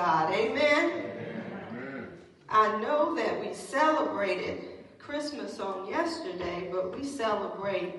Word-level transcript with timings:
God. 0.00 0.32
Amen? 0.32 1.04
Amen. 1.68 2.08
I 2.48 2.80
know 2.80 3.14
that 3.16 3.38
we 3.38 3.52
celebrated 3.52 4.62
Christmas 4.98 5.60
on 5.60 5.88
yesterday, 5.88 6.70
but 6.72 6.98
we 6.98 7.04
celebrate 7.04 7.96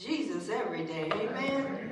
Jesus 0.00 0.50
every 0.50 0.84
day. 0.84 1.10
Amen. 1.12 1.91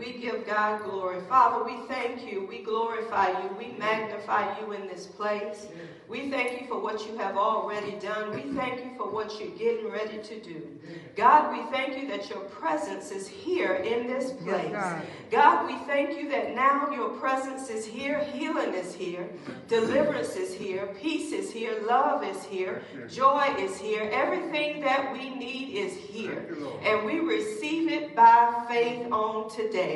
We 0.00 0.14
give 0.14 0.46
God 0.46 0.82
glory. 0.84 1.20
Father, 1.28 1.62
we 1.62 1.76
thank 1.86 2.26
you. 2.26 2.46
We 2.48 2.62
glorify 2.62 3.28
you. 3.42 3.50
We 3.58 3.76
magnify 3.78 4.58
you 4.58 4.72
in 4.72 4.88
this 4.88 5.06
place. 5.06 5.66
We 6.08 6.28
thank 6.28 6.60
you 6.60 6.66
for 6.66 6.80
what 6.80 7.06
you 7.06 7.16
have 7.18 7.36
already 7.36 7.92
done. 8.00 8.34
We 8.34 8.52
thank 8.54 8.82
you 8.84 8.90
for 8.96 9.08
what 9.08 9.38
you're 9.38 9.56
getting 9.56 9.88
ready 9.90 10.18
to 10.18 10.40
do. 10.40 10.66
God, 11.14 11.52
we 11.52 11.62
thank 11.70 11.96
you 11.96 12.08
that 12.08 12.28
your 12.30 12.40
presence 12.40 13.12
is 13.12 13.28
here 13.28 13.74
in 13.74 14.08
this 14.08 14.32
place. 14.32 14.72
God. 14.72 15.02
God, 15.30 15.66
we 15.66 15.76
thank 15.86 16.18
you 16.18 16.28
that 16.30 16.56
now 16.56 16.90
your 16.90 17.10
presence 17.10 17.70
is 17.70 17.84
here, 17.86 18.24
healing 18.24 18.74
is 18.74 18.92
here, 18.92 19.28
deliverance 19.68 20.34
is 20.34 20.52
here, 20.52 20.88
peace 21.00 21.32
is 21.32 21.52
here, 21.52 21.80
love 21.86 22.24
is 22.24 22.42
here, 22.44 22.82
joy 23.08 23.54
is 23.58 23.78
here. 23.78 24.10
Everything 24.12 24.80
that 24.80 25.12
we 25.12 25.30
need 25.30 25.76
is 25.76 25.94
here. 25.94 26.56
And 26.82 27.06
we 27.06 27.20
receive 27.20 27.88
it 27.88 28.16
by 28.16 28.64
faith 28.68 29.12
on 29.12 29.48
today. 29.50 29.89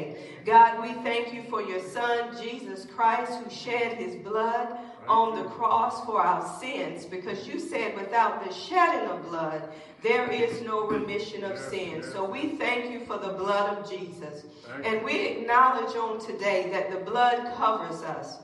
God, 0.44 0.82
we 0.82 0.92
thank 1.02 1.32
you 1.32 1.42
for 1.44 1.62
your 1.62 1.80
son, 1.80 2.36
Jesus 2.42 2.86
Christ, 2.94 3.32
who 3.32 3.50
shed 3.50 3.96
his 3.96 4.16
blood 4.16 4.78
on 5.08 5.36
the 5.36 5.48
cross 5.50 6.04
for 6.04 6.20
our 6.20 6.46
sins 6.60 7.04
because 7.04 7.46
you 7.46 7.58
said 7.58 7.94
without 7.96 8.44
the 8.44 8.52
shedding 8.52 9.08
of 9.08 9.22
blood, 9.28 9.68
there 10.02 10.30
is 10.30 10.60
no 10.62 10.86
remission 10.86 11.44
of 11.44 11.58
sin. 11.58 12.02
So 12.02 12.24
we 12.24 12.56
thank 12.56 12.92
you 12.92 13.00
for 13.06 13.18
the 13.18 13.32
blood 13.32 13.78
of 13.78 13.90
Jesus. 13.90 14.44
And 14.84 15.02
we 15.04 15.26
acknowledge 15.28 15.96
on 15.96 16.24
today 16.24 16.68
that 16.72 16.90
the 16.90 17.10
blood 17.10 17.54
covers 17.56 18.02
us. 18.02 18.38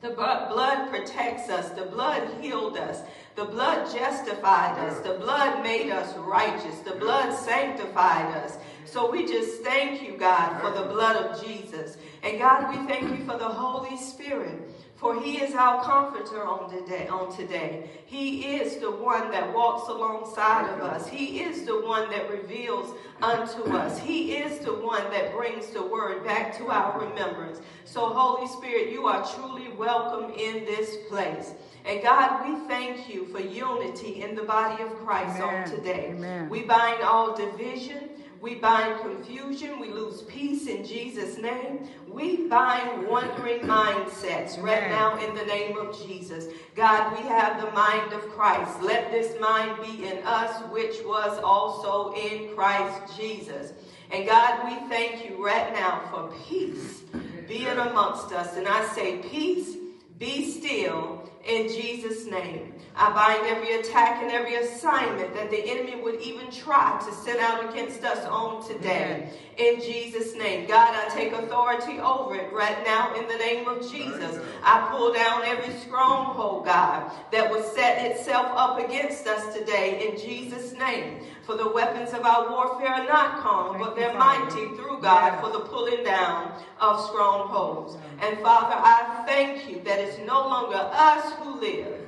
The 0.00 0.10
blood 0.10 0.90
protects 0.90 1.48
us. 1.48 1.70
The 1.70 1.86
blood 1.86 2.28
healed 2.40 2.76
us. 2.76 3.02
The 3.36 3.44
blood 3.44 3.86
justified 3.94 4.76
us. 4.80 4.98
The 5.00 5.14
blood 5.14 5.62
made 5.62 5.90
us 5.90 6.16
righteous. 6.18 6.80
The 6.80 6.96
blood 6.96 7.32
sanctified 7.32 8.36
us. 8.38 8.58
So 8.84 9.10
we 9.10 9.26
just 9.26 9.62
thank 9.62 10.02
you, 10.02 10.16
God, 10.16 10.60
for 10.60 10.70
the 10.70 10.86
blood 10.86 11.16
of 11.16 11.44
Jesus. 11.44 11.96
And 12.22 12.38
God, 12.38 12.70
we 12.70 12.86
thank 12.86 13.18
you 13.18 13.24
for 13.24 13.38
the 13.38 13.48
Holy 13.48 13.96
Spirit 13.96 14.60
for 15.02 15.20
he 15.20 15.38
is 15.38 15.56
our 15.56 15.82
comforter 15.82 16.44
on 16.44 16.70
today, 16.70 17.08
on 17.08 17.36
today. 17.36 17.90
He 18.06 18.54
is 18.54 18.76
the 18.76 18.92
one 18.92 19.32
that 19.32 19.52
walks 19.52 19.88
alongside 19.88 20.72
of 20.72 20.80
us. 20.80 21.08
He 21.08 21.40
is 21.40 21.66
the 21.66 21.84
one 21.84 22.08
that 22.10 22.30
reveals 22.30 22.96
unto 23.20 23.64
us. 23.72 23.98
He 23.98 24.36
is 24.36 24.60
the 24.60 24.72
one 24.72 25.02
that 25.10 25.32
brings 25.32 25.66
the 25.70 25.82
word 25.82 26.24
back 26.24 26.56
to 26.58 26.70
our 26.70 27.00
remembrance. 27.00 27.60
So, 27.84 28.10
Holy 28.10 28.46
Spirit, 28.46 28.92
you 28.92 29.08
are 29.08 29.26
truly 29.34 29.72
welcome 29.72 30.30
in 30.34 30.64
this 30.66 30.98
place. 31.08 31.52
And 31.84 32.00
God, 32.00 32.46
we 32.46 32.68
thank 32.68 33.12
you 33.12 33.26
for 33.26 33.40
unity 33.40 34.22
in 34.22 34.36
the 34.36 34.44
body 34.44 34.84
of 34.84 34.94
Christ 34.98 35.40
Amen. 35.40 35.64
on 35.64 35.68
today. 35.68 36.10
Amen. 36.12 36.48
We 36.48 36.62
bind 36.62 37.02
all 37.02 37.34
division. 37.34 38.08
We 38.42 38.56
bind 38.56 39.00
confusion. 39.02 39.78
We 39.78 39.90
lose 39.90 40.22
peace 40.22 40.66
in 40.66 40.84
Jesus' 40.84 41.38
name. 41.38 41.88
We 42.08 42.48
bind 42.48 43.06
wandering 43.06 43.60
mindsets 43.60 44.60
right 44.60 44.88
now 44.88 45.16
in 45.24 45.32
the 45.36 45.44
name 45.44 45.78
of 45.78 45.96
Jesus. 46.04 46.46
God, 46.74 47.16
we 47.16 47.22
have 47.28 47.60
the 47.60 47.70
mind 47.70 48.12
of 48.12 48.28
Christ. 48.30 48.82
Let 48.82 49.12
this 49.12 49.40
mind 49.40 49.76
be 49.80 50.08
in 50.08 50.26
us, 50.26 50.60
which 50.72 50.96
was 51.04 51.38
also 51.38 52.14
in 52.14 52.52
Christ 52.56 53.16
Jesus. 53.16 53.74
And 54.10 54.26
God, 54.26 54.64
we 54.64 54.88
thank 54.88 55.24
you 55.24 55.42
right 55.42 55.72
now 55.72 56.02
for 56.10 56.34
peace 56.48 57.02
being 57.46 57.68
amongst 57.68 58.32
us. 58.32 58.56
And 58.56 58.66
I 58.66 58.84
say, 58.88 59.18
peace, 59.18 59.76
be 60.18 60.50
still 60.50 61.30
in 61.46 61.68
Jesus' 61.68 62.26
name. 62.26 62.74
I 62.94 63.10
bind 63.12 63.46
every 63.46 63.80
attack 63.80 64.22
and 64.22 64.30
every 64.30 64.56
assignment 64.56 65.34
that 65.34 65.50
the 65.50 65.58
enemy 65.70 66.00
would 66.02 66.20
even 66.20 66.50
try 66.50 67.02
to 67.04 67.12
send 67.14 67.40
out 67.40 67.70
against 67.70 68.04
us 68.04 68.24
on 68.26 68.66
today. 68.66 69.30
In 69.56 69.80
Jesus' 69.80 70.34
name. 70.34 70.66
God, 70.66 70.94
I 70.94 71.08
take 71.14 71.32
authority 71.32 71.98
over 71.98 72.34
it 72.36 72.52
right 72.52 72.84
now 72.84 73.14
in 73.14 73.26
the 73.28 73.36
name 73.36 73.68
of 73.68 73.90
Jesus. 73.90 74.38
I 74.62 74.88
pull 74.90 75.12
down 75.12 75.42
every 75.44 75.74
stronghold, 75.80 76.66
God, 76.66 77.10
that 77.32 77.50
would 77.50 77.64
set 77.64 78.04
itself 78.10 78.46
up 78.56 78.78
against 78.78 79.26
us 79.26 79.54
today 79.54 80.08
in 80.08 80.18
Jesus' 80.18 80.72
name. 80.72 81.24
For 81.42 81.56
the 81.56 81.70
weapons 81.70 82.12
of 82.12 82.24
our 82.24 82.50
warfare 82.50 82.92
are 82.92 83.06
not 83.06 83.40
carnal, 83.40 83.78
but 83.78 83.96
they're 83.96 84.14
mighty 84.14 84.68
through 84.76 85.00
God 85.00 85.40
for 85.40 85.50
the 85.50 85.64
pulling 85.64 86.04
down 86.04 86.62
of 86.80 87.04
strongholds. 87.06 87.96
And 88.20 88.38
Father, 88.38 88.76
I 88.76 89.24
thank 89.26 89.68
you 89.68 89.82
that 89.82 89.98
it's 89.98 90.18
no 90.18 90.46
longer 90.46 90.78
us 90.78 91.32
who 91.34 91.60
live, 91.60 92.01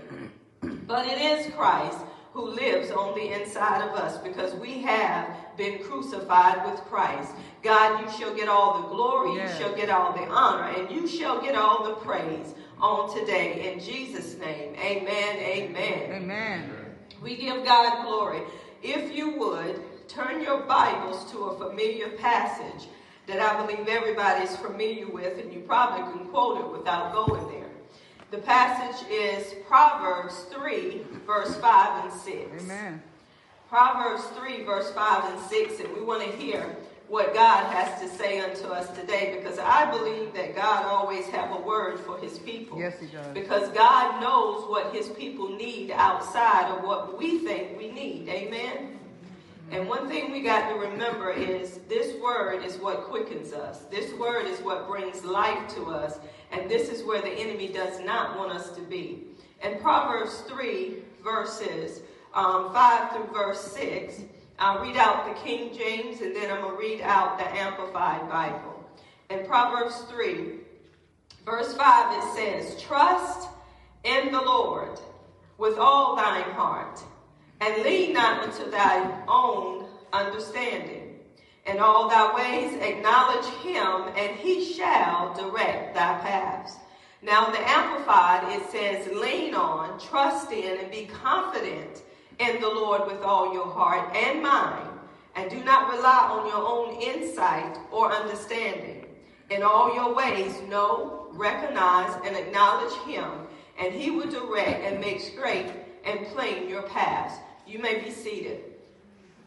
but 0.87 1.07
it 1.07 1.19
is 1.19 1.53
Christ 1.55 1.99
who 2.33 2.49
lives 2.51 2.91
on 2.91 3.15
the 3.15 3.41
inside 3.41 3.81
of 3.89 3.95
us 3.97 4.19
because 4.19 4.55
we 4.55 4.83
have 4.83 5.29
been 5.57 5.79
crucified 5.85 6.69
with 6.69 6.81
Christ. 6.87 7.31
God, 7.63 8.01
you 8.01 8.11
shall 8.19 8.35
get 8.35 8.49
all 8.49 8.83
the 8.83 8.89
glory, 8.89 9.37
yes. 9.37 9.53
you 9.53 9.65
shall 9.65 9.77
get 9.77 9.89
all 9.89 10.13
the 10.13 10.27
honor, 10.27 10.69
and 10.77 10.91
you 10.91 11.07
shall 11.07 11.41
get 11.41 11.55
all 11.55 11.85
the 11.85 11.95
praise 11.95 12.55
on 12.81 13.17
today. 13.17 13.73
In 13.73 13.79
Jesus' 13.79 14.37
name, 14.37 14.75
amen, 14.75 15.37
amen. 15.37 16.13
Amen. 16.13 16.71
We 17.23 17.37
give 17.37 17.65
God 17.65 18.05
glory. 18.05 18.43
If 18.83 19.17
you 19.17 19.39
would, 19.39 19.81
turn 20.09 20.43
your 20.43 20.61
Bibles 20.61 21.31
to 21.31 21.39
a 21.45 21.59
familiar 21.71 22.11
passage 22.11 22.89
that 23.27 23.41
I 23.41 23.65
believe 23.65 23.89
everybody's 23.89 24.57
familiar 24.57 25.09
with, 25.09 25.39
and 25.39 25.53
you 25.53 25.61
probably 25.61 26.13
can 26.13 26.29
quote 26.29 26.59
it 26.59 26.71
without 26.77 27.15
going 27.15 27.49
there. 27.49 27.64
The 28.35 28.41
passage 28.41 29.09
is 29.09 29.55
Proverbs 29.69 30.35
3, 30.53 31.03
verse 31.25 31.55
5 31.55 32.05
and 32.05 32.13
6. 32.13 32.65
Amen. 32.65 33.01
Proverbs 33.69 34.25
3, 34.37 34.65
verse 34.65 34.91
5 34.91 35.33
and 35.33 35.41
6, 35.41 35.79
and 35.79 35.95
we 35.95 36.01
want 36.01 36.29
to 36.29 36.37
hear 36.37 36.75
what 37.07 37.33
God 37.33 37.73
has 37.73 38.01
to 38.01 38.09
say 38.09 38.41
unto 38.41 38.65
us 38.65 38.91
today 38.99 39.37
because 39.39 39.61
I 39.61 39.89
believe 39.89 40.35
that 40.35 40.57
God 40.57 40.85
always 40.85 41.29
have 41.29 41.53
a 41.53 41.61
word 41.61 42.01
for 42.01 42.19
his 42.19 42.41
people. 42.41 42.77
Yes, 42.77 42.99
he 42.99 43.07
does. 43.07 43.33
Because 43.35 43.69
God 43.69 44.21
knows 44.21 44.69
what 44.69 44.93
his 44.93 45.11
people 45.11 45.51
need 45.51 45.93
outside 45.93 46.77
of 46.77 46.83
what 46.83 47.17
we 47.17 47.39
think 47.39 47.79
we 47.79 47.93
need. 47.93 48.29
Amen. 48.29 48.99
And 49.71 49.89
one 49.89 50.09
thing 50.09 50.33
we 50.33 50.43
got 50.43 50.71
to 50.71 50.75
remember 50.75 51.31
is 51.31 51.79
this 51.89 52.21
word 52.21 52.65
is 52.65 52.79
what 52.79 53.05
quickens 53.05 53.53
us. 53.53 53.83
This 53.93 54.13
word 54.15 54.47
is 54.47 54.59
what 54.59 54.89
brings 54.89 55.25
life 55.25 55.73
to 55.77 55.87
us. 55.87 56.19
And 56.55 56.71
this 56.71 56.89
is 56.89 57.03
where 57.03 57.21
the 57.21 57.33
enemy 57.33 57.69
does 57.69 57.99
not 58.01 58.39
want 58.39 58.53
us 58.53 58.71
to 58.77 58.81
be. 58.83 59.25
In 59.63 59.79
Proverbs 59.81 60.43
3, 60.49 60.95
verses 61.23 62.01
um, 62.33 62.73
5 62.73 63.13
through 63.13 63.35
verse 63.35 63.61
6, 63.73 64.21
I'll 64.59 64.81
read 64.81 64.97
out 64.97 65.27
the 65.27 65.41
King 65.41 65.77
James 65.77 66.21
and 66.21 66.35
then 66.35 66.51
I'm 66.51 66.61
going 66.61 66.77
to 66.77 66.81
read 66.81 67.01
out 67.01 67.39
the 67.39 67.49
Amplified 67.57 68.29
Bible. 68.29 68.85
In 69.31 69.45
Proverbs 69.47 69.97
3, 70.11 70.61
verse 71.45 71.75
5, 71.75 72.19
it 72.19 72.37
says, 72.37 72.81
Trust 72.81 73.49
in 74.05 74.31
the 74.31 74.41
Lord 74.41 75.01
with 75.59 75.77
all 75.79 76.15
thine 76.15 76.51
heart, 76.53 77.01
and 77.61 77.83
lean 77.83 78.13
not 78.13 78.45
unto 78.45 78.71
thy 78.71 79.25
own 79.27 79.87
understanding. 80.13 81.04
In 81.67 81.79
all 81.81 82.09
thy 82.09 82.35
ways 82.35 82.75
acknowledge 82.81 83.47
him, 83.63 84.13
and 84.17 84.37
he 84.37 84.75
shall 84.75 85.33
direct 85.35 85.95
thy 85.95 86.19
paths. 86.19 86.77
Now, 87.23 87.47
in 87.47 87.53
the 87.53 87.71
Amplified, 87.71 88.53
it 88.53 88.71
says, 88.71 89.09
Lean 89.15 89.55
on, 89.55 89.99
trust 89.99 90.53
in, 90.53 90.79
and 90.79 90.91
be 90.91 91.07
confident 91.07 92.03
in 92.39 92.61
the 92.61 92.69
Lord 92.69 93.07
with 93.07 93.23
all 93.23 93.55
your 93.55 93.67
heart 93.67 94.15
and 94.15 94.43
mind, 94.43 94.91
and 95.37 95.51
do 95.51 95.65
not 95.65 95.91
rely 95.91 96.29
on 96.31 96.47
your 96.47 96.67
own 96.67 97.01
insight 97.01 97.79
or 97.91 98.13
understanding. 98.13 99.07
In 99.49 99.63
all 99.63 99.95
your 99.95 100.15
ways, 100.15 100.61
know, 100.69 101.29
recognize, 101.33 102.15
and 102.27 102.37
acknowledge 102.37 102.95
him, 103.07 103.31
and 103.79 103.95
he 103.95 104.11
will 104.11 104.31
direct 104.31 104.85
and 104.85 105.01
make 105.01 105.21
straight 105.21 105.73
and 106.05 106.27
plain 106.27 106.69
your 106.69 106.83
paths. 106.83 107.37
You 107.67 107.79
may 107.79 108.01
be 108.01 108.11
seated. 108.11 108.61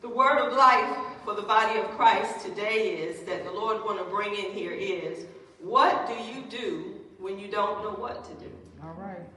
The 0.01 0.09
word 0.09 0.39
of 0.39 0.57
life 0.57 0.97
for 1.27 1.35
the 1.35 1.41
body 1.41 1.77
of 1.77 1.85
Christ 1.97 2.39
today 2.39 2.99
is 2.99 3.19
that 3.23 3.43
the 3.43 3.51
Lord 3.51 3.83
want 3.83 3.99
to 3.99 4.05
bring 4.05 4.33
in 4.33 4.53
here 4.53 4.71
is 4.71 5.25
what 5.59 6.07
do 6.07 6.13
you 6.13 6.41
do 6.49 7.01
when 7.19 7.37
you 7.37 7.49
don't 7.49 7.83
know 7.83 7.89
what 7.89 8.23
to 8.23 8.45
do? 8.45 8.49
All 8.81 8.93
right. 8.93 9.27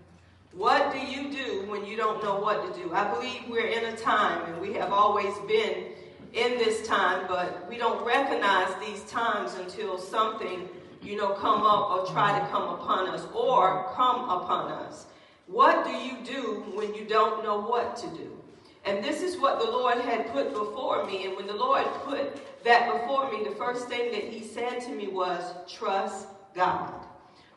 What 0.52 0.92
do 0.92 1.00
you 1.00 1.32
do 1.32 1.68
when 1.68 1.84
you 1.84 1.96
don't 1.96 2.22
know 2.22 2.38
what 2.38 2.72
to 2.72 2.80
do? 2.80 2.94
I 2.94 3.12
believe 3.12 3.40
we're 3.48 3.66
in 3.66 3.92
a 3.92 3.96
time, 3.96 4.52
and 4.52 4.60
we 4.60 4.72
have 4.74 4.92
always 4.92 5.36
been 5.48 5.86
in 6.32 6.58
this 6.58 6.86
time, 6.86 7.26
but 7.26 7.68
we 7.68 7.76
don't 7.76 8.06
recognize 8.06 8.72
these 8.78 9.02
times 9.10 9.54
until 9.54 9.98
something, 9.98 10.68
you 11.02 11.16
know, 11.16 11.30
come 11.30 11.62
up 11.62 11.90
or 11.90 12.06
try 12.06 12.38
to 12.38 12.46
come 12.52 12.68
upon 12.68 13.08
us 13.08 13.26
or 13.34 13.90
come 13.96 14.30
upon 14.30 14.70
us. 14.70 15.06
What 15.48 15.84
do 15.84 15.90
you 15.90 16.18
do 16.24 16.62
when 16.72 16.94
you 16.94 17.04
don't 17.04 17.42
know 17.42 17.60
what 17.60 17.96
to 17.96 18.06
do? 18.10 18.39
And 18.84 19.04
this 19.04 19.22
is 19.22 19.38
what 19.38 19.58
the 19.58 19.70
Lord 19.70 19.98
had 19.98 20.32
put 20.32 20.52
before 20.52 21.04
me. 21.06 21.26
And 21.26 21.36
when 21.36 21.46
the 21.46 21.54
Lord 21.54 21.84
put 22.04 22.64
that 22.64 22.92
before 22.92 23.30
me, 23.30 23.44
the 23.44 23.54
first 23.56 23.88
thing 23.88 24.10
that 24.12 24.24
He 24.24 24.42
said 24.42 24.80
to 24.82 24.90
me 24.90 25.08
was, 25.08 25.42
Trust 25.68 26.26
God. 26.54 26.92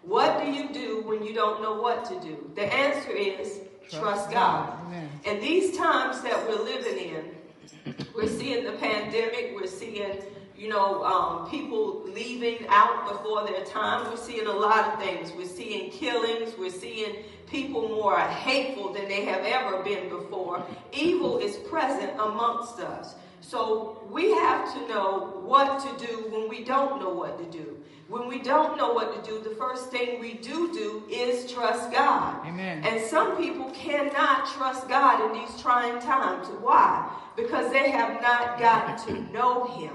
What 0.01 0.43
do 0.43 0.51
you 0.51 0.69
do 0.73 1.01
when 1.05 1.23
you 1.23 1.33
don't 1.33 1.61
know 1.61 1.81
what 1.81 2.03
to 2.05 2.19
do? 2.19 2.51
The 2.55 2.65
answer 2.73 3.11
is 3.11 3.61
trust, 3.89 4.03
trust 4.03 4.31
God. 4.31 4.77
God. 4.91 5.09
And 5.25 5.41
these 5.41 5.77
times 5.77 6.21
that 6.21 6.45
we're 6.47 6.61
living 6.61 6.97
in, 6.97 7.95
we're 8.13 8.27
seeing 8.27 8.65
the 8.65 8.73
pandemic, 8.73 9.53
we're 9.55 9.65
seeing 9.67 10.21
you 10.57 10.69
know, 10.69 11.03
um, 11.03 11.49
people 11.49 12.03
leaving 12.05 12.65
out 12.69 13.07
before 13.09 13.45
their 13.45 13.65
time. 13.65 14.09
We're 14.09 14.17
seeing 14.17 14.47
a 14.47 14.51
lot 14.51 14.93
of 14.93 14.99
things. 14.99 15.31
We're 15.35 15.47
seeing 15.47 15.91
killings. 15.91 16.53
We're 16.57 16.69
seeing 16.69 17.23
people 17.47 17.89
more 17.89 18.19
hateful 18.19 18.93
than 18.93 19.07
they 19.07 19.25
have 19.25 19.43
ever 19.45 19.83
been 19.83 20.09
before. 20.09 20.65
Evil 20.91 21.39
is 21.39 21.57
present 21.57 22.13
amongst 22.19 22.79
us. 22.79 23.15
So 23.41 24.01
we 24.09 24.31
have 24.31 24.73
to 24.73 24.87
know 24.87 25.41
what 25.43 25.79
to 25.81 26.07
do 26.07 26.29
when 26.29 26.47
we 26.47 26.63
don't 26.63 27.01
know 27.01 27.09
what 27.09 27.37
to 27.39 27.45
do. 27.57 27.77
When 28.07 28.27
we 28.27 28.39
don't 28.39 28.77
know 28.77 28.93
what 28.93 29.23
to 29.23 29.29
do, 29.29 29.41
the 29.41 29.55
first 29.55 29.89
thing 29.89 30.19
we 30.19 30.35
do 30.35 30.71
do 30.71 31.03
is 31.09 31.51
trust 31.51 31.91
God. 31.91 32.45
Amen. 32.45 32.83
And 32.83 33.03
some 33.05 33.37
people 33.37 33.71
cannot 33.71 34.45
trust 34.47 34.87
God 34.87 35.25
in 35.25 35.41
these 35.41 35.61
trying 35.61 35.99
times. 36.01 36.47
Why? 36.61 37.11
Because 37.35 37.71
they 37.71 37.89
have 37.89 38.21
not 38.21 38.59
gotten 38.59 39.07
to 39.07 39.33
know 39.33 39.65
Him 39.65 39.93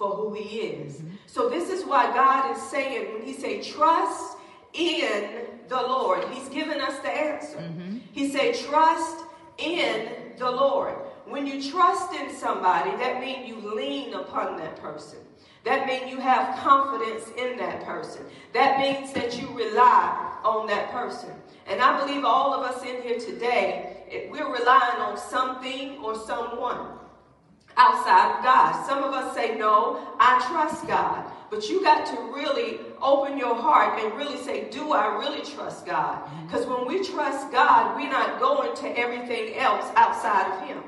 for 0.00 0.16
who 0.16 0.32
He 0.32 0.60
is. 0.60 0.94
Mm-hmm. 0.94 1.16
So 1.26 1.50
this 1.50 1.68
is 1.68 1.84
why 1.84 2.06
God 2.14 2.56
is 2.56 2.62
saying, 2.62 3.12
when 3.12 3.22
He 3.22 3.34
say 3.34 3.60
trust 3.62 4.38
in 4.72 5.44
the 5.68 5.76
Lord, 5.76 6.24
He's 6.30 6.48
given 6.48 6.80
us 6.80 6.98
the 7.00 7.10
answer. 7.10 7.58
Mm-hmm. 7.58 7.98
He 8.10 8.30
say 8.30 8.54
trust 8.54 9.18
in 9.58 10.08
the 10.38 10.50
Lord. 10.50 10.94
When 11.26 11.46
you 11.46 11.62
trust 11.70 12.14
in 12.14 12.34
somebody, 12.34 12.92
that 12.92 13.20
means 13.20 13.46
you 13.46 13.56
lean 13.76 14.14
upon 14.14 14.56
that 14.56 14.76
person. 14.76 15.18
That 15.64 15.86
means 15.86 16.10
you 16.10 16.18
have 16.18 16.58
confidence 16.58 17.28
in 17.36 17.58
that 17.58 17.84
person. 17.84 18.24
That 18.54 18.80
means 18.80 19.12
that 19.12 19.38
you 19.38 19.48
rely 19.48 20.38
on 20.42 20.66
that 20.68 20.90
person. 20.90 21.30
And 21.66 21.82
I 21.82 22.00
believe 22.00 22.24
all 22.24 22.54
of 22.54 22.62
us 22.64 22.82
in 22.82 23.02
here 23.02 23.20
today, 23.20 24.28
we're 24.32 24.50
relying 24.50 25.00
on 25.02 25.18
something 25.18 25.98
or 25.98 26.18
someone 26.18 26.99
outside 27.80 28.36
of 28.36 28.44
God. 28.44 28.86
Some 28.86 29.02
of 29.02 29.14
us 29.14 29.34
say, 29.34 29.56
No, 29.56 30.06
I 30.20 30.44
trust 30.50 30.86
God. 30.86 31.24
But 31.50 31.68
you 31.68 31.82
got 31.82 32.06
to 32.06 32.32
really 32.32 32.78
open 33.02 33.38
your 33.38 33.56
heart 33.56 33.98
and 33.98 34.14
really 34.14 34.36
say, 34.36 34.68
Do 34.70 34.92
I 34.92 35.18
really 35.18 35.42
trust 35.42 35.86
God? 35.86 36.28
Because 36.46 36.66
when 36.66 36.86
we 36.86 37.02
trust 37.02 37.50
God, 37.50 37.96
we're 37.96 38.10
not 38.10 38.38
going 38.38 38.76
to 38.76 38.98
everything 38.98 39.56
else 39.56 39.86
outside 39.96 40.46
of 40.52 40.68
Him. 40.68 40.82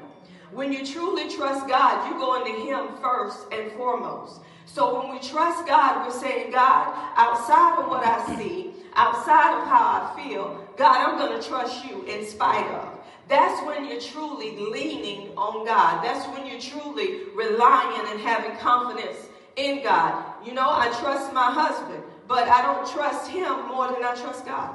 When 0.52 0.70
you 0.70 0.84
truly 0.84 1.30
trust 1.30 1.66
God, 1.66 2.06
you're 2.06 2.18
going 2.18 2.44
to 2.44 2.60
Him 2.60 2.88
first 3.00 3.46
and 3.50 3.72
foremost. 3.72 4.40
So 4.66 5.00
when 5.00 5.12
we 5.12 5.18
trust 5.18 5.66
God, 5.66 6.06
we're 6.06 6.20
saying, 6.20 6.52
God, 6.52 6.92
outside 7.16 7.82
of 7.82 7.88
what 7.88 8.04
I 8.06 8.36
see, 8.36 8.70
outside 8.94 9.60
of 9.60 9.66
how 9.66 10.12
I 10.14 10.22
feel, 10.22 10.68
God, 10.76 11.08
I'm 11.08 11.18
going 11.18 11.40
to 11.40 11.48
trust 11.48 11.84
you 11.86 12.04
in 12.04 12.26
spite 12.26 12.66
of. 12.66 12.91
That's 13.28 13.64
when 13.66 13.86
you're 13.88 14.00
truly 14.00 14.56
leaning 14.56 15.36
on 15.36 15.64
God. 15.64 16.04
That's 16.04 16.26
when 16.28 16.46
you're 16.46 16.60
truly 16.60 17.24
relying 17.34 18.08
and 18.08 18.20
having 18.20 18.56
confidence 18.58 19.28
in 19.56 19.82
God. 19.82 20.24
You 20.44 20.54
know, 20.54 20.68
I 20.68 20.88
trust 21.00 21.32
my 21.32 21.50
husband, 21.50 22.02
but 22.28 22.48
I 22.48 22.62
don't 22.62 22.90
trust 22.90 23.30
him 23.30 23.66
more 23.68 23.88
than 23.88 24.02
I 24.02 24.14
trust 24.14 24.44
God. 24.44 24.74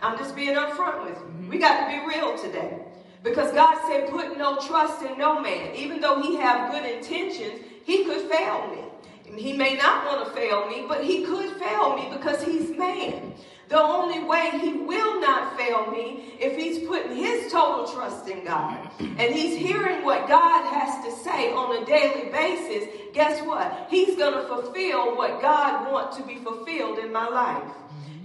I'm 0.00 0.16
just 0.16 0.36
being 0.36 0.54
upfront 0.54 1.04
with 1.04 1.18
you. 1.18 1.48
We 1.48 1.58
got 1.58 1.84
to 1.84 1.96
be 1.96 2.06
real 2.06 2.38
today. 2.38 2.78
Because 3.24 3.52
God 3.52 3.76
said, 3.88 4.08
put 4.08 4.38
no 4.38 4.58
trust 4.60 5.02
in 5.02 5.18
no 5.18 5.40
man. 5.40 5.74
Even 5.74 6.00
though 6.00 6.22
he 6.22 6.36
have 6.36 6.70
good 6.70 6.84
intentions, 6.84 7.60
he 7.84 8.04
could 8.04 8.30
fail 8.30 8.68
me. 8.70 8.84
He 9.36 9.52
may 9.52 9.74
not 9.74 10.06
want 10.06 10.26
to 10.26 10.32
fail 10.32 10.68
me, 10.68 10.84
but 10.88 11.04
he 11.04 11.24
could 11.24 11.50
fail 11.56 11.96
me 11.96 12.08
because 12.12 12.42
he's 12.42 12.70
man. 12.76 13.34
The 13.68 13.78
only 13.78 14.24
way 14.24 14.50
he 14.60 14.72
will 14.72 15.20
not 15.20 15.58
fail 15.58 15.90
me 15.90 16.34
if 16.40 16.56
he's 16.56 16.86
putting 16.88 17.14
his 17.14 17.52
total 17.52 17.86
trust 17.92 18.26
in 18.26 18.44
God 18.44 18.90
and 18.98 19.34
he's 19.34 19.56
hearing 19.58 20.04
what 20.04 20.26
God 20.26 20.72
has 20.72 21.04
to 21.04 21.22
say 21.22 21.52
on 21.52 21.82
a 21.82 21.84
daily 21.84 22.30
basis. 22.30 22.88
Guess 23.12 23.46
what? 23.46 23.88
He's 23.90 24.16
going 24.16 24.32
to 24.32 24.48
fulfill 24.48 25.16
what 25.16 25.42
God 25.42 25.92
wants 25.92 26.16
to 26.16 26.22
be 26.22 26.36
fulfilled 26.36 26.98
in 26.98 27.12
my 27.12 27.28
life. 27.28 27.70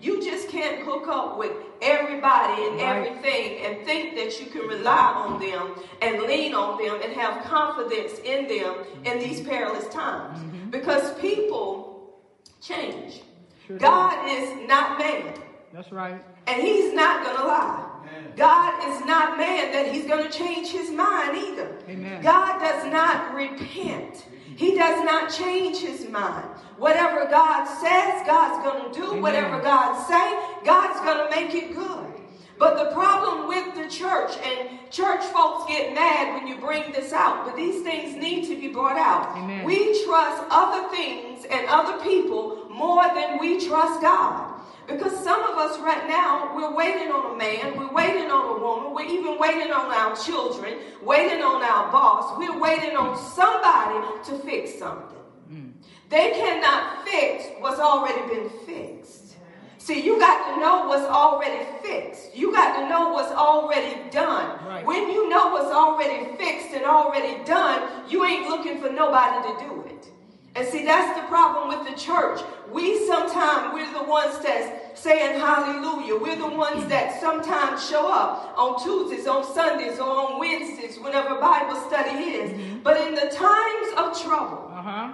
You 0.01 0.21
just 0.23 0.49
can't 0.49 0.85
hook 0.85 1.07
up 1.07 1.37
with 1.37 1.51
everybody 1.81 2.63
and 2.67 2.79
everything 2.79 3.65
and 3.65 3.85
think 3.85 4.15
that 4.15 4.39
you 4.39 4.47
can 4.47 4.67
rely 4.67 5.13
on 5.13 5.39
them 5.39 5.75
and 6.01 6.23
lean 6.23 6.53
on 6.53 6.81
them 6.83 6.99
and 7.01 7.13
have 7.13 7.43
confidence 7.45 8.19
in 8.19 8.47
them 8.47 8.75
in 9.05 9.19
these 9.19 9.41
perilous 9.41 9.87
times. 9.93 10.39
Mm-hmm. 10.39 10.69
Because 10.71 11.13
people 11.19 12.21
change. 12.61 13.21
Sure 13.67 13.77
God 13.77 14.15
does. 14.27 14.49
is 14.49 14.67
not 14.67 14.99
man. 14.99 15.33
That's 15.73 15.91
right. 15.91 16.23
And 16.47 16.61
he's 16.61 16.93
not 16.93 17.23
going 17.23 17.37
to 17.37 17.43
lie. 17.43 17.89
Amen. 18.01 18.33
God 18.35 18.89
is 18.89 19.05
not 19.05 19.37
man 19.37 19.71
that 19.71 19.91
he's 19.93 20.05
going 20.05 20.29
to 20.29 20.37
change 20.37 20.69
his 20.69 20.91
mind 20.91 21.37
either. 21.37 21.75
Amen. 21.89 22.21
God 22.21 22.59
does 22.59 22.91
not 22.91 23.33
repent. 23.33 24.25
He 24.55 24.75
does 24.75 25.03
not 25.03 25.31
change 25.31 25.79
his 25.79 26.07
mind. 26.09 26.45
Whatever 26.77 27.25
God 27.25 27.65
says, 27.65 28.21
God's 28.25 28.63
going 28.63 28.93
to 28.93 28.99
do. 28.99 29.07
Amen. 29.07 29.21
Whatever 29.21 29.61
God 29.61 30.05
say, 30.07 30.39
God's 30.63 30.99
going 30.99 31.27
to 31.27 31.35
make 31.35 31.55
it 31.55 31.73
good. 31.73 32.13
But 32.59 32.77
the 32.77 32.91
problem 32.91 33.47
with 33.47 33.75
the 33.75 33.89
church, 33.89 34.37
and 34.45 34.69
church 34.91 35.23
folks 35.25 35.65
get 35.67 35.93
mad 35.93 36.35
when 36.35 36.47
you 36.47 36.57
bring 36.57 36.91
this 36.91 37.11
out, 37.11 37.45
but 37.45 37.55
these 37.55 37.81
things 37.83 38.15
need 38.15 38.47
to 38.47 38.55
be 38.59 38.67
brought 38.67 38.97
out. 38.97 39.35
Amen. 39.37 39.65
We 39.65 40.03
trust 40.05 40.43
other 40.49 40.87
things 40.89 41.45
and 41.49 41.67
other 41.67 42.01
people 42.03 42.62
more 42.73 43.03
than 43.13 43.39
we 43.39 43.65
trust 43.65 44.01
God. 44.01 44.61
Because 44.87 45.17
some 45.23 45.41
of 45.43 45.57
us 45.57 45.79
right 45.79 46.07
now, 46.09 46.53
we're 46.55 46.75
waiting 46.75 47.09
on 47.09 47.35
a 47.35 47.37
man, 47.37 47.77
we're 47.77 47.93
waiting 47.93 48.29
on 48.29 48.57
a 48.57 48.61
woman, 48.61 48.93
we're 48.93 49.05
even 49.05 49.39
waiting 49.39 49.71
on 49.71 49.91
our 49.91 50.15
children, 50.15 50.73
waiting 51.01 51.41
on 51.41 51.63
our 51.63 51.89
boss, 51.89 52.37
we're 52.37 52.59
waiting 52.59 52.97
on 52.97 53.17
somebody 53.17 54.05
to 54.25 54.37
fix 54.39 54.77
something. 54.77 55.17
Mm. 55.49 55.71
They 56.09 56.31
cannot 56.31 57.07
fix 57.07 57.45
what's 57.59 57.79
already 57.79 58.27
been 58.27 58.49
fixed. 58.65 59.35
See, 59.77 60.01
you 60.01 60.17
got 60.19 60.53
to 60.53 60.61
know 60.61 60.87
what's 60.87 61.03
already 61.03 61.65
fixed. 61.81 62.35
You 62.35 62.53
got 62.53 62.79
to 62.79 62.89
know 62.89 63.11
what's 63.11 63.31
already 63.31 64.09
done. 64.11 64.65
Right. 64.65 64.85
When 64.85 65.11
you 65.11 65.29
know 65.29 65.49
what's 65.49 65.71
already 65.73 66.37
fixed 66.37 66.73
and 66.73 66.85
already 66.85 67.43
done, 67.43 67.89
you 68.09 68.23
ain't 68.23 68.47
looking 68.47 68.79
for 68.79 68.89
nobody 68.89 69.47
to 69.47 69.65
do 69.65 69.83
it. 69.87 70.07
And 70.55 70.67
see, 70.67 70.85
that's 70.85 71.19
the 71.19 71.25
problem 71.27 71.67
with 71.67 71.89
the 71.89 71.99
church. 71.99 72.39
We 72.71 73.07
sometimes, 73.07 73.73
we're 73.73 73.91
the 73.91 74.03
ones 74.03 74.37
that's 74.39 74.99
saying 74.99 75.39
hallelujah. 75.39 76.15
We're 76.19 76.35
the 76.35 76.55
ones 76.55 76.87
that 76.89 77.19
sometimes 77.19 77.87
show 77.87 78.11
up 78.11 78.53
on 78.55 78.81
Tuesdays, 78.83 79.25
on 79.25 79.43
Sundays, 79.43 79.99
or 79.99 80.07
on 80.07 80.39
Wednesdays, 80.39 80.99
whenever 80.99 81.39
Bible 81.39 81.75
study 81.87 82.17
is. 82.19 82.51
Mm-hmm. 82.51 82.83
But 82.83 83.01
in 83.01 83.15
the 83.15 83.31
times 83.31 83.87
of 83.97 84.21
trouble, 84.21 84.69
uh-huh. 84.71 85.13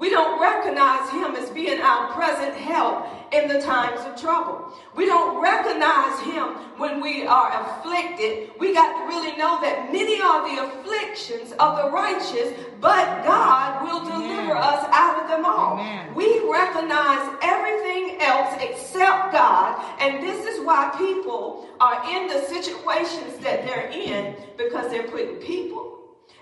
We 0.00 0.08
don't 0.08 0.40
recognize 0.40 1.10
him 1.10 1.36
as 1.36 1.50
being 1.50 1.78
our 1.78 2.10
present 2.14 2.56
help 2.56 3.06
in 3.32 3.48
the 3.48 3.60
times 3.60 4.00
of 4.06 4.18
trouble. 4.18 4.72
We 4.96 5.04
don't 5.04 5.42
recognize 5.42 6.18
him 6.20 6.54
when 6.78 7.02
we 7.02 7.26
are 7.26 7.52
afflicted. 7.52 8.50
We 8.58 8.72
got 8.72 8.98
to 8.98 9.06
really 9.06 9.36
know 9.36 9.60
that 9.60 9.92
many 9.92 10.18
are 10.22 10.48
the 10.48 10.64
afflictions 10.64 11.52
of 11.60 11.76
the 11.76 11.90
righteous, 11.90 12.54
but 12.80 13.24
God 13.24 13.84
will 13.84 14.00
deliver 14.00 14.52
Amen. 14.52 14.56
us 14.56 14.88
out 14.90 15.22
of 15.22 15.28
them 15.28 15.44
all. 15.44 15.74
Amen. 15.74 16.14
We 16.14 16.50
recognize 16.50 17.36
everything 17.42 18.22
else 18.22 18.56
except 18.58 19.32
God, 19.32 19.84
and 20.00 20.22
this 20.22 20.46
is 20.46 20.64
why 20.64 20.94
people 20.96 21.68
are 21.78 22.02
in 22.10 22.26
the 22.26 22.40
situations 22.48 23.36
that 23.42 23.66
they're 23.66 23.90
in 23.90 24.34
because 24.56 24.90
they're 24.90 25.08
putting 25.08 25.36
people 25.36 25.98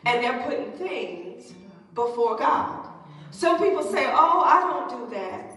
and 0.06 0.22
they're 0.22 0.44
putting 0.44 0.70
things 0.78 1.54
before 1.94 2.38
God. 2.38 2.87
Some 3.30 3.58
people 3.58 3.82
say, 3.82 4.06
oh, 4.06 4.42
I 4.44 4.60
don't 4.60 5.08
do 5.08 5.14
that. 5.14 5.52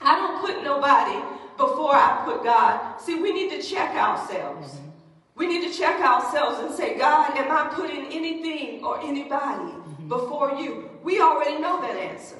I 0.00 0.16
don't 0.16 0.40
put 0.40 0.62
nobody 0.62 1.18
before 1.56 1.94
I 1.94 2.22
put 2.24 2.44
God. 2.44 2.98
See, 3.00 3.16
we 3.16 3.32
need 3.32 3.50
to 3.50 3.62
check 3.62 3.94
ourselves. 3.94 4.74
Mm-hmm. 4.74 4.88
We 5.36 5.46
need 5.46 5.70
to 5.70 5.76
check 5.76 6.00
ourselves 6.00 6.60
and 6.60 6.74
say, 6.74 6.96
God, 6.96 7.36
am 7.36 7.50
I 7.50 7.72
putting 7.74 8.06
anything 8.06 8.84
or 8.84 9.00
anybody 9.00 9.72
mm-hmm. 9.72 10.08
before 10.08 10.54
you? 10.60 10.90
We 11.02 11.20
already 11.20 11.60
know 11.60 11.80
that 11.80 11.96
answer. 11.96 12.36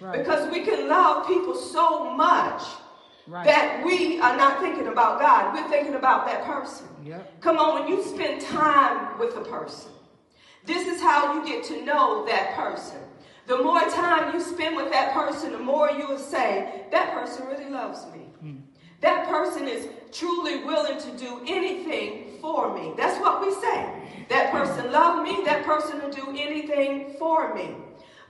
Right. 0.00 0.18
Because 0.18 0.50
we 0.50 0.64
can 0.64 0.88
love 0.88 1.26
people 1.28 1.54
so 1.54 2.12
much 2.12 2.62
right. 3.28 3.46
that 3.46 3.84
we 3.84 4.18
are 4.20 4.36
not 4.36 4.60
thinking 4.60 4.88
about 4.88 5.20
God. 5.20 5.54
We're 5.54 5.68
thinking 5.68 5.94
about 5.94 6.26
that 6.26 6.44
person. 6.44 6.86
Yep. 7.04 7.40
Come 7.40 7.58
on, 7.58 7.80
when 7.80 7.88
you 7.88 8.02
spend 8.04 8.40
time 8.40 9.18
with 9.18 9.36
a 9.36 9.42
person, 9.42 9.92
this 10.64 10.88
is 10.88 11.00
how 11.00 11.34
you 11.34 11.46
get 11.46 11.64
to 11.64 11.84
know 11.84 12.24
that 12.26 12.54
person. 12.54 12.98
The 13.46 13.58
more 13.58 13.80
time 13.80 14.34
you 14.34 14.40
spend 14.40 14.76
with 14.76 14.90
that 14.92 15.12
person, 15.12 15.52
the 15.52 15.58
more 15.58 15.90
you 15.90 16.06
will 16.08 16.18
say, 16.18 16.84
that 16.90 17.12
person 17.12 17.46
really 17.46 17.70
loves 17.70 18.06
me. 18.12 18.26
Mm. 18.44 18.60
That 19.00 19.28
person 19.28 19.66
is 19.66 19.88
truly 20.12 20.62
willing 20.64 20.98
to 20.98 21.16
do 21.16 21.40
anything 21.46 22.38
for 22.40 22.72
me. 22.72 22.92
That's 22.96 23.18
what 23.20 23.40
we 23.40 23.52
say. 23.54 24.26
That 24.28 24.52
person 24.52 24.92
loved 24.92 25.28
me, 25.28 25.44
that 25.44 25.64
person 25.64 26.00
will 26.00 26.10
do 26.10 26.28
anything 26.30 27.14
for 27.18 27.52
me. 27.54 27.74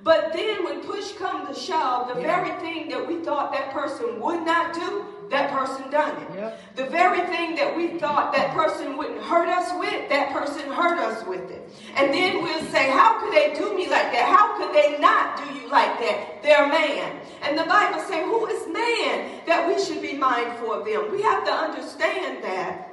But 0.03 0.33
then 0.33 0.65
when 0.65 0.81
push 0.81 1.13
comes 1.13 1.49
to 1.49 1.55
shove, 1.55 2.13
the 2.13 2.21
yeah. 2.21 2.45
very 2.45 2.61
thing 2.61 2.89
that 2.89 3.07
we 3.07 3.21
thought 3.23 3.53
that 3.53 3.73
person 3.73 4.21
would 4.21 4.45
not 4.45 4.75
do, 4.75 5.07
that 5.31 5.51
person 5.51 5.91
done 5.91 6.21
it. 6.23 6.59
The 6.77 6.87
very 6.87 7.21
thing 7.27 7.55
that 7.55 7.75
we 7.77 7.99
thought 7.99 8.35
that 8.35 8.53
person 8.53 8.97
wouldn't 8.97 9.23
hurt 9.23 9.49
us 9.49 9.71
with, 9.79 10.09
that 10.11 10.33
person 10.33 10.71
hurt 10.71 10.99
us 10.99 11.27
with 11.27 11.51
it. 11.51 11.69
And 11.97 12.13
then 12.13 12.43
we'll 12.43 12.65
say, 12.67 12.91
how 12.91 13.21
could 13.21 13.33
they 13.33 13.55
do 13.55 13.75
me 13.75 13.89
like 13.89 14.13
that? 14.13 14.27
How 14.29 14.57
could 14.59 14.75
they 14.75 14.99
not 14.99 15.39
do 15.39 15.55
you 15.59 15.71
like 15.71 15.99
that? 16.01 16.43
They're 16.43 16.69
man. 16.69 17.21
And 17.43 17.57
the 17.57 17.65
Bible 17.65 18.01
says, 18.01 18.25
who 18.25 18.47
is 18.47 18.67
man 18.69 19.41
that 19.47 19.67
we 19.67 19.83
should 19.83 20.03
be 20.03 20.15
mindful 20.15 20.73
of 20.73 20.85
them? 20.85 21.11
We 21.11 21.23
have 21.23 21.45
to 21.45 21.53
understand 21.53 22.45
that 22.45 22.89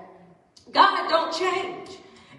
God 0.72 1.10
don't 1.10 1.34
change. 1.34 1.90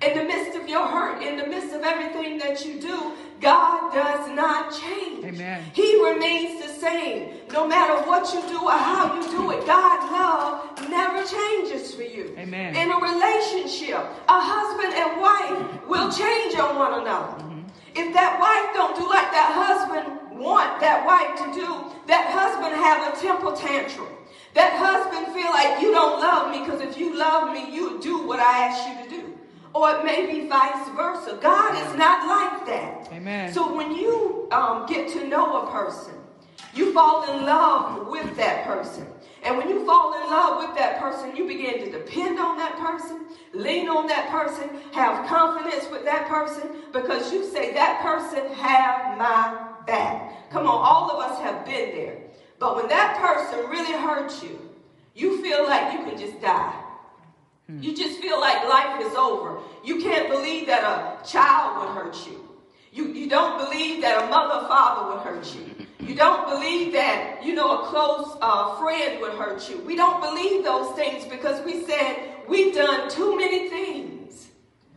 In 0.01 0.17
the 0.17 0.25
midst 0.25 0.57
of 0.57 0.67
your 0.67 0.87
hurt, 0.87 1.23
in 1.23 1.37
the 1.37 1.47
midst 1.47 1.75
of 1.75 1.83
everything 1.83 2.39
that 2.39 2.65
you 2.65 2.81
do, 2.81 3.13
God 3.41 3.93
does 3.93 4.29
not 4.37 4.71
change. 4.71 5.25
Amen. 5.25 5.65
He 5.73 6.03
remains 6.05 6.63
the 6.63 6.69
same. 6.69 7.41
No 7.53 7.67
matter 7.67 8.07
what 8.07 8.33
you 8.35 8.41
do 8.49 8.65
or 8.65 8.71
how 8.71 9.17
you 9.17 9.23
do 9.31 9.51
it, 9.51 9.67
God's 9.67 10.13
love 10.13 10.91
never 10.91 11.25
changes 11.25 11.95
for 11.95 12.03
you. 12.03 12.35
Amen. 12.37 12.77
In 12.77 12.91
a 12.91 12.97
relationship, 12.97 13.97
a 14.29 14.41
husband 14.41 14.93
and 14.93 15.21
wife 15.21 15.89
will 15.89 16.13
change 16.13 16.55
on 16.57 16.77
one 16.77 17.01
another. 17.01 17.43
Mm-hmm. 17.43 17.61
If 17.97 18.15
that 18.15 18.39
wife 18.39 18.75
don't 18.75 18.95
do 18.95 19.09
like 19.09 19.33
that 19.33 19.51
husband 19.57 20.39
want 20.39 20.81
that 20.81 21.05
wife 21.07 21.37
to 21.41 21.47
do, 21.53 21.91
that 22.07 22.31
husband 22.31 22.77
have 22.77 23.13
a 23.13 23.21
temper 23.21 23.57
tantrum. 23.57 24.09
That 24.55 24.73
husband 24.77 25.33
feel 25.33 25.51
like 25.51 25.81
you 25.81 25.93
don't 25.93 26.21
love 26.21 26.51
me 26.51 26.61
because 26.61 26.81
if 26.81 26.99
you 26.99 27.17
love 27.17 27.53
me, 27.53 27.73
you 27.75 28.01
do 28.01 28.27
what 28.27 28.41
I 28.41 28.67
ask 28.67 28.89
you 28.89 29.05
to 29.05 29.23
do. 29.23 29.39
Or 29.73 29.97
it 29.97 30.05
may 30.05 30.27
be 30.27 30.49
vice 30.49 30.89
versa. 30.97 31.39
God 31.41 31.75
is 31.75 31.97
not 31.97 32.27
like. 32.29 32.50
Amen. 33.11 33.53
So 33.53 33.75
when 33.75 33.93
you 33.93 34.49
um, 34.53 34.87
get 34.87 35.09
to 35.13 35.27
know 35.27 35.67
a 35.67 35.71
person, 35.71 36.15
you 36.75 36.93
fall 36.93 37.25
in 37.33 37.45
love 37.45 38.07
with 38.09 38.37
that 38.37 38.65
person. 38.65 39.07
And 39.43 39.57
when 39.57 39.69
you 39.69 39.85
fall 39.87 40.15
in 40.15 40.31
love 40.31 40.69
with 40.69 40.77
that 40.77 41.01
person, 41.01 41.35
you 41.35 41.47
begin 41.47 41.79
to 41.85 41.91
depend 41.91 42.39
on 42.39 42.59
that 42.59 42.77
person, 42.77 43.27
lean 43.55 43.89
on 43.89 44.07
that 44.07 44.31
person, 44.31 44.69
have 44.93 45.27
confidence 45.27 45.91
with 45.91 46.05
that 46.05 46.29
person, 46.29 46.71
because 46.93 47.33
you 47.33 47.51
say, 47.51 47.73
that 47.73 48.03
person 48.03 48.53
have 48.55 49.17
my 49.17 49.69
back. 49.87 50.51
Come 50.51 50.67
on, 50.67 50.69
all 50.69 51.11
of 51.11 51.31
us 51.31 51.41
have 51.41 51.65
been 51.65 51.91
there. 51.91 52.19
But 52.59 52.77
when 52.77 52.89
that 52.89 53.17
person 53.19 53.71
really 53.71 53.93
hurts 53.93 54.43
you, 54.43 54.61
you 55.15 55.43
feel 55.43 55.65
like 55.65 55.95
you 55.95 56.05
can 56.05 56.19
just 56.19 56.41
die. 56.41 56.85
You 57.81 57.95
just 57.95 58.21
feel 58.21 58.41
like 58.41 58.69
life 58.69 59.01
is 59.01 59.15
over. 59.15 59.61
You 59.85 60.01
can't 60.01 60.29
believe 60.29 60.67
that 60.67 60.83
a 60.83 61.25
child 61.27 61.79
would 61.79 61.95
hurt 61.95 62.27
you. 62.27 62.50
You, 62.93 63.07
you 63.09 63.29
don't 63.29 63.59
believe 63.59 64.03
that 64.03 64.25
a 64.25 64.31
mother 64.31 64.67
father 64.67 65.15
would 65.15 65.23
hurt 65.23 65.55
you. 65.55 65.87
You 66.07 66.15
don't 66.17 66.49
believe 66.49 66.93
that, 66.95 67.45
you 67.45 67.55
know, 67.55 67.83
a 67.83 67.87
close 67.87 68.37
uh, 68.41 68.77
friend 68.79 69.21
would 69.21 69.35
hurt 69.35 69.69
you. 69.71 69.79
We 69.83 69.95
don't 69.95 70.21
believe 70.21 70.65
those 70.65 70.95
things 70.97 71.25
because 71.25 71.65
we 71.65 71.85
said 71.85 72.35
we've 72.49 72.75
done 72.75 73.09
too 73.09 73.37
many 73.37 73.69
things 73.69 74.49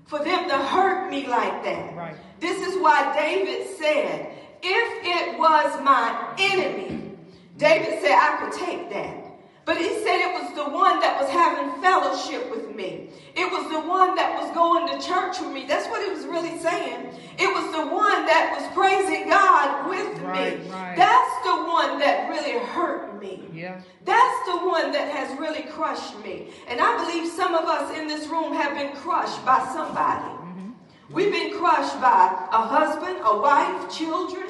for 0.06 0.20
them 0.20 0.50
to 0.50 0.58
hurt 0.58 1.12
me 1.12 1.28
like 1.28 1.64
that. 1.64 1.96
Right. 1.96 2.16
This 2.40 2.68
is 2.68 2.82
why 2.82 3.14
David 3.16 3.68
said, 3.78 4.32
if 4.64 5.06
it 5.06 5.38
was 5.38 5.82
my 5.84 6.34
enemy, 6.40 7.12
David 7.58 8.02
said 8.02 8.12
I 8.12 8.38
could 8.40 8.66
take 8.66 8.90
that. 8.90 9.23
But 9.66 9.78
he 9.78 9.88
said 10.04 10.20
it 10.20 10.34
was 10.44 10.54
the 10.56 10.70
one 10.70 11.00
that 11.00 11.20
was 11.22 11.30
having 11.30 11.82
fellowship 11.82 12.52
with 12.52 12.76
me. 12.76 13.08
It 13.36 13.50
was 13.50 13.72
the 13.72 13.80
one 13.88 14.14
that 14.16 14.36
was 14.38 14.54
going 14.54 14.88
to 14.92 15.06
church 15.08 15.40
with 15.40 15.54
me. 15.54 15.66
That's 15.66 15.88
what 15.88 16.04
he 16.04 16.12
was 16.14 16.26
really 16.26 16.60
saying. 16.60 17.08
It 17.40 17.48
was 17.48 17.72
the 17.72 17.88
one 17.88 18.26
that 18.26 18.52
was 18.60 18.68
praising 18.76 19.30
God 19.30 19.88
with 19.90 20.20
Right, 20.20 20.60
me. 20.64 20.70
right. 20.70 20.98
That's 20.98 21.36
the 21.46 21.56
one 21.64 21.98
that 22.00 22.30
really 22.30 22.60
hurt 22.60 23.22
me. 23.22 23.48
Yeah. 23.54 23.80
That's 24.04 24.46
the 24.48 24.58
one 24.68 24.92
that 24.92 25.08
has 25.10 25.40
really 25.40 25.64
crushed 25.64 26.20
me. 26.24 26.50
And 26.68 26.82
I 26.82 26.98
believe 26.98 27.32
some 27.32 27.56
of 27.56 27.64
us 27.64 27.98
in 27.98 28.08
this 28.08 28.28
room 28.28 28.54
have 28.54 28.76
been 28.76 28.94
crushed 28.98 29.46
by 29.46 29.60
somebody. 29.74 30.28
Mm-hmm. 30.28 30.72
We've 31.14 31.32
been 31.32 31.58
crushed 31.58 32.00
by 32.02 32.36
a 32.52 32.62
husband, 32.68 33.18
a 33.24 33.38
wife, 33.40 33.96
children. 33.98 34.44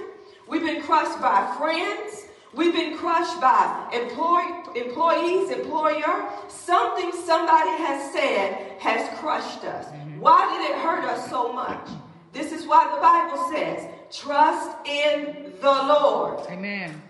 We've 0.47 0.63
been 0.65 0.81
crushed 0.81 1.21
by 1.21 1.53
friends. 1.59 2.25
We've 2.53 2.73
been 2.73 2.97
crushed 2.97 3.41
by 3.41 3.89
employ- 3.93 4.63
employees, 4.75 5.49
employer. 5.49 6.29
Something 6.47 7.11
somebody 7.11 7.69
has 7.69 8.11
said 8.13 8.79
has 8.79 9.17
crushed 9.19 9.63
us. 9.65 9.85
Mm-hmm. 9.87 10.19
Why 10.19 10.39
did 10.51 10.71
it 10.71 10.77
hurt 10.81 11.03
us 11.05 11.29
so 11.29 11.51
much? 11.51 11.89
This 12.31 12.51
is 12.51 12.67
why 12.67 12.93
the 12.93 13.01
Bible 13.01 13.51
says, 13.51 13.87
trust 14.11 14.71
in 14.87 15.53
the 15.61 15.71
Lord. 15.71 16.39
Amen. 16.49 17.01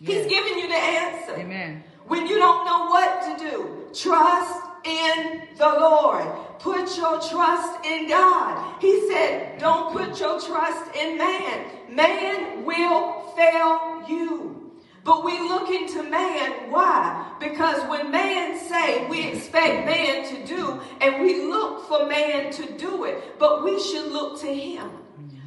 He's 0.00 0.26
giving 0.26 0.58
you 0.58 0.68
the 0.68 0.74
answer. 0.74 1.36
Amen. 1.36 1.82
When 2.06 2.26
you 2.26 2.38
don't 2.38 2.64
know 2.64 2.86
what 2.86 3.22
to 3.22 3.44
do, 3.44 3.88
trust 3.92 4.64
in 4.84 5.42
the 5.58 5.66
Lord. 5.66 6.24
Put 6.60 6.96
your 6.96 7.20
trust 7.20 7.84
in 7.84 8.08
God. 8.08 8.80
He 8.80 9.08
said, 9.08 9.58
don't 9.58 9.92
put 9.92 10.18
your 10.18 10.40
trust 10.40 10.94
in 10.96 11.18
man. 11.18 11.66
Man 11.90 12.64
will 12.64 13.32
fail 13.36 14.04
you. 14.08 14.67
But 15.04 15.24
we 15.24 15.38
look 15.38 15.70
into 15.70 16.02
man. 16.02 16.70
Why? 16.70 17.32
Because 17.40 17.82
when 17.88 18.10
man 18.10 18.58
say, 18.58 19.06
we 19.08 19.28
expect 19.28 19.86
man 19.86 20.26
to 20.28 20.46
do, 20.46 20.80
and 21.00 21.22
we 21.22 21.46
look 21.46 21.88
for 21.88 22.06
man 22.06 22.52
to 22.52 22.76
do 22.76 23.04
it. 23.04 23.38
But 23.38 23.64
we 23.64 23.80
should 23.80 24.12
look 24.12 24.40
to 24.40 24.54
him, 24.54 24.90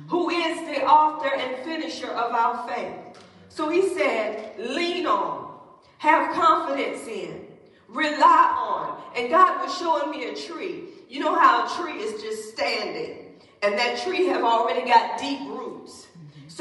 who 0.07 0.29
is 0.29 0.57
the 0.61 0.83
author 0.85 1.33
and 1.35 1.63
finisher 1.63 2.07
of 2.07 2.31
our 2.33 2.67
faith. 2.67 2.95
So 3.49 3.69
he 3.69 3.93
said, 3.95 4.55
lean 4.57 5.05
on, 5.05 5.59
have 5.97 6.33
confidence 6.33 7.05
in, 7.07 7.45
rely 7.87 8.55
on. 8.57 9.01
And 9.15 9.29
God 9.29 9.63
was 9.63 9.77
showing 9.77 10.09
me 10.09 10.29
a 10.29 10.35
tree. 10.35 10.85
You 11.09 11.19
know 11.19 11.35
how 11.37 11.65
a 11.65 11.81
tree 11.81 12.01
is 12.01 12.21
just 12.21 12.53
standing, 12.53 13.41
and 13.61 13.77
that 13.77 14.01
tree 14.01 14.27
have 14.27 14.43
already 14.43 14.87
got 14.87 15.19
deep 15.19 15.41
roots. 15.41 15.70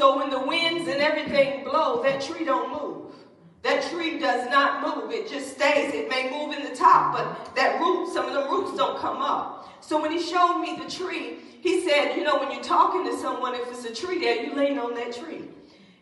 So 0.01 0.17
when 0.17 0.31
the 0.31 0.39
winds 0.39 0.87
and 0.87 0.99
everything 0.99 1.63
blow, 1.63 2.01
that 2.01 2.21
tree 2.21 2.43
don't 2.43 2.71
move. 2.71 3.13
That 3.61 3.87
tree 3.91 4.17
does 4.17 4.49
not 4.49 4.81
move. 4.81 5.11
It 5.11 5.29
just 5.29 5.51
stays. 5.51 5.93
It 5.93 6.09
may 6.09 6.27
move 6.31 6.57
in 6.57 6.63
the 6.67 6.75
top, 6.75 7.13
but 7.13 7.53
that 7.53 7.79
root, 7.79 8.11
some 8.11 8.25
of 8.25 8.33
the 8.33 8.49
roots 8.49 8.75
don't 8.75 8.97
come 8.97 9.17
up. 9.17 9.69
So 9.79 10.01
when 10.01 10.11
he 10.11 10.19
showed 10.19 10.57
me 10.57 10.75
the 10.75 10.89
tree, 10.89 11.37
he 11.61 11.87
said, 11.87 12.15
you 12.15 12.23
know, 12.23 12.39
when 12.39 12.51
you're 12.51 12.63
talking 12.63 13.05
to 13.05 13.15
someone, 13.15 13.53
if 13.53 13.67
it's 13.67 13.85
a 13.85 13.93
tree 13.93 14.17
there, 14.17 14.43
you 14.43 14.55
lean 14.55 14.79
on 14.79 14.95
that 14.95 15.15
tree. 15.15 15.43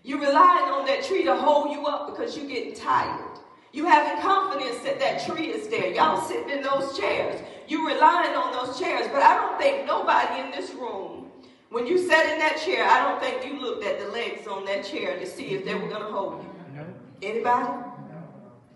You're 0.03 0.21
relying 0.21 0.71
on 0.71 0.85
that 0.85 1.03
tree 1.03 1.25
to 1.25 1.35
hold 1.35 1.73
you 1.73 1.85
up 1.85 2.07
because 2.07 2.37
you're 2.37 2.47
getting 2.47 2.75
tired. 2.75 3.37
You 3.73 3.85
having 3.85 4.21
confidence 4.21 4.79
that 4.85 5.01
that 5.01 5.25
tree 5.25 5.47
is 5.47 5.67
there. 5.67 5.93
Y'all 5.93 6.21
sitting 6.21 6.51
in 6.51 6.61
those 6.61 6.97
chairs. 6.97 7.41
You 7.67 7.85
relying 7.85 8.33
on 8.33 8.53
those 8.53 8.79
chairs. 8.79 9.09
But 9.11 9.23
I 9.23 9.35
don't 9.35 9.59
think 9.59 9.85
nobody 9.85 10.41
in 10.41 10.51
this 10.51 10.73
room, 10.73 11.28
when 11.69 11.85
you 11.85 11.97
sat 11.97 12.31
in 12.33 12.39
that 12.39 12.57
chair, 12.57 12.83
I 12.83 13.03
don't 13.03 13.21
think 13.21 13.45
you 13.45 13.61
looked 13.61 13.83
at 13.83 13.99
the 13.99 14.07
legs 14.07 14.47
on 14.47 14.65
that 14.65 14.83
chair 14.83 15.19
to 15.19 15.25
see 15.25 15.49
if 15.49 15.65
they 15.65 15.75
were 15.75 15.88
going 15.88 16.01
to 16.01 16.11
hold 16.11 16.43
you. 16.43 16.49
No. 16.75 16.85
Anybody? 17.21 17.85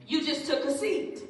You 0.07 0.25
just 0.25 0.45
took 0.45 0.63
a 0.65 0.71
seat. 0.71 1.23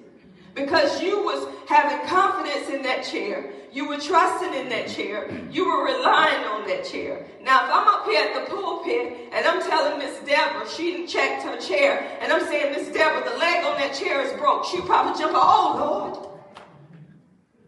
Because 0.56 1.02
you 1.02 1.24
was 1.24 1.48
having 1.68 2.06
confidence 2.08 2.70
in 2.70 2.84
that 2.84 3.04
chair. 3.04 3.52
You 3.72 3.88
were 3.88 3.98
trusting 3.98 4.54
in 4.54 4.70
that 4.70 4.88
chair. 4.88 5.32
You 5.52 5.66
were 5.66 5.86
relying 5.86 6.44
on 6.46 6.68
that 6.68 6.86
chair. 6.86 7.26
Now, 7.42 7.66
if 7.66 7.72
I'm 7.74 7.88
up 7.88 8.06
here 8.06 8.24
at 8.24 8.34
the 8.36 8.54
pulpit 8.54 9.30
and 9.32 9.48
I'm 9.48 9.62
telling 9.62 9.98
Miss 9.98 10.20
Deborah 10.20 10.70
she 10.70 10.92
didn't 10.92 11.08
check 11.08 11.42
her 11.42 11.60
chair, 11.60 12.20
and 12.22 12.32
I'm 12.32 12.46
saying, 12.46 12.74
Miss 12.74 12.90
Deborah, 12.90 13.28
the 13.28 13.38
leg 13.38 13.64
on 13.64 13.78
that 13.78 13.96
chair 13.96 14.22
is 14.22 14.38
broke, 14.40 14.66
she'll 14.66 14.84
probably 14.84 15.20
jump, 15.20 15.34
oh 15.36 15.76
Lord. 15.80 16.30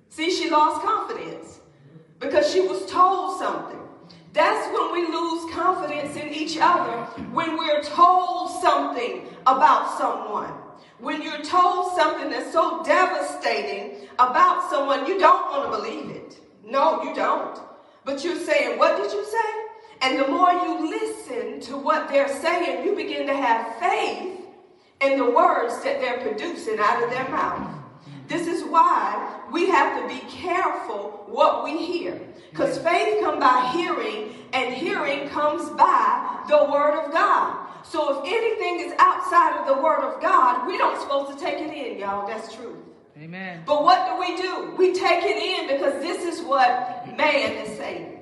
See, 0.09 0.29
she 0.29 0.49
lost 0.49 0.85
confidence 0.85 1.59
because 2.19 2.51
she 2.51 2.61
was 2.61 2.85
told 2.85 3.39
something. 3.39 3.84
That's 4.35 4.67
when 4.77 4.91
we 4.91 5.07
lose 5.07 5.49
confidence 5.53 6.17
in 6.17 6.33
each 6.33 6.57
other, 6.59 6.91
when 7.31 7.57
we're 7.57 7.81
told 7.81 8.51
something 8.61 9.29
about 9.47 9.97
someone. 9.97 10.51
When 10.99 11.21
you're 11.21 11.41
told 11.41 11.95
something 11.95 12.29
that's 12.29 12.51
so 12.51 12.83
devastating 12.83 14.09
about 14.19 14.69
someone, 14.69 15.07
you 15.07 15.17
don't 15.17 15.49
want 15.49 15.71
to 15.71 15.77
believe 15.77 16.09
it. 16.09 16.37
No, 16.65 17.01
you 17.03 17.15
don't. 17.15 17.57
But 18.03 18.25
you're 18.25 18.37
saying, 18.37 18.77
What 18.77 19.01
did 19.01 19.13
you 19.13 19.23
say? 19.23 19.65
And 20.01 20.19
the 20.19 20.27
more 20.27 20.51
you 20.51 20.89
listen 20.89 21.61
to 21.61 21.77
what 21.77 22.09
they're 22.09 22.27
saying, 22.27 22.85
you 22.85 22.93
begin 22.93 23.27
to 23.27 23.33
have 23.33 23.77
faith 23.77 24.41
in 24.99 25.17
the 25.17 25.31
words 25.31 25.81
that 25.83 26.01
they're 26.01 26.19
producing 26.19 26.77
out 26.79 27.01
of 27.01 27.09
their 27.09 27.29
mouth. 27.29 27.84
This 28.27 28.47
is 28.47 28.63
why 28.63 29.41
we 29.51 29.67
have 29.69 30.01
to 30.01 30.07
be 30.07 30.19
careful 30.29 31.25
what 31.27 31.63
we 31.63 31.77
hear. 31.85 32.19
Because 32.49 32.77
faith 32.79 33.23
comes 33.23 33.39
by 33.39 33.71
hearing, 33.73 34.33
and 34.53 34.73
hearing 34.73 35.29
comes 35.29 35.69
by 35.71 36.43
the 36.47 36.71
word 36.71 37.03
of 37.03 37.11
God. 37.11 37.67
So 37.83 38.23
if 38.23 38.31
anything 38.31 38.79
is 38.79 38.93
outside 38.97 39.59
of 39.59 39.67
the 39.67 39.81
word 39.81 40.01
of 40.01 40.21
God, 40.21 40.67
we 40.67 40.77
don't 40.77 40.99
supposed 40.99 41.37
to 41.37 41.43
take 41.43 41.59
it 41.59 41.73
in, 41.73 41.99
y'all. 41.99 42.27
That's 42.27 42.53
true. 42.55 42.81
Amen. 43.17 43.63
But 43.65 43.83
what 43.83 44.07
do 44.07 44.19
we 44.19 44.41
do? 44.41 44.73
We 44.77 44.93
take 44.93 45.23
it 45.23 45.37
in 45.37 45.75
because 45.75 46.01
this 46.01 46.25
is 46.25 46.43
what 46.45 47.07
man 47.15 47.51
is 47.65 47.77
saying. 47.77 48.19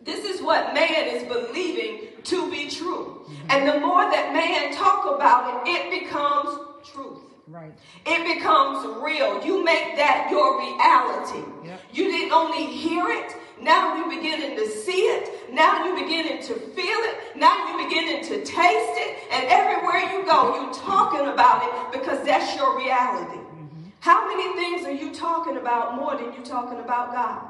This 0.00 0.24
is 0.24 0.42
what 0.42 0.74
man 0.74 1.08
is 1.08 1.22
believing 1.24 2.08
to 2.24 2.50
be 2.50 2.68
true. 2.68 3.24
Mm-hmm. 3.24 3.50
And 3.50 3.68
the 3.68 3.80
more 3.80 4.02
that 4.10 4.32
man 4.32 4.74
talk 4.74 5.14
about 5.14 5.66
it, 5.66 5.70
it 5.70 6.02
becomes 6.02 6.58
truth. 6.84 7.11
Right. 7.52 7.72
It 8.06 8.34
becomes 8.34 8.86
real. 9.02 9.44
You 9.44 9.62
make 9.62 9.96
that 9.96 10.28
your 10.30 10.58
reality. 10.58 11.44
Yep. 11.68 11.80
You 11.92 12.04
didn't 12.04 12.32
only 12.32 12.64
hear 12.64 13.06
it, 13.08 13.36
now 13.62 13.94
you're 13.94 14.10
beginning 14.10 14.56
to 14.56 14.68
see 14.68 15.02
it. 15.02 15.52
Now 15.52 15.84
you're 15.84 15.96
beginning 15.96 16.42
to 16.42 16.54
feel 16.54 16.98
it. 17.10 17.36
Now 17.36 17.68
you're 17.68 17.88
beginning 17.88 18.24
to 18.24 18.44
taste 18.44 18.96
it. 18.98 19.18
And 19.30 19.46
everywhere 19.46 20.00
you 20.12 20.24
go, 20.26 20.60
you're 20.60 20.74
talking 20.74 21.28
about 21.28 21.62
it 21.62 21.98
because 21.98 22.24
that's 22.26 22.56
your 22.56 22.76
reality. 22.76 23.38
Mm-hmm. 23.38 23.88
How 24.00 24.26
many 24.26 24.52
things 24.54 24.84
are 24.84 24.92
you 24.92 25.14
talking 25.14 25.58
about 25.58 25.94
more 25.94 26.16
than 26.16 26.32
you're 26.34 26.44
talking 26.44 26.80
about 26.80 27.12
God? 27.12 27.42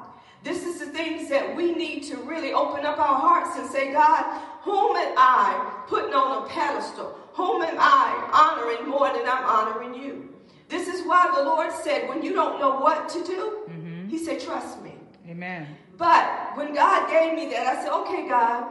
This 0.44 0.64
is 0.64 0.80
the 0.80 0.86
things 0.86 1.30
that 1.30 1.56
we 1.56 1.72
need 1.72 2.02
to 2.04 2.16
really 2.16 2.52
open 2.52 2.84
up 2.84 2.98
our 2.98 3.18
hearts 3.18 3.56
and 3.58 3.70
say, 3.70 3.92
God, 3.92 4.40
whom 4.62 4.96
am 4.96 5.14
I 5.16 5.84
putting 5.86 6.12
on 6.12 6.44
a 6.44 6.48
pedestal? 6.48 7.16
Whom 7.34 7.62
am 7.62 7.76
I 7.78 8.08
honoring 8.32 8.88
more 8.88 9.12
than 9.12 9.26
I'm 9.26 9.44
honoring 9.44 9.94
you? 9.94 10.34
This 10.68 10.88
is 10.88 11.06
why 11.06 11.30
the 11.34 11.42
Lord 11.42 11.72
said, 11.72 12.08
when 12.08 12.22
you 12.22 12.32
don't 12.32 12.58
know 12.60 12.78
what 12.78 13.08
to 13.10 13.24
do, 13.24 13.58
Mm-hmm. 13.68 14.08
He 14.08 14.18
said, 14.18 14.40
trust 14.40 14.82
me. 14.82 14.94
Amen. 15.28 15.66
But 15.96 16.56
when 16.56 16.74
God 16.74 17.08
gave 17.08 17.34
me 17.34 17.48
that, 17.50 17.66
I 17.66 17.82
said, 17.82 17.92
okay, 17.92 18.28
God, 18.28 18.66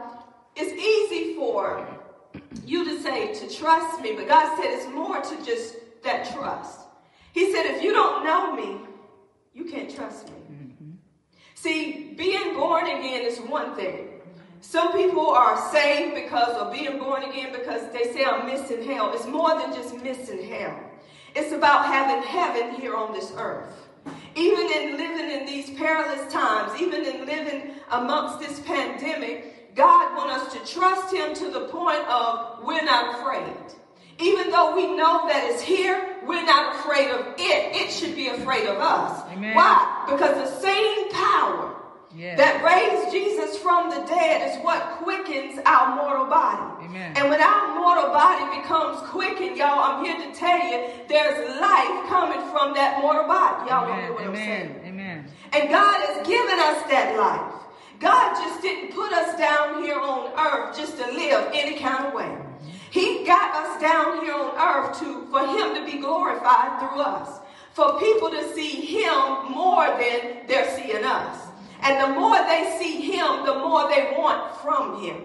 it's 0.54 0.72
easy 0.72 1.34
for 1.34 1.86
you 2.64 2.84
to 2.84 3.00
say 3.02 3.34
to 3.34 3.48
trust 3.52 4.00
me, 4.00 4.12
but 4.12 4.28
God 4.28 4.56
said 4.56 4.66
it's 4.70 4.88
more 4.88 5.20
to 5.20 5.44
just 5.44 5.76
that 6.04 6.32
trust. 6.32 6.80
He 7.32 7.52
said, 7.52 7.66
if 7.66 7.82
you 7.82 7.92
don't 7.92 8.24
know 8.24 8.54
me, 8.54 8.82
you 9.54 9.64
can't 9.64 9.92
trust 9.92 10.28
me. 10.28 10.34
See, 11.54 12.14
being 12.16 12.54
born 12.54 12.84
again 12.86 13.22
is 13.24 13.38
one 13.38 13.74
thing. 13.74 14.08
Some 14.62 14.92
people 14.92 15.28
are 15.28 15.70
saved 15.72 16.14
because 16.14 16.56
of 16.56 16.72
being 16.72 16.98
born 16.98 17.24
again 17.24 17.52
because 17.52 17.82
they 17.92 18.12
say 18.12 18.24
I'm 18.24 18.46
missing 18.46 18.84
hell. 18.84 19.12
It's 19.12 19.26
more 19.26 19.58
than 19.58 19.72
just 19.72 20.00
missing 20.02 20.48
hell. 20.48 20.78
It's 21.34 21.52
about 21.52 21.86
having 21.86 22.22
heaven 22.22 22.80
here 22.80 22.94
on 22.94 23.12
this 23.12 23.32
earth. 23.36 23.74
Even 24.36 24.70
in 24.72 24.96
living 24.96 25.30
in 25.30 25.46
these 25.46 25.70
perilous 25.70 26.32
times, 26.32 26.80
even 26.80 27.04
in 27.04 27.26
living 27.26 27.74
amongst 27.90 28.38
this 28.38 28.60
pandemic, 28.60 29.74
God 29.74 30.16
wants 30.16 30.46
us 30.46 30.52
to 30.54 30.72
trust 30.72 31.12
Him 31.12 31.34
to 31.34 31.50
the 31.50 31.66
point 31.66 32.06
of 32.08 32.64
we're 32.64 32.84
not 32.84 33.18
afraid. 33.18 33.56
Even 34.20 34.50
though 34.50 34.76
we 34.76 34.94
know 34.94 35.26
that 35.26 35.50
it's 35.50 35.62
here, 35.62 36.18
we're 36.24 36.44
not 36.44 36.76
afraid 36.76 37.10
of 37.10 37.34
it. 37.36 37.74
It 37.74 37.90
should 37.90 38.14
be 38.14 38.28
afraid 38.28 38.68
of 38.68 38.78
us. 38.78 39.22
Amen. 39.32 39.56
Why? 39.56 40.06
Because 40.08 40.36
the 40.36 40.60
same 40.60 41.08
Yes. 42.14 42.36
that 42.36 42.60
raised 42.60 43.10
Jesus 43.10 43.56
from 43.56 43.88
the 43.88 44.04
dead 44.04 44.50
is 44.50 44.62
what 44.62 45.00
quickens 45.00 45.58
our 45.64 45.96
mortal 45.96 46.26
body. 46.26 46.84
Amen. 46.84 47.16
And 47.16 47.30
when 47.30 47.40
our 47.40 47.74
mortal 47.80 48.12
body 48.12 48.44
becomes 48.60 49.00
quickened, 49.08 49.56
y'all, 49.56 49.80
I'm 49.80 50.04
here 50.04 50.16
to 50.16 50.34
tell 50.36 50.60
you, 50.60 50.90
there's 51.08 51.60
life 51.60 52.08
coming 52.08 52.40
from 52.52 52.74
that 52.74 53.00
mortal 53.00 53.26
body. 53.26 53.70
Y'all 53.70 53.88
don't 53.88 53.96
know 53.96 54.04
Amen. 54.04 54.14
what 54.14 54.26
I'm 54.26 54.36
saying. 54.36 54.70
Amen. 54.84 55.24
Amen. 55.24 55.28
And 55.52 55.70
God 55.70 56.06
has 56.06 56.26
given 56.26 56.58
us 56.60 56.82
that 56.90 57.16
life. 57.16 57.62
God 57.98 58.34
just 58.34 58.60
didn't 58.60 58.92
put 58.92 59.12
us 59.12 59.38
down 59.38 59.82
here 59.82 59.98
on 59.98 60.32
earth 60.38 60.76
just 60.76 60.98
to 60.98 61.06
live 61.12 61.50
any 61.54 61.78
kind 61.78 62.06
of 62.06 62.12
way. 62.12 62.24
Mm-hmm. 62.24 62.68
He 62.90 63.24
got 63.24 63.54
us 63.54 63.80
down 63.80 64.24
here 64.24 64.34
on 64.34 64.52
earth 64.58 64.98
to 65.00 65.26
for 65.30 65.46
him 65.46 65.74
to 65.76 65.84
be 65.90 65.98
glorified 65.98 66.80
through 66.80 67.00
us. 67.00 67.38
For 67.74 67.98
people 68.00 68.28
to 68.30 68.52
see 68.52 68.84
him 68.84 69.52
more 69.52 69.86
than 69.86 70.46
they're 70.46 70.68
seeing 70.76 71.04
us. 71.04 71.51
And 71.82 72.00
the 72.00 72.18
more 72.18 72.38
they 72.44 72.76
see 72.78 73.12
him, 73.12 73.44
the 73.44 73.54
more 73.54 73.88
they 73.88 74.14
want 74.16 74.56
from 74.60 75.02
him. 75.02 75.16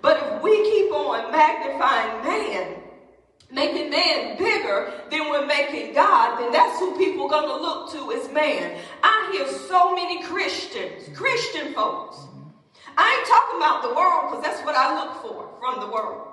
But 0.00 0.18
if 0.22 0.42
we 0.42 0.62
keep 0.62 0.92
on 0.92 1.32
magnifying 1.32 2.24
man, 2.24 2.76
making 3.50 3.90
man 3.90 4.38
bigger 4.38 4.92
than 5.10 5.30
we're 5.30 5.46
making 5.46 5.94
God, 5.94 6.38
then 6.38 6.52
that's 6.52 6.78
who 6.78 6.96
people 6.96 7.26
are 7.26 7.30
going 7.30 7.48
to 7.48 7.56
look 7.56 7.92
to 7.92 8.10
is 8.10 8.32
man. 8.32 8.78
I 9.02 9.30
hear 9.32 9.48
so 9.68 9.94
many 9.94 10.22
Christians, 10.22 11.16
Christian 11.16 11.74
folks. 11.74 12.18
I 12.96 13.16
ain't 13.18 13.28
talking 13.28 13.56
about 13.58 13.82
the 13.82 13.94
world 13.94 14.30
because 14.30 14.44
that's 14.44 14.64
what 14.64 14.76
I 14.76 14.94
look 14.94 15.22
for 15.22 15.50
from 15.60 15.80
the 15.80 15.92
world. 15.92 16.28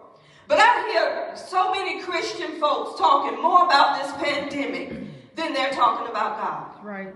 But 0.47 0.59
I 0.59 0.91
hear 0.91 1.36
so 1.36 1.71
many 1.71 2.01
Christian 2.01 2.59
folks 2.59 2.99
talking 2.99 3.41
more 3.41 3.65
about 3.65 4.01
this 4.01 4.12
pandemic 4.13 4.89
than 5.36 5.53
they're 5.53 5.71
talking 5.71 6.07
about 6.07 6.38
God. 6.38 6.86
Right. 6.86 7.13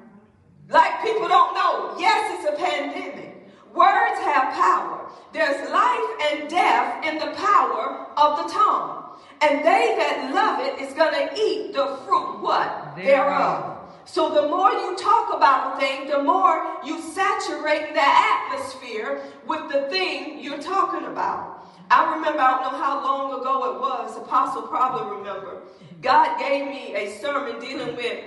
Like 0.69 1.01
people 1.01 1.27
don't 1.27 1.53
know. 1.53 1.95
Yes, 1.97 2.39
it's 2.39 2.53
a 2.53 2.63
pandemic. 2.63 3.49
Words 3.73 4.19
have 4.21 4.53
power. 4.53 5.09
There's 5.33 5.69
life 5.69 6.31
and 6.31 6.49
death 6.49 7.05
in 7.05 7.19
the 7.19 7.35
power 7.35 8.07
of 8.17 8.37
the 8.37 8.53
tongue. 8.53 9.03
And 9.41 9.59
they 9.59 9.95
that 9.97 10.31
love 10.33 10.59
it 10.59 10.81
is 10.81 10.93
going 10.93 11.13
to 11.13 11.39
eat 11.39 11.73
the 11.73 11.97
fruit, 12.05 12.41
what? 12.41 12.95
Thereof. 12.95 13.05
Thereof. 13.05 13.73
So 14.05 14.33
the 14.33 14.47
more 14.47 14.71
you 14.71 14.95
talk 14.97 15.35
about 15.35 15.75
a 15.75 15.79
thing, 15.79 16.07
the 16.07 16.23
more 16.23 16.65
you 16.83 17.01
saturate 17.01 17.93
the 17.93 18.01
atmosphere 18.01 19.21
with 19.45 19.71
the 19.71 19.81
thing 19.89 20.39
you're 20.39 20.61
talking 20.61 21.05
about. 21.07 21.69
I 21.91 22.15
remember, 22.15 22.39
I 22.39 22.51
don't 22.51 22.71
know 22.71 22.79
how 22.79 23.03
long 23.03 23.39
ago 23.39 23.75
it 23.75 23.81
was, 23.81 24.17
Apostle 24.17 24.63
probably 24.63 25.17
remember. 25.17 25.61
God 26.01 26.39
gave 26.39 26.67
me 26.67 26.95
a 26.95 27.19
sermon 27.19 27.59
dealing 27.59 27.95
with 27.95 28.23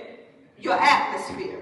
your 0.59 0.73
atmosphere. 0.73 1.61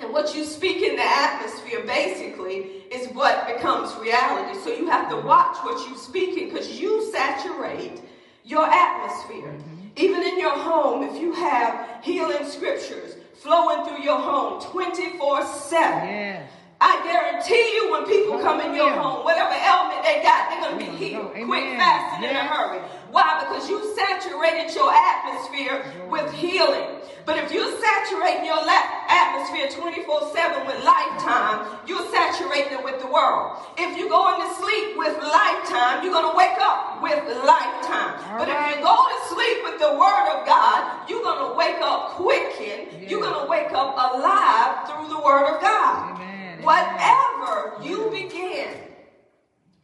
And 0.00 0.12
what 0.12 0.34
you 0.34 0.44
speak 0.44 0.82
in 0.82 0.96
the 0.96 1.04
atmosphere 1.04 1.84
basically 1.84 2.84
is 2.90 3.08
what 3.14 3.46
becomes 3.46 3.94
reality. 3.96 4.58
So 4.60 4.70
you 4.70 4.88
have 4.88 5.10
to 5.10 5.16
watch 5.16 5.56
what 5.62 5.88
you 5.88 5.96
speaking 5.96 6.48
because 6.48 6.80
you 6.80 7.10
saturate 7.12 8.00
your 8.44 8.66
atmosphere. 8.66 9.54
Even 9.96 10.22
in 10.22 10.38
your 10.40 10.56
home, 10.56 11.02
if 11.02 11.20
you 11.20 11.32
have 11.34 12.02
healing 12.02 12.48
scriptures 12.48 13.16
flowing 13.34 13.86
through 13.86 14.02
your 14.02 14.18
home 14.18 14.62
24 14.62 15.44
7. 15.44 16.08
Yes. 16.08 16.50
I 16.80 16.96
guarantee 17.04 17.74
you 17.74 17.92
when 17.92 18.06
people 18.06 18.38
come 18.38 18.60
in 18.60 18.74
your 18.74 18.90
home, 18.90 19.22
whatever 19.22 19.52
ailment 19.52 20.02
they 20.02 20.22
got, 20.22 20.48
they're 20.48 20.62
going 20.62 20.78
to 20.78 20.90
be 20.90 20.96
healed 20.96 21.32
quick, 21.32 21.76
fast, 21.76 22.16
and 22.16 22.24
in 22.24 22.34
a 22.34 22.46
hurry. 22.46 22.80
Why? 23.10 23.44
Because 23.46 23.68
you 23.68 23.78
saturated 23.94 24.74
your 24.74 24.92
atmosphere 24.92 25.84
with 26.08 26.32
healing. 26.32 27.00
But 27.26 27.36
if 27.38 27.52
you're 27.52 27.70
saturating 27.78 28.46
your 28.46 28.58
atmosphere 28.66 29.68
24 29.70 30.32
7 30.34 30.66
with 30.66 30.84
lifetime, 30.84 31.66
you're 31.86 32.06
saturating 32.10 32.78
it 32.78 32.84
with 32.84 33.00
the 33.00 33.06
world. 33.06 33.58
If 33.76 33.98
you're 33.98 34.08
going 34.08 34.40
to 34.40 34.48
sleep 34.56 34.96
with 34.96 35.16
lifetime, 35.18 36.02
you're 36.02 36.12
going 36.12 36.30
to 36.30 36.36
wake 36.36 36.58
up 36.60 37.02
with 37.02 37.22
lifetime. 37.44 38.18
All 38.30 38.38
but 38.38 38.48
right. 38.48 38.72
if 38.72 38.78
you 38.78 38.84
go 38.84 38.96
to 38.96 39.34
sleep 39.34 39.58
with 39.64 39.78
the 39.78 39.92
word 39.94 40.26
of 40.34 40.46
God, 40.46 41.08
you're 41.08 41.22
going 41.22 41.50
to 41.50 41.56
wake 41.56 41.80
up 41.82 42.10
quickened. 42.18 43.08
You're 43.10 43.20
going 43.20 43.44
to 43.44 43.50
wake 43.50 43.72
up 43.72 43.94
alive 43.94 44.88
through 44.88 45.08
the 45.08 45.20
word 45.20 45.54
of 45.54 45.60
God. 45.60 46.16
Amen. 46.16 46.62
Whatever 46.62 47.82
you 47.82 48.10
begin 48.10 48.68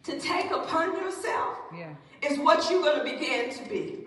to 0.04 0.20
take 0.20 0.50
upon 0.50 0.94
yourself 0.94 1.58
Yeah. 1.76 1.94
Is 2.30 2.38
what 2.38 2.70
you're 2.70 2.82
going 2.82 2.98
to 2.98 3.04
begin 3.04 3.50
to 3.50 3.68
be. 3.68 4.06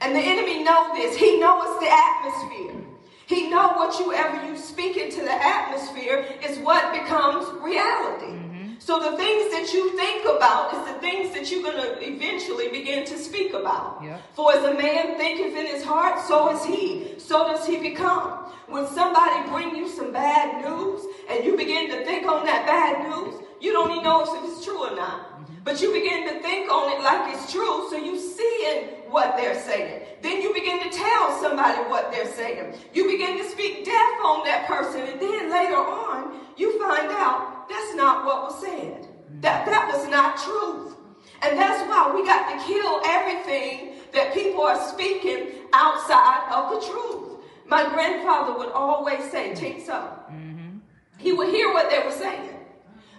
And 0.00 0.14
the 0.14 0.20
enemy 0.20 0.62
know 0.62 0.94
this. 0.94 1.16
He 1.16 1.38
knows 1.40 1.80
the 1.80 1.90
atmosphere. 1.90 2.84
He 3.26 3.50
know 3.50 3.74
what 3.74 3.98
you 3.98 4.14
ever 4.14 4.46
you 4.46 4.56
speak 4.56 4.96
into 4.96 5.20
the 5.20 5.32
atmosphere 5.32 6.26
is 6.42 6.58
what 6.60 6.92
becomes 6.92 7.46
reality. 7.62 8.32
Mm-hmm. 8.32 8.74
So 8.78 9.10
the 9.10 9.16
things 9.18 9.52
that 9.52 9.70
you 9.74 9.94
think 9.96 10.24
about 10.24 10.72
is 10.72 10.94
the 10.94 11.00
things 11.00 11.34
that 11.34 11.50
you're 11.50 11.62
going 11.62 11.76
to 11.76 12.08
eventually 12.08 12.68
begin 12.68 13.04
to 13.04 13.18
speak 13.18 13.52
about. 13.52 14.00
Yep. 14.02 14.22
For 14.34 14.54
as 14.54 14.64
a 14.64 14.74
man 14.74 15.18
thinketh 15.18 15.54
in 15.58 15.66
his 15.66 15.84
heart, 15.84 16.24
so 16.26 16.56
is 16.56 16.64
he. 16.64 17.18
So 17.18 17.48
does 17.48 17.66
he 17.66 17.76
become. 17.78 18.46
When 18.66 18.86
somebody 18.86 19.48
bring 19.50 19.76
you 19.76 19.88
some 19.88 20.12
bad 20.12 20.64
news 20.64 21.04
and 21.28 21.44
you 21.44 21.56
begin 21.56 21.90
to 21.90 22.04
think 22.04 22.26
on 22.26 22.46
that 22.46 22.66
bad 22.66 23.08
news, 23.10 23.34
you 23.60 23.72
don't 23.72 23.90
even 23.90 24.04
know 24.04 24.22
if 24.22 24.50
it's 24.50 24.64
true 24.64 24.78
or 24.78 24.94
not. 24.94 25.20
Mm-hmm. 25.20 25.54
But 25.64 25.80
you 25.80 25.92
begin 25.92 26.26
to 26.28 26.40
think 26.40 26.70
on 26.70 26.92
it 26.92 27.02
like 27.02 27.34
it's 27.34 27.52
true, 27.52 27.88
so 27.90 27.96
you 27.96 28.18
seeing 28.18 28.84
what 29.10 29.36
they're 29.36 29.60
saying. 29.60 30.04
Then 30.22 30.42
you 30.42 30.52
begin 30.54 30.82
to 30.82 30.90
tell 30.90 31.40
somebody 31.40 31.78
what 31.90 32.10
they're 32.10 32.32
saying. 32.32 32.74
You 32.92 33.06
begin 33.06 33.38
to 33.38 33.44
speak 33.44 33.84
death 33.84 34.18
on 34.24 34.44
that 34.44 34.66
person, 34.66 35.02
and 35.02 35.20
then 35.20 35.50
later 35.50 35.76
on, 35.76 36.40
you 36.56 36.78
find 36.78 37.10
out 37.10 37.68
that's 37.68 37.94
not 37.94 38.24
what 38.24 38.42
was 38.42 38.60
said. 38.60 39.02
Mm-hmm. 39.02 39.40
That 39.40 39.66
that 39.66 39.90
was 39.92 40.08
not 40.08 40.36
truth. 40.38 40.96
And 41.42 41.58
that's 41.58 41.88
why 41.88 42.12
we 42.14 42.24
got 42.24 42.50
to 42.50 42.66
kill 42.66 43.00
everything 43.04 43.94
that 44.12 44.34
people 44.34 44.62
are 44.62 44.88
speaking 44.88 45.50
outside 45.72 46.48
of 46.50 46.74
the 46.74 46.86
truth. 46.86 47.44
My 47.66 47.88
grandfather 47.88 48.56
would 48.58 48.72
always 48.72 49.30
say, 49.30 49.54
take 49.54 49.84
so. 49.84 49.92
Mm-hmm. 49.92 50.78
He 51.18 51.32
would 51.32 51.48
hear 51.48 51.72
what 51.72 51.90
they 51.90 51.98
were 52.00 52.12
saying. 52.12 52.57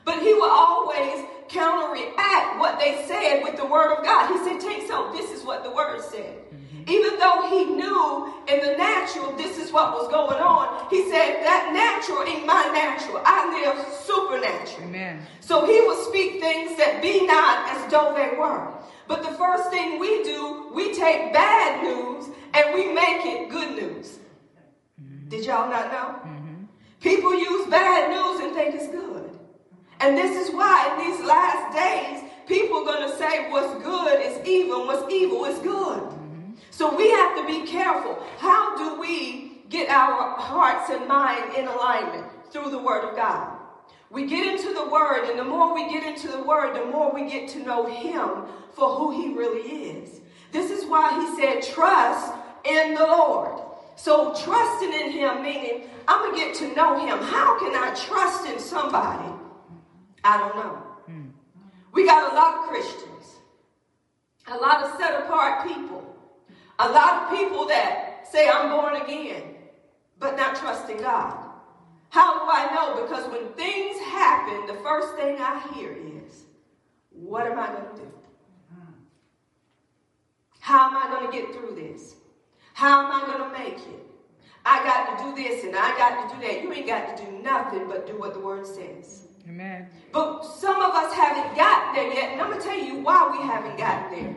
But 0.05 0.21
he 0.21 0.33
would 0.33 0.49
always 0.49 1.25
counteract 1.49 2.59
what 2.59 2.79
they 2.79 3.03
said 3.07 3.43
with 3.43 3.57
the 3.57 3.65
word 3.65 3.97
of 3.97 4.03
God. 4.03 4.31
He 4.31 4.38
said, 4.43 4.59
Take 4.59 4.88
so. 4.88 5.12
This 5.12 5.31
is 5.31 5.43
what 5.43 5.63
the 5.63 5.71
word 5.71 6.01
said. 6.01 6.38
Even 6.88 7.19
though 7.19 7.47
he 7.49 7.65
knew 7.65 8.33
in 8.47 8.59
the 8.62 8.75
natural 8.75 9.31
this 9.35 9.59
is 9.59 9.71
what 9.71 9.93
was 9.93 10.09
going 10.09 10.39
on, 10.41 10.88
he 10.89 11.03
said, 11.09 11.43
That 11.43 11.71
natural 11.73 12.23
ain't 12.27 12.45
my 12.45 12.69
natural. 12.73 13.21
I 13.25 13.45
live 13.62 13.85
supernatural. 13.93 14.88
Amen. 14.88 15.21
So 15.39 15.65
he 15.65 15.81
would 15.81 16.03
speak 16.05 16.39
things 16.39 16.77
that 16.77 17.01
be 17.01 17.25
not 17.25 17.69
as 17.69 17.91
though 17.91 18.13
they 18.15 18.38
were. 18.38 18.73
But 19.07 19.23
the 19.23 19.35
first 19.38 19.69
thing 19.71 19.99
we 19.99 20.23
do, 20.23 20.71
we 20.73 20.93
take 20.93 21.33
bad 21.33 21.83
news 21.83 22.29
and 22.53 22.73
we 22.73 22.93
make 22.93 23.25
it 23.25 23.49
good 23.49 23.75
news. 23.75 24.19
Did 25.27 25.45
y'all 25.45 25.69
not 25.69 25.91
know? 25.91 26.29
Mm-hmm. 26.29 26.63
People 27.01 27.35
use 27.35 27.67
bad 27.67 28.09
news 28.09 28.41
and 28.41 28.55
think 28.55 28.75
it's 28.75 28.88
good. 28.88 29.18
And 29.99 30.17
this 30.17 30.47
is 30.47 30.53
why 30.53 30.93
in 30.93 31.12
these 31.12 31.25
last 31.25 31.75
days, 31.75 32.23
people 32.47 32.77
are 32.79 32.85
going 32.85 33.09
to 33.09 33.17
say 33.17 33.49
what's 33.51 33.83
good 33.83 34.21
is 34.21 34.47
evil, 34.47 34.85
what's 34.85 35.12
evil 35.12 35.45
is 35.45 35.59
good. 35.59 36.01
So 36.71 36.95
we 36.95 37.09
have 37.12 37.35
to 37.38 37.45
be 37.45 37.67
careful. 37.67 38.23
How 38.38 38.77
do 38.77 38.99
we 38.99 39.63
get 39.69 39.89
our 39.89 40.38
hearts 40.38 40.89
and 40.89 41.07
mind 41.07 41.55
in 41.55 41.67
alignment? 41.67 42.25
Through 42.51 42.71
the 42.71 42.79
Word 42.79 43.07
of 43.07 43.15
God. 43.15 43.57
We 44.09 44.25
get 44.25 44.47
into 44.47 44.73
the 44.73 44.89
Word, 44.89 45.29
and 45.29 45.38
the 45.38 45.43
more 45.43 45.75
we 45.75 45.88
get 45.91 46.03
into 46.03 46.29
the 46.29 46.41
Word, 46.41 46.75
the 46.75 46.85
more 46.85 47.13
we 47.13 47.29
get 47.29 47.47
to 47.49 47.59
know 47.59 47.85
Him 47.85 48.45
for 48.73 48.95
who 48.95 49.21
He 49.21 49.33
really 49.35 49.69
is. 49.69 50.21
This 50.51 50.71
is 50.71 50.89
why 50.89 51.19
He 51.19 51.39
said, 51.39 51.62
trust 51.62 52.33
in 52.65 52.95
the 52.95 53.05
Lord. 53.05 53.62
So, 53.97 54.33
trusting 54.33 54.93
in 54.93 55.12
Him, 55.12 55.43
meaning 55.43 55.89
I'm 56.07 56.23
going 56.23 56.39
to 56.39 56.45
get 56.45 56.55
to 56.55 56.75
know 56.75 56.97
Him. 57.05 57.19
How 57.19 57.59
can 57.59 57.75
I 57.75 57.93
trust 57.93 58.47
in 58.47 58.57
somebody? 58.57 59.38
I 60.23 60.38
don't 60.38 60.55
know. 60.55 60.84
We 61.91 62.05
got 62.05 62.32
a 62.32 62.36
lot 62.36 62.55
of 62.60 62.69
Christians, 62.69 63.39
a 64.47 64.58
lot 64.58 64.84
of 64.84 64.97
set 64.99 65.23
apart 65.23 65.67
people, 65.67 66.15
a 66.77 66.88
lot 66.89 67.23
of 67.23 67.38
people 67.38 67.65
that 67.67 68.27
say, 68.32 68.47
I'm 68.47 68.69
born 68.69 69.01
again, 69.01 69.55
but 70.19 70.36
not 70.36 70.55
trusting 70.55 70.97
God. 70.97 71.45
How 72.10 72.39
do 72.39 72.45
I 72.51 72.73
know? 72.73 73.01
Because 73.03 73.29
when 73.32 73.47
things 73.53 73.99
happen, 73.99 74.67
the 74.67 74.82
first 74.82 75.15
thing 75.15 75.38
I 75.39 75.62
hear 75.73 75.91
is, 75.93 76.45
what 77.12 77.45
am 77.47 77.60
I 77.60 77.67
going 77.67 77.95
to 77.95 78.01
do? 78.01 78.12
How 80.60 80.89
am 80.89 80.97
I 80.97 81.10
going 81.10 81.32
to 81.32 81.36
get 81.36 81.53
through 81.53 81.75
this? 81.75 82.15
How 82.73 83.05
am 83.05 83.12
I 83.12 83.25
going 83.25 83.51
to 83.51 83.58
make 83.58 83.79
it? 83.79 84.05
I 84.65 84.84
got 84.84 85.17
to 85.17 85.23
do 85.23 85.36
this 85.43 85.63
and 85.63 85.75
I 85.75 85.97
got 85.97 86.29
to 86.29 86.36
do 86.36 86.41
that. 86.47 86.62
You 86.62 86.71
ain't 86.71 86.86
got 86.86 87.17
to 87.17 87.25
do 87.25 87.32
nothing 87.41 87.88
but 87.88 88.05
do 88.05 88.19
what 88.19 88.34
the 88.34 88.39
word 88.39 88.67
says. 88.67 89.28
Amen. 89.49 89.88
But 90.12 90.43
some 90.43 90.79
of 90.79 90.91
us 90.91 91.12
haven't 91.13 91.55
gotten 91.55 91.95
there 91.95 92.13
yet, 92.13 92.33
and 92.33 92.41
I'm 92.41 92.51
going 92.51 92.62
to 92.62 92.67
tell 92.67 92.77
you 92.77 92.99
why 92.99 93.29
we 93.31 93.39
haven't 93.47 93.77
gotten 93.77 94.12
there. 94.12 94.35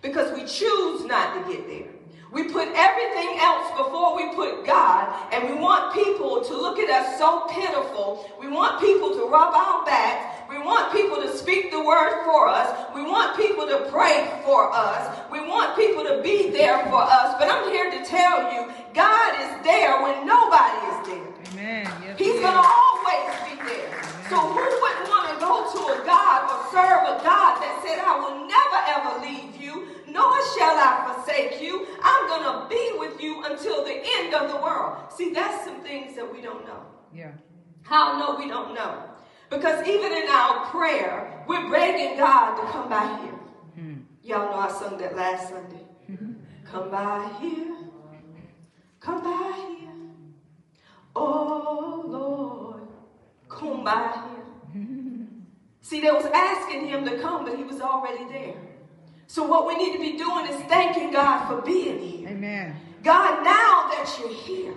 Because 0.00 0.32
we 0.38 0.46
choose 0.46 1.04
not 1.04 1.34
to 1.34 1.52
get 1.52 1.66
there. 1.66 1.88
We 2.32 2.44
put 2.44 2.68
everything 2.74 3.38
else 3.40 3.68
before 3.76 4.16
we 4.16 4.34
put 4.34 4.64
God, 4.64 5.12
and 5.32 5.50
we 5.50 5.56
want 5.56 5.92
people 5.92 6.42
to 6.42 6.54
look 6.54 6.78
at 6.78 6.88
us 6.88 7.18
so 7.18 7.46
pitiful. 7.50 8.30
We 8.40 8.48
want 8.48 8.80
people 8.80 9.10
to 9.10 9.26
rub 9.26 9.52
our 9.52 9.84
backs. 9.84 10.48
We 10.48 10.58
want 10.58 10.92
people 10.92 11.20
to 11.20 11.36
speak 11.36 11.70
the 11.70 11.82
word 11.82 12.24
for 12.24 12.48
us. 12.48 12.86
We 12.94 13.02
want 13.02 13.36
people 13.36 13.66
to 13.66 13.86
pray 13.90 14.30
for 14.44 14.72
us. 14.72 15.18
We 15.30 15.40
want 15.40 15.76
people 15.76 16.04
to 16.04 16.22
be 16.22 16.50
there 16.50 16.78
for 16.86 17.02
us. 17.02 17.34
But 17.38 17.50
I'm 17.50 17.68
here 17.70 17.90
to 17.90 18.04
tell 18.06 18.52
you, 18.54 18.72
God 18.94 19.34
is 19.42 19.64
there 19.64 20.02
when 20.02 20.26
nobody 20.26 20.86
is 20.86 21.06
there. 21.08 21.52
Amen. 21.52 21.84
Yes, 22.02 22.18
He's 22.18 22.40
going 22.40 22.54
to 22.54 22.64
always 22.64 23.50
be 23.50 23.56
there. 23.66 24.01
So 24.28 24.38
who 24.38 24.64
wouldn't 24.82 25.08
want 25.08 25.26
to 25.32 25.36
go 25.40 25.66
to 25.72 25.80
a 25.94 26.06
God 26.06 26.38
or 26.50 26.58
serve 26.70 27.02
a 27.10 27.22
God 27.22 27.60
that 27.60 27.80
said, 27.84 27.98
I 27.98 28.14
will 28.20 28.46
never 28.46 28.78
ever 28.94 29.12
leave 29.26 29.60
you 29.60 30.02
nor 30.12 30.32
shall 30.54 30.76
I 30.76 31.14
forsake 31.14 31.62
you. 31.62 31.86
I'm 32.02 32.28
going 32.28 32.44
to 32.44 32.68
be 32.68 32.98
with 32.98 33.20
you 33.20 33.42
until 33.44 33.84
the 33.84 34.00
end 34.04 34.34
of 34.34 34.50
the 34.50 34.56
world. 34.56 35.10
See, 35.10 35.32
that's 35.32 35.64
some 35.64 35.80
things 35.82 36.14
that 36.16 36.30
we 36.30 36.42
don't 36.42 36.66
know. 36.66 36.82
Yeah. 37.14 37.32
How 37.82 38.18
no, 38.18 38.36
we 38.38 38.48
don't 38.48 38.74
know. 38.74 39.04
Because 39.50 39.86
even 39.86 40.12
in 40.12 40.28
our 40.28 40.66
prayer, 40.66 41.44
we're 41.46 41.70
begging 41.70 42.18
God 42.18 42.56
to 42.56 42.72
come 42.72 42.88
by 42.88 43.06
here. 43.22 43.38
Mm-hmm. 43.78 44.00
Y'all 44.22 44.50
know 44.50 44.58
I 44.58 44.70
sung 44.70 44.98
that 44.98 45.16
last 45.16 45.48
Sunday. 45.48 45.86
come 46.64 46.90
by 46.90 47.30
here. 47.40 47.74
Come 49.00 49.22
by 49.22 49.76
here. 49.78 49.90
Oh, 51.16 52.04
Lord. 52.06 52.71
Come 53.62 53.84
by 53.84 54.22
here. 54.74 55.26
See, 55.82 56.00
they 56.00 56.10
was 56.10 56.26
asking 56.26 56.88
him 56.88 57.04
to 57.04 57.18
come, 57.20 57.44
but 57.44 57.56
he 57.56 57.62
was 57.62 57.80
already 57.80 58.24
there. 58.24 58.54
So 59.28 59.44
what 59.44 59.66
we 59.66 59.76
need 59.76 59.92
to 59.92 60.00
be 60.00 60.16
doing 60.18 60.46
is 60.46 60.60
thanking 60.64 61.12
God 61.12 61.46
for 61.46 61.62
being 61.62 61.98
here. 62.00 62.28
Amen. 62.28 62.76
God, 63.02 63.44
now 63.44 63.88
that 63.90 64.16
you're 64.18 64.32
here, 64.32 64.74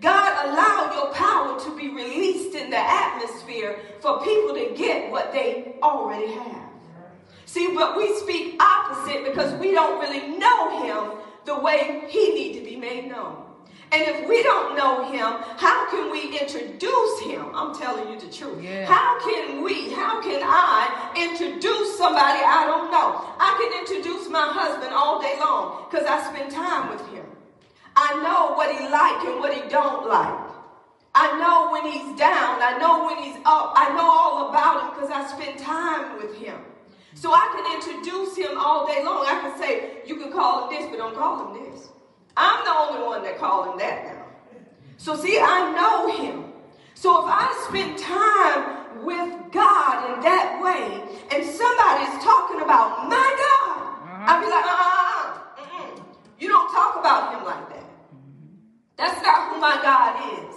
God, 0.00 0.46
allow 0.46 0.92
your 0.94 1.14
power 1.14 1.58
to 1.60 1.76
be 1.76 1.88
released 1.88 2.54
in 2.54 2.70
the 2.70 2.78
atmosphere 2.78 3.80
for 4.00 4.22
people 4.22 4.54
to 4.54 4.74
get 4.76 5.10
what 5.10 5.32
they 5.32 5.76
already 5.82 6.32
have. 6.32 6.68
See, 7.46 7.72
but 7.74 7.96
we 7.96 8.14
speak 8.16 8.60
opposite 8.62 9.24
because 9.24 9.58
we 9.60 9.72
don't 9.72 10.00
really 10.00 10.36
know 10.36 10.82
him 10.82 11.18
the 11.44 11.58
way 11.58 12.04
he 12.08 12.34
need 12.34 12.58
to 12.58 12.64
be 12.64 12.76
made 12.76 13.08
known. 13.08 13.43
And 13.92 14.02
if 14.02 14.28
we 14.28 14.42
don't 14.42 14.76
know 14.76 15.10
him, 15.10 15.42
how 15.56 15.88
can 15.90 16.10
we 16.10 16.38
introduce 16.38 17.20
him? 17.20 17.46
I'm 17.54 17.74
telling 17.74 18.12
you 18.12 18.18
the 18.18 18.32
truth. 18.32 18.62
Yeah. 18.62 18.86
How 18.86 19.20
can 19.20 19.62
we, 19.62 19.92
how 19.92 20.20
can 20.20 20.40
I 20.42 21.12
introduce 21.16 21.96
somebody 21.96 22.40
I 22.42 22.66
don't 22.66 22.90
know? 22.90 23.22
I 23.38 23.54
can 23.58 23.70
introduce 23.80 24.28
my 24.28 24.48
husband 24.50 24.92
all 24.92 25.20
day 25.20 25.36
long 25.38 25.86
because 25.88 26.06
I 26.06 26.22
spend 26.32 26.50
time 26.50 26.90
with 26.90 27.06
him. 27.10 27.24
I 27.96 28.14
know 28.22 28.54
what 28.56 28.74
he 28.74 28.88
like 28.88 29.24
and 29.24 29.38
what 29.38 29.54
he 29.54 29.68
don't 29.68 30.08
like. 30.08 30.50
I 31.14 31.38
know 31.38 31.70
when 31.70 31.86
he's 31.92 32.18
down. 32.18 32.58
I 32.60 32.76
know 32.78 33.06
when 33.06 33.22
he's 33.22 33.36
up. 33.46 33.72
I 33.76 33.94
know 33.94 34.10
all 34.10 34.50
about 34.50 34.82
him 34.82 34.90
because 34.94 35.10
I 35.10 35.22
spend 35.30 35.60
time 35.60 36.18
with 36.18 36.34
him. 36.36 36.58
So 37.14 37.30
I 37.32 37.46
can 37.54 37.64
introduce 37.78 38.36
him 38.36 38.58
all 38.58 38.86
day 38.86 39.04
long. 39.04 39.24
I 39.24 39.38
can 39.40 39.56
say, 39.58 40.02
you 40.04 40.16
can 40.16 40.32
call 40.32 40.68
him 40.68 40.76
this, 40.76 40.90
but 40.90 40.96
don't 40.96 41.14
call 41.14 41.54
him 41.54 41.62
this. 41.62 41.90
I'm 42.36 42.64
the 42.64 42.74
only 42.74 43.06
one 43.06 43.22
that 43.22 43.38
called 43.38 43.72
him 43.72 43.78
that 43.78 44.04
now. 44.04 44.26
So 44.96 45.16
see, 45.16 45.38
I 45.38 45.72
know 45.72 46.16
him. 46.16 46.52
So 46.94 47.26
if 47.26 47.30
I 47.30 47.52
spend 47.68 47.98
time 47.98 49.04
with 49.04 49.52
God 49.52 50.14
in 50.14 50.20
that 50.22 50.60
way, 50.62 51.02
and 51.30 51.44
somebody's 51.44 52.22
talking 52.24 52.62
about 52.62 53.08
my 53.08 53.28
God, 53.44 53.76
uh-huh. 53.76 54.24
I'd 54.26 54.40
be 54.40 54.48
like, 54.48 54.64
uh 54.64 54.70
uh-uh, 54.70 55.98
uh 55.98 56.02
you 56.38 56.48
don't 56.48 56.70
talk 56.72 56.96
about 56.98 57.34
him 57.34 57.44
like 57.44 57.68
that. 57.70 57.84
That's 58.96 59.20
not 59.22 59.52
who 59.52 59.60
my 59.60 59.76
God 59.82 60.40
is. 60.40 60.54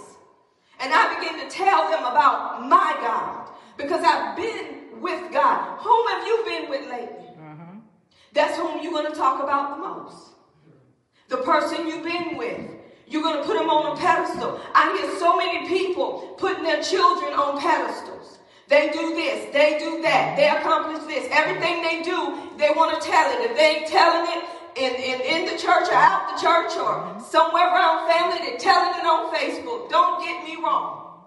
And 0.80 0.92
I 0.94 1.18
begin 1.18 1.44
to 1.44 1.50
tell 1.50 1.90
them 1.90 2.00
about 2.00 2.66
my 2.66 2.96
God 3.00 3.50
because 3.76 4.02
I've 4.04 4.36
been 4.36 5.00
with 5.00 5.32
God. 5.32 5.78
Whom 5.80 6.08
have 6.08 6.26
you 6.26 6.44
been 6.46 6.70
with 6.70 6.88
lately? 6.88 7.26
Uh-huh. 7.36 7.76
That's 8.32 8.56
whom 8.56 8.82
you're 8.82 8.92
going 8.92 9.10
to 9.12 9.18
talk 9.18 9.42
about 9.42 9.76
the 9.76 9.82
most 9.82 10.37
the 11.28 11.38
person 11.38 11.86
you've 11.86 12.04
been 12.04 12.36
with. 12.36 12.60
You're 13.06 13.22
going 13.22 13.38
to 13.38 13.44
put 13.44 13.56
them 13.56 13.70
on 13.70 13.96
a 13.96 14.00
pedestal. 14.00 14.60
I 14.74 14.92
hear 14.98 15.18
so 15.18 15.36
many 15.36 15.66
people 15.66 16.34
putting 16.36 16.64
their 16.64 16.82
children 16.82 17.32
on 17.32 17.58
pedestals. 17.60 18.38
They 18.68 18.90
do 18.90 19.14
this, 19.14 19.50
they 19.54 19.78
do 19.78 20.02
that, 20.02 20.36
they 20.36 20.46
accomplish 20.46 21.00
this. 21.08 21.26
Everything 21.32 21.80
they 21.82 22.02
do, 22.02 22.36
they 22.58 22.68
want 22.76 23.00
to 23.00 23.08
tell 23.08 23.30
it. 23.32 23.50
If 23.50 23.56
they 23.56 23.80
ain't 23.80 23.88
telling 23.88 24.28
it 24.28 24.44
in, 24.76 24.92
in, 24.94 25.20
in 25.24 25.40
the 25.46 25.56
church 25.56 25.88
or 25.88 25.94
out 25.94 26.36
the 26.36 26.42
church 26.42 26.76
or 26.76 27.16
somewhere 27.24 27.64
around 27.64 28.12
family, 28.12 28.44
they're 28.44 28.58
telling 28.58 28.92
it 29.00 29.06
on 29.06 29.34
Facebook. 29.34 29.88
Don't 29.88 30.22
get 30.22 30.44
me 30.44 30.62
wrong. 30.62 31.24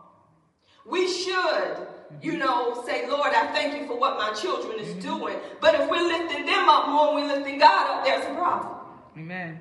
We 0.85 1.07
should 1.07 1.87
you 2.21 2.37
know, 2.37 2.83
say, 2.85 3.09
Lord, 3.09 3.31
I 3.33 3.47
thank 3.47 3.79
you 3.79 3.87
for 3.87 3.97
what 3.97 4.17
my 4.17 4.33
children 4.33 4.79
is 4.79 4.89
mm-hmm. 4.89 5.19
doing. 5.19 5.37
But 5.59 5.75
if 5.75 5.89
we're 5.89 6.05
lifting 6.05 6.45
them 6.45 6.69
up 6.69 6.89
more 6.89 7.19
than 7.19 7.29
we're 7.29 7.37
lifting 7.37 7.57
God 7.57 7.89
up, 7.89 8.05
there's 8.05 8.25
a 8.25 8.35
problem. 8.35 8.75
Amen. 9.17 9.59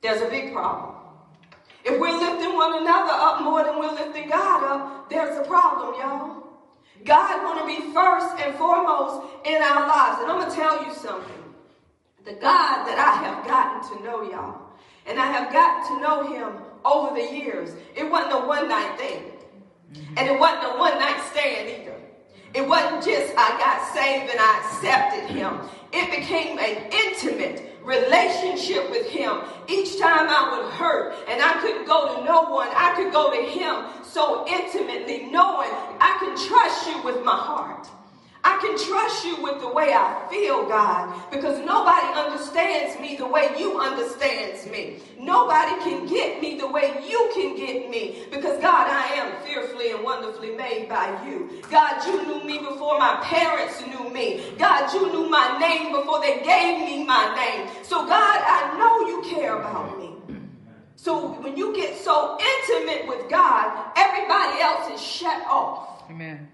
There's 0.00 0.22
a 0.22 0.28
big 0.28 0.52
problem. 0.52 0.94
If 1.84 1.98
we're 1.98 2.18
lifting 2.18 2.54
one 2.54 2.82
another 2.82 3.12
up 3.12 3.42
more 3.42 3.64
than 3.64 3.78
we're 3.78 3.92
lifting 3.92 4.28
God 4.28 4.64
up, 4.64 5.10
there's 5.10 5.36
a 5.38 5.48
problem, 5.48 5.94
y'all. 5.98 6.44
God 7.04 7.44
want 7.44 7.60
to 7.60 7.66
be 7.66 7.92
first 7.92 8.36
and 8.44 8.54
foremost 8.56 9.26
in 9.44 9.62
our 9.62 9.86
lives. 9.86 10.20
And 10.20 10.30
I'm 10.30 10.40
going 10.40 10.50
to 10.50 10.56
tell 10.56 10.84
you 10.84 10.92
something. 10.94 11.42
The 12.24 12.32
God 12.32 12.86
that 12.86 12.98
I 12.98 13.24
have 13.24 13.46
gotten 13.46 13.96
to 13.96 14.04
know, 14.04 14.22
y'all, 14.22 14.62
and 15.06 15.18
I 15.18 15.26
have 15.26 15.52
gotten 15.52 15.96
to 15.96 16.02
know 16.02 16.32
him 16.32 16.62
over 16.84 17.14
the 17.14 17.34
years, 17.34 17.70
it 17.96 18.10
wasn't 18.10 18.34
a 18.34 18.46
one 18.46 18.68
night 18.68 18.98
thing. 18.98 19.22
And 20.16 20.28
it 20.28 20.38
wasn't 20.38 20.64
a 20.64 20.78
one 20.78 20.98
night 20.98 21.20
stand 21.32 21.70
either. 21.70 21.94
It 22.54 22.66
wasn't 22.66 23.04
just 23.04 23.32
I 23.36 23.56
got 23.58 23.94
saved 23.94 24.30
and 24.30 24.40
I 24.40 24.60
accepted 24.64 25.34
him. 25.34 25.60
It 25.92 26.10
became 26.10 26.58
an 26.58 26.92
intimate 26.92 27.47
relationship 27.88 28.90
with 28.90 29.06
him. 29.06 29.40
Each 29.66 29.98
time 29.98 30.28
I 30.28 30.52
would 30.52 30.72
hurt 30.74 31.16
and 31.26 31.42
I 31.42 31.54
couldn't 31.62 31.86
go 31.86 32.14
to 32.14 32.24
no 32.24 32.42
one, 32.42 32.68
I 32.68 32.94
could 32.94 33.12
go 33.12 33.32
to 33.32 33.42
him 33.42 33.84
so 34.04 34.46
intimately, 34.46 35.26
knowing 35.30 35.70
I 35.98 36.16
can 36.20 36.36
trust 36.48 36.86
you 36.86 37.02
with 37.02 37.24
my 37.24 37.36
heart. 37.36 37.88
I 38.48 38.56
can 38.62 38.78
trust 38.78 39.26
you 39.26 39.42
with 39.42 39.60
the 39.60 39.68
way 39.68 39.92
I 39.92 40.26
feel, 40.30 40.66
God, 40.66 41.12
because 41.30 41.58
nobody 41.66 42.08
understands 42.16 42.98
me 42.98 43.14
the 43.14 43.26
way 43.26 43.50
you 43.58 43.78
understands 43.78 44.66
me. 44.66 45.02
Nobody 45.20 45.76
can 45.84 46.06
get 46.06 46.40
me 46.40 46.56
the 46.58 46.66
way 46.66 47.04
you 47.06 47.30
can 47.34 47.54
get 47.56 47.90
me, 47.90 48.24
because 48.30 48.58
God, 48.62 48.88
I 48.88 49.04
am 49.20 49.44
fearfully 49.44 49.90
and 49.90 50.02
wonderfully 50.02 50.56
made 50.56 50.88
by 50.88 51.06
you. 51.26 51.60
God, 51.70 52.02
you 52.06 52.24
knew 52.24 52.42
me 52.42 52.58
before 52.58 52.98
my 52.98 53.20
parents 53.22 53.82
knew 53.86 54.08
me. 54.08 54.42
God, 54.58 54.94
you 54.94 55.12
knew 55.12 55.28
my 55.28 55.58
name 55.58 55.92
before 55.92 56.22
they 56.22 56.40
gave 56.42 56.80
me 56.88 57.04
my 57.04 57.34
name. 57.36 57.68
So, 57.82 58.06
God, 58.06 58.40
I 58.56 58.78
know 58.78 59.06
you 59.08 59.30
care 59.30 59.58
about 59.58 59.98
me. 59.98 60.14
So, 60.96 61.32
when 61.42 61.54
you 61.54 61.76
get 61.76 61.98
so 61.98 62.38
intimate 62.40 63.06
with 63.08 63.28
God, 63.28 63.92
everybody 63.94 64.62
else 64.62 64.90
is 64.90 65.02
shut 65.06 65.46
off. 65.46 66.02
Amen. 66.08 66.48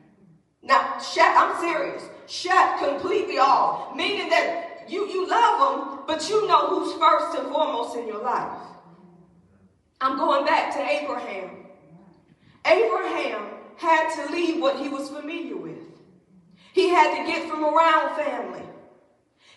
Now, 0.65 0.99
shut, 0.99 1.35
I'm 1.37 1.61
serious. 1.61 2.03
Shut 2.27 2.79
completely 2.79 3.39
off. 3.39 3.95
Meaning 3.95 4.31
that 4.31 4.87
you, 4.89 5.07
you 5.09 5.29
love 5.29 5.79
them, 5.79 6.01
but 6.07 6.29
you 6.29 6.47
know 6.49 6.69
who's 6.69 6.95
first 6.95 7.39
and 7.39 7.53
foremost 7.53 7.97
in 7.97 8.07
your 8.07 8.23
life. 8.23 8.59
I'm 10.01 10.17
going 10.17 10.45
back 10.45 10.73
to 10.75 10.81
Abraham. 10.81 11.51
Abraham 12.67 13.47
had 13.77 14.15
to 14.17 14.33
leave 14.33 14.61
what 14.61 14.79
he 14.79 14.89
was 14.89 15.11
familiar 15.11 15.57
with. 15.57 15.79
He 16.73 16.89
had 16.89 17.17
to 17.17 17.31
get 17.31 17.49
from 17.49 17.65
around 17.65 18.17
family. 18.17 18.63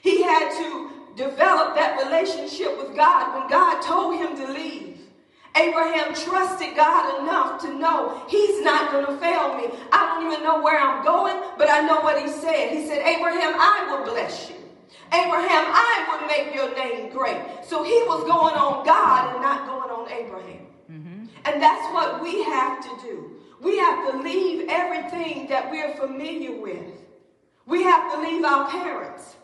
He 0.02 0.24
had 0.24 0.52
to 0.58 0.92
develop 1.16 1.76
that 1.76 2.02
relationship 2.06 2.78
with 2.78 2.96
God 2.96 3.40
when 3.40 3.50
God 3.50 3.82
told 3.82 4.20
him 4.20 4.36
to 4.38 4.52
leave. 4.54 4.97
Abraham 5.58 6.14
trusted 6.14 6.76
God 6.76 7.22
enough 7.22 7.62
to 7.62 7.74
know 7.74 8.24
he's 8.30 8.62
not 8.62 8.92
going 8.92 9.06
to 9.06 9.18
fail 9.18 9.58
me. 9.58 9.66
I 9.92 10.06
don't 10.06 10.32
even 10.32 10.44
know 10.44 10.62
where 10.62 10.80
I'm 10.80 11.04
going, 11.04 11.42
but 11.58 11.70
I 11.70 11.82
know 11.82 12.02
what 12.02 12.22
he 12.22 12.30
said. 12.30 12.72
He 12.72 12.88
said, 12.88 13.00
Abraham, 13.00 13.56
I 13.58 13.88
will 13.90 14.12
bless 14.12 14.50
you. 14.50 14.56
Abraham, 15.08 15.66
I 15.68 16.06
will 16.10 16.28
make 16.28 16.54
your 16.54 16.76
name 16.76 17.12
great. 17.12 17.42
So 17.66 17.84
he 17.84 18.04
was 18.04 18.24
going 18.24 18.56
on 18.56 18.86
God 18.86 19.34
and 19.34 19.42
not 19.42 19.66
going 19.66 19.90
on 19.90 20.12
Abraham. 20.12 20.68
Mm-hmm. 20.92 21.26
And 21.46 21.62
that's 21.62 21.94
what 21.94 22.22
we 22.22 22.44
have 22.44 22.84
to 22.84 23.08
do. 23.08 23.38
We 23.62 23.78
have 23.78 24.12
to 24.12 24.20
leave 24.20 24.68
everything 24.70 25.48
that 25.48 25.72
we're 25.72 25.96
familiar 25.96 26.60
with. 26.60 26.94
We 27.66 27.84
have 27.84 28.14
to 28.14 28.22
leave 28.22 28.44
our 28.44 28.70
parents. 28.70 29.36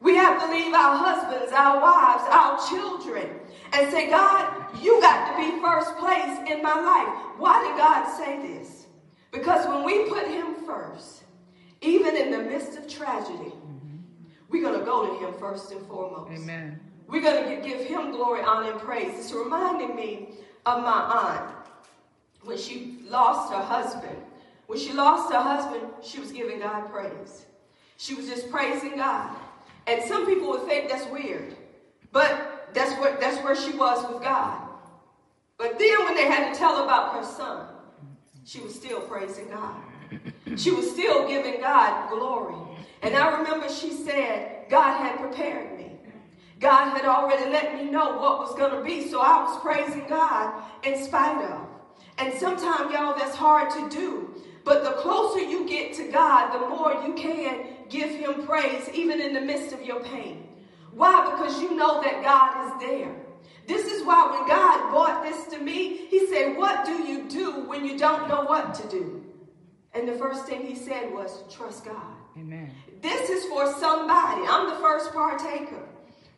We 0.00 0.14
have 0.14 0.40
to 0.40 0.50
leave 0.50 0.72
our 0.72 0.96
husbands, 0.96 1.52
our 1.52 1.80
wives, 1.80 2.24
our 2.30 2.58
children, 2.68 3.28
and 3.72 3.90
say, 3.90 4.08
God, 4.10 4.52
you 4.82 5.00
got 5.00 5.30
to 5.30 5.36
be 5.36 5.60
first 5.60 5.96
place 5.98 6.38
in 6.50 6.62
my 6.62 6.74
life. 6.74 7.38
Why 7.38 7.62
did 7.66 7.76
God 7.76 8.16
say 8.16 8.40
this? 8.40 8.86
Because 9.30 9.66
when 9.66 9.84
we 9.84 10.08
put 10.08 10.26
him 10.26 10.54
first, 10.66 11.22
even 11.80 12.16
in 12.16 12.30
the 12.30 12.38
midst 12.38 12.78
of 12.78 12.88
tragedy, 12.88 13.50
mm-hmm. 13.50 13.98
we're 14.48 14.62
going 14.62 14.78
to 14.78 14.84
go 14.84 15.06
to 15.06 15.26
him 15.26 15.34
first 15.38 15.70
and 15.72 15.86
foremost. 15.86 16.32
Amen. 16.32 16.80
We're 17.06 17.22
going 17.22 17.44
to 17.44 17.66
give 17.66 17.80
him 17.80 18.10
glory, 18.10 18.42
honor, 18.42 18.72
and 18.72 18.80
praise. 18.80 19.18
It's 19.18 19.32
reminding 19.32 19.96
me 19.96 20.28
of 20.66 20.82
my 20.82 20.90
aunt 20.90 21.54
when 22.42 22.58
she 22.58 22.98
lost 23.08 23.52
her 23.52 23.62
husband. 23.62 24.16
When 24.66 24.78
she 24.78 24.92
lost 24.92 25.32
her 25.32 25.40
husband, 25.40 25.82
she 26.02 26.20
was 26.20 26.30
giving 26.30 26.58
God 26.58 26.90
praise. 26.90 27.46
She 27.96 28.14
was 28.14 28.26
just 28.28 28.50
praising 28.50 28.96
God. 28.96 29.34
And 29.86 30.02
some 30.04 30.26
people 30.26 30.50
would 30.50 30.64
think 30.64 30.90
that's 30.90 31.06
weird. 31.10 31.56
But 32.12 32.47
that's 32.74 32.98
where, 33.00 33.16
that's 33.18 33.42
where 33.42 33.56
she 33.56 33.76
was 33.76 34.06
with 34.12 34.22
God. 34.22 34.62
But 35.58 35.78
then 35.78 36.04
when 36.04 36.14
they 36.14 36.26
had 36.26 36.52
to 36.52 36.58
tell 36.58 36.84
about 36.84 37.14
her 37.14 37.24
son, 37.24 37.66
she 38.44 38.60
was 38.60 38.74
still 38.74 39.00
praising 39.00 39.48
God. 39.48 39.76
She 40.56 40.70
was 40.70 40.90
still 40.90 41.28
giving 41.28 41.60
God 41.60 42.10
glory. 42.10 42.54
And 43.02 43.14
I 43.14 43.38
remember 43.38 43.68
she 43.68 43.92
said, 43.92 44.66
God 44.70 44.98
had 44.98 45.18
prepared 45.18 45.78
me. 45.78 45.92
God 46.60 46.96
had 46.96 47.04
already 47.04 47.50
let 47.50 47.74
me 47.74 47.90
know 47.90 48.18
what 48.18 48.38
was 48.38 48.54
going 48.56 48.72
to 48.72 48.82
be. 48.82 49.08
So 49.08 49.20
I 49.20 49.42
was 49.42 49.60
praising 49.60 50.06
God 50.08 50.62
in 50.82 51.02
spite 51.02 51.44
of. 51.44 51.66
And 52.18 52.34
sometimes, 52.34 52.92
y'all, 52.92 53.16
that's 53.16 53.36
hard 53.36 53.70
to 53.70 53.88
do. 53.88 54.34
But 54.64 54.82
the 54.82 54.92
closer 54.92 55.40
you 55.40 55.68
get 55.68 55.94
to 55.94 56.10
God, 56.10 56.52
the 56.52 56.68
more 56.68 57.04
you 57.06 57.14
can 57.14 57.66
give 57.88 58.10
Him 58.10 58.44
praise, 58.46 58.88
even 58.92 59.20
in 59.20 59.32
the 59.32 59.40
midst 59.40 59.72
of 59.72 59.82
your 59.82 60.00
pain. 60.00 60.48
Why? 60.92 61.30
Because 61.30 61.60
you 61.60 61.76
know 61.76 62.02
that 62.02 62.22
God 62.22 62.66
is 62.66 62.88
there. 62.88 63.14
This 63.68 63.86
is 63.86 64.04
why 64.04 64.30
when 64.30 64.48
God 64.48 64.90
brought 64.90 65.22
this 65.22 65.46
to 65.52 65.58
me, 65.58 66.06
He 66.08 66.26
said, 66.28 66.56
What 66.56 66.86
do 66.86 67.02
you 67.02 67.28
do 67.28 67.66
when 67.66 67.84
you 67.84 67.98
don't 67.98 68.26
know 68.26 68.42
what 68.42 68.74
to 68.76 68.88
do? 68.88 69.24
And 69.92 70.08
the 70.08 70.14
first 70.14 70.46
thing 70.46 70.64
He 70.66 70.74
said 70.74 71.12
was, 71.12 71.44
Trust 71.50 71.84
God. 71.84 72.16
Amen. 72.36 72.72
This 73.02 73.28
is 73.28 73.44
for 73.44 73.70
somebody. 73.74 74.42
I'm 74.48 74.70
the 74.70 74.76
first 74.76 75.12
partaker. 75.12 75.84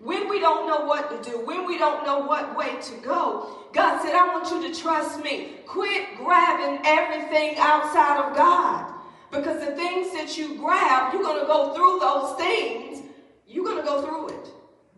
When 0.01 0.29
we 0.29 0.41
don't 0.41 0.67
know 0.67 0.87
what 0.87 1.11
to 1.11 1.31
do, 1.31 1.45
when 1.45 1.67
we 1.67 1.79
don't 1.79 2.05
know 2.07 2.21
what 2.21 2.57
way 2.57 2.81
to 2.81 2.95
go, 2.97 3.67
God 3.73 4.03
said, 4.03 4.15
I 4.15 4.29
want 4.33 4.51
you 4.51 4.73
to 4.73 4.81
trust 4.81 5.23
me. 5.23 5.59
Quit 5.67 6.17
grabbing 6.17 6.81
everything 6.85 7.57
outside 7.59 8.25
of 8.25 8.35
God. 8.35 8.95
Because 9.31 9.65
the 9.65 9.77
things 9.77 10.13
that 10.15 10.37
you 10.39 10.57
grab, 10.57 11.13
you're 11.13 11.23
going 11.23 11.41
to 11.41 11.47
go 11.47 11.75
through 11.75 12.01
those 12.01 12.37
things. 12.39 13.03
You're 13.47 13.65
going 13.65 13.77
to 13.77 13.83
go 13.83 14.03
through 14.03 14.29
it 14.31 14.40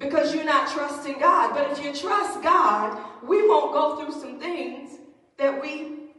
because 0.03 0.35
you're 0.35 0.45
not 0.45 0.71
trusting 0.71 1.19
God. 1.19 1.55
But 1.55 1.71
if 1.71 1.83
you 1.83 1.95
trust 1.95 2.43
God, 2.43 2.99
we 3.23 3.49
won't 3.49 3.73
go 3.73 3.97
through 3.97 4.21
some 4.21 4.39
things 4.39 4.99
that 5.39 5.63
we 5.63 6.11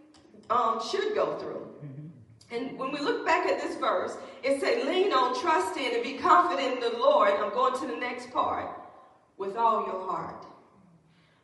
um, 0.49 0.81
should 0.89 1.13
go 1.13 1.37
through. 1.37 1.67
Mm-hmm. 1.85 2.55
And 2.55 2.79
when 2.79 2.91
we 2.91 2.99
look 2.99 3.25
back 3.25 3.45
at 3.45 3.59
this 3.61 3.75
verse, 3.75 4.17
it 4.41 4.59
said, 4.59 4.85
lean 4.87 5.11
on, 5.11 5.39
trust 5.39 5.77
in, 5.77 5.93
and 5.93 6.03
be 6.03 6.13
confident 6.13 6.75
in 6.75 6.79
the 6.79 6.97
Lord. 6.97 7.31
I'm 7.31 7.51
going 7.51 7.79
to 7.79 7.87
the 7.87 7.97
next 7.97 8.31
part. 8.31 8.69
With 9.35 9.57
all 9.57 9.87
your 9.87 10.05
heart. 10.05 10.45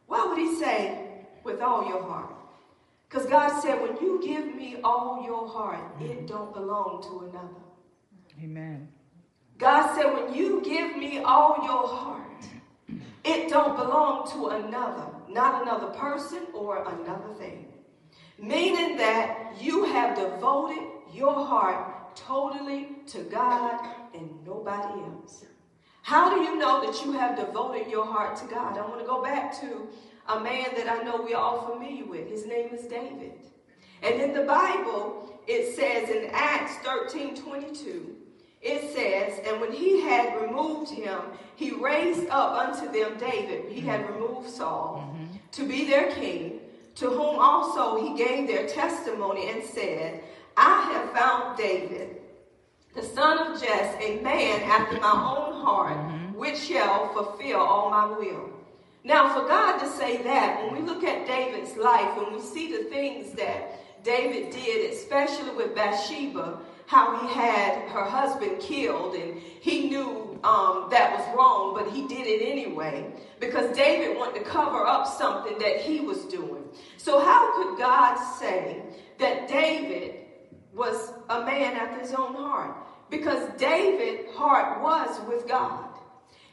Why 0.05 0.23
would 0.25 0.37
he 0.37 0.55
say, 0.59 1.25
with 1.43 1.59
all 1.59 1.87
your 1.87 2.03
heart? 2.03 2.35
Because 3.09 3.25
God 3.25 3.59
said, 3.61 3.81
when 3.81 3.97
you 3.97 4.21
give 4.23 4.55
me 4.55 4.77
all 4.83 5.23
your 5.25 5.47
heart, 5.47 5.99
it 5.99 6.27
don't 6.27 6.53
belong 6.53 7.01
to 7.03 7.27
another. 7.27 7.63
Amen. 8.43 8.87
God 9.59 9.93
said, 9.93 10.13
when 10.13 10.33
you 10.33 10.61
give 10.63 10.95
me 10.97 11.19
all 11.19 11.57
your 11.63 11.87
heart, 11.87 12.47
it 13.25 13.49
don't 13.49 13.75
belong 13.75 14.31
to 14.31 14.47
another, 14.47 15.05
not 15.27 15.61
another 15.61 15.87
person 15.87 16.47
or 16.53 16.87
another 16.87 17.33
thing. 17.37 17.67
Meaning 18.39 18.95
that 18.97 19.61
you 19.61 19.83
have 19.83 20.15
devoted 20.15 20.81
your 21.13 21.45
heart 21.45 22.15
totally 22.15 22.87
to 23.07 23.19
God 23.23 23.85
and 24.13 24.29
nobody 24.45 25.01
else. 25.01 25.43
How 26.03 26.33
do 26.33 26.41
you 26.41 26.57
know 26.57 26.85
that 26.85 27.05
you 27.05 27.11
have 27.11 27.37
devoted 27.37 27.91
your 27.91 28.05
heart 28.05 28.37
to 28.37 28.45
God? 28.47 28.77
I 28.77 28.81
want 28.81 29.01
to 29.01 29.05
go 29.05 29.21
back 29.21 29.59
to 29.59 29.89
a 30.29 30.39
man 30.39 30.67
that 30.77 30.87
I 30.89 31.03
know 31.03 31.21
we're 31.21 31.35
all 31.35 31.73
familiar 31.73 32.05
with. 32.05 32.29
His 32.29 32.45
name 32.45 32.69
is 32.73 32.85
David. 32.85 33.33
And 34.01 34.21
in 34.21 34.33
the 34.33 34.43
Bible, 34.43 35.41
it 35.47 35.75
says 35.75 36.09
in 36.09 36.29
Acts 36.31 36.77
13 36.85 37.35
22, 37.35 38.15
it 38.61 38.93
says, 38.93 39.39
And 39.47 39.61
when 39.61 39.71
he 39.71 40.01
had 40.01 40.39
removed 40.41 40.91
him, 40.91 41.19
he 41.55 41.71
raised 41.71 42.27
up 42.29 42.53
unto 42.53 42.91
them 42.91 43.17
David. 43.17 43.71
He 43.71 43.81
had 43.81 44.09
removed 44.09 44.49
Saul 44.49 45.13
mm-hmm. 45.13 45.37
to 45.51 45.67
be 45.67 45.85
their 45.85 46.11
king, 46.11 46.59
to 46.95 47.09
whom 47.09 47.39
also 47.39 48.03
he 48.03 48.17
gave 48.17 48.47
their 48.47 48.67
testimony 48.67 49.49
and 49.49 49.63
said, 49.63 50.23
I 50.57 50.81
have 50.91 51.11
found 51.13 51.57
David, 51.57 52.17
the 52.93 53.03
son 53.03 53.37
of 53.39 53.61
Jesse, 53.61 54.03
a 54.03 54.21
man 54.21 54.61
after 54.63 54.99
my 54.99 55.11
own 55.11 55.61
heart, 55.61 55.97
mm-hmm. 55.97 56.37
which 56.37 56.57
shall 56.57 57.13
fulfill 57.13 57.59
all 57.59 57.89
my 57.89 58.05
will. 58.07 58.49
Now, 59.05 59.33
for 59.33 59.47
God 59.47 59.79
to 59.79 59.87
say 59.87 60.21
that, 60.23 60.61
when 60.61 60.75
we 60.75 60.85
look 60.85 61.05
at 61.05 61.25
David's 61.25 61.77
life, 61.77 62.17
when 62.17 62.33
we 62.33 62.41
see 62.41 62.71
the 62.71 62.89
things 62.89 63.31
that 63.33 64.03
David 64.03 64.51
did, 64.51 64.91
especially 64.91 65.51
with 65.51 65.73
Bathsheba, 65.73 66.59
how 66.89 67.15
he 67.21 67.31
had 67.31 67.87
her 67.89 68.03
husband 68.03 68.59
killed 68.59 69.13
and 69.13 69.39
he 69.61 69.89
knew 69.89 70.39
um, 70.43 70.87
that 70.89 71.15
was 71.15 71.37
wrong, 71.37 71.75
but 71.75 71.93
he 71.93 72.07
did 72.07 72.25
it 72.25 72.41
anyway 72.41 73.13
because 73.39 73.77
David 73.77 74.17
wanted 74.17 74.39
to 74.39 74.49
cover 74.49 74.87
up 74.87 75.05
something 75.05 75.59
that 75.59 75.81
he 75.81 75.99
was 75.99 76.25
doing. 76.25 76.63
So, 76.97 77.19
how 77.19 77.55
could 77.55 77.77
God 77.77 78.15
say 78.39 78.81
that 79.19 79.47
David 79.47 80.15
was 80.73 81.13
a 81.29 81.41
man 81.41 81.75
after 81.75 82.01
his 82.01 82.11
own 82.11 82.33
heart? 82.33 82.75
Because 83.11 83.47
David's 83.59 84.33
heart 84.35 84.81
was 84.81 85.21
with 85.27 85.47
God. 85.47 85.85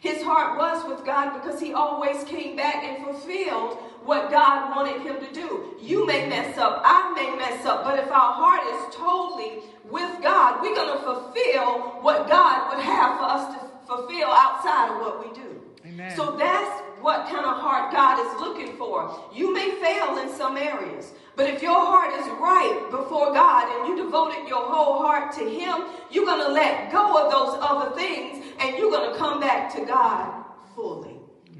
His 0.00 0.22
heart 0.22 0.58
was 0.58 0.86
with 0.86 1.06
God 1.06 1.40
because 1.40 1.58
he 1.58 1.72
always 1.72 2.24
came 2.24 2.56
back 2.56 2.84
and 2.84 3.02
fulfilled 3.02 3.78
what 4.04 4.30
God 4.30 4.76
wanted 4.76 5.00
him 5.00 5.18
to 5.18 5.32
do. 5.32 5.74
You 5.80 6.06
may 6.06 6.28
mess 6.28 6.58
up, 6.58 6.82
I 6.84 7.12
may 7.14 7.34
mess 7.36 7.64
up, 7.64 7.84
but 7.84 7.98
if 7.98 8.10
our 8.10 8.32
heart 8.34 8.60
is 8.66 8.94
totally 8.94 9.62
with 9.90 10.22
God, 10.22 10.60
we're 10.62 10.74
going 10.74 10.98
to 10.98 11.04
fulfill 11.04 12.02
what 12.02 12.28
God 12.28 12.74
would 12.74 12.84
have 12.84 13.18
for 13.18 13.24
us 13.24 13.54
to 13.54 13.86
fulfill 13.86 14.28
outside 14.28 14.90
of 14.90 15.00
what 15.00 15.26
we 15.26 15.34
do. 15.34 15.60
Amen. 15.86 16.16
So 16.16 16.36
that's 16.36 16.82
what 17.00 17.26
kind 17.26 17.46
of 17.46 17.60
heart 17.60 17.92
God 17.92 18.18
is 18.18 18.40
looking 18.40 18.76
for. 18.76 19.16
You 19.32 19.54
may 19.54 19.70
fail 19.80 20.18
in 20.18 20.34
some 20.34 20.56
areas, 20.56 21.12
but 21.36 21.48
if 21.48 21.62
your 21.62 21.78
heart 21.78 22.12
is 22.18 22.26
right 22.40 22.88
before 22.90 23.32
God 23.32 23.70
and 23.70 23.88
you 23.88 24.04
devoted 24.04 24.48
your 24.48 24.64
whole 24.64 24.98
heart 24.98 25.32
to 25.34 25.48
Him, 25.48 25.84
you're 26.10 26.24
going 26.24 26.44
to 26.44 26.52
let 26.52 26.90
go 26.90 27.24
of 27.24 27.30
those 27.30 27.58
other 27.62 27.94
things 27.94 28.44
and 28.58 28.76
you're 28.76 28.90
going 28.90 29.12
to 29.12 29.18
come 29.18 29.40
back 29.40 29.72
to 29.76 29.84
God 29.84 30.44
fully. 30.74 31.16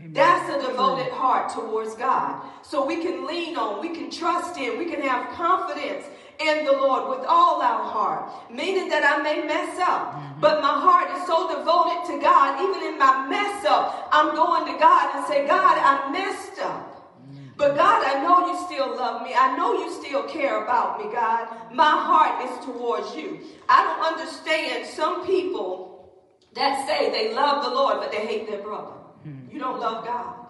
That's 0.08 0.48
a 0.48 0.68
devoted 0.70 1.12
heart 1.12 1.52
towards 1.52 1.94
God. 1.94 2.42
So 2.62 2.86
we 2.86 3.02
can 3.02 3.26
lean 3.26 3.56
on, 3.56 3.80
we 3.80 3.90
can 3.90 4.10
trust 4.10 4.56
in, 4.56 4.78
we 4.78 4.86
can 4.86 5.02
have 5.02 5.34
confidence 5.34 6.06
in 6.40 6.64
the 6.64 6.72
Lord 6.72 7.09
with 7.09 7.27
all 7.27 7.62
our 7.62 7.83
heart, 7.85 8.51
meaning 8.51 8.88
that 8.88 9.05
I 9.05 9.22
may 9.22 9.42
mess 9.42 9.79
up. 9.81 10.14
Mm-hmm. 10.14 10.40
But 10.40 10.61
my 10.62 10.81
heart 10.81 11.11
is 11.16 11.27
so 11.27 11.49
devoted 11.49 12.05
to 12.12 12.20
God, 12.20 12.61
even 12.61 12.92
in 12.92 12.99
my 12.99 13.27
mess 13.29 13.64
up, 13.64 14.09
I'm 14.12 14.35
going 14.35 14.72
to 14.72 14.79
God 14.79 15.16
and 15.16 15.27
say, 15.27 15.46
God, 15.46 15.79
I 15.79 16.11
messed 16.11 16.61
up. 16.61 17.20
Mm-hmm. 17.22 17.57
But 17.57 17.77
God, 17.77 18.05
I 18.05 18.22
know 18.22 18.46
you 18.46 18.66
still 18.66 18.96
love 18.96 19.22
me. 19.22 19.35
I 19.35 19.57
know 19.57 19.72
you 19.75 19.92
still 19.92 20.25
care 20.25 20.62
about 20.62 20.99
me, 20.99 21.12
God. 21.12 21.49
My 21.72 21.96
heart 21.96 22.44
is 22.44 22.64
towards 22.64 23.14
you. 23.16 23.40
I 23.68 23.83
don't 23.85 24.12
understand 24.12 24.87
some 24.87 25.27
people 25.27 26.12
that 26.55 26.87
say 26.87 27.11
they 27.11 27.35
love 27.35 27.64
the 27.64 27.70
Lord, 27.70 27.99
but 28.01 28.11
they 28.11 28.27
hate 28.27 28.49
their 28.49 28.62
brother. 28.62 28.92
Mm-hmm. 29.27 29.53
You 29.53 29.59
don't 29.59 29.81
love 29.81 30.05
God. 30.05 30.46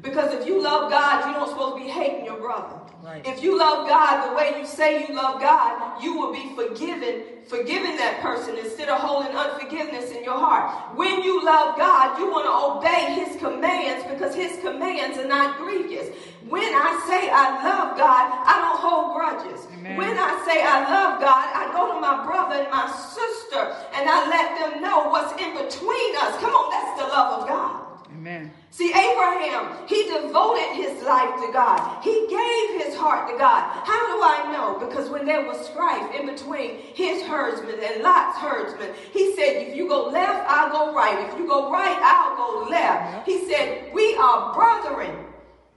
Because 0.00 0.32
if 0.32 0.46
you 0.46 0.62
love 0.62 0.90
God, 0.90 1.26
you 1.26 1.34
don't 1.34 1.48
supposed 1.48 1.78
to 1.78 1.82
be 1.82 1.90
hating 1.90 2.24
your 2.24 2.38
brother. 2.38 2.77
Right. 3.08 3.26
If 3.26 3.42
you 3.42 3.58
love 3.58 3.88
God 3.88 4.28
the 4.28 4.36
way 4.36 4.60
you 4.60 4.66
say 4.66 5.08
you 5.08 5.14
love 5.14 5.40
God, 5.40 6.02
you 6.02 6.12
will 6.18 6.30
be 6.30 6.52
forgiven, 6.54 7.40
forgiving 7.46 7.96
that 7.96 8.20
person 8.20 8.58
instead 8.58 8.90
of 8.90 9.00
holding 9.00 9.34
unforgiveness 9.34 10.10
in 10.10 10.24
your 10.24 10.36
heart. 10.36 10.94
When 10.94 11.22
you 11.22 11.42
love 11.42 11.78
God, 11.78 12.18
you 12.18 12.28
want 12.28 12.44
to 12.44 12.52
obey 12.52 13.16
his 13.16 13.40
commands 13.40 14.04
because 14.12 14.34
his 14.34 14.60
commands 14.60 15.16
are 15.16 15.26
not 15.26 15.56
grievous. 15.56 16.14
When 16.52 16.68
I 16.68 17.00
say 17.08 17.32
I 17.32 17.64
love 17.64 17.96
God, 17.96 18.28
I 18.44 18.60
don't 18.60 18.76
hold 18.76 19.16
grudges. 19.16 19.64
Amen. 19.72 19.96
When 19.96 20.12
I 20.12 20.44
say 20.44 20.60
I 20.60 20.84
love 20.84 21.18
God, 21.18 21.48
I 21.56 21.72
go 21.72 21.94
to 21.94 21.98
my 21.98 22.26
brother 22.28 22.60
and 22.60 22.70
my 22.70 22.92
sister 22.92 23.72
and 23.96 24.04
I 24.04 24.28
let 24.28 24.52
them 24.60 24.82
know 24.82 25.08
what's 25.08 25.32
in 25.40 25.56
between 25.56 26.12
us. 26.20 26.36
Come 26.44 26.52
on, 26.52 26.68
that's 26.76 27.00
the 27.00 27.08
love 27.08 27.40
of 27.40 27.48
God. 27.48 27.87
Amen. 28.18 28.50
See, 28.70 28.88
Abraham, 28.88 29.86
he 29.86 30.02
devoted 30.10 30.74
his 30.74 31.04
life 31.04 31.40
to 31.40 31.52
God. 31.52 32.02
He 32.02 32.26
gave 32.26 32.82
his 32.82 32.96
heart 32.96 33.30
to 33.30 33.38
God. 33.38 33.62
How 33.86 34.06
do 34.08 34.20
I 34.20 34.50
know? 34.52 34.84
Because 34.84 35.08
when 35.08 35.24
there 35.24 35.46
was 35.46 35.64
strife 35.64 36.12
in 36.18 36.26
between 36.26 36.78
his 36.94 37.22
herdsmen 37.22 37.78
and 37.80 38.02
Lot's 38.02 38.38
herdsmen, 38.38 38.92
he 39.12 39.36
said, 39.36 39.68
if 39.68 39.76
you 39.76 39.86
go 39.86 40.08
left, 40.08 40.50
I'll 40.50 40.70
go 40.70 40.92
right. 40.92 41.30
If 41.30 41.38
you 41.38 41.46
go 41.46 41.70
right, 41.70 41.96
I'll 42.02 42.36
go 42.36 42.68
left. 42.68 43.24
He 43.28 43.48
said, 43.48 43.94
we 43.94 44.16
are 44.16 44.52
brethren. 44.52 45.16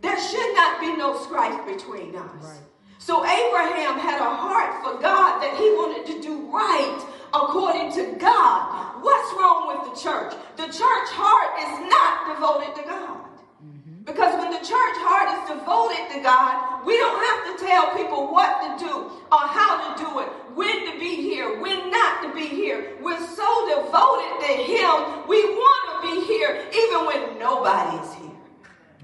There 0.01 0.19
should 0.19 0.55
not 0.55 0.81
be 0.81 0.97
no 0.97 1.21
strife 1.21 1.63
between 1.67 2.15
us. 2.15 2.43
Right. 2.43 2.59
So 2.97 3.23
Abraham 3.23 3.99
had 3.99 4.19
a 4.19 4.35
heart 4.35 4.83
for 4.83 4.99
God 4.99 5.41
that 5.41 5.57
he 5.57 5.69
wanted 5.77 6.11
to 6.11 6.21
do 6.21 6.51
right 6.51 7.05
according 7.33 7.91
to 7.93 8.15
God. 8.19 9.01
What's 9.01 9.33
wrong 9.33 9.67
with 9.71 9.81
the 9.89 9.95
church? 9.99 10.33
The 10.57 10.67
church 10.67 11.09
heart 11.17 11.57
is 11.63 11.73
not 11.89 12.35
devoted 12.35 12.75
to 12.77 12.83
God. 12.87 13.25
Mm-hmm. 13.63 14.03
Because 14.03 14.37
when 14.37 14.51
the 14.51 14.61
church 14.61 14.97
heart 15.01 15.33
is 15.33 15.43
devoted 15.49 16.05
to 16.13 16.19
God, 16.21 16.85
we 16.85 16.97
don't 16.97 17.17
have 17.17 17.41
to 17.49 17.53
tell 17.65 17.95
people 17.97 18.31
what 18.31 18.61
to 18.61 18.69
do 18.85 18.93
or 19.31 19.43
how 19.49 19.81
to 19.81 20.03
do 20.03 20.19
it, 20.19 20.29
when 20.53 20.91
to 20.91 20.99
be 20.99 21.15
here, 21.15 21.61
when 21.61 21.89
not 21.89 22.21
to 22.23 22.33
be 22.33 22.45
here. 22.45 22.97
We're 23.01 23.25
so 23.25 23.49
devoted 23.73 24.45
to 24.45 24.53
Him, 24.61 25.25
we 25.27 25.41
want 25.41 25.83
to 25.89 25.95
be 26.05 26.25
here 26.27 26.61
even 26.69 27.05
when 27.07 27.39
nobody 27.39 27.97
is 27.97 28.13
here. 28.13 28.31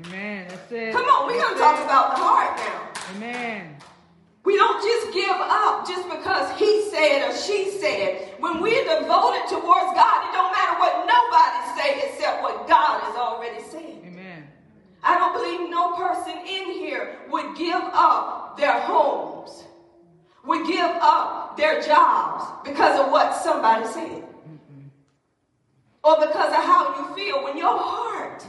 Amen. 0.05 0.45
That's 0.49 0.71
it. 0.71 0.93
Come 0.93 1.05
on, 1.05 1.25
we're 1.25 1.41
going 1.41 1.55
to 1.55 1.59
talk 1.59 1.79
about 1.83 2.15
the 2.15 2.21
heart 2.21 2.57
now. 2.57 3.15
Amen. 3.15 3.76
We 4.47 4.55
don't 4.55 4.81
just 4.81 5.13
give 5.13 5.27
up 5.29 5.85
just 5.85 6.09
because 6.09 6.57
he 6.57 6.89
said 6.89 7.27
or 7.27 7.35
she 7.35 7.69
said. 7.69 8.33
When 8.39 8.61
we're 8.61 8.81
devoted 8.81 9.45
towards 9.49 9.91
God, 9.91 10.23
it 10.23 10.31
don't 10.31 10.53
matter 10.53 10.79
what 10.79 11.05
nobody 11.05 11.77
say 11.77 12.07
except 12.07 12.41
what 12.41 12.65
God 12.65 13.01
has 13.01 13.17
already 13.17 13.61
said. 13.63 13.99
Amen. 14.07 14.47
I 15.03 15.17
don't 15.17 15.33
believe 15.33 15.69
no 15.69 15.97
person 15.97 16.37
in 16.47 16.71
here 16.79 17.17
would 17.29 17.57
give 17.57 17.75
up 17.75 18.55
their 18.55 18.79
homes, 18.79 19.65
would 20.45 20.65
give 20.65 20.91
up 21.01 21.57
their 21.57 21.81
jobs 21.81 22.45
because 22.63 23.01
of 23.01 23.11
what 23.11 23.35
somebody 23.35 23.85
said. 23.87 24.26
Or 26.07 26.15
because 26.15 26.53
of 26.55 26.63
how 26.63 26.95
you 26.95 27.15
feel 27.15 27.43
when 27.43 27.57
your 27.57 27.77
heart 27.77 28.41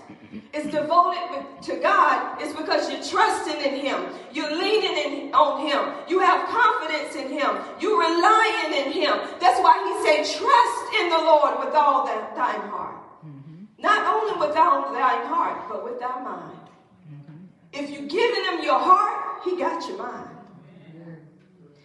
is 0.53 0.71
devoted 0.71 1.45
to 1.63 1.77
God 1.83 2.29
it's 2.41 2.55
because 2.55 2.89
you're 2.89 3.03
trusting 3.03 3.61
in 3.61 3.81
Him. 3.81 4.01
You're 4.33 4.55
leaning 4.57 4.97
in, 4.97 5.35
on 5.35 5.67
Him. 5.67 5.93
You 6.09 6.21
have 6.21 6.49
confidence 6.49 7.17
in 7.17 7.33
Him. 7.33 7.51
You're 7.81 7.99
relying 7.99 8.87
in 8.87 8.93
Him. 8.93 9.19
That's 9.41 9.61
why 9.61 9.75
He 9.87 9.93
said, 10.07 10.39
trust 10.39 10.95
in 11.01 11.11
the 11.11 11.19
Lord 11.19 11.59
with 11.65 11.75
all 11.75 12.07
that 12.07 12.37
thine 12.37 12.69
heart. 12.71 13.03
Mm-hmm. 13.27 13.65
Not 13.83 14.07
only 14.07 14.47
with 14.47 14.57
all 14.57 14.93
thine 14.93 15.27
heart, 15.27 15.69
but 15.69 15.83
with 15.83 15.99
thy 15.99 16.23
mind. 16.23 16.69
Mm-hmm. 17.11 17.45
If 17.73 17.91
you're 17.91 18.09
giving 18.09 18.45
Him 18.45 18.63
your 18.63 18.79
heart, 18.79 19.43
He 19.45 19.57
got 19.57 19.87
your 19.89 19.99
mind. 19.99 20.31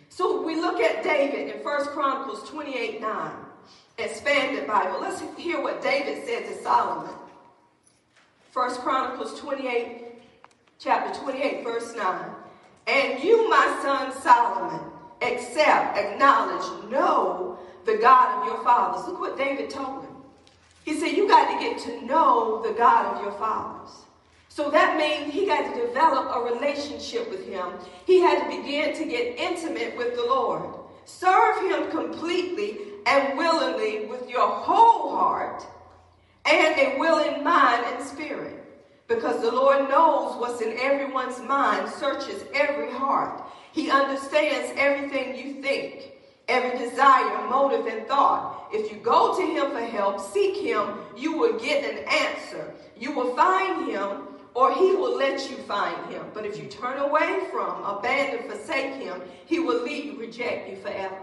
So 0.09 0.43
we 0.43 0.61
look 0.61 0.79
at 0.79 1.03
David 1.03 1.55
in 1.55 1.63
1 1.63 1.85
Chronicles 1.87 2.47
28 2.47 3.01
9, 3.01 3.31
expanded 3.97 4.67
Bible. 4.67 4.99
Let's 5.01 5.21
hear 5.37 5.61
what 5.61 5.81
David 5.81 6.25
said 6.25 6.45
to 6.47 6.63
Solomon. 6.63 7.13
First 8.51 8.81
Chronicles 8.81 9.39
28, 9.39 10.21
chapter 10.79 11.19
28, 11.21 11.63
verse 11.63 11.95
9. 11.95 12.25
And 12.87 13.23
you, 13.23 13.49
my 13.49 13.79
son 13.81 14.13
Solomon, 14.21 14.91
accept, 15.21 15.97
acknowledge, 15.97 16.91
know 16.91 17.57
the 17.85 17.97
God 17.97 18.41
of 18.41 18.47
your 18.47 18.63
fathers. 18.63 19.07
Look 19.07 19.19
what 19.19 19.37
David 19.37 19.69
told 19.69 20.03
him. 20.03 20.15
He 20.83 20.99
said, 20.99 21.11
You 21.11 21.27
got 21.27 21.53
to 21.53 21.59
get 21.59 21.79
to 21.83 22.05
know 22.05 22.61
the 22.61 22.73
God 22.73 23.15
of 23.15 23.23
your 23.23 23.31
fathers. 23.33 23.89
So 24.49 24.69
that 24.69 24.97
means 24.97 25.33
he 25.33 25.47
got 25.47 25.73
to 25.73 25.87
develop 25.87 26.35
a 26.35 26.53
relationship 26.53 27.29
with 27.31 27.47
him. 27.47 27.71
He 28.05 28.19
had 28.19 28.43
to 28.43 28.61
begin 28.61 28.95
to 28.95 29.05
get 29.05 29.39
intimate 29.39 29.97
with 29.97 30.15
the 30.15 30.23
Lord. 30.23 30.75
Serve 31.05 31.71
him 31.71 31.89
completely 31.89 32.77
and 33.05 33.37
willingly 33.37 34.05
with 34.05 34.29
your 34.29 34.47
whole 34.47 35.15
heart 35.15 35.65
and 36.45 36.77
a 36.79 36.97
willing 36.97 37.43
mind 37.43 37.85
and 37.85 38.03
spirit. 38.03 38.59
Because 39.07 39.41
the 39.41 39.51
Lord 39.51 39.89
knows 39.89 40.39
what's 40.39 40.61
in 40.61 40.77
everyone's 40.79 41.39
mind, 41.41 41.89
searches 41.89 42.43
every 42.53 42.91
heart. 42.91 43.43
He 43.71 43.89
understands 43.89 44.71
everything 44.77 45.35
you 45.35 45.61
think, 45.61 46.13
every 46.47 46.77
desire, 46.77 47.47
motive, 47.49 47.85
and 47.85 48.07
thought. 48.07 48.69
If 48.71 48.91
you 48.91 48.97
go 48.99 49.37
to 49.37 49.45
Him 49.45 49.71
for 49.71 49.81
help, 49.81 50.19
seek 50.19 50.55
Him, 50.57 50.95
you 51.17 51.37
will 51.37 51.59
get 51.59 51.83
an 51.83 52.05
answer. 52.07 52.73
You 52.97 53.11
will 53.11 53.35
find 53.35 53.89
Him, 53.89 54.27
or 54.53 54.73
He 54.73 54.95
will 54.95 55.17
let 55.17 55.49
you 55.49 55.57
find 55.57 56.09
Him. 56.11 56.25
But 56.33 56.45
if 56.45 56.57
you 56.57 56.67
turn 56.67 56.97
away 56.99 57.47
from, 57.51 57.83
abandon, 57.83 58.49
forsake 58.49 58.95
Him, 58.95 59.21
He 59.45 59.59
will 59.59 59.83
leave, 59.83 60.05
you, 60.05 60.19
reject 60.19 60.69
you 60.69 60.77
forever. 60.77 61.19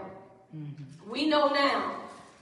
Mm-hmm. 0.55 0.80
We 1.11 1.27
know 1.27 1.49
now 1.49 1.97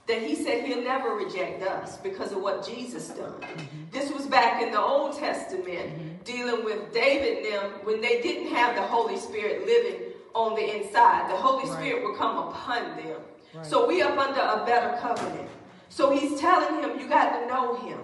that 0.06 0.22
he 0.22 0.36
said 0.36 0.64
he'll 0.64 0.82
never 0.82 1.16
reject 1.16 1.62
us 1.62 1.96
because 1.96 2.30
of 2.30 2.40
what 2.40 2.64
Jesus 2.64 3.08
done. 3.08 3.32
Mm-hmm. 3.32 3.66
This 3.90 4.12
was 4.12 4.26
back 4.26 4.62
in 4.62 4.70
the 4.70 4.80
Old 4.80 5.18
Testament 5.18 5.66
mm-hmm. 5.66 6.22
dealing 6.24 6.64
with 6.64 6.94
David 6.94 7.38
and 7.38 7.46
them 7.46 7.70
when 7.82 8.00
they 8.00 8.22
didn't 8.22 8.54
have 8.54 8.76
the 8.76 8.82
Holy 8.82 9.18
Spirit 9.18 9.66
living 9.66 10.12
on 10.34 10.54
the 10.54 10.76
inside. 10.76 11.28
The 11.28 11.36
Holy 11.36 11.68
right. 11.68 11.78
Spirit 11.78 12.04
will 12.04 12.14
come 12.14 12.38
upon 12.48 12.96
them. 12.96 13.20
Right. 13.54 13.66
So 13.66 13.88
we 13.88 14.02
up 14.02 14.16
under 14.16 14.40
a 14.40 14.64
better 14.64 14.96
covenant. 15.00 15.48
So 15.88 16.16
he's 16.16 16.40
telling 16.40 16.82
him 16.82 17.00
you 17.00 17.08
got 17.08 17.40
to 17.40 17.46
know 17.48 17.74
him. 17.76 17.98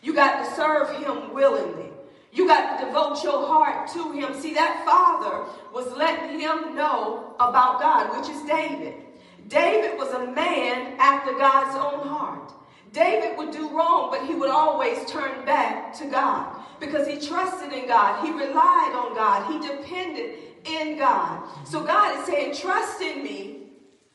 You 0.00 0.14
got 0.14 0.44
to 0.44 0.54
serve 0.54 0.96
him 0.96 1.34
willingly. 1.34 1.90
You 2.32 2.46
got 2.46 2.78
to 2.78 2.86
devote 2.86 3.24
your 3.24 3.46
heart 3.48 3.90
to 3.94 4.12
him. 4.12 4.32
See, 4.40 4.54
that 4.54 4.84
father 4.84 5.44
was 5.74 5.90
letting 5.96 6.38
him 6.38 6.76
know 6.76 7.34
about 7.40 7.80
God, 7.80 8.16
which 8.16 8.30
is 8.30 8.40
David. 8.42 8.94
David 9.48 9.98
was 9.98 10.12
a 10.12 10.26
man 10.32 10.94
after 10.98 11.32
God's 11.32 11.74
own 11.74 12.06
heart. 12.06 12.52
David 12.92 13.36
would 13.36 13.50
do 13.50 13.68
wrong, 13.76 14.10
but 14.10 14.26
he 14.26 14.34
would 14.34 14.50
always 14.50 15.04
turn 15.10 15.44
back 15.44 15.94
to 15.98 16.06
God 16.06 16.56
because 16.80 17.06
he 17.06 17.18
trusted 17.18 17.72
in 17.72 17.86
God. 17.86 18.24
He 18.24 18.30
relied 18.30 18.92
on 18.94 19.14
God. 19.14 19.50
He 19.50 19.66
depended 19.66 20.38
in 20.64 20.98
God. 20.98 21.48
So 21.66 21.82
God 21.82 22.18
is 22.18 22.26
saying, 22.26 22.54
trust 22.54 23.00
in 23.00 23.22
me 23.22 23.68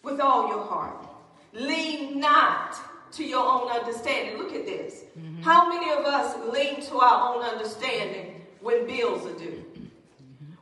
with 0.04 0.20
all 0.20 0.48
your 0.48 0.64
heart. 0.64 1.08
Lean 1.54 2.20
not 2.20 2.76
to 3.14 3.24
your 3.24 3.46
own 3.46 3.70
understanding. 3.70 4.38
Look 4.38 4.54
at 4.54 4.66
this. 4.66 5.04
Mm-hmm. 5.18 5.44
How 5.44 5.70
many 5.70 5.92
of 5.92 6.06
us 6.06 6.36
lean 6.52 6.82
to 6.88 6.98
our 7.00 7.36
own 7.36 7.44
understanding 7.44 8.42
when 8.60 8.88
bills 8.88 9.26
are 9.28 9.38
due? 9.38 9.64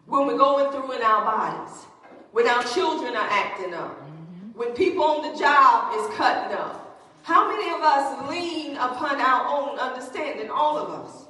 When 0.05 0.27
we're 0.27 0.37
going 0.37 0.71
through 0.71 0.91
in 0.91 1.01
our 1.01 1.23
bodies? 1.23 1.85
When 2.33 2.47
our 2.47 2.63
children 2.63 3.15
are 3.15 3.27
acting 3.29 3.73
up? 3.73 4.00
When 4.53 4.73
people 4.73 5.03
on 5.03 5.31
the 5.31 5.39
job 5.39 5.93
is 5.95 6.15
cutting 6.15 6.57
up. 6.57 6.81
How 7.23 7.47
many 7.47 7.69
of 7.71 7.81
us 7.81 8.29
lean 8.29 8.75
upon 8.77 9.21
our 9.21 9.47
own 9.47 9.77
understanding? 9.77 10.49
All 10.49 10.77
of 10.77 10.89
us. 10.89 11.25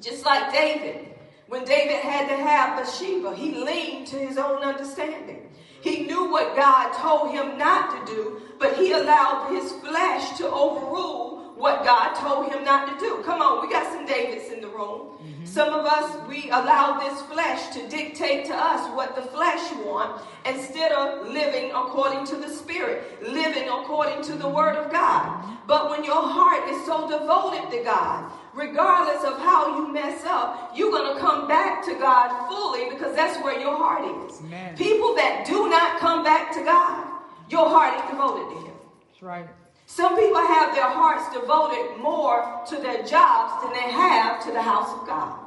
Just 0.00 0.24
like 0.24 0.52
David. 0.52 1.06
When 1.48 1.64
David 1.64 1.96
had 1.96 2.28
to 2.28 2.36
have 2.36 2.78
Bathsheba, 2.78 3.34
he 3.34 3.56
leaned 3.56 4.06
to 4.08 4.16
his 4.16 4.38
own 4.38 4.62
understanding. 4.62 5.50
He 5.82 6.06
knew 6.06 6.30
what 6.30 6.54
God 6.54 6.92
told 6.92 7.32
him 7.32 7.58
not 7.58 8.06
to 8.06 8.14
do, 8.14 8.40
but 8.58 8.76
he 8.76 8.92
allowed 8.92 9.50
his 9.50 9.72
flesh 9.72 10.38
to 10.38 10.48
overrule 10.48 11.54
what 11.56 11.84
God 11.84 12.14
told 12.14 12.52
him 12.52 12.64
not 12.64 12.88
to 12.88 13.04
do. 13.04 13.22
Come 13.24 13.42
on, 13.42 13.66
we 13.66 13.72
got 13.72 13.92
some 13.92 14.06
Davids 14.06 14.50
in 14.52 14.60
the 14.60 14.68
room. 14.68 15.39
Some 15.50 15.72
of 15.72 15.84
us, 15.84 16.28
we 16.28 16.48
allow 16.50 17.00
this 17.00 17.20
flesh 17.22 17.74
to 17.74 17.88
dictate 17.88 18.44
to 18.46 18.54
us 18.54 18.88
what 18.94 19.16
the 19.16 19.22
flesh 19.22 19.72
wants 19.84 20.22
instead 20.46 20.92
of 20.92 21.26
living 21.26 21.72
according 21.72 22.24
to 22.26 22.36
the 22.36 22.48
Spirit, 22.48 23.20
living 23.20 23.68
according 23.68 24.22
to 24.22 24.34
the 24.36 24.46
Word 24.48 24.76
of 24.76 24.92
God. 24.92 25.44
But 25.66 25.90
when 25.90 26.04
your 26.04 26.22
heart 26.22 26.70
is 26.70 26.86
so 26.86 27.10
devoted 27.10 27.68
to 27.76 27.82
God, 27.82 28.30
regardless 28.54 29.24
of 29.24 29.40
how 29.40 29.76
you 29.76 29.92
mess 29.92 30.24
up, 30.24 30.70
you're 30.76 30.92
going 30.92 31.16
to 31.16 31.20
come 31.20 31.48
back 31.48 31.84
to 31.86 31.94
God 31.94 32.48
fully 32.48 32.88
because 32.88 33.16
that's 33.16 33.42
where 33.42 33.58
your 33.58 33.76
heart 33.76 34.04
is. 34.30 34.38
Amen. 34.42 34.76
People 34.76 35.16
that 35.16 35.44
do 35.48 35.68
not 35.68 35.98
come 35.98 36.22
back 36.22 36.52
to 36.54 36.62
God, 36.62 37.08
your 37.48 37.68
heart 37.68 37.98
is 37.98 38.08
devoted 38.08 38.54
to 38.54 38.66
Him. 38.68 38.76
That's 39.08 39.22
right. 39.24 39.48
Some 39.86 40.16
people 40.16 40.40
have 40.40 40.76
their 40.76 40.88
hearts 40.88 41.34
devoted 41.34 42.00
more 42.00 42.62
to 42.68 42.76
their 42.76 43.02
jobs 43.02 43.64
than 43.64 43.72
they 43.72 43.90
have 43.90 44.40
to 44.44 44.52
the 44.52 44.62
house 44.62 44.88
of 44.96 45.04
God. 45.04 45.39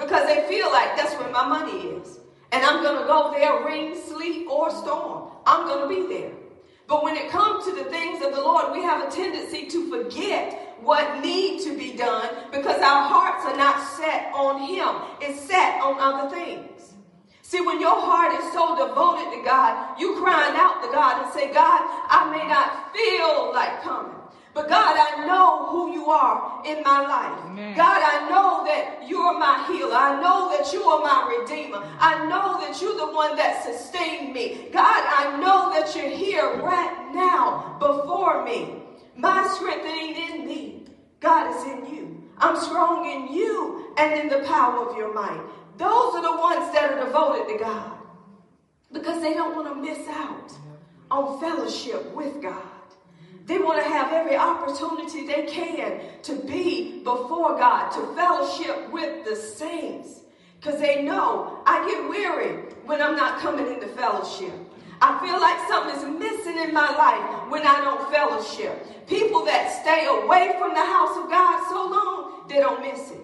Because 0.00 0.26
they 0.26 0.46
feel 0.48 0.70
like 0.72 0.96
that's 0.96 1.14
where 1.14 1.30
my 1.30 1.46
money 1.46 1.78
is. 1.88 2.18
And 2.52 2.64
I'm 2.64 2.82
going 2.82 3.00
to 3.00 3.06
go 3.06 3.32
there, 3.32 3.64
rain, 3.64 3.94
sleet, 3.94 4.46
or 4.48 4.70
storm. 4.70 5.30
I'm 5.46 5.66
going 5.66 5.88
to 5.88 6.08
be 6.08 6.14
there. 6.14 6.32
But 6.88 7.04
when 7.04 7.16
it 7.16 7.30
comes 7.30 7.64
to 7.66 7.72
the 7.72 7.84
things 7.84 8.24
of 8.24 8.34
the 8.34 8.40
Lord, 8.40 8.72
we 8.72 8.82
have 8.82 9.06
a 9.06 9.10
tendency 9.14 9.68
to 9.68 9.90
forget 9.90 10.76
what 10.80 11.20
need 11.22 11.62
to 11.62 11.78
be 11.78 11.96
done 11.96 12.28
because 12.50 12.80
our 12.80 13.04
hearts 13.06 13.44
are 13.46 13.56
not 13.56 13.80
set 13.96 14.32
on 14.34 14.62
Him. 14.62 14.88
It's 15.20 15.40
set 15.40 15.80
on 15.80 16.00
other 16.00 16.34
things. 16.34 16.94
See, 17.42 17.60
when 17.60 17.80
your 17.80 18.00
heart 18.00 18.32
is 18.40 18.52
so 18.52 18.76
devoted 18.76 19.30
to 19.36 19.44
God, 19.44 20.00
you 20.00 20.16
crying 20.22 20.56
out 20.56 20.82
to 20.82 20.90
God 20.92 21.24
and 21.24 21.32
say, 21.32 21.52
God, 21.52 21.80
I 21.82 22.30
may 22.30 22.46
not 22.48 22.92
feel 22.94 23.52
like 23.52 23.82
coming. 23.82 24.19
But 24.52 24.68
God, 24.68 24.96
I 24.98 25.26
know 25.26 25.66
who 25.66 25.92
you 25.92 26.06
are 26.10 26.62
in 26.66 26.82
my 26.82 27.00
life. 27.00 27.44
Amen. 27.46 27.76
God, 27.76 28.02
I 28.02 28.28
know 28.28 28.64
that 28.64 29.08
you 29.08 29.18
are 29.18 29.38
my 29.38 29.64
healer. 29.68 29.94
I 29.94 30.20
know 30.20 30.50
that 30.56 30.72
you 30.72 30.82
are 30.82 31.00
my 31.00 31.38
redeemer. 31.38 31.82
I 32.00 32.26
know 32.26 32.60
that 32.60 32.80
you're 32.82 32.96
the 32.96 33.12
one 33.12 33.36
that 33.36 33.62
sustained 33.62 34.32
me. 34.32 34.68
God, 34.72 35.04
I 35.06 35.38
know 35.40 35.70
that 35.70 35.94
you're 35.94 36.10
here 36.10 36.60
right 36.62 37.12
now 37.14 37.76
before 37.78 38.44
me. 38.44 38.82
My 39.16 39.46
strength 39.54 39.86
ain't 39.86 40.16
in 40.16 40.46
me. 40.46 40.84
God 41.20 41.54
is 41.54 41.64
in 41.64 41.94
you. 41.94 42.24
I'm 42.38 42.56
strong 42.56 43.08
in 43.08 43.32
you 43.32 43.94
and 43.98 44.18
in 44.18 44.28
the 44.28 44.44
power 44.46 44.88
of 44.88 44.96
your 44.96 45.12
might. 45.14 45.42
Those 45.76 46.14
are 46.14 46.22
the 46.22 46.40
ones 46.40 46.72
that 46.72 46.90
are 46.92 47.04
devoted 47.04 47.52
to 47.52 47.58
God 47.62 47.92
because 48.92 49.22
they 49.22 49.34
don't 49.34 49.54
want 49.54 49.68
to 49.68 49.74
miss 49.74 50.08
out 50.08 50.52
on 51.10 51.38
fellowship 51.40 52.12
with 52.14 52.42
God. 52.42 52.69
They 53.50 53.58
want 53.58 53.82
to 53.82 53.88
have 53.88 54.12
every 54.12 54.36
opportunity 54.36 55.26
they 55.26 55.42
can 55.42 55.98
to 56.22 56.36
be 56.36 57.00
before 57.02 57.58
God, 57.58 57.90
to 57.90 58.14
fellowship 58.14 58.92
with 58.92 59.24
the 59.24 59.34
saints. 59.34 60.20
Because 60.60 60.78
they 60.80 61.02
know 61.02 61.60
I 61.66 61.84
get 61.90 62.08
weary 62.08 62.62
when 62.84 63.02
I'm 63.02 63.16
not 63.16 63.40
coming 63.40 63.66
into 63.66 63.88
fellowship. 63.88 64.52
I 65.00 65.18
feel 65.18 65.40
like 65.40 65.66
something 65.66 65.96
is 65.96 66.20
missing 66.20 66.62
in 66.62 66.72
my 66.72 66.94
life 66.94 67.50
when 67.50 67.66
I 67.66 67.80
don't 67.80 68.08
fellowship. 68.12 69.08
People 69.08 69.44
that 69.46 69.82
stay 69.82 70.06
away 70.06 70.54
from 70.56 70.72
the 70.72 70.86
house 70.86 71.18
of 71.18 71.28
God 71.28 71.68
so 71.68 71.88
long, 71.90 72.48
they 72.48 72.60
don't 72.60 72.80
miss 72.80 73.10
it. 73.10 73.18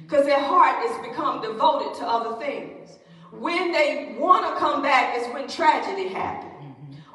Because 0.00 0.24
their 0.24 0.40
heart 0.40 0.88
has 0.88 1.06
become 1.06 1.42
devoted 1.42 1.98
to 1.98 2.06
other 2.06 2.40
things. 2.40 2.98
When 3.30 3.72
they 3.72 4.16
want 4.18 4.46
to 4.46 4.58
come 4.58 4.80
back 4.80 5.18
is 5.18 5.26
when 5.34 5.48
tragedy 5.48 6.08
happens 6.08 6.49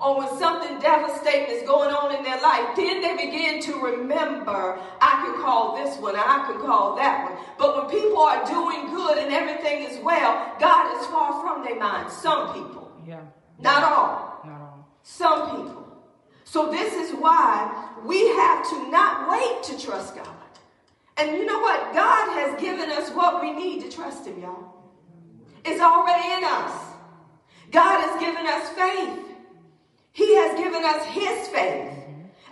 or 0.01 0.17
when 0.17 0.39
something 0.39 0.77
devastating 0.79 1.55
is 1.55 1.63
going 1.67 1.93
on 1.93 2.13
in 2.15 2.23
their 2.23 2.39
life, 2.41 2.75
then 2.75 3.01
they 3.01 3.15
begin 3.15 3.61
to 3.63 3.73
remember, 3.79 4.79
I 5.01 5.23
can 5.23 5.41
call 5.41 5.75
this 5.75 5.97
one, 5.97 6.15
I 6.15 6.45
can 6.47 6.59
call 6.59 6.95
that 6.97 7.23
one. 7.23 7.43
But 7.57 7.77
when 7.77 8.01
people 8.01 8.19
are 8.19 8.45
doing 8.45 8.93
good 8.93 9.17
and 9.17 9.31
everything 9.31 9.83
is 9.83 10.03
well, 10.03 10.55
God 10.59 10.99
is 10.99 11.07
far 11.07 11.41
from 11.41 11.63
their 11.63 11.79
mind. 11.79 12.11
Some 12.11 12.53
people. 12.53 12.91
Yeah. 13.07 13.21
Not 13.59 13.83
all. 13.83 14.41
Not 14.45 14.61
all. 14.61 14.89
Some 15.03 15.49
people. 15.51 15.87
So 16.43 16.69
this 16.69 16.93
is 16.93 17.15
why 17.15 17.89
we 18.03 18.27
have 18.29 18.69
to 18.69 18.89
not 18.89 19.29
wait 19.29 19.63
to 19.63 19.85
trust 19.85 20.15
God. 20.15 20.27
And 21.17 21.37
you 21.37 21.45
know 21.45 21.59
what? 21.59 21.93
God 21.93 22.33
has 22.33 22.59
given 22.59 22.89
us 22.91 23.09
what 23.11 23.41
we 23.41 23.53
need 23.53 23.81
to 23.83 23.89
trust 23.89 24.25
Him, 24.25 24.41
y'all. 24.41 24.73
It's 25.63 25.81
already 25.81 26.31
in 26.33 26.43
us. 26.43 26.93
God 27.71 28.01
has 28.01 28.19
given 28.19 28.45
us 28.45 28.69
faith. 28.69 29.24
He 30.15 30.33
has 30.37 30.57
given 30.57 30.81
us 30.85 31.05
his 31.07 31.49
faith. 31.49 31.91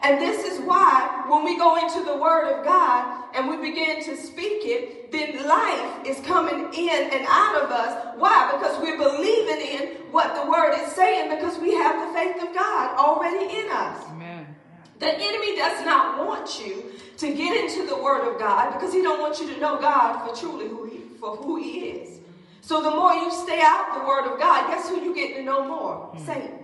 And 0.01 0.19
this 0.19 0.43
is 0.43 0.59
why 0.65 1.23
when 1.29 1.45
we 1.45 1.57
go 1.57 1.77
into 1.77 2.03
the 2.03 2.17
word 2.17 2.51
of 2.51 2.65
God 2.65 3.23
and 3.33 3.47
we 3.47 3.55
begin 3.55 4.03
to 4.03 4.17
speak 4.17 4.65
it, 4.65 5.13
then 5.13 5.47
life 5.47 6.05
is 6.05 6.19
coming 6.27 6.73
in 6.73 7.09
and 7.09 7.25
out 7.29 7.63
of 7.63 7.71
us. 7.71 8.17
Why? 8.17 8.51
Because 8.51 8.77
we're 8.83 8.97
believing 8.97 9.65
in 9.65 9.87
what 10.11 10.35
the 10.35 10.51
word 10.51 10.73
is 10.73 10.91
saying 10.91 11.29
because 11.29 11.57
we 11.57 11.73
have 11.73 12.05
the 12.05 12.13
faith 12.13 12.43
of 12.43 12.53
God 12.53 12.97
already 12.97 13.45
in 13.57 13.71
us. 13.71 14.09
Amen. 14.09 14.53
The 14.99 15.13
enemy 15.13 15.55
does 15.55 15.85
not 15.85 16.27
want 16.27 16.59
you 16.59 16.91
to 17.15 17.33
get 17.33 17.63
into 17.63 17.87
the 17.87 17.95
word 17.95 18.27
of 18.29 18.37
God 18.37 18.73
because 18.73 18.93
he 18.93 19.01
don't 19.01 19.21
want 19.21 19.39
you 19.39 19.53
to 19.53 19.59
know 19.61 19.79
God 19.79 20.27
for 20.27 20.35
truly 20.35 20.67
who 20.67 20.83
he 20.83 20.99
for 21.17 21.37
who 21.37 21.55
he 21.55 21.79
is. 21.79 22.19
So 22.59 22.81
the 22.81 22.91
more 22.91 23.13
you 23.13 23.31
stay 23.31 23.61
out 23.63 24.01
the 24.01 24.05
word 24.05 24.29
of 24.29 24.37
God, 24.37 24.67
guess 24.67 24.89
who 24.89 24.99
you 25.01 25.15
get 25.15 25.37
to 25.37 25.43
know 25.43 25.65
more? 25.65 26.11
Hmm. 26.11 26.25
Satan. 26.25 26.62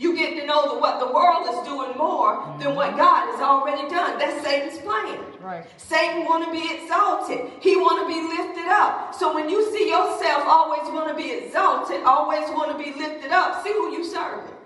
You 0.00 0.16
get 0.16 0.40
to 0.40 0.46
know 0.46 0.62
that 0.72 0.80
what 0.80 0.98
the 0.98 1.12
world 1.12 1.44
is 1.52 1.68
doing 1.68 1.92
more 1.94 2.56
than 2.58 2.74
what 2.74 2.96
mm-hmm. 2.96 3.04
God 3.04 3.36
has 3.36 3.40
already 3.44 3.86
done. 3.90 4.18
That's 4.18 4.42
Satan's 4.42 4.80
plan. 4.80 5.20
Right. 5.42 5.66
Satan 5.76 6.24
want 6.24 6.42
to 6.46 6.50
be 6.50 6.72
exalted. 6.72 7.52
He 7.60 7.76
want 7.76 8.00
to 8.00 8.08
be 8.08 8.16
lifted 8.16 8.64
up. 8.64 9.14
So 9.14 9.34
when 9.34 9.50
you 9.50 9.60
see 9.76 9.90
yourself 9.90 10.48
always 10.48 10.88
want 10.88 11.10
to 11.10 11.14
be 11.14 11.30
exalted, 11.30 12.00
always 12.04 12.48
want 12.48 12.72
to 12.72 12.82
be 12.82 12.98
lifted 12.98 13.30
up, 13.30 13.62
see 13.62 13.74
who 13.74 13.92
you 13.92 14.02
serving. 14.02 14.56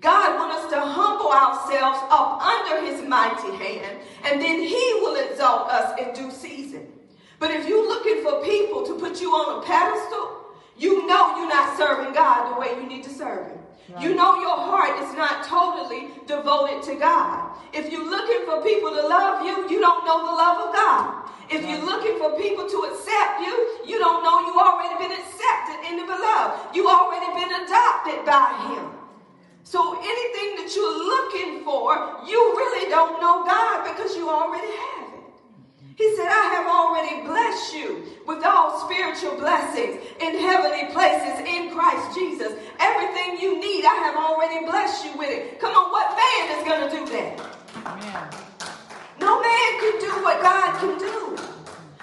God 0.00 0.40
wants 0.40 0.64
us 0.64 0.72
to 0.72 0.80
humble 0.80 1.28
ourselves 1.28 2.00
up 2.08 2.40
under 2.40 2.80
his 2.80 3.06
mighty 3.06 3.52
hand, 3.62 3.98
and 4.24 4.40
then 4.40 4.62
he 4.62 5.00
will 5.04 5.16
exalt 5.16 5.68
us 5.68 6.00
in 6.00 6.14
due 6.14 6.30
season. 6.30 6.88
But 7.38 7.50
if 7.50 7.68
you're 7.68 7.86
looking 7.86 8.22
for 8.22 8.42
people 8.42 8.86
to 8.86 8.94
put 8.94 9.20
you 9.20 9.32
on 9.32 9.62
a 9.62 9.66
pedestal, 9.66 10.56
you 10.78 11.06
know 11.06 11.36
you're 11.36 11.48
not 11.48 11.76
serving 11.76 12.14
God 12.14 12.54
the 12.54 12.58
way 12.58 12.80
you 12.80 12.88
need 12.88 13.04
to 13.04 13.10
serve 13.10 13.48
him. 13.48 13.65
You 14.00 14.14
know 14.14 14.40
your 14.40 14.56
heart 14.56 14.98
is 14.98 15.14
not 15.14 15.46
totally 15.46 16.10
devoted 16.26 16.82
to 16.90 16.98
God. 16.98 17.54
If 17.72 17.92
you're 17.92 18.04
looking 18.04 18.42
for 18.44 18.60
people 18.62 18.90
to 18.90 19.06
love 19.06 19.46
you, 19.46 19.70
you 19.70 19.80
don't 19.80 20.04
know 20.04 20.26
the 20.26 20.34
love 20.34 20.68
of 20.68 20.74
God. 20.74 21.30
If 21.48 21.62
you're 21.62 21.84
looking 21.86 22.18
for 22.18 22.34
people 22.34 22.66
to 22.66 22.78
accept 22.90 23.40
you, 23.40 23.54
you 23.86 23.98
don't 23.98 24.24
know 24.24 24.40
you 24.42 24.58
already 24.58 24.98
been 24.98 25.14
accepted 25.14 25.86
in 25.86 25.98
the 25.98 26.06
beloved. 26.06 26.74
You 26.74 26.88
already 26.90 27.30
been 27.38 27.62
adopted 27.62 28.26
by 28.26 28.74
him. 28.74 28.90
So 29.62 29.94
anything 29.98 30.58
that 30.58 30.72
you're 30.74 30.98
looking 30.98 31.62
for, 31.62 31.94
you 32.26 32.38
really 32.58 32.90
don't 32.90 33.20
know 33.20 33.44
God 33.46 33.86
because 33.86 34.16
you 34.16 34.28
already 34.28 34.66
have. 34.66 35.05
He 35.96 36.14
said, 36.14 36.28
I 36.28 36.52
have 36.52 36.66
already 36.68 37.26
blessed 37.26 37.74
you 37.74 38.04
with 38.26 38.44
all 38.44 38.84
spiritual 38.84 39.36
blessings 39.38 39.96
in 40.20 40.38
heavenly 40.38 40.92
places 40.92 41.40
in 41.40 41.70
Christ 41.72 42.14
Jesus. 42.14 42.52
Everything 42.78 43.40
you 43.40 43.58
need, 43.58 43.86
I 43.86 43.94
have 44.04 44.16
already 44.16 44.66
blessed 44.66 45.06
you 45.06 45.16
with 45.16 45.30
it. 45.30 45.58
Come 45.58 45.74
on, 45.74 45.90
what 45.90 46.12
man 46.12 46.58
is 46.58 46.68
going 46.68 46.84
to 46.84 46.96
do 46.96 47.12
that? 47.16 47.40
Amen. 47.86 48.28
No 49.20 49.40
man 49.40 49.80
can 49.80 50.00
do 50.00 50.12
what 50.22 50.42
God 50.42 50.78
can 50.80 50.98
do. 50.98 51.38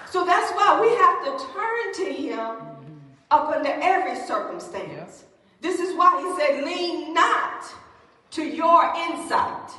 So 0.10 0.26
that's 0.26 0.52
why 0.54 0.82
we 0.82 0.90
have 0.98 1.24
to 1.26 1.54
turn 1.54 1.94
to 1.94 2.14
Him 2.20 2.58
up 3.30 3.50
under 3.50 3.70
every 3.70 4.16
circumstance. 4.26 5.26
This 5.62 5.80
is 5.80 5.96
why 5.96 6.20
He 6.20 6.42
said, 6.42 6.66
lean 6.66 7.14
not 7.14 7.64
to 8.32 8.44
your 8.44 8.92
insight. 8.96 9.70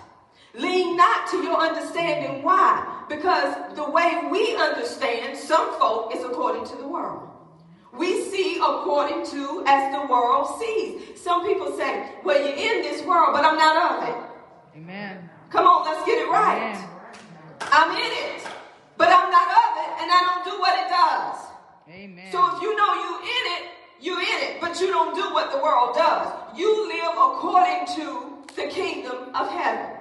Lean 0.54 0.96
not 0.96 1.28
to 1.32 1.42
your 1.42 1.58
understanding. 1.58 2.44
Why? 2.44 2.93
Because 3.08 3.76
the 3.76 3.90
way 3.90 4.28
we 4.30 4.56
understand 4.56 5.36
some 5.36 5.78
folk 5.78 6.14
is 6.14 6.24
according 6.24 6.64
to 6.66 6.76
the 6.76 6.88
world. 6.88 7.28
We 7.92 8.24
see 8.24 8.56
according 8.56 9.26
to 9.26 9.62
as 9.66 9.92
the 9.92 10.06
world 10.10 10.58
sees. 10.58 11.20
Some 11.20 11.46
people 11.46 11.76
say, 11.76 12.10
well, 12.24 12.38
you're 12.38 12.56
in 12.56 12.82
this 12.82 13.02
world, 13.04 13.30
but 13.32 13.44
I'm 13.44 13.56
not 13.56 14.02
of 14.02 14.08
it. 14.08 14.78
Amen. 14.78 15.30
Come 15.50 15.66
on, 15.66 15.84
let's 15.84 16.04
get 16.04 16.18
it 16.18 16.28
right. 16.28 16.74
Amen. 16.74 16.88
I'm 17.70 17.90
in 17.92 18.12
it, 18.12 18.46
but 18.96 19.08
I'm 19.08 19.30
not 19.30 19.48
of 19.48 19.72
it, 19.78 20.02
and 20.02 20.10
I 20.10 20.20
don't 20.26 20.44
do 20.44 20.60
what 20.60 20.74
it 20.78 20.88
does. 20.90 21.36
Amen. 21.88 22.32
So 22.32 22.56
if 22.56 22.62
you 22.62 22.76
know 22.76 22.94
you're 22.94 23.22
in 23.22 23.44
it, 23.54 23.70
you're 24.00 24.20
in 24.20 24.56
it, 24.56 24.60
but 24.60 24.80
you 24.80 24.88
don't 24.88 25.14
do 25.14 25.32
what 25.32 25.52
the 25.52 25.58
world 25.58 25.94
does. 25.94 26.32
You 26.56 26.88
live 26.88 27.14
according 27.16 27.86
to 27.96 28.44
the 28.56 28.66
kingdom 28.68 29.34
of 29.34 29.48
heaven. 29.50 29.93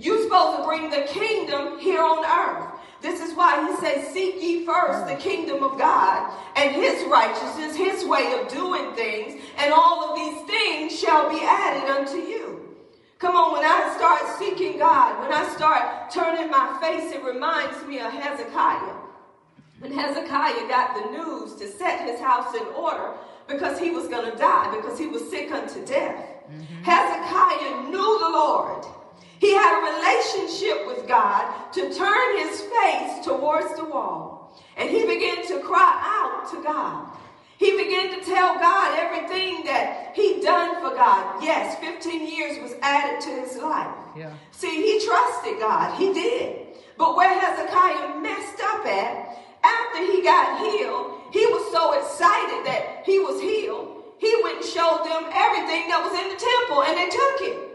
You're 0.00 0.22
supposed 0.22 0.58
to 0.58 0.64
bring 0.64 0.90
the 0.90 1.06
kingdom 1.08 1.78
here 1.78 2.02
on 2.02 2.24
earth. 2.24 2.78
This 3.00 3.20
is 3.20 3.36
why 3.36 3.68
he 3.68 3.76
says, 3.76 4.12
Seek 4.12 4.42
ye 4.42 4.66
first 4.66 5.06
the 5.06 5.14
kingdom 5.16 5.62
of 5.62 5.78
God 5.78 6.32
and 6.56 6.74
his 6.74 7.04
righteousness, 7.06 7.76
his 7.76 8.04
way 8.04 8.38
of 8.40 8.48
doing 8.48 8.92
things, 8.94 9.40
and 9.56 9.72
all 9.72 10.10
of 10.10 10.16
these 10.16 10.46
things 10.46 10.98
shall 10.98 11.30
be 11.30 11.40
added 11.44 11.88
unto 11.88 12.16
you. 12.16 12.76
Come 13.18 13.34
on, 13.34 13.52
when 13.52 13.64
I 13.64 13.94
start 13.96 14.38
seeking 14.38 14.78
God, 14.78 15.20
when 15.20 15.32
I 15.32 15.48
start 15.54 16.10
turning 16.10 16.50
my 16.50 16.78
face, 16.80 17.12
it 17.12 17.22
reminds 17.22 17.84
me 17.86 17.98
of 18.00 18.12
Hezekiah. 18.12 18.94
When 19.80 19.92
Hezekiah 19.92 20.68
got 20.68 20.94
the 20.94 21.18
news 21.18 21.54
to 21.56 21.68
set 21.68 22.08
his 22.08 22.20
house 22.20 22.54
in 22.54 22.66
order 22.68 23.12
because 23.46 23.78
he 23.78 23.90
was 23.90 24.08
going 24.08 24.30
to 24.30 24.36
die, 24.36 24.74
because 24.74 24.98
he 24.98 25.06
was 25.06 25.28
sick 25.30 25.52
unto 25.52 25.84
death, 25.84 26.16
mm-hmm. 26.50 26.82
Hezekiah 26.82 27.90
knew 27.90 28.18
the 28.18 28.28
Lord. 28.28 28.84
He 29.38 29.54
had 29.54 29.78
a 29.78 29.86
relationship 29.94 30.86
with 30.86 31.06
God 31.06 31.72
to 31.72 31.94
turn 31.94 32.38
his 32.38 32.60
face 32.60 33.24
towards 33.24 33.74
the 33.76 33.84
wall. 33.84 34.60
And 34.76 34.90
he 34.90 35.06
began 35.06 35.46
to 35.48 35.60
cry 35.60 35.94
out 36.02 36.50
to 36.52 36.62
God. 36.62 37.08
He 37.58 37.76
began 37.76 38.10
to 38.16 38.24
tell 38.24 38.54
God 38.54 38.98
everything 38.98 39.64
that 39.64 40.12
he'd 40.14 40.42
done 40.42 40.76
for 40.80 40.94
God. 40.94 41.42
Yes, 41.42 41.76
15 41.80 42.28
years 42.28 42.62
was 42.62 42.74
added 42.82 43.20
to 43.22 43.30
his 43.30 43.56
life. 43.56 43.94
Yeah. 44.16 44.32
See, 44.52 44.82
he 44.82 45.04
trusted 45.04 45.58
God. 45.58 45.98
He 45.98 46.12
did. 46.12 46.68
But 46.96 47.16
where 47.16 47.38
Hezekiah 47.38 48.20
messed 48.20 48.60
up 48.62 48.86
at, 48.86 49.38
after 49.62 49.98
he 50.06 50.22
got 50.22 50.60
healed, 50.60 51.18
he 51.32 51.44
was 51.46 51.72
so 51.72 51.98
excited 51.98 52.64
that 52.66 53.02
he 53.04 53.18
was 53.18 53.40
healed, 53.40 54.02
he 54.18 54.34
went 54.42 54.62
and 54.62 54.66
showed 54.66 55.02
them 55.06 55.30
everything 55.34 55.88
that 55.90 56.02
was 56.02 56.14
in 56.14 56.26
the 56.30 56.38
temple 56.38 56.82
and 56.82 56.96
they 56.98 57.10
took 57.10 57.38
it. 57.42 57.67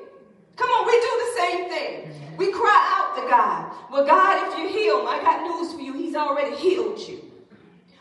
Come 0.55 0.69
on, 0.69 0.85
we 0.85 0.93
do 0.99 1.11
the 1.25 1.41
same 1.41 1.69
thing. 1.69 2.37
We 2.37 2.51
cry 2.51 2.79
out 2.97 3.15
to 3.15 3.29
God. 3.29 3.71
Well, 3.91 4.05
God, 4.05 4.47
if 4.47 4.57
you 4.57 4.67
heal 4.69 5.03
me, 5.03 5.09
I 5.09 5.21
got 5.21 5.43
news 5.43 5.73
for 5.73 5.81
you. 5.81 5.93
He's 5.93 6.15
already 6.15 6.55
healed 6.55 6.99
you. 6.99 7.19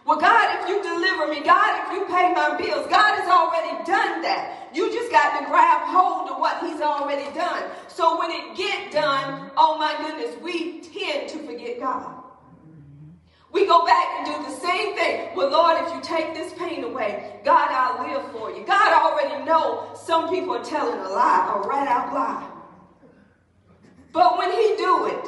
Well, 0.05 0.19
God, 0.19 0.61
if 0.61 0.69
you 0.69 0.83
deliver 0.83 1.29
me, 1.29 1.41
God, 1.41 1.87
if 1.87 1.93
you 1.93 2.05
pay 2.07 2.33
my 2.35 2.57
bills, 2.57 2.87
God 2.89 3.19
has 3.21 3.29
already 3.29 3.85
done 3.85 4.23
that. 4.23 4.71
You 4.75 4.93
just 4.93 5.13
got 5.13 5.39
to 5.39 5.47
grab 5.47 5.83
hold 5.87 6.31
of 6.31 6.39
what 6.39 6.61
He's 6.61 6.81
already 6.81 7.33
done. 7.37 7.71
So 7.89 8.19
when 8.19 8.31
it 8.31 8.57
get 8.57 8.91
done, 8.91 9.51
oh 9.57 9.79
my 9.79 9.95
goodness, 9.99 10.35
we 10.43 10.81
tend 10.81 11.29
to 11.31 11.39
forget 11.47 11.79
God. 11.79 12.23
We 13.53 13.67
go 13.67 13.85
back 13.85 14.07
and 14.19 14.27
do 14.27 14.51
the 14.51 14.57
same 14.57 14.97
thing. 14.97 15.37
Well, 15.37 15.51
Lord, 15.51 15.77
if 15.85 15.93
you 15.95 16.01
take 16.17 16.35
this 16.35 16.53
pain 16.55 16.85
away, 16.85 17.41
God, 17.45 17.69
I'll 17.71 18.07
live 18.07 18.33
for 18.33 18.51
you. 18.51 18.65
God 18.67 18.93
already 18.93 19.45
know 19.45 19.91
some 19.95 20.29
people 20.29 20.55
are 20.55 20.65
telling 20.65 20.99
a 20.99 21.09
lie, 21.09 21.53
a 21.55 21.67
right 21.67 21.89
out 21.89 22.13
lie. 22.13 22.49
But 24.13 24.39
when 24.39 24.51
He 24.51 24.77
do 24.77 25.07
it, 25.07 25.27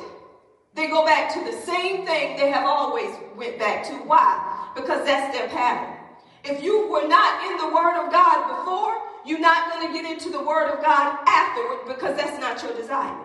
they 0.75 0.89
go 0.89 1.05
back 1.05 1.33
to 1.35 1.45
the 1.45 1.57
same 1.63 2.05
thing 2.05 2.37
they 2.37 2.51
have 2.51 2.67
always 2.67 3.11
went 3.37 3.59
back 3.59 3.85
to. 3.85 3.93
Why? 3.95 4.55
because 4.75 5.05
that's 5.05 5.37
their 5.37 5.49
pattern. 5.49 5.97
If 6.45 6.63
you 6.63 6.89
were 6.91 7.07
not 7.07 7.51
in 7.51 7.57
the 7.57 7.75
Word 7.75 8.05
of 8.05 8.13
God 8.13 8.59
before, 8.59 9.01
you're 9.25 9.41
not 9.41 9.73
going 9.73 9.87
to 9.87 9.93
get 9.93 10.11
into 10.11 10.31
the 10.31 10.43
Word 10.43 10.69
of 10.69 10.83
God 10.83 11.19
afterward 11.27 11.87
because 11.87 12.17
that's 12.17 12.39
not 12.41 12.63
your 12.63 12.75
desire. 12.75 13.17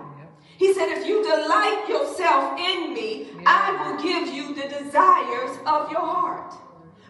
He 0.57 0.73
said, 0.73 0.89
if 0.89 1.05
you 1.05 1.23
delight 1.23 1.85
yourself 1.87 2.59
in 2.59 2.93
me, 2.93 3.27
I 3.45 3.71
will 3.81 4.01
give 4.01 4.33
you 4.33 4.53
the 4.53 4.67
desires 4.67 5.57
of 5.65 5.89
your 5.91 6.01
heart. 6.01 6.53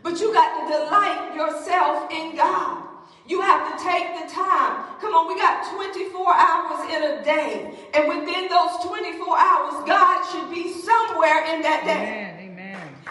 But 0.01 0.19
you 0.19 0.33
got 0.33 0.59
to 0.59 0.73
delight 0.73 1.35
yourself 1.35 2.11
in 2.11 2.35
God. 2.35 2.83
You 3.27 3.41
have 3.41 3.77
to 3.77 3.83
take 3.83 4.07
the 4.15 4.33
time. 4.33 4.85
Come 4.99 5.13
on, 5.13 5.27
we 5.27 5.35
got 5.35 5.71
24 5.75 6.33
hours 6.33 6.89
in 6.89 7.03
a 7.03 7.23
day. 7.23 7.77
And 7.93 8.07
within 8.07 8.47
those 8.49 8.83
24 8.83 9.37
hours, 9.37 9.83
God 9.85 10.25
should 10.31 10.49
be 10.49 10.73
somewhere 10.73 11.45
in 11.53 11.61
that 11.61 11.83
day. 11.85 11.91
Amen. 11.91 12.38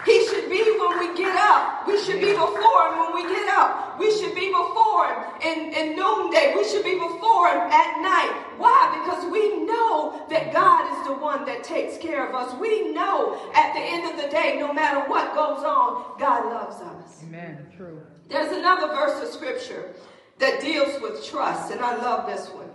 He 0.04 0.26
should 0.26 0.48
be 0.48 0.62
when 0.78 0.98
we 0.98 1.16
get 1.16 1.36
up. 1.36 1.86
We 1.86 1.98
should 2.02 2.20
be 2.20 2.32
before 2.32 2.88
him 2.88 2.98
when 2.98 3.14
we 3.14 3.22
get 3.22 3.48
up. 3.48 3.98
We 3.98 4.10
should 4.16 4.34
be 4.34 4.48
before 4.48 5.06
him 5.06 5.24
in, 5.42 5.72
in 5.74 5.96
noonday. 5.96 6.54
We 6.56 6.64
should 6.68 6.84
be 6.84 6.94
before 6.94 7.48
him 7.48 7.58
at 7.58 8.00
night. 8.00 8.32
Why? 8.58 9.00
Because 9.02 9.30
we 9.30 9.64
know 9.64 10.26
that 10.30 10.52
God 10.52 11.00
is 11.00 11.06
the 11.06 11.14
one 11.14 11.44
that 11.46 11.64
takes 11.64 11.98
care 11.98 12.28
of 12.28 12.34
us. 12.34 12.54
We 12.60 12.92
know 12.92 13.40
at 13.54 13.72
the 13.74 13.80
end 13.80 14.10
of 14.10 14.22
the 14.22 14.28
day, 14.30 14.56
no 14.58 14.72
matter 14.72 15.08
what 15.08 15.34
goes 15.34 15.64
on, 15.64 16.18
God 16.18 16.46
loves 16.46 16.80
us. 16.80 17.22
Amen. 17.24 17.66
True. 17.76 18.00
There's 18.28 18.56
another 18.56 18.88
verse 18.88 19.22
of 19.22 19.28
scripture 19.28 19.94
that 20.38 20.60
deals 20.60 21.00
with 21.00 21.24
trust, 21.24 21.72
and 21.72 21.80
I 21.80 21.96
love 21.96 22.26
this 22.26 22.48
one. 22.50 22.70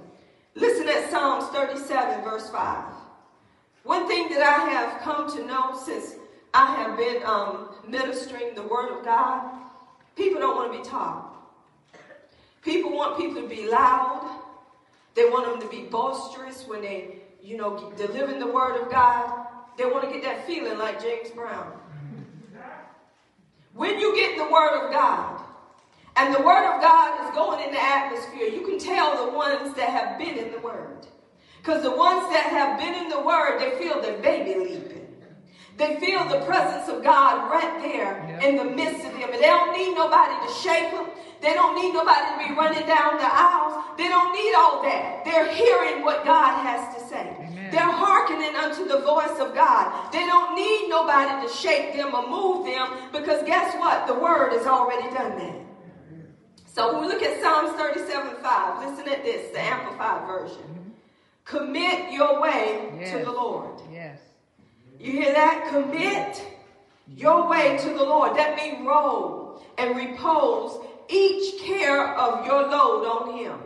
Listen 0.56 0.88
at 0.88 1.10
Psalms 1.10 1.46
37, 1.46 2.24
verse 2.24 2.50
5. 2.50 2.94
One 3.84 4.08
thing 4.08 4.30
that 4.30 4.42
I 4.42 4.70
have 4.70 5.02
come 5.02 5.32
to 5.36 5.46
know 5.46 5.80
since 5.84 6.16
I 6.54 6.76
have 6.76 6.98
been 6.98 7.24
um, 7.24 7.70
ministering 7.88 8.54
the 8.54 8.64
word 8.64 8.98
of 8.98 9.04
God. 9.04 9.52
People 10.16 10.40
don't 10.40 10.56
want 10.56 10.72
to 10.72 10.80
be 10.80 10.86
taught. 10.86 11.34
People 12.62 12.94
want 12.94 13.18
people 13.18 13.42
to 13.42 13.48
be 13.48 13.68
loud. 13.68 14.42
They 15.16 15.26
want 15.26 15.46
them 15.46 15.60
to 15.62 15.76
be 15.76 15.84
boisterous 15.90 16.66
when 16.68 16.82
they, 16.82 17.18
you 17.42 17.58
know, 17.58 17.92
delivering 17.98 18.40
the 18.40 18.48
word 18.48 18.82
of 18.82 18.92
God. 18.92 19.48
They 19.78 19.86
want 19.86 20.06
to 20.06 20.12
get 20.12 20.24
that 20.24 20.46
feeling 20.46 20.78
like 20.78 21.02
James 21.02 21.32
Brown. 21.32 21.74
When 23.74 24.00
you 24.00 24.16
get 24.16 24.38
the 24.38 24.52
word 24.52 24.86
of 24.86 24.92
God, 24.92 25.42
and 26.16 26.34
the 26.34 26.42
word 26.42 26.76
of 26.76 26.80
God 26.80 27.28
is 27.28 27.36
going 27.36 27.66
in 27.66 27.74
the 27.74 27.82
atmosphere, 27.82 28.48
you 28.48 28.62
can 28.62 28.78
tell 28.78 29.26
the 29.26 29.36
ones 29.36 29.76
that 29.76 29.90
have 29.90 30.20
been 30.20 30.38
in 30.38 30.52
the 30.52 30.60
word. 30.60 31.08
Because 31.58 31.82
the 31.82 31.96
ones 31.96 32.32
that 32.32 32.46
have 32.52 32.78
been 32.78 32.94
in 32.94 33.10
the 33.10 33.20
word, 33.22 33.58
they 33.60 33.72
feel 33.80 34.00
their 34.00 34.20
baby 34.20 34.60
leaping. 34.60 35.03
They 35.78 36.00
feel 36.00 36.24
the 36.30 36.46
presence 36.46 36.88
of 36.90 37.04
God 37.04 37.50
right 37.50 37.82
there 37.82 38.26
yep. 38.30 38.44
in 38.44 38.58
the 38.58 38.64
midst 38.64 39.06
of 39.06 39.14
them. 39.14 39.30
And 39.34 39.42
they 39.42 39.50
don't 39.50 39.76
need 39.76 39.96
nobody 39.96 40.48
to 40.48 40.54
shake 40.54 40.92
them. 40.92 41.08
They 41.42 41.54
don't 41.54 41.76
need 41.76 41.94
nobody 41.94 42.24
to 42.32 42.48
be 42.48 42.56
running 42.56 42.86
down 42.86 43.18
the 43.18 43.28
aisles. 43.28 43.84
They 43.98 44.08
don't 44.08 44.32
need 44.34 44.54
all 44.56 44.82
that. 44.84 45.26
They're 45.26 45.52
hearing 45.52 46.04
what 46.04 46.24
God 46.24 46.62
has 46.64 46.96
to 46.96 47.10
say. 47.10 47.36
Amen. 47.40 47.72
They're 47.72 47.82
hearkening 47.82 48.56
unto 48.56 48.88
the 48.88 49.00
voice 49.00 49.40
of 49.40 49.56
God. 49.56 50.12
They 50.14 50.26
don't 50.26 50.56
need 50.56 50.90
nobody 50.90 51.48
to 51.48 51.54
shake 51.54 51.96
them 51.96 52.14
or 52.14 52.30
move 52.30 52.66
them 52.66 52.88
because 53.12 53.44
guess 53.44 53.76
what? 53.76 54.08
The 54.08 54.14
word 54.14 54.54
has 54.54 54.68
already 54.68 55.14
done 55.14 55.38
that. 55.40 55.64
So 56.68 56.94
when 56.94 57.02
we 57.02 57.08
look 57.08 57.22
at 57.22 57.42
Psalms 57.42 57.74
37 57.78 58.36
5, 58.42 58.90
listen 58.90 59.12
at 59.12 59.24
this, 59.24 59.52
the 59.52 59.60
Amplified 59.60 60.26
version. 60.26 60.58
Mm-hmm. 60.58 60.90
Commit 61.46 62.12
your 62.12 62.42
way 62.42 62.94
yes. 63.00 63.12
to 63.12 63.26
the 63.26 63.32
Lord. 63.32 63.80
Yes. 63.92 64.20
You 65.00 65.12
hear 65.12 65.34
that? 65.34 65.68
Commit 65.70 66.44
your 67.08 67.50
way 67.50 67.78
to 67.78 67.90
the 67.90 68.04
Lord. 68.04 68.38
That 68.38 68.56
means 68.56 68.86
roll 68.86 69.62
and 69.78 69.96
repose 69.96 70.86
each 71.10 71.62
care 71.62 72.16
of 72.16 72.46
your 72.46 72.68
load 72.68 73.06
on 73.06 73.38
Him. 73.38 73.60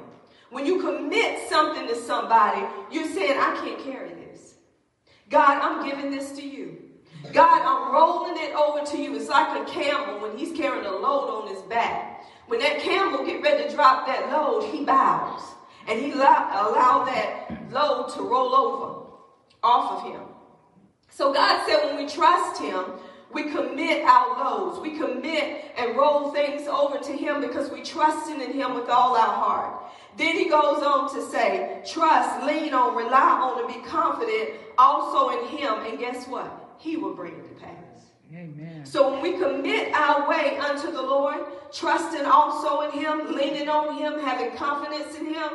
When 0.49 0.65
you 0.65 0.81
commit 0.81 1.49
something 1.49 1.87
to 1.87 1.95
somebody, 1.95 2.65
you're 2.91 3.09
saying, 3.09 3.37
I 3.37 3.55
can't 3.63 3.83
carry 3.83 4.13
this. 4.13 4.55
God, 5.29 5.59
I'm 5.61 5.87
giving 5.87 6.09
this 6.09 6.31
to 6.33 6.47
you. 6.47 6.77
God, 7.33 7.61
I'm 7.61 7.93
rolling 7.93 8.41
it 8.41 8.55
over 8.55 8.85
to 8.85 8.97
you. 8.97 9.15
It's 9.15 9.27
like 9.27 9.61
a 9.61 9.69
camel 9.69 10.21
when 10.21 10.37
he's 10.37 10.55
carrying 10.57 10.85
a 10.85 10.91
load 10.91 11.29
on 11.29 11.53
his 11.53 11.61
back. 11.63 12.23
When 12.47 12.59
that 12.61 12.79
camel 12.79 13.25
get 13.25 13.41
ready 13.41 13.67
to 13.67 13.75
drop 13.75 14.07
that 14.07 14.31
load, 14.31 14.71
he 14.71 14.85
bows. 14.85 15.41
And 15.87 15.99
he 15.99 16.13
allow, 16.13 16.69
allow 16.69 17.05
that 17.05 17.71
load 17.71 18.09
to 18.15 18.21
roll 18.21 18.55
over 18.55 19.09
off 19.63 20.05
of 20.05 20.11
him. 20.11 20.21
So 21.17 21.33
God 21.33 21.65
said 21.65 21.83
when 21.83 21.97
we 21.97 22.07
trust 22.07 22.61
him, 22.61 22.85
we 23.33 23.45
commit 23.45 24.05
our 24.05 24.37
loads. 24.37 24.79
We 24.79 24.99
commit 24.99 25.65
and 25.75 25.97
roll 25.97 26.31
things 26.31 26.67
over 26.67 26.99
to 26.99 27.11
him 27.11 27.41
because 27.41 27.71
we 27.71 27.81
trust 27.81 28.29
in 28.29 28.39
him 28.39 28.75
with 28.75 28.87
all 28.87 29.15
our 29.15 29.33
heart. 29.33 29.81
Then 30.15 30.35
he 30.37 30.47
goes 30.47 30.83
on 30.83 31.11
to 31.15 31.27
say, 31.31 31.81
trust, 31.91 32.45
lean 32.45 32.71
on, 32.75 32.95
rely 32.95 33.39
on, 33.41 33.57
and 33.57 33.67
be 33.67 33.89
confident 33.89 34.59
also 34.77 35.39
in 35.39 35.57
him. 35.57 35.73
And 35.87 35.97
guess 35.97 36.27
what? 36.27 36.75
He 36.77 36.97
will 36.97 37.15
bring 37.15 37.33
it 37.33 37.47
to 37.47 37.65
pass. 37.65 38.11
Amen. 38.31 38.85
So 38.85 39.11
when 39.11 39.23
we 39.23 39.39
commit 39.39 39.91
our 39.95 40.29
way 40.29 40.59
unto 40.59 40.91
the 40.91 41.01
Lord, 41.01 41.37
trusting 41.73 42.25
also 42.25 42.81
in 42.81 42.91
him, 42.91 43.35
leaning 43.35 43.69
on 43.69 43.97
him, 43.97 44.19
having 44.19 44.55
confidence 44.55 45.15
in 45.15 45.33
him, 45.33 45.49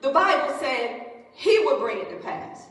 the 0.00 0.10
Bible 0.10 0.54
said 0.60 1.06
he 1.32 1.58
will 1.64 1.80
bring 1.80 1.98
it 1.98 2.10
to 2.10 2.16
pass. 2.18 2.68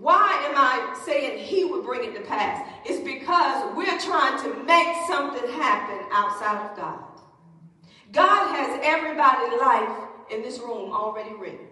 Why 0.00 0.32
am 0.48 0.54
I 0.56 1.00
saying 1.04 1.38
he 1.38 1.64
would 1.64 1.84
bring 1.84 2.02
it 2.04 2.14
to 2.14 2.22
pass? 2.22 2.66
It's 2.84 3.00
because 3.00 3.76
we're 3.76 3.98
trying 3.98 4.42
to 4.42 4.64
make 4.64 4.96
something 5.06 5.48
happen 5.52 6.06
outside 6.12 6.70
of 6.70 6.76
God. 6.76 7.04
God 8.10 8.54
has 8.54 8.80
everybody's 8.82 9.60
life 9.60 10.08
in 10.30 10.42
this 10.42 10.58
room 10.58 10.92
already 10.92 11.34
written. 11.34 11.66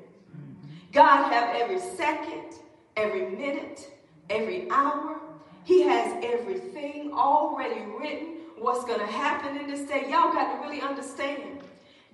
God 0.93 1.33
have 1.33 1.55
every 1.57 1.79
second, 1.79 2.55
every 2.97 3.31
minute, 3.31 3.91
every 4.29 4.71
hour. 4.71 5.21
He 5.65 5.83
has 5.83 6.23
everything 6.25 7.13
already 7.13 7.83
written. 7.99 8.37
What's 8.59 8.85
going 8.85 9.01
to 9.01 9.07
happen 9.07 9.57
in 9.57 9.67
this 9.67 9.89
day? 9.89 10.03
Y'all 10.11 10.33
got 10.33 10.61
to 10.61 10.69
really 10.69 10.81
understand. 10.83 11.61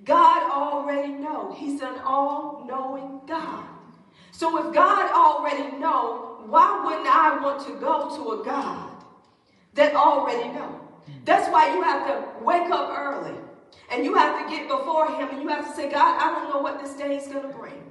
God 0.04 0.50
already 0.50 1.12
know. 1.12 1.54
He's 1.56 1.80
an 1.80 1.98
all-knowing 2.04 3.22
God. 3.26 3.64
So 4.36 4.68
if 4.68 4.74
God 4.74 5.10
already 5.12 5.78
know, 5.78 6.42
why 6.44 6.82
wouldn't 6.84 7.06
I 7.06 7.42
want 7.42 7.66
to 7.66 7.72
go 7.80 8.14
to 8.16 8.42
a 8.42 8.44
God 8.44 8.90
that 9.72 9.94
already 9.94 10.50
know? 10.50 10.78
That's 11.24 11.50
why 11.50 11.74
you 11.74 11.80
have 11.80 12.06
to 12.06 12.44
wake 12.44 12.70
up 12.70 12.90
early 12.90 13.34
and 13.90 14.04
you 14.04 14.14
have 14.14 14.44
to 14.44 14.54
get 14.54 14.68
before 14.68 15.06
him 15.16 15.30
and 15.30 15.40
you 15.42 15.48
have 15.48 15.66
to 15.66 15.74
say, 15.74 15.90
God, 15.90 16.20
I 16.20 16.38
don't 16.38 16.50
know 16.50 16.60
what 16.60 16.82
this 16.82 16.92
day 16.96 17.16
is 17.16 17.26
going 17.28 17.50
to 17.50 17.56
bring. 17.56 17.82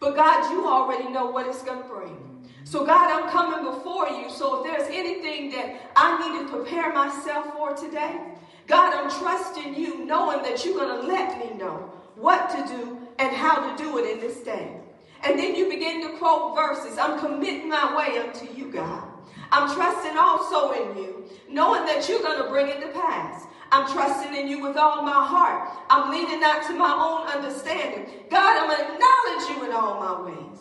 But 0.00 0.16
God, 0.16 0.50
you 0.50 0.68
already 0.68 1.08
know 1.08 1.30
what 1.30 1.46
it's 1.46 1.62
going 1.62 1.80
to 1.80 1.88
bring. 1.88 2.46
So, 2.64 2.84
God, 2.84 3.10
I'm 3.10 3.30
coming 3.30 3.64
before 3.64 4.06
you. 4.10 4.28
So, 4.28 4.62
if 4.62 4.70
there's 4.70 4.88
anything 4.90 5.50
that 5.52 5.92
I 5.96 6.20
need 6.20 6.46
to 6.46 6.56
prepare 6.56 6.92
myself 6.92 7.54
for 7.54 7.74
today, 7.74 8.20
God, 8.66 8.92
I'm 8.94 9.10
trusting 9.18 9.74
you, 9.74 10.04
knowing 10.04 10.42
that 10.42 10.62
you're 10.62 10.74
going 10.74 11.00
to 11.00 11.06
let 11.08 11.38
me 11.38 11.56
know 11.56 11.90
what 12.16 12.50
to 12.50 12.68
do 12.68 12.98
and 13.18 13.34
how 13.34 13.74
to 13.74 13.82
do 13.82 13.96
it 13.96 14.10
in 14.10 14.20
this 14.20 14.40
day. 14.40 14.79
And 15.22 15.38
then 15.38 15.54
you 15.54 15.68
begin 15.68 16.02
to 16.02 16.18
quote 16.18 16.56
verses. 16.56 16.98
I'm 16.98 17.18
committing 17.20 17.68
my 17.68 17.96
way 17.96 18.18
unto 18.18 18.52
you, 18.52 18.70
God. 18.72 19.04
I'm 19.52 19.74
trusting 19.74 20.16
also 20.16 20.72
in 20.72 20.96
you, 20.96 21.24
knowing 21.48 21.84
that 21.86 22.08
you're 22.08 22.22
going 22.22 22.42
to 22.42 22.48
bring 22.48 22.68
it 22.68 22.80
to 22.80 22.88
pass. 22.88 23.46
I'm 23.72 23.90
trusting 23.92 24.34
in 24.34 24.48
you 24.48 24.60
with 24.60 24.76
all 24.76 25.02
my 25.02 25.24
heart. 25.24 25.70
I'm 25.90 26.10
leaning 26.10 26.40
not 26.40 26.66
to 26.66 26.72
my 26.74 26.92
own 26.92 27.28
understanding. 27.28 28.06
God, 28.30 28.58
I'm 28.58 28.68
going 28.68 28.78
to 28.78 28.94
acknowledge 28.94 29.56
you 29.56 29.64
in 29.66 29.72
all 29.72 30.00
my 30.00 30.30
ways. 30.30 30.58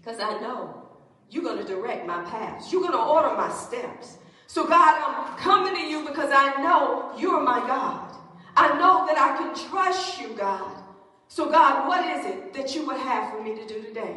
Because 0.00 0.20
I 0.20 0.40
know 0.40 0.88
you're 1.30 1.44
going 1.44 1.58
to 1.58 1.64
direct 1.64 2.06
my 2.06 2.22
paths. 2.24 2.72
You're 2.72 2.80
going 2.80 2.92
to 2.92 2.98
order 2.98 3.36
my 3.36 3.52
steps. 3.52 4.18
So, 4.46 4.66
God, 4.66 4.98
I'm 4.98 5.38
coming 5.38 5.74
to 5.74 5.82
you 5.82 6.08
because 6.08 6.30
I 6.32 6.62
know 6.62 7.12
you're 7.18 7.42
my 7.42 7.60
God. 7.60 8.16
I 8.56 8.76
know 8.78 9.06
that 9.06 9.18
I 9.18 9.36
can 9.36 9.70
trust 9.70 10.20
you, 10.20 10.28
God. 10.30 10.82
So, 11.28 11.50
God, 11.50 11.86
what 11.86 12.04
is 12.06 12.26
it 12.26 12.54
that 12.54 12.74
you 12.74 12.86
would 12.86 12.96
have 12.96 13.30
for 13.32 13.42
me 13.42 13.54
to 13.54 13.66
do 13.66 13.82
today? 13.82 14.16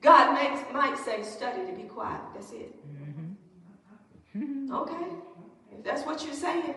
God 0.00 0.34
makes, 0.34 0.60
might 0.72 0.96
say, 0.96 1.22
study 1.22 1.66
to 1.66 1.72
be 1.72 1.82
quiet. 1.82 2.20
That's 2.34 2.52
it. 2.52 2.72
Mm-hmm. 4.36 4.72
Okay. 4.72 5.06
If 5.72 5.84
that's 5.84 6.02
what 6.06 6.24
you're 6.24 6.34
saying, 6.34 6.74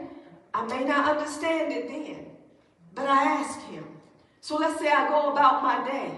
I 0.53 0.65
may 0.65 0.84
not 0.84 1.17
understand 1.17 1.72
it 1.72 1.88
then, 1.88 2.26
but 2.95 3.07
I 3.07 3.24
ask 3.24 3.59
him. 3.67 3.86
So 4.41 4.57
let's 4.57 4.80
say 4.80 4.89
I 4.89 5.07
go 5.09 5.32
about 5.32 5.61
my 5.61 5.86
day, 5.88 6.11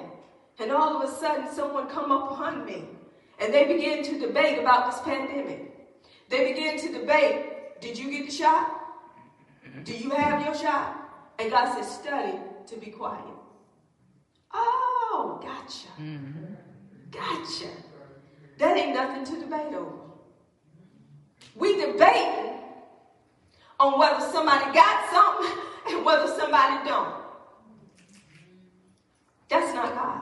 and 0.59 0.71
all 0.71 1.01
of 1.01 1.09
a 1.09 1.13
sudden 1.13 1.51
someone 1.51 1.87
come 1.89 2.11
up 2.11 2.31
upon 2.31 2.65
me, 2.65 2.85
and 3.39 3.53
they 3.53 3.65
begin 3.65 4.03
to 4.03 4.19
debate 4.19 4.59
about 4.59 4.91
this 4.91 5.01
pandemic. 5.01 5.75
They 6.29 6.53
begin 6.53 6.79
to 6.79 6.99
debate, 6.99 7.81
did 7.81 7.97
you 7.97 8.11
get 8.11 8.27
the 8.27 8.31
shot? 8.31 8.79
Do 9.83 9.93
you 9.93 10.11
have 10.11 10.45
your 10.45 10.55
shot? 10.55 10.95
And 11.39 11.49
God 11.49 11.73
says, 11.73 11.91
study 11.91 12.37
to 12.67 12.77
be 12.77 12.91
quiet. 12.91 13.25
Gotcha. 15.41 15.87
Mm-hmm. 15.99 16.53
Gotcha. 17.09 17.67
That 18.57 18.77
ain't 18.77 18.95
nothing 18.95 19.25
to 19.25 19.41
debate 19.41 19.73
over. 19.73 19.97
We 21.55 21.81
debate 21.81 22.53
on 23.79 23.99
whether 23.99 24.19
somebody 24.31 24.71
got 24.73 25.09
something 25.09 25.57
and 25.89 26.05
whether 26.05 26.27
somebody 26.27 26.87
don't. 26.87 27.15
That's 29.49 29.73
not 29.73 29.93
God. 29.95 30.21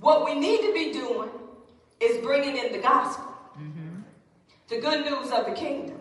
What 0.00 0.24
we 0.24 0.34
need 0.34 0.62
to 0.62 0.72
be 0.72 0.92
doing 0.92 1.30
is 2.00 2.22
bringing 2.24 2.56
in 2.56 2.72
the 2.72 2.78
gospel, 2.78 3.26
mm-hmm. 3.58 4.00
the 4.68 4.78
good 4.78 5.04
news 5.04 5.30
of 5.32 5.46
the 5.46 5.52
kingdom. 5.52 5.98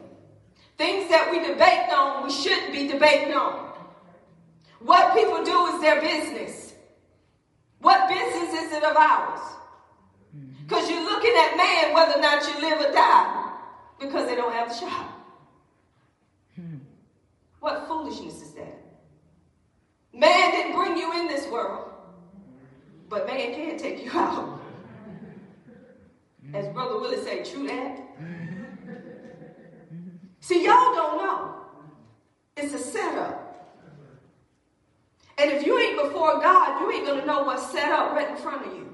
Things 0.77 1.09
that 1.09 1.31
we 1.31 1.39
debate 1.39 1.89
on, 1.93 2.25
we 2.25 2.31
shouldn't 2.31 2.73
be 2.73 2.87
debating 2.87 3.33
on. 3.33 3.73
What 4.79 5.15
people 5.15 5.43
do 5.43 5.67
is 5.67 5.81
their 5.81 6.01
business. 6.01 6.64
What 7.85 8.09
business 8.09 8.51
is 8.63 8.71
it 8.71 8.83
of 8.83 8.97
ours? 8.97 9.39
Mm-hmm. 10.35 10.63
Because 10.63 10.89
you're 10.89 11.03
looking 11.03 11.33
at 11.37 11.55
man 11.55 11.93
whether 11.93 12.13
or 12.17 12.21
not 12.21 12.41
you 12.47 12.59
live 12.59 12.79
or 12.81 12.91
die 12.91 13.51
because 13.99 14.27
they 14.27 14.33
don't 14.35 14.51
have 14.51 14.69
the 14.69 14.73
hmm. 14.73 14.89
shot. 14.89 15.11
What 17.59 17.85
foolishness 17.87 18.41
is 18.41 18.53
that? 18.53 18.75
Man 20.11 20.49
didn't 20.49 20.75
bring 20.75 20.97
you 20.97 21.13
in 21.13 21.27
this 21.27 21.47
world, 21.47 21.91
but 23.07 23.27
man 23.27 23.53
can 23.53 23.77
take 23.77 24.03
you 24.03 24.09
out. 24.15 24.59
Mm-hmm. 26.43 26.55
As 26.55 26.67
Brother 26.69 26.97
Willie 26.99 27.23
say, 27.23 27.43
true 27.43 27.67
that. 27.67 28.19
Mm-hmm. 28.19 28.63
See, 30.39 30.65
y'all 30.65 30.95
don't 30.95 31.17
know. 31.23 31.55
It's 32.57 32.73
a 32.73 32.79
setup. 32.79 33.44
And 35.37 35.51
if 35.51 35.65
you 35.65 35.77
ain't 35.77 36.01
before 36.01 36.39
God, 36.39 36.81
you 36.81 36.91
ain't 36.91 37.05
going 37.05 37.19
to 37.19 37.25
know 37.25 37.43
what's 37.43 37.71
set 37.71 37.91
up 37.91 38.13
right 38.13 38.29
in 38.29 38.37
front 38.37 38.65
of 38.65 38.73
you. 38.73 38.85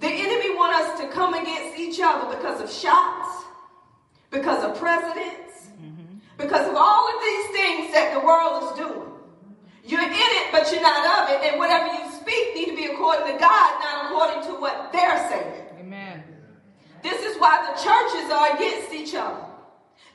The 0.00 0.08
enemy 0.08 0.54
want 0.54 0.74
us 0.74 1.00
to 1.00 1.08
come 1.08 1.32
against 1.32 1.78
each 1.78 1.98
other 2.02 2.36
because 2.36 2.60
of 2.60 2.70
shots, 2.70 3.44
because 4.30 4.62
of 4.62 4.78
presidents, 4.78 5.68
mm-hmm. 5.80 6.18
because 6.36 6.68
of 6.68 6.74
all 6.76 7.08
of 7.08 7.22
these 7.22 7.46
things 7.56 7.94
that 7.94 8.12
the 8.12 8.20
world 8.20 8.64
is 8.64 8.78
doing. 8.78 9.10
You're 9.86 10.02
in 10.02 10.12
it, 10.12 10.52
but 10.52 10.70
you're 10.72 10.82
not 10.82 11.24
of 11.24 11.34
it. 11.34 11.48
And 11.48 11.58
whatever 11.58 11.92
you 11.92 12.10
speak 12.12 12.54
need 12.54 12.66
to 12.70 12.76
be 12.76 12.86
according 12.86 13.32
to 13.32 13.38
God, 13.38 13.80
not 13.80 14.06
according 14.06 14.44
to 14.52 14.60
what 14.60 14.92
they're 14.92 15.28
saying. 15.28 15.64
Amen. 15.80 16.24
This 17.02 17.22
is 17.22 17.38
why 17.38 17.64
the 17.64 17.76
churches 17.80 18.30
are 18.32 18.56
against 18.56 18.92
each 18.92 19.14
other. 19.14 19.44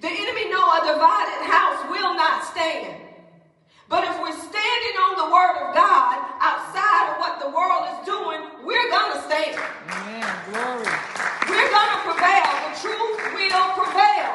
The 0.01 0.07
enemy 0.07 0.49
know 0.49 0.65
a 0.69 0.81
divided 0.85 1.45
house 1.49 1.89
will 1.91 2.15
not 2.15 2.45
stand. 2.45 3.08
But 3.89 4.05
if 4.05 4.21
we're 4.21 4.37
standing 4.37 4.95
on 5.01 5.17
the 5.17 5.33
word 5.33 5.57
of 5.65 5.73
God 5.73 6.13
outside 6.37 7.09
of 7.09 7.15
what 7.17 7.41
the 7.41 7.49
world 7.49 7.89
is 7.89 8.05
doing, 8.05 8.37
we're 8.61 8.89
going 8.93 9.17
to 9.17 9.21
stand. 9.25 9.57
Amen. 9.57 10.29
Glory. 10.53 10.85
We're 11.49 11.71
going 11.73 11.91
to 11.97 12.01
prevail. 12.05 12.49
The 12.69 12.73
truth 12.77 13.17
will 13.33 13.69
prevail. 13.73 14.29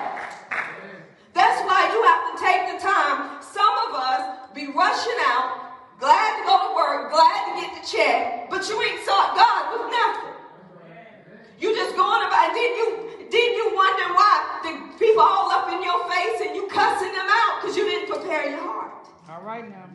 That's 1.39 1.63
why 1.63 1.87
you 1.87 1.99
have 2.03 2.23
to 2.31 2.35
take 2.43 2.63
the 2.75 2.79
time. 2.83 3.39
Some 3.47 3.75
of 3.87 3.95
us 3.95 4.51
be 4.59 4.75
rushing 4.75 5.21
out, 5.31 5.71
glad 6.03 6.31
to 6.39 6.43
go 6.51 6.55
to 6.59 6.71
work, 6.75 7.15
glad 7.15 7.55
to 7.55 7.61
get 7.63 7.79
the 7.79 7.85
check, 7.87 8.51
but 8.51 8.67
you 8.69 8.75
ain't 8.83 9.07
sought 9.07 9.39
God 9.39 9.71
with 9.71 9.87
nothing. 9.87 10.35
You 11.63 11.75
just 11.79 11.95
going 11.95 12.27
about, 12.27 12.51
then 12.55 12.71
you 12.75 12.87
then 13.31 13.51
you 13.55 13.71
wonder 13.75 14.15
why 14.15 14.35
the 14.63 14.99
people 14.99 15.23
all 15.23 15.51
up 15.51 15.71
in 15.73 15.83
your 15.83 16.07
face 16.11 16.43
and 16.47 16.55
you 16.55 16.67
cussing 16.67 17.11
them 17.11 17.27
out 17.27 17.63
because 17.63 17.77
you 17.77 17.85
didn't 17.85 18.11
prepare 18.11 18.51
your 18.51 18.61
heart. 18.61 18.84
All 19.29 19.43
right 19.43 19.69
now. 19.69 19.89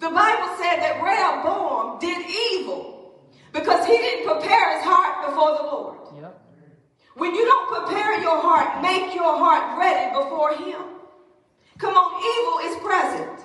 The 0.00 0.10
Bible 0.10 0.56
said 0.58 0.76
that 0.80 1.00
Rehoboam 1.02 1.98
did 1.98 2.26
evil 2.52 3.22
because 3.52 3.86
he 3.86 3.96
didn't 3.96 4.26
prepare 4.26 4.76
his 4.76 4.84
heart 4.84 5.26
before 5.26 5.56
the 5.56 5.62
Lord. 5.62 5.98
Yep. 6.20 6.42
When 7.14 7.34
you 7.34 7.44
don't 7.46 7.68
prepare 7.68 8.20
your 8.20 8.38
heart, 8.38 8.82
make 8.82 9.14
your 9.14 9.38
heart 9.38 9.78
ready 9.78 10.12
before 10.12 10.52
him. 10.52 10.82
Come 11.78 11.94
on, 11.94 12.20
evil 12.20 12.70
is 12.70 12.84
present. 12.84 13.40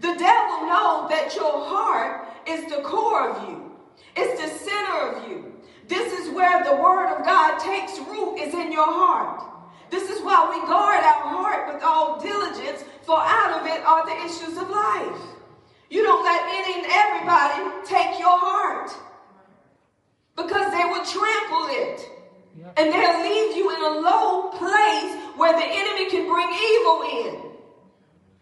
The 0.00 0.14
devil 0.16 0.66
knows 0.66 1.10
that 1.10 1.34
your 1.34 1.66
heart 1.66 2.28
is 2.46 2.64
the 2.70 2.82
core 2.82 3.30
of 3.30 3.48
you. 3.48 3.72
It's 4.16 4.40
the 4.40 4.48
center 4.64 5.12
of 5.12 5.28
you. 5.28 5.52
This 5.86 6.18
is 6.18 6.30
where 6.34 6.64
the 6.64 6.80
word 6.82 7.14
of 7.14 7.24
God 7.24 7.58
takes 7.58 7.98
root 7.98 8.36
is 8.38 8.54
in 8.54 8.72
your 8.72 8.86
heart. 8.86 9.42
This 9.90 10.10
is 10.10 10.22
why 10.22 10.48
we 10.50 10.60
guard 10.66 11.02
our 11.02 11.28
heart 11.28 11.74
with 11.74 11.82
all 11.82 12.20
diligence 12.20 12.84
for 13.02 13.18
out 13.18 13.60
of 13.60 13.66
it 13.66 13.82
are 13.84 14.04
the 14.04 14.16
issues 14.26 14.56
of 14.58 14.68
life. 14.68 15.22
You 15.90 16.02
don't 16.02 16.22
let 16.22 16.42
any 16.44 16.82
and 16.82 16.86
everybody 16.92 17.86
take 17.86 18.18
your 18.18 18.38
heart 18.38 18.90
because 20.36 20.70
they 20.72 20.84
will 20.84 21.04
trample 21.04 21.66
it. 21.70 22.08
Yep. 22.58 22.74
And 22.76 22.92
they'll 22.92 23.22
leave 23.22 23.56
you 23.56 23.74
in 23.74 23.82
a 23.82 24.00
low 24.00 24.50
place 24.50 25.16
where 25.36 25.52
the 25.52 25.64
enemy 25.64 26.10
can 26.10 26.28
bring 26.28 26.48
evil 26.52 27.02
in. 27.24 27.48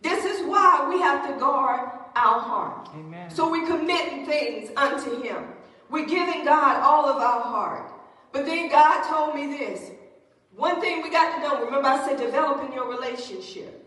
This 0.02 0.24
is 0.24 0.46
why 0.46 0.86
we 0.88 1.00
have 1.00 1.26
to 1.28 1.38
guard 1.38 1.88
our 2.16 2.40
heart. 2.40 2.88
Amen. 2.94 3.30
So 3.30 3.50
we're 3.50 3.66
committing 3.66 4.26
things 4.26 4.70
unto 4.76 5.22
him. 5.22 5.44
We're 5.90 6.06
giving 6.06 6.44
God 6.44 6.82
all 6.82 7.08
of 7.08 7.16
our 7.16 7.42
heart. 7.42 7.92
But 8.32 8.46
then 8.46 8.68
God 8.68 9.06
told 9.08 9.34
me 9.34 9.46
this. 9.46 9.92
One 10.56 10.80
thing 10.80 11.02
we 11.02 11.10
got 11.10 11.36
to 11.36 11.42
know, 11.42 11.64
remember 11.64 11.88
I 11.88 12.08
said 12.08 12.18
developing 12.18 12.72
your 12.72 12.88
relationship. 12.88 13.82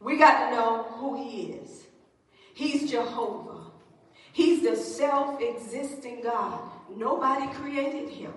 We 0.00 0.18
got 0.18 0.50
to 0.50 0.56
know 0.56 0.82
who 0.90 1.16
He 1.16 1.52
is. 1.52 1.84
He's 2.54 2.90
Jehovah. 2.90 3.70
He's 4.32 4.62
the 4.62 4.76
self 4.76 5.40
existing 5.40 6.20
God. 6.22 6.60
Nobody 6.94 7.46
created 7.54 8.10
Him. 8.10 8.32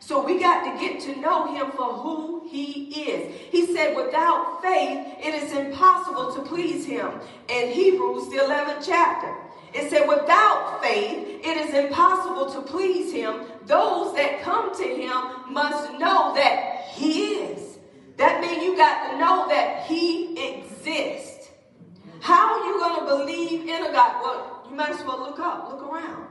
So 0.00 0.24
we 0.24 0.38
got 0.38 0.64
to 0.64 0.80
get 0.80 1.00
to 1.02 1.20
know 1.20 1.52
him 1.52 1.72
for 1.72 1.92
who 1.92 2.48
he 2.48 3.10
is. 3.10 3.34
He 3.50 3.74
said, 3.74 3.96
without 3.96 4.62
faith, 4.62 5.06
it 5.20 5.34
is 5.34 5.52
impossible 5.52 6.34
to 6.34 6.42
please 6.42 6.86
him. 6.86 7.10
In 7.48 7.70
Hebrews, 7.70 8.28
the 8.30 8.36
11th 8.36 8.86
chapter, 8.86 9.34
it 9.74 9.90
said, 9.90 10.08
without 10.08 10.82
faith, 10.82 11.40
it 11.44 11.56
is 11.56 11.74
impossible 11.74 12.50
to 12.52 12.62
please 12.62 13.12
him. 13.12 13.40
Those 13.66 14.14
that 14.16 14.42
come 14.42 14.74
to 14.76 14.84
him 14.84 15.52
must 15.52 15.92
know 15.98 16.34
that 16.34 16.86
he 16.92 17.34
is. 17.34 17.78
That 18.16 18.40
means 18.40 18.62
you 18.64 18.76
got 18.76 19.12
to 19.12 19.18
know 19.18 19.48
that 19.48 19.84
he 19.84 20.32
exists. 20.42 21.48
How 22.20 22.54
are 22.54 22.66
you 22.66 22.78
going 22.80 23.00
to 23.00 23.16
believe 23.16 23.68
in 23.68 23.84
a 23.84 23.92
God? 23.92 24.22
Well, 24.22 24.66
you 24.68 24.76
might 24.76 24.90
as 24.90 25.04
well 25.04 25.20
look 25.20 25.38
up, 25.38 25.70
look 25.70 25.82
around. 25.82 26.26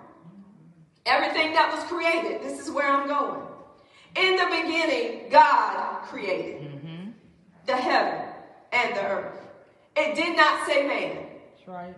Everything 1.05 1.53
that 1.53 1.71
was 1.73 1.83
created, 1.85 2.41
this 2.41 2.59
is 2.59 2.69
where 2.69 2.87
I'm 2.87 3.07
going. 3.07 3.41
In 4.17 4.35
the 4.35 4.45
beginning, 4.45 5.29
God 5.29 6.01
created 6.03 6.61
mm-hmm. 6.61 7.11
the 7.65 7.75
heaven 7.75 8.27
and 8.73 8.95
the 8.95 9.03
earth. 9.03 9.39
It 9.95 10.15
did 10.15 10.35
not 10.35 10.67
say 10.67 10.85
man. 10.85 11.25
That's 11.55 11.67
right. 11.67 11.95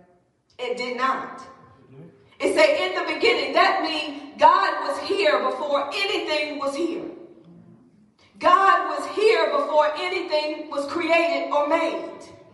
It 0.59 0.77
did 0.77 0.97
not. 0.97 1.41
It 2.39 2.55
say 2.55 2.87
in 2.87 2.95
the 2.95 3.13
beginning. 3.13 3.53
That 3.53 3.81
means 3.83 4.39
God 4.39 4.87
was 4.87 4.99
here 5.07 5.39
before 5.43 5.89
anything 5.93 6.59
was 6.59 6.75
here. 6.75 7.05
God 8.39 8.97
was 8.97 9.05
here 9.15 9.51
before 9.51 9.91
anything 9.97 10.69
was 10.69 10.85
created 10.87 11.51
or 11.51 11.67
made. 11.67 12.05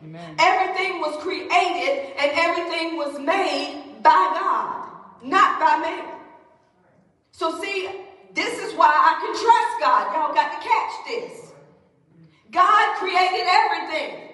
Amen. 0.03 0.35
Everything 0.39 0.99
was 0.99 1.21
created 1.21 2.13
and 2.17 2.31
everything 2.33 2.97
was 2.97 3.19
made 3.19 4.01
by 4.01 4.09
God, 4.09 4.89
not 5.23 5.59
by 5.59 5.77
man. 5.77 6.15
So 7.31 7.59
see, 7.61 7.89
this 8.33 8.59
is 8.59 8.73
why 8.75 8.87
I 8.87 9.19
can 9.21 9.33
trust 9.33 9.73
God. 9.81 10.13
Y'all 10.15 10.33
got 10.33 10.59
to 10.59 10.67
catch 10.67 10.93
this. 11.07 11.51
God 12.49 12.95
created 12.97 13.47
everything. 13.47 14.29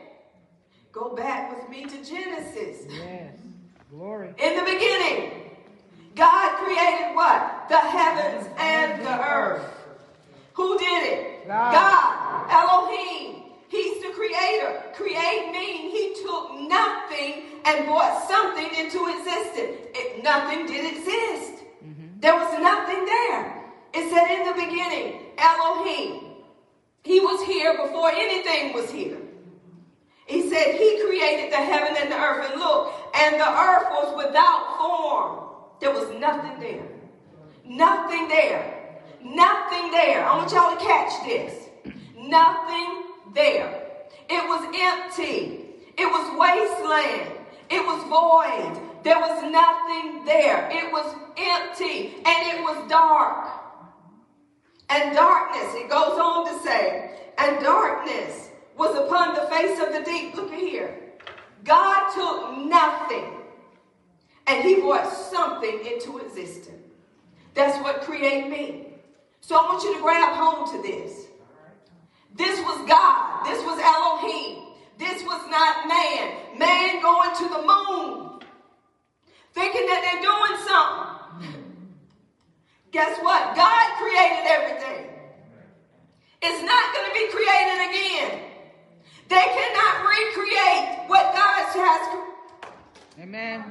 Go 0.91 1.15
back 1.15 1.55
with 1.55 1.69
me 1.69 1.85
to 1.85 1.97
Genesis. 2.03 2.85
Yes. 2.89 3.20
Glory. 4.01 4.33
In 4.39 4.55
the 4.55 4.63
beginning, 4.63 5.29
God 6.15 6.57
created 6.57 7.13
what? 7.13 7.69
The 7.69 7.77
heavens 7.77 8.49
and 8.57 9.05
the 9.05 9.29
earth. 9.29 9.63
Who 10.53 10.75
did 10.79 11.03
it? 11.03 11.47
God. 11.47 11.71
God. 11.71 12.47
Elohim. 12.49 13.43
He's 13.67 14.01
the 14.01 14.09
creator. 14.09 14.81
Create 14.95 15.51
means 15.51 15.93
he 15.93 16.15
took 16.25 16.51
nothing 16.67 17.43
and 17.63 17.85
brought 17.85 18.27
something 18.27 18.69
into 18.75 19.05
existence. 19.05 19.77
It, 19.93 20.23
nothing 20.23 20.65
did 20.65 20.97
exist. 20.97 21.63
Mm-hmm. 21.85 22.21
There 22.21 22.33
was 22.33 22.59
nothing 22.59 23.05
there. 23.05 23.63
It 23.93 24.09
said 24.09 24.31
in 24.31 24.47
the 24.47 24.65
beginning, 24.65 25.27
Elohim. 25.37 26.23
He 27.03 27.19
was 27.19 27.45
here 27.45 27.77
before 27.77 28.09
anything 28.09 28.73
was 28.73 28.89
here. 28.89 29.19
He 30.25 30.49
said 30.49 30.75
he 30.75 31.03
created 31.05 31.51
the 31.51 31.57
heaven 31.57 31.95
and 31.99 32.11
the 32.11 32.15
earth. 32.15 32.49
And 32.51 32.59
look, 32.59 32.93
and 33.13 33.35
the 33.35 33.49
earth 33.49 33.87
was 33.91 34.25
without 34.25 34.77
form. 34.77 35.49
There 35.79 35.91
was 35.91 36.19
nothing 36.19 36.59
there. 36.59 36.87
Nothing 37.65 38.27
there. 38.27 38.99
Nothing 39.23 39.91
there. 39.91 40.25
I 40.25 40.37
want 40.37 40.51
y'all 40.51 40.77
to 40.77 40.83
catch 40.83 41.25
this. 41.25 41.69
Nothing 42.17 43.03
there. 43.33 43.87
It 44.29 44.43
was 44.47 44.63
empty. 44.73 45.65
It 45.97 46.05
was 46.05 46.25
wasteland. 46.39 47.31
It 47.69 47.85
was 47.85 48.03
void. 48.09 49.03
There 49.03 49.19
was 49.19 49.43
nothing 49.51 50.25
there. 50.25 50.69
It 50.71 50.91
was 50.91 51.15
empty 51.37 52.15
and 52.25 52.47
it 52.47 52.61
was 52.61 52.89
dark. 52.89 53.47
And 54.89 55.15
darkness, 55.15 55.73
it 55.75 55.89
goes 55.89 56.19
on 56.19 56.45
to 56.47 56.63
say, 56.63 57.17
and 57.37 57.63
darkness 57.63 58.49
was 58.77 58.95
upon 58.95 59.35
the 59.35 59.49
face 59.49 59.79
of 59.79 59.93
the 59.93 60.01
deep. 60.03 60.35
Look 60.35 60.51
at 60.51 60.59
here. 60.59 61.10
God 61.63 62.13
took 62.13 62.57
nothing 62.65 63.41
and 64.47 64.63
he 64.63 64.81
brought 64.81 65.11
something 65.11 65.85
into 65.85 66.19
existence. 66.19 66.77
That's 67.53 67.77
what 67.83 68.01
create 68.01 68.49
me. 68.49 68.87
So 69.41 69.55
I 69.55 69.63
want 69.65 69.83
you 69.83 69.95
to 69.95 70.01
grab 70.01 70.33
hold 70.35 70.71
to 70.71 70.81
this. 70.81 71.25
This 72.35 72.59
was 72.61 72.87
God. 72.87 73.45
This 73.45 73.63
was 73.63 73.79
Elohim. 73.79 74.67
This 74.97 75.23
was 75.23 75.41
not 75.49 75.87
man. 75.87 76.59
Man 76.59 77.01
going 77.01 77.35
to 77.35 77.49
the 77.49 77.61
moon, 77.61 78.39
thinking 79.53 79.85
that 79.87 80.01
they're 80.03 80.21
doing 80.21 80.57
something. 80.67 81.11
Guess 82.91 83.19
what? 83.21 83.55
God 83.55 83.97
created 83.97 84.45
everything. 84.47 85.07
It's 86.41 86.63
not 86.63 86.93
going 86.93 87.07
to 87.07 87.13
be 87.13 87.27
created 87.31 87.89
again. 87.89 88.50
They 89.31 89.37
cannot 89.37 90.09
recreate 90.09 91.07
what 91.07 91.33
God 91.33 91.63
has. 91.71 92.19
Amen. 93.17 93.63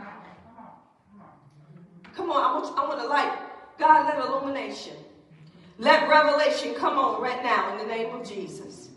Come 2.16 2.30
on, 2.30 2.42
I 2.42 2.54
want, 2.54 2.78
I 2.78 2.88
want 2.88 2.98
to 2.98 3.06
light. 3.06 3.38
God, 3.78 4.06
let 4.06 4.26
illumination. 4.26 4.96
Let 5.76 6.08
revelation 6.08 6.74
come 6.74 6.98
on 6.98 7.20
right 7.20 7.42
now 7.42 7.72
in 7.72 7.78
the 7.86 7.94
name 7.94 8.14
of 8.14 8.26
Jesus. 8.26 8.88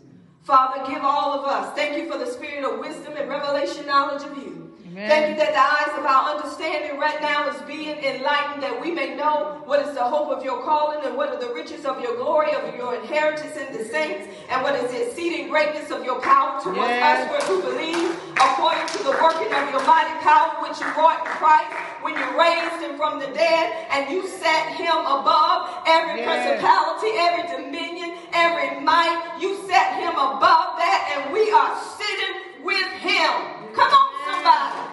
Father, 0.44 0.90
give 0.90 1.02
all 1.02 1.38
of 1.38 1.44
us. 1.44 1.74
Thank 1.74 1.98
you 1.98 2.10
for 2.10 2.16
the 2.16 2.26
spirit 2.26 2.64
of 2.64 2.80
wisdom 2.80 3.12
and 3.18 3.28
revelation 3.28 3.84
knowledge 3.84 4.22
of 4.22 4.34
you. 4.38 4.63
Amen. 4.94 5.10
Thank 5.10 5.34
you 5.34 5.36
that 5.42 5.50
the 5.50 5.58
eyes 5.58 5.90
of 5.98 6.06
our 6.06 6.38
understanding 6.38 7.02
right 7.02 7.18
now 7.18 7.50
is 7.50 7.58
being 7.66 7.98
enlightened, 7.98 8.62
that 8.62 8.78
we 8.78 8.94
may 8.94 9.18
know 9.18 9.58
what 9.66 9.82
is 9.82 9.90
the 9.90 10.06
hope 10.06 10.30
of 10.30 10.46
your 10.46 10.62
calling 10.62 11.02
and 11.02 11.18
what 11.18 11.34
are 11.34 11.40
the 11.42 11.50
riches 11.50 11.82
of 11.82 11.98
your 11.98 12.14
glory, 12.14 12.54
of 12.54 12.62
your 12.78 12.94
inheritance 13.02 13.58
in 13.58 13.74
the 13.74 13.82
saints, 13.90 14.30
and 14.54 14.62
what 14.62 14.78
is 14.78 14.86
the 14.94 15.10
exceeding 15.10 15.50
greatness 15.50 15.90
of 15.90 16.06
your 16.06 16.22
power 16.22 16.62
towards 16.62 16.94
yes. 16.94 17.26
us 17.26 17.42
who 17.50 17.58
believe, 17.66 18.14
according 18.38 18.86
to 18.94 19.02
the 19.02 19.18
working 19.18 19.50
of 19.50 19.66
your 19.74 19.82
mighty 19.82 20.14
power 20.22 20.62
which 20.62 20.78
you 20.78 20.86
wrought 20.94 21.26
in 21.26 21.30
Christ 21.42 21.74
when 22.06 22.14
you 22.14 22.26
raised 22.38 22.78
him 22.78 22.94
from 22.94 23.18
the 23.18 23.26
dead 23.34 23.74
and 23.90 24.06
you 24.14 24.22
set 24.30 24.78
him 24.78 24.94
above 25.10 25.74
every 25.90 26.22
yes. 26.22 26.30
principality, 26.30 27.10
every 27.18 27.50
dominion, 27.50 28.14
every 28.30 28.78
might. 28.78 29.42
You 29.42 29.58
set 29.66 29.98
him 29.98 30.14
above 30.14 30.78
that, 30.78 31.18
and 31.18 31.34
we 31.34 31.50
are 31.50 31.74
sitting 31.98 32.62
with 32.62 32.86
him. 33.02 33.58
Come 33.74 33.90
on, 33.90 34.06
somebody. 34.22 34.84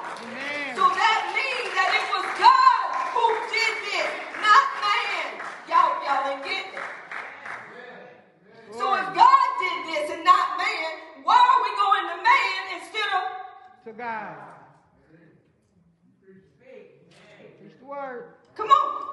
So 0.74 0.88
that 0.90 1.20
means 1.38 1.70
that 1.78 1.90
it 1.94 2.06
was 2.10 2.26
God 2.42 2.82
who 3.14 3.26
did 3.54 3.76
this, 3.92 4.10
not 4.42 4.66
man. 4.82 5.28
Y'all, 5.70 5.94
y'all 6.02 6.26
ain't 6.32 6.42
getting 6.42 6.74
it. 6.74 6.88
So 8.74 8.96
if 8.98 9.06
God 9.14 9.48
did 9.62 9.80
this 9.94 10.10
and 10.16 10.24
not 10.26 10.58
man, 10.58 11.22
why 11.28 11.38
are 11.38 11.62
we 11.62 11.72
going 11.78 12.06
to 12.10 12.18
man 12.24 12.62
instead 12.82 13.10
of 13.14 13.24
to 13.92 13.98
God? 13.98 14.36
Preach 17.60 17.74
the 17.80 17.86
word. 17.86 18.36
Come 18.56 18.68
on. 18.68 19.06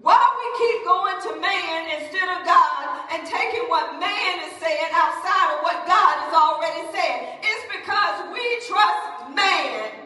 Why 0.00 0.16
we 0.16 0.66
keep 0.66 0.84
going 0.84 1.20
to 1.22 1.40
man 1.40 2.00
instead 2.00 2.28
of 2.28 2.46
God 2.46 3.00
and 3.12 3.26
taking 3.26 3.68
what 3.68 3.98
man 4.00 4.40
is 4.48 4.56
saying 4.60 4.90
outside 4.92 5.56
of 5.56 5.62
what 5.62 5.86
God 5.86 6.14
has 6.20 6.34
already 6.34 6.86
said? 6.92 7.38
It's 7.42 7.66
because 7.72 8.32
we 8.32 8.60
trust 8.66 9.34
man. 9.34 9.96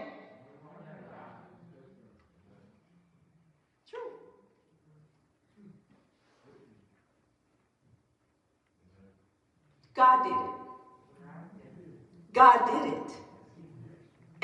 God 9.94 10.24
did 10.24 10.32
it. 10.32 10.54
God 12.32 12.66
did 12.66 12.92
it. 12.94 13.23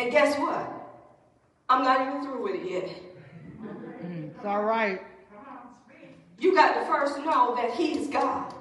And 0.01 0.11
guess 0.11 0.39
what? 0.39 0.67
I'm 1.69 1.85
not 1.85 2.09
even 2.09 2.25
through 2.25 2.43
with 2.43 2.55
it 2.55 2.71
yet. 2.71 2.89
Mm, 4.03 4.35
it's 4.35 4.45
all 4.47 4.65
right. 4.65 5.03
You 6.39 6.55
got 6.55 6.73
to 6.81 6.87
first 6.87 7.19
know 7.19 7.55
that 7.57 7.75
He's 7.75 8.09
God. 8.09 8.55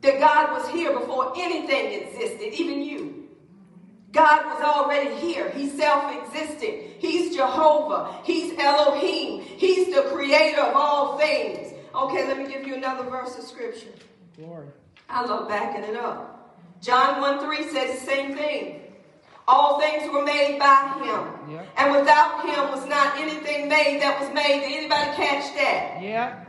That 0.00 0.18
God 0.18 0.58
was 0.58 0.68
here 0.70 0.92
before 0.92 1.32
anything 1.36 2.02
existed, 2.02 2.52
even 2.52 2.82
you. 2.82 3.28
God 4.10 4.44
was 4.46 4.60
already 4.60 5.14
here. 5.14 5.50
He's 5.50 5.76
self 5.76 6.12
existing. 6.24 6.94
He's 6.98 7.36
Jehovah. 7.36 8.18
He's 8.24 8.58
Elohim. 8.58 9.42
He's 9.42 9.94
the 9.94 10.02
creator 10.02 10.62
of 10.62 10.74
all 10.74 11.16
things. 11.16 11.74
Okay, 11.94 12.26
let 12.26 12.38
me 12.38 12.48
give 12.48 12.66
you 12.66 12.74
another 12.74 13.08
verse 13.08 13.38
of 13.38 13.44
scripture. 13.44 13.92
Glory. 14.36 14.66
I 15.08 15.24
love 15.24 15.48
backing 15.48 15.84
it 15.84 15.96
up. 15.96 16.58
John 16.80 17.20
1 17.20 17.40
3 17.40 17.70
says 17.70 18.00
the 18.00 18.06
same 18.06 18.36
thing. 18.36 18.87
All 19.48 19.80
things 19.80 20.12
were 20.12 20.24
made 20.24 20.58
by 20.58 21.00
him. 21.00 21.24
And 21.78 21.92
without 21.92 22.44
him 22.44 22.70
was 22.70 22.86
not 22.86 23.16
anything 23.16 23.66
made 23.66 24.02
that 24.02 24.20
was 24.20 24.28
made. 24.34 24.60
Did 24.60 24.84
anybody 24.84 25.16
catch 25.16 25.54
that? 25.56 26.02
Yeah. 26.02 26.44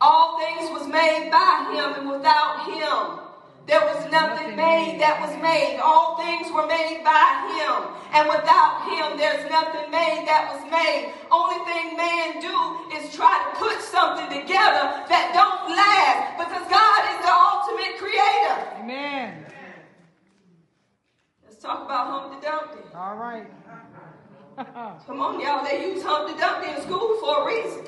All 0.00 0.40
things 0.40 0.70
was 0.72 0.88
made 0.88 1.30
by 1.30 1.72
him, 1.72 1.92
and 2.00 2.08
without 2.08 2.64
him 2.64 3.20
there 3.66 3.80
was 3.80 4.10
nothing 4.12 4.56
made 4.56 5.00
that 5.00 5.20
was 5.20 5.34
made. 5.42 5.80
All 5.82 6.16
things 6.16 6.52
were 6.52 6.66
made 6.66 7.02
by 7.04 7.52
him, 7.52 7.92
and 8.12 8.28
without 8.28 8.84
him 8.88 9.18
there's 9.18 9.44
nothing 9.50 9.90
made 9.90 10.24
that 10.28 10.52
was 10.52 10.62
made. 10.70 11.12
Only 11.32 11.60
thing 11.68 11.96
man 11.96 12.40
do 12.40 12.56
is 12.96 13.12
try 13.12 13.34
to 13.40 13.48
put 13.58 13.80
something 13.80 14.28
together 14.28 15.04
that 15.08 15.32
don't 15.32 15.72
last, 15.72 16.38
because 16.38 16.64
God 16.68 17.00
is 17.12 17.18
the 17.24 17.32
ultimate 17.32 17.94
creator. 17.98 18.56
Amen. 18.84 19.45
Let's 21.56 21.64
talk 21.64 21.86
about 21.86 22.08
Humpty 22.08 22.46
Dumpty. 22.46 22.82
All 22.94 23.16
right. 23.16 23.46
Come 25.06 25.20
on, 25.22 25.40
y'all. 25.40 25.64
They 25.64 25.88
use 25.88 26.02
Humpty 26.02 26.38
Dumpty 26.38 26.68
in 26.68 26.82
school 26.82 27.16
for 27.18 27.44
a 27.44 27.46
reason. 27.46 27.86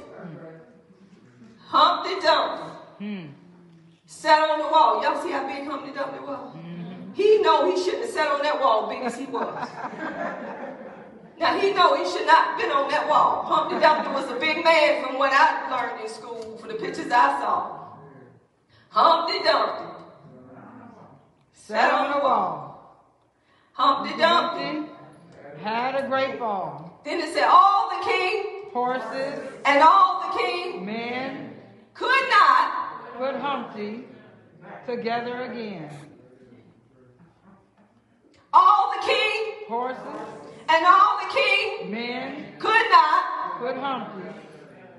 Humpty 1.66 2.18
Dumpty. 2.18 2.72
Hmm. 2.98 3.26
Sat 4.06 4.40
on 4.40 4.60
the 4.60 4.68
wall. 4.68 5.02
Y'all 5.02 5.22
see 5.22 5.32
how 5.32 5.46
big 5.46 5.68
Humpty 5.68 5.92
Dumpty 5.92 6.18
was? 6.20 6.56
Mm-hmm. 6.56 7.12
He 7.12 7.42
know 7.42 7.70
he 7.70 7.76
shouldn't 7.76 8.04
have 8.04 8.10
sat 8.10 8.28
on 8.28 8.42
that 8.42 8.58
wall 8.58 8.88
big 8.88 9.02
as 9.02 9.18
he 9.18 9.26
was. 9.26 9.68
now 11.38 11.60
he 11.60 11.74
know 11.74 11.94
he 11.94 12.10
should 12.10 12.26
not 12.26 12.46
have 12.46 12.58
been 12.58 12.70
on 12.70 12.88
that 12.90 13.06
wall. 13.06 13.42
Humpty 13.44 13.78
Dumpty 13.80 14.08
was 14.14 14.30
a 14.30 14.40
big 14.40 14.64
man 14.64 15.04
from 15.04 15.18
what 15.18 15.30
I 15.34 15.68
learned 15.68 16.00
in 16.02 16.08
school, 16.08 16.56
from 16.56 16.68
the 16.68 16.74
pictures 16.76 17.12
I 17.12 17.38
saw. 17.38 17.88
Humpty 18.88 19.44
Dumpty. 19.44 19.94
Sat 21.52 21.92
on 21.92 22.18
the 22.18 22.24
wall. 22.24 22.67
Humpty 23.78 24.16
Dumpty. 24.18 24.90
Had 25.62 25.94
a 25.94 26.08
great 26.08 26.36
fall. 26.38 27.00
Then 27.04 27.20
it 27.20 27.32
said, 27.32 27.46
all 27.48 27.88
the 27.90 28.04
king 28.04 28.70
horses, 28.72 29.40
and 29.64 29.82
all 29.82 30.20
the 30.32 30.38
king 30.38 30.84
men, 30.84 31.54
could 31.94 32.28
not 32.28 33.14
put 33.16 33.36
Humpty 33.36 34.04
together 34.86 35.42
again. 35.42 35.90
all 38.52 38.92
the 39.00 39.06
king 39.06 39.44
Horses, 39.68 40.00
and 40.68 40.86
all 40.86 41.18
the 41.18 41.34
king 41.34 41.90
men, 41.90 42.46
could 42.58 42.86
not. 42.90 43.58
put 43.60 43.76
Humpty 43.76 44.28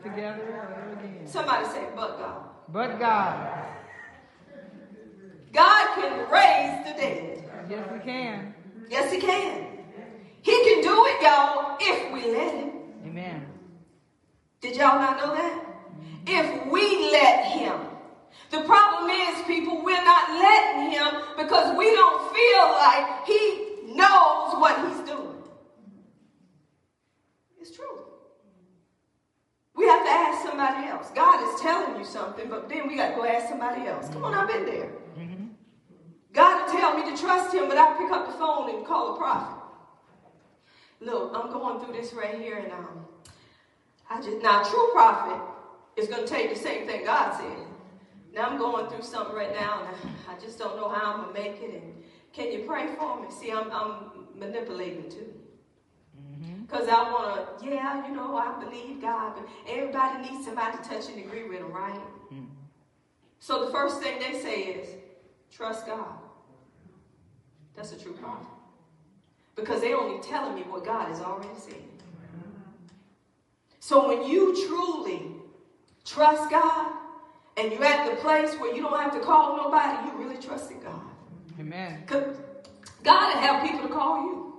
together 0.03 0.93
again. 0.93 1.27
Somebody 1.27 1.65
say, 1.65 1.85
but 1.95 2.17
God. 2.17 2.43
But 2.71 2.99
God, 2.99 3.65
God 5.51 5.95
can 5.95 6.29
raise 6.31 6.85
the 6.87 7.01
dead. 7.01 7.43
yes, 7.69 7.89
we 7.91 7.99
can. 7.99 8.53
Yes, 8.89 9.13
He 9.13 9.19
can. 9.19 9.67
He 10.41 10.51
can 10.51 10.81
do 10.81 11.05
it, 11.05 11.21
y'all, 11.21 11.77
if 11.79 12.11
we 12.11 12.31
let 12.31 12.55
Him. 12.55 12.71
Amen. 13.05 13.45
Did 14.61 14.77
y'all 14.77 14.99
not 14.99 15.17
know 15.17 15.35
that? 15.35 15.65
If 16.25 16.71
we 16.71 17.11
let 17.11 17.45
Him. 17.45 17.79
The 18.51 18.61
problem 18.61 19.11
is, 19.11 19.41
people, 19.43 19.83
we're 19.83 20.03
not 20.03 20.29
letting 20.31 20.91
Him 20.91 21.21
because 21.37 21.77
we 21.77 21.93
don't 21.93 22.33
feel 22.33 22.71
like 22.71 23.25
He 23.25 23.95
knows 23.95 24.59
what 24.59 24.87
He's 24.87 25.07
doing. 25.07 25.35
It's 27.59 27.75
true. 27.75 28.05
We 29.75 29.85
have 29.85 30.03
to 30.03 30.11
ask 30.11 30.47
somebody 30.47 30.87
else. 30.87 31.09
God 31.15 31.53
is 31.53 31.61
telling 31.61 31.99
you 31.99 32.05
something, 32.05 32.49
but 32.49 32.67
then 32.69 32.87
we 32.87 32.95
got 32.95 33.11
to 33.11 33.15
go 33.15 33.25
ask 33.25 33.49
somebody 33.49 33.87
else. 33.87 34.09
Come 34.09 34.25
on, 34.25 34.33
I've 34.33 34.47
been 34.47 34.65
there. 34.65 34.91
God 36.39 36.65
will 36.65 36.79
tell 36.79 36.95
me 36.95 37.03
to 37.11 37.21
trust 37.21 37.53
him, 37.53 37.67
but 37.67 37.77
I 37.77 37.97
pick 37.97 38.09
up 38.13 38.25
the 38.25 38.31
phone 38.37 38.73
and 38.73 38.85
call 38.85 39.13
a 39.13 39.17
prophet. 39.17 39.61
Look, 41.01 41.33
I'm 41.35 41.51
going 41.51 41.83
through 41.83 41.93
this 41.93 42.13
right 42.13 42.39
here, 42.39 42.59
and 42.59 42.71
um, 42.71 43.05
I 44.09 44.21
just 44.21 44.41
now 44.41 44.61
a 44.61 44.69
true 44.69 44.89
prophet 44.93 45.41
is 45.97 46.07
going 46.07 46.21
to 46.21 46.27
tell 46.29 46.41
you 46.41 46.47
the 46.47 46.55
same 46.55 46.87
thing 46.87 47.03
God 47.03 47.37
said. 47.37 47.67
Now 48.33 48.47
I'm 48.47 48.57
going 48.57 48.87
through 48.87 49.01
something 49.01 49.35
right 49.35 49.53
now, 49.53 49.83
and 49.83 49.89
I, 50.29 50.33
I 50.33 50.39
just 50.39 50.57
don't 50.57 50.77
know 50.77 50.87
how 50.87 51.11
I'm 51.11 51.21
gonna 51.23 51.33
make 51.33 51.61
it. 51.61 51.73
And 51.83 52.03
can 52.31 52.53
you 52.53 52.63
pray 52.65 52.87
for 52.97 53.21
me? 53.21 53.27
See, 53.37 53.51
I'm, 53.51 53.69
I'm 53.69 54.29
manipulating 54.33 55.11
too. 55.11 55.33
Because 56.61 56.87
I 56.87 57.03
want 57.11 57.59
to, 57.59 57.65
yeah, 57.65 58.07
you 58.07 58.15
know, 58.15 58.37
I 58.37 58.63
believe 58.63 59.01
God, 59.01 59.33
but 59.35 59.45
everybody 59.67 60.29
needs 60.29 60.45
somebody 60.45 60.77
to 60.77 60.83
touch 60.87 61.09
and 61.09 61.19
agree 61.19 61.49
with 61.49 61.59
them, 61.59 61.73
right? 61.73 61.99
So 63.39 63.65
the 63.65 63.71
first 63.71 64.01
thing 64.01 64.19
they 64.19 64.39
say 64.39 64.61
is, 64.61 64.87
trust 65.51 65.85
God. 65.85 66.28
That's 67.75 67.91
a 67.91 67.97
true 67.97 68.13
prophet. 68.13 68.47
Because 69.55 69.81
they're 69.81 69.97
only 69.97 70.21
telling 70.21 70.55
me 70.55 70.61
what 70.63 70.85
God 70.85 71.07
has 71.09 71.19
already 71.19 71.49
said. 71.57 71.75
So 73.79 74.07
when 74.07 74.29
you 74.29 74.67
truly 74.67 75.21
trust 76.05 76.49
God 76.49 76.91
and 77.57 77.71
you're 77.71 77.83
at 77.83 78.09
the 78.09 78.15
place 78.17 78.53
where 78.59 78.75
you 78.75 78.81
don't 78.81 78.99
have 78.99 79.13
to 79.13 79.19
call 79.19 79.57
nobody, 79.57 80.07
you 80.07 80.17
really 80.23 80.41
trusting 80.41 80.79
God. 80.81 81.01
Amen. 81.59 82.03
God 82.07 83.33
will 83.33 83.41
have 83.41 83.63
people 83.63 83.87
to 83.87 83.93
call 83.93 84.23
you. 84.23 84.53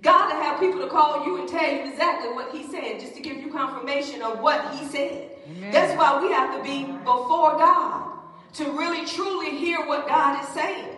God 0.00 0.32
will 0.32 0.40
have 0.40 0.60
people 0.60 0.80
to 0.80 0.88
call 0.88 1.26
you 1.26 1.40
and 1.40 1.48
tell 1.48 1.70
you 1.70 1.90
exactly 1.90 2.30
what 2.30 2.54
He 2.54 2.62
said, 2.64 3.00
just 3.00 3.14
to 3.16 3.20
give 3.20 3.38
you 3.38 3.50
confirmation 3.50 4.22
of 4.22 4.40
what 4.40 4.74
He 4.74 4.86
said. 4.86 5.30
Amen. 5.50 5.72
That's 5.72 5.98
why 5.98 6.22
we 6.22 6.32
have 6.32 6.56
to 6.56 6.62
be 6.62 6.84
before 6.84 7.58
God 7.58 8.12
to 8.54 8.64
really 8.72 9.04
truly 9.06 9.50
hear 9.50 9.84
what 9.86 10.06
God 10.06 10.42
is 10.42 10.48
saying. 10.50 10.97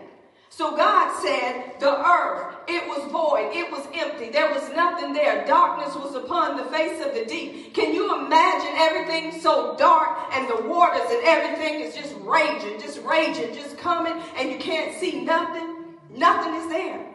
So 0.53 0.77
God 0.77 1.17
said, 1.23 1.79
The 1.79 2.07
earth, 2.07 2.57
it 2.67 2.87
was 2.89 3.11
void, 3.11 3.51
it 3.55 3.71
was 3.71 3.87
empty, 3.95 4.31
there 4.31 4.53
was 4.53 4.69
nothing 4.71 5.13
there. 5.13 5.47
Darkness 5.47 5.95
was 5.95 6.17
upon 6.17 6.57
the 6.57 6.65
face 6.65 7.05
of 7.07 7.15
the 7.15 7.25
deep. 7.25 7.73
Can 7.73 7.95
you 7.95 8.27
imagine 8.27 8.75
everything 8.75 9.41
so 9.41 9.77
dark 9.77 10.19
and 10.33 10.49
the 10.49 10.69
waters 10.69 11.09
and 11.09 11.25
everything 11.25 11.81
is 11.81 11.95
just 11.95 12.15
raging, 12.19 12.81
just 12.81 13.01
raging, 13.05 13.55
just 13.55 13.79
coming, 13.79 14.21
and 14.37 14.51
you 14.51 14.59
can't 14.59 14.95
see 14.99 15.25
nothing? 15.25 15.97
Nothing 16.11 16.55
is 16.55 16.69
there. 16.69 17.07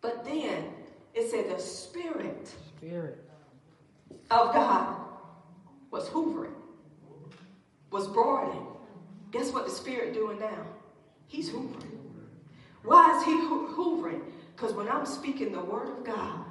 But 0.00 0.24
then 0.24 0.70
it 1.14 1.30
said 1.30 1.50
the 1.54 1.60
Spirit 1.60 2.54
Spirit. 2.76 3.18
of 4.30 4.54
God 4.54 4.96
was 5.90 6.08
hoovering, 6.08 6.54
was 7.90 8.06
broiling. 8.06 8.64
Guess 9.32 9.52
what 9.52 9.66
the 9.66 9.72
Spirit 9.72 10.14
doing 10.14 10.38
now? 10.38 10.64
He's 11.26 11.50
hoovering. 11.50 12.07
Why 12.84 13.16
is 13.18 13.24
he 13.24 13.32
hoo- 13.32 13.68
hoovering? 13.76 14.22
Because 14.56 14.72
when 14.74 14.88
I'm 14.88 15.06
speaking 15.06 15.52
the 15.52 15.60
word 15.60 15.88
of 15.88 16.04
God, 16.04 16.44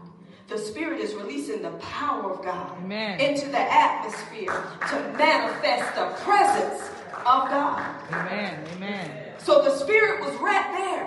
the 0.47 0.57
Spirit 0.57 1.01
is 1.01 1.13
releasing 1.13 1.61
the 1.61 1.71
power 1.71 2.31
of 2.31 2.43
God 2.43 2.77
Amen. 2.77 3.19
into 3.19 3.47
the 3.47 3.59
atmosphere 3.59 4.63
to 4.89 4.95
manifest 5.17 5.93
the 5.95 6.05
presence 6.23 6.89
of 7.25 7.49
God. 7.49 7.95
Amen. 8.11 8.63
Amen. 8.75 9.11
So 9.39 9.61
the 9.61 9.75
Spirit 9.75 10.21
was 10.21 10.33
right 10.39 10.71
there. 10.77 11.06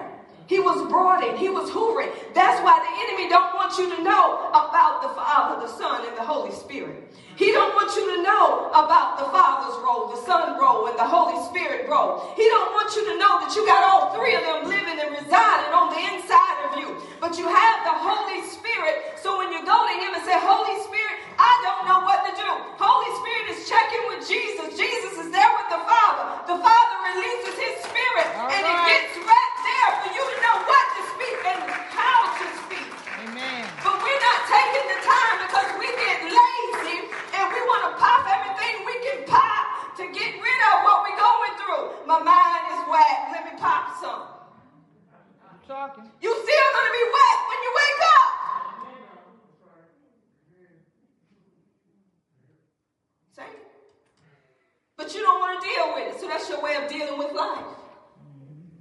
He 0.51 0.59
was 0.59 0.83
brooding. 0.91 1.39
He 1.39 1.47
was 1.47 1.71
hoovering. 1.71 2.11
That's 2.35 2.59
why 2.67 2.75
the 2.83 2.91
enemy 3.07 3.31
don't 3.31 3.55
want 3.55 3.79
you 3.79 3.87
to 3.95 4.03
know 4.03 4.51
about 4.51 4.99
the 4.99 5.15
Father, 5.15 5.63
the 5.63 5.71
Son, 5.71 6.03
and 6.03 6.19
the 6.19 6.27
Holy 6.27 6.51
Spirit. 6.51 7.07
He 7.39 7.55
don't 7.55 7.71
want 7.79 7.95
you 7.95 8.03
to 8.03 8.19
know 8.27 8.67
about 8.75 9.15
the 9.23 9.31
Father's 9.31 9.79
role, 9.79 10.11
the 10.11 10.19
Son 10.27 10.59
role, 10.59 10.91
and 10.91 10.99
the 10.99 11.07
Holy 11.07 11.39
Spirit 11.47 11.87
role. 11.87 12.35
He 12.35 12.51
don't 12.51 12.75
want 12.75 12.91
you 12.99 13.07
to 13.07 13.15
know 13.15 13.39
that 13.47 13.55
you 13.55 13.63
got 13.63 13.87
all 13.87 14.11
three 14.11 14.35
of 14.35 14.43
them 14.43 14.67
living 14.67 14.99
and 14.99 15.15
residing 15.15 15.71
on 15.71 15.95
the 15.95 16.03
inside 16.19 16.59
of 16.67 16.83
you. 16.83 16.99
But 17.23 17.39
you 17.39 17.47
have 17.47 17.79
the 17.87 17.95
Holy 17.95 18.43
Spirit. 18.51 19.23
So 19.23 19.39
when 19.39 19.55
you 19.55 19.63
go 19.63 19.79
to 19.87 19.95
Him 20.03 20.19
and 20.19 20.25
say, 20.27 20.35
Holy 20.35 20.83
Spirit, 20.83 21.15
I 21.39 21.53
don't 21.63 21.87
know 21.87 22.03
what 22.03 22.27
to 22.27 22.33
do. 22.35 22.51
Holy 22.75 23.13
Spirit 23.23 23.55
is 23.55 23.71
checking 23.71 24.03
with 24.11 24.27
Jesus. 24.27 24.75
Jesus 24.75 25.15
is 25.15 25.31
there 25.31 25.53
with 25.63 25.71
the 25.71 25.81
Father. 25.87 26.43
The 26.51 26.59
Father 26.59 26.97
releases 27.15 27.55
His 27.55 27.75
Spirit, 27.87 28.29
All 28.35 28.51
and 28.51 28.63
it 28.67 28.79
gets 28.91 29.15
right 29.23 29.55
there 29.65 29.91
for 30.05 30.11
you 30.13 30.25
to 30.25 30.37
know 30.45 30.57
what 30.69 30.87
to 30.97 31.03
speak 31.17 31.39
and 31.49 31.61
how 31.93 32.19
to 32.37 32.47
speak. 32.69 32.89
Amen. 33.25 33.65
But 33.85 33.97
we're 34.01 34.23
not 34.25 34.41
taking 34.49 34.87
the 34.93 35.01
time 35.05 35.37
because 35.49 35.71
we 35.81 35.89
get 35.97 36.19
lazy 36.29 36.99
and 37.09 37.45
we 37.53 37.61
want 37.69 37.83
to 37.89 37.93
pop 38.01 38.25
everything 38.29 38.85
we 38.85 38.97
can 39.05 39.19
pop 39.29 39.97
to 40.01 40.05
get 40.13 40.33
rid 40.41 40.61
of 40.73 40.77
what 40.85 41.05
we're 41.05 41.21
going 41.21 41.55
through. 41.61 41.87
My 42.11 42.19
mind 42.19 42.65
is 42.75 42.83
wet. 42.91 43.29
Let 43.31 43.45
me 43.45 43.61
pop 43.61 43.95
some. 44.03 44.23
I'm 45.47 45.61
talking. 45.65 46.03
You 46.21 46.33
still 46.35 46.69
gonna 46.75 46.91
be 46.91 47.05
wet 47.07 47.39
when 47.47 47.59
you 47.63 47.73
wake 47.81 48.01
up. 48.19 48.31
Same. 53.37 53.61
But 54.97 55.15
you 55.15 55.21
don't 55.21 55.39
want 55.39 55.63
to 55.63 55.69
deal 55.69 55.95
with 55.95 56.17
it, 56.17 56.21
so 56.21 56.27
that's 56.27 56.49
your 56.49 56.61
way 56.61 56.75
of 56.83 56.91
dealing 56.91 57.17
with 57.17 57.33
life. 57.33 57.65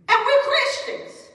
And 0.08 0.18
we're 0.26 0.44
Christians. 0.50 1.30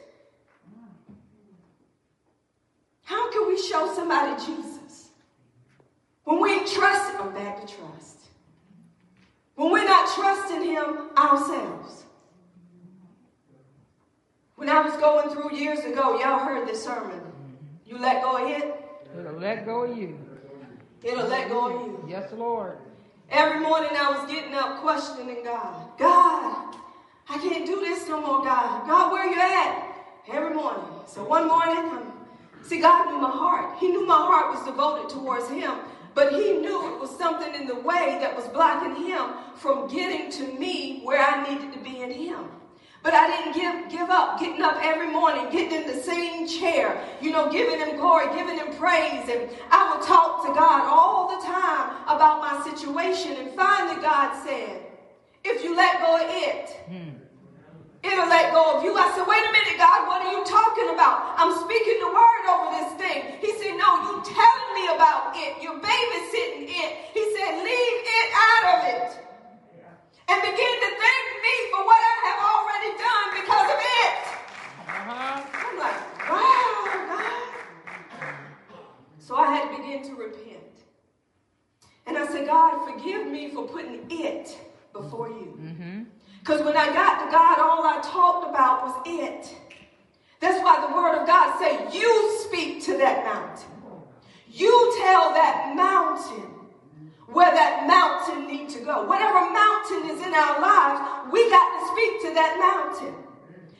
How 3.05 3.31
can 3.31 3.47
we 3.47 3.57
show 3.57 3.95
somebody 3.95 4.45
Jesus 4.45 5.11
when 6.25 6.41
we 6.41 6.55
ain't 6.55 6.67
trusting? 6.67 7.21
I'm 7.21 7.33
back 7.33 7.65
to 7.65 7.73
trust. 7.73 8.24
When 9.57 9.71
we're 9.71 9.85
not 9.85 10.09
trusting 10.15 10.63
Him 10.65 11.11
ourselves. 11.17 12.05
When 14.57 14.69
I 14.69 14.81
was 14.83 14.95
going 14.97 15.31
through 15.31 15.57
years 15.57 15.81
ago, 15.81 16.19
y'all 16.21 16.39
heard 16.39 16.67
this 16.69 16.83
sermon. 16.85 17.21
You 17.87 17.99
let 17.99 18.23
go 18.23 18.37
of 18.45 18.51
it, 18.51 18.75
It'll 19.19 19.33
let 19.35 19.65
go 19.65 19.85
of 19.85 19.97
you. 19.97 20.19
it'll 21.03 21.27
let 21.29 21.49
go 21.49 21.67
of 21.67 21.87
you. 21.87 22.05
Yes, 22.09 22.33
Lord. 22.33 22.79
Every 23.31 23.61
morning 23.61 23.91
I 23.95 24.11
was 24.11 24.31
getting 24.31 24.55
up 24.55 24.81
questioning 24.81 25.43
God. 25.45 25.99
God, 25.99 26.75
I 27.29 27.39
can't 27.39 27.65
do 27.67 27.81
this 27.81 28.09
no 28.09 28.21
more, 28.21 28.43
God. 28.45 28.87
God, 28.87 29.13
where 29.13 29.27
you 29.27 29.41
at? 29.41 29.91
Every 30.33 30.55
morning. 30.55 30.85
So 31.07 31.25
one 31.25 31.47
morning, 31.49 31.77
um, 31.77 32.13
see, 32.63 32.81
God 32.81 33.07
knew 33.11 33.19
my 33.21 33.31
heart. 33.31 33.79
He 33.79 33.89
knew 33.89 34.07
my 34.07 34.15
heart 34.17 34.55
was 34.55 34.65
devoted 34.65 35.09
towards 35.11 35.49
Him, 35.49 35.73
but 36.15 36.33
He 36.33 36.55
knew 36.55 36.95
it 36.95 37.01
was 37.01 37.17
something 37.17 37.55
in 37.55 37.67
the 37.67 37.75
way 37.75 38.19
that 38.21 38.35
was 38.35 38.47
blocking 38.49 39.07
Him 39.07 39.31
from 39.57 39.89
getting 39.89 40.31
to 40.33 40.59
me 40.59 41.01
where 41.03 41.21
I 41.21 41.49
needed 41.49 41.73
to 41.73 41.79
be 41.79 42.03
in 42.03 42.11
Him. 42.11 42.47
But 43.05 43.13
I 43.13 43.27
didn't 43.27 43.55
give, 43.55 43.91
give 43.91 44.09
up, 44.09 44.41
getting 44.41 44.63
up 44.63 44.79
every 44.81 45.11
morning, 45.11 45.51
getting 45.51 45.83
in 45.83 45.87
the 45.87 46.03
same 46.03 46.49
chair, 46.49 47.05
you 47.21 47.33
know, 47.33 47.51
giving 47.51 47.79
him 47.79 47.97
glory, 47.97 48.35
giving 48.35 48.57
him 48.57 48.75
praise. 48.79 49.29
And 49.29 49.51
I 49.71 49.95
would 49.95 50.07
talk 50.07 50.47
to 50.47 50.55
God 50.55 50.85
all 50.87 51.29
the 51.29 51.45
time 51.45 51.97
about 52.05 52.41
my 52.41 52.65
situation. 52.65 53.37
And 53.37 53.55
finally, 53.55 54.01
God 54.01 54.43
said, 54.43 54.87
if 55.45 55.63
you 55.63 55.77
let 55.77 56.01
go 56.01 56.17
of 56.17 56.23
it, 56.25 56.71
hmm. 56.89 57.24
It'll 58.05 58.29
let 58.29 58.53
go 58.53 58.77
of 58.77 58.85
you. 58.85 58.93
I 58.93 59.09
said, 59.17 59.25
wait 59.25 59.41
a 59.41 59.49
minute, 59.49 59.81
God, 59.81 60.05
what 60.05 60.21
are 60.21 60.29
you 60.29 60.45
talking 60.45 60.93
about? 60.93 61.41
I'm 61.41 61.57
speaking 61.57 62.05
the 62.05 62.13
word 62.13 62.45
over 62.53 62.69
this 62.77 62.93
thing. 63.01 63.41
He 63.41 63.57
said, 63.57 63.81
no, 63.81 63.89
you 64.05 64.21
telling 64.21 64.71
me 64.77 64.85
about 64.93 65.33
it. 65.33 65.57
You're 65.65 65.81
babysitting 65.81 66.69
it. 66.69 66.91
He 67.17 67.25
said, 67.33 67.65
leave 67.65 68.01
it 68.05 68.29
out 68.37 68.65
of 68.77 68.79
it. 68.93 69.11
And 70.29 70.37
begin 70.41 70.75
to 70.85 70.91
thank 71.01 71.27
me 71.41 71.55
for 71.73 71.81
what 71.89 71.97
I 71.97 72.17
have 72.29 72.41
already 72.45 72.93
done 73.01 73.29
because 73.41 73.69
of 73.73 73.81
it. 73.81 74.13
Uh-huh. 74.85 75.41
I'm 75.65 75.77
like, 75.81 76.01
wow, 76.29 77.09
God. 77.09 77.45
So 79.19 79.37
I 79.37 79.49
had 79.57 79.71
to 79.71 79.77
begin 79.81 80.05
to 80.09 80.15
repent. 80.15 80.61
And 82.07 82.19
I 82.19 82.27
said, 82.27 82.47
God, 82.47 82.85
forgive 82.85 83.27
me 83.27 83.49
for 83.49 83.67
putting 83.67 84.05
it 84.11 84.57
before 84.93 85.29
you. 85.29 85.59
Mm-hmm. 85.59 85.94
Because 86.45 86.61
when 86.61 86.77
I 86.77 86.93
got 86.93 87.25
to 87.25 87.33
God, 87.33 87.57
all 87.59 87.87
I 87.89 88.05
talked 88.05 88.51
about 88.51 88.85
was 88.85 89.01
it. 89.07 89.49
That's 90.41 90.63
why 90.63 90.77
the 90.77 90.93
word 90.93 91.17
of 91.17 91.27
God 91.27 91.57
say, 91.57 91.89
you 91.89 92.39
speak 92.45 92.85
to 92.85 92.99
that 92.99 93.25
mountain. 93.25 93.73
You 94.53 94.69
tell 95.01 95.33
that 95.33 95.73
mountain 95.75 96.69
where 97.33 97.49
that 97.49 97.89
mountain 97.89 98.47
need 98.47 98.69
to 98.77 98.81
go. 98.85 99.09
Whatever 99.09 99.41
mountain 99.57 100.05
is 100.13 100.21
in 100.21 100.37
our 100.37 100.61
lives, 100.61 101.33
we 101.33 101.49
got 101.49 101.65
to 101.65 101.81
speak 101.97 102.21
to 102.29 102.35
that 102.37 102.61
mountain. 102.61 103.17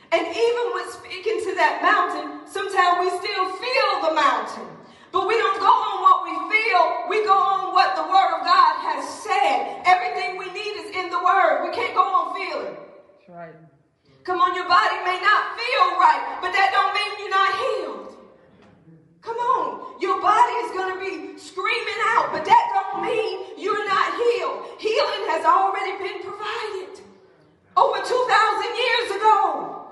And 0.09 0.25
even 0.25 0.65
with 0.73 0.89
speaking 0.89 1.45
to 1.45 1.53
that 1.61 1.85
mountain, 1.85 2.49
sometimes 2.49 3.05
we 3.05 3.13
still 3.13 3.45
feel 3.61 4.09
the 4.09 4.15
mountain. 4.17 4.73
But 5.15 5.29
we 5.31 5.39
don't 5.39 5.61
go 5.63 5.71
on 5.71 6.03
what 6.03 6.27
we 6.27 6.35
feel, 6.51 7.07
we 7.07 7.23
go 7.23 7.39
on 7.39 7.71
what 7.71 7.95
the 7.95 8.03
Word 8.03 8.31
of 8.35 8.43
God 8.43 8.75
has 8.83 9.07
said. 9.23 9.87
Everything 9.87 10.35
we 10.35 10.51
need 10.51 10.75
is 10.83 10.91
in 10.91 11.07
the 11.07 11.23
Word. 11.23 11.63
We 11.63 11.71
can't 11.71 11.95
go 11.95 12.03
on 12.03 12.35
feeling. 12.35 12.75
That's 12.75 13.31
right. 13.31 13.55
Come 14.27 14.43
on, 14.43 14.59
your 14.59 14.67
body 14.67 14.99
may 15.07 15.23
not 15.23 15.55
feel 15.55 15.87
right, 16.03 16.43
but 16.43 16.51
that 16.51 16.75
don't 16.75 16.91
mean 16.99 17.11
you're 17.23 17.31
not 17.31 17.53
healed. 17.63 18.11
Come 19.23 19.39
on, 19.39 20.03
your 20.03 20.19
body 20.19 20.55
is 20.67 20.75
going 20.75 20.91
to 20.91 20.99
be 20.99 21.39
screaming 21.39 22.01
out, 22.19 22.35
but 22.35 22.43
that 22.43 22.65
don't 22.75 23.07
mean 23.07 23.55
you're 23.55 23.87
not 23.87 24.19
healed. 24.19 24.67
Healing 24.83 25.31
has 25.31 25.47
already 25.47 25.95
been 26.03 26.27
provided 26.27 27.07
over 27.79 28.03
2,000 28.03 28.11
years 28.11 29.09
ago. 29.15 29.84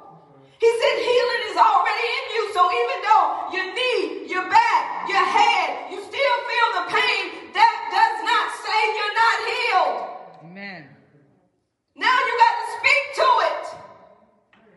He 0.62 0.70
said 0.78 0.94
healing 1.02 1.42
is 1.50 1.58
already 1.58 2.06
in 2.06 2.24
you, 2.38 2.42
so 2.54 2.62
even 2.70 2.98
though 3.02 3.50
your 3.50 3.66
knee, 3.74 4.30
your 4.30 4.46
back, 4.46 5.08
your 5.10 5.18
head, 5.18 5.90
you 5.90 5.98
still 5.98 6.36
feel 6.46 6.68
the 6.78 6.86
pain, 6.86 7.50
that 7.50 7.74
does 7.90 8.18
not 8.22 8.46
say 8.62 8.78
you're 8.94 9.16
not 9.18 9.36
healed. 9.50 9.98
Amen. 10.46 10.86
Now 11.98 12.14
you 12.14 12.34
got 12.38 12.54
to 12.62 12.66
speak 12.78 13.04
to 13.18 13.28
it. 13.50 13.64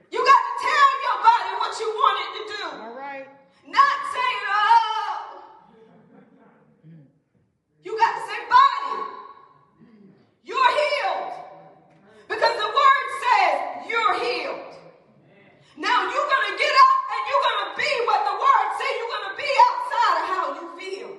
You 0.10 0.26
got 0.26 0.42
to 0.42 0.54
tell 0.66 0.90
your 1.06 1.18
body 1.22 1.52
what 1.62 1.74
you 1.78 1.88
want 1.94 2.18
it 2.18 2.32
to 2.34 2.44
do. 2.50 2.66
All 2.82 2.98
right. 2.98 3.30
Not 3.70 3.98
saying, 4.10 4.42
oh. 4.50 5.46
You 7.86 7.94
got 7.94 8.14
to 8.18 8.22
say, 8.26 8.42
body, 8.50 9.06
you're 10.50 10.72
healed. 10.82 11.30
Because 12.28 12.58
the 12.58 12.72
word 12.74 13.06
says 13.22 13.86
you're 13.88 14.16
healed. 14.26 14.75
Now 15.78 16.08
you're 16.08 16.30
going 16.32 16.48
to 16.52 16.58
get 16.58 16.76
up 16.88 17.00
and 17.12 17.22
you're 17.28 17.46
going 17.46 17.62
to 17.68 17.72
be 17.76 17.92
what 18.08 18.22
the 18.24 18.36
word 18.40 18.68
says 18.80 18.94
you're 18.96 19.14
going 19.16 19.30
to 19.32 19.38
be 19.40 19.52
outside 19.68 20.16
of 20.16 20.26
how 20.32 20.46
you 20.56 20.66
feel. 20.80 21.12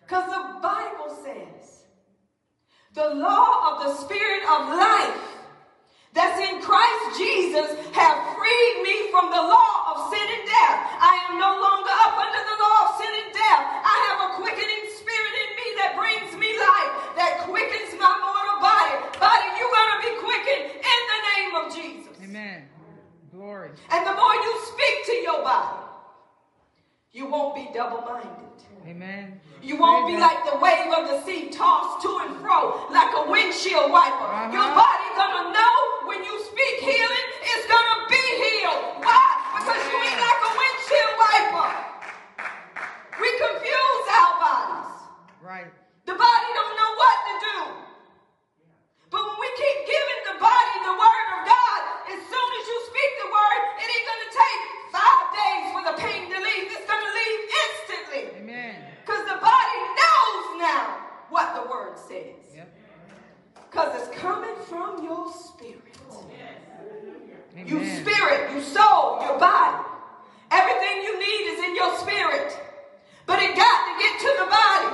Because 0.00 0.26
the 0.30 0.44
Bible 0.62 1.10
says 1.26 1.82
the 2.94 3.14
law 3.18 3.74
of 3.74 3.74
the 3.82 3.92
spirit 3.98 4.46
of 4.46 4.70
life 4.78 5.26
that's 6.14 6.38
in 6.38 6.62
Christ 6.62 7.18
Jesus 7.18 7.68
have 7.92 8.16
freed 8.38 8.76
me 8.86 9.10
from 9.10 9.28
the 9.28 9.42
law 9.42 9.74
of 9.92 10.08
sin 10.08 10.22
and 10.22 10.44
death. 10.46 10.78
I 10.96 11.12
am 11.28 11.36
no 11.36 11.50
longer 11.50 11.92
up 12.06 12.14
under 12.16 12.42
the 12.46 12.56
law 12.56 12.78
of 12.86 12.90
sin 12.96 13.10
and 13.10 13.30
death. 13.34 13.62
I 13.84 13.96
have 14.08 14.18
a 14.24 14.30
quickening 14.40 14.84
spirit 14.96 15.34
in 15.44 15.50
me 15.60 15.66
that 15.82 15.90
brings 15.98 16.30
me 16.40 16.54
life, 16.56 16.92
that 17.20 17.44
quickens 17.44 17.92
my 18.00 18.14
mortal 18.22 18.64
body. 18.64 18.96
Body, 19.18 19.48
you're 19.58 19.74
going 19.74 19.92
to 19.92 20.00
be 20.06 20.12
quickened 20.22 20.64
in 20.78 21.00
the 21.10 21.20
name 21.34 21.52
of 21.58 21.64
Jesus. 21.74 22.05
Amen. 22.36 22.68
Glory. 23.32 23.70
And 23.88 24.06
the 24.06 24.12
more 24.12 24.34
you 24.34 24.60
speak 24.68 25.06
to 25.06 25.12
your 25.24 25.42
body, 25.42 25.88
you 27.12 27.24
won't 27.30 27.54
be 27.54 27.70
double 27.72 28.04
minded. 28.04 28.52
Amen. 28.86 29.40
You 29.62 29.80
won't 29.80 30.06
be 30.06 30.20
like 30.20 30.44
the 30.44 30.58
wave 30.60 30.92
of 30.92 31.08
the 31.08 31.24
sea 31.24 31.48
tossed 31.48 32.04
to 32.04 32.12
and 32.28 32.36
fro 32.44 32.92
like 32.92 33.08
a 33.16 33.30
windshield 33.30 33.90
wiper. 33.90 34.28
Uh-huh. 34.28 34.52
Your 34.52 34.68
body 34.76 35.08
gonna 35.16 35.48
know 35.48 35.76
when 36.04 36.20
you 36.22 36.36
speak 36.44 36.84
healing, 36.84 37.26
it's 37.40 37.66
gonna 37.72 38.04
be 38.12 38.20
healed. 38.20 39.00
Why? 39.00 39.24
Because 39.56 39.80
you 39.88 39.96
ain't 39.96 40.20
like 40.20 40.40
a 40.44 40.52
windshield 40.60 41.14
wiper. 41.16 41.68
We 43.16 43.28
confuse 43.40 44.06
our 44.12 44.32
bodies. 44.44 44.92
Right. 45.40 45.72
The 46.04 46.12
body 46.12 46.48
don't 46.52 46.76
know 46.76 46.92
what 47.00 47.16
to 47.16 47.34
do. 47.48 47.58
But 49.08 49.24
when 49.24 49.36
we 49.40 49.48
keep 49.56 49.78
giving 49.88 50.20
the 50.28 50.36
body 50.36 50.74
the 50.84 50.94
word 51.00 51.26
of 51.32 51.40
God, 51.48 51.55
as 52.06 52.20
soon 52.22 52.48
as 52.58 52.64
you 52.70 52.78
speak 52.86 53.10
the 53.22 53.28
word, 53.30 53.60
it 53.82 53.88
ain't 53.90 54.06
gonna 54.06 54.32
take 54.34 54.60
five 54.94 55.26
days 55.34 55.64
for 55.74 55.82
the 55.90 55.94
pain 55.98 56.22
to 56.30 56.38
leave. 56.38 56.64
It's 56.70 56.86
gonna 56.86 57.12
leave 57.14 57.40
instantly. 57.62 58.24
Amen. 58.42 58.74
Because 59.02 59.22
the 59.26 59.38
body 59.38 59.78
knows 59.98 60.44
now 60.62 61.06
what 61.30 61.54
the 61.54 61.70
word 61.70 61.98
says. 61.98 62.42
Yep. 62.54 62.68
Because 63.70 63.90
it's 64.00 64.10
coming 64.18 64.56
from 64.68 65.04
your 65.04 65.30
spirit. 65.32 65.98
Amen. 66.10 67.66
You 67.66 67.82
spirit, 68.00 68.52
you 68.52 68.60
soul, 68.60 69.20
your 69.22 69.38
body. 69.38 69.82
Everything 70.50 71.02
you 71.02 71.18
need 71.18 71.44
is 71.56 71.64
in 71.64 71.74
your 71.74 71.96
spirit. 71.98 72.52
But 73.26 73.42
it 73.42 73.56
got 73.56 73.78
to 73.86 73.92
get 73.98 74.14
to 74.20 74.30
the 74.38 74.46
body. 74.46 74.90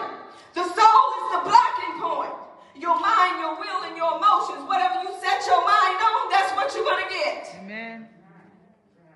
The 0.54 0.64
soul 0.64 1.04
is 1.20 1.26
the 1.36 1.40
blocking 1.44 2.00
point. 2.00 2.32
Your 2.76 2.98
mind, 2.98 3.40
your 3.40 3.58
will, 3.60 3.82
and 3.84 3.96
your 3.96 4.16
emotions, 4.16 4.66
whatever 4.66 5.02
you 5.02 5.10
set 5.20 5.44
your 5.46 5.60
mind 5.60 5.98
on, 6.00 6.30
that's 6.30 6.56
what 6.56 6.74
you're 6.74 6.84
going 6.84 7.04
to 7.04 7.10
get. 7.12 7.56
Amen. 7.60 8.08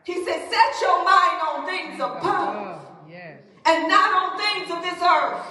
He 0.07 0.15
said, 0.25 0.39
set 0.49 0.71
your 0.81 1.03
mind 1.03 1.39
on 1.43 1.67
things 1.67 1.97
above. 1.99 2.81
Yes. 3.11 3.41
and 3.67 3.89
not 3.89 4.11
on 4.15 4.39
things 4.39 4.71
of 4.71 4.79
this 4.83 5.03
earth. 5.03 5.47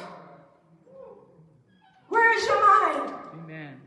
Where 2.07 2.29
is 2.37 2.45
your 2.47 2.61
mind? 2.63 3.13
Amen. 3.43 3.81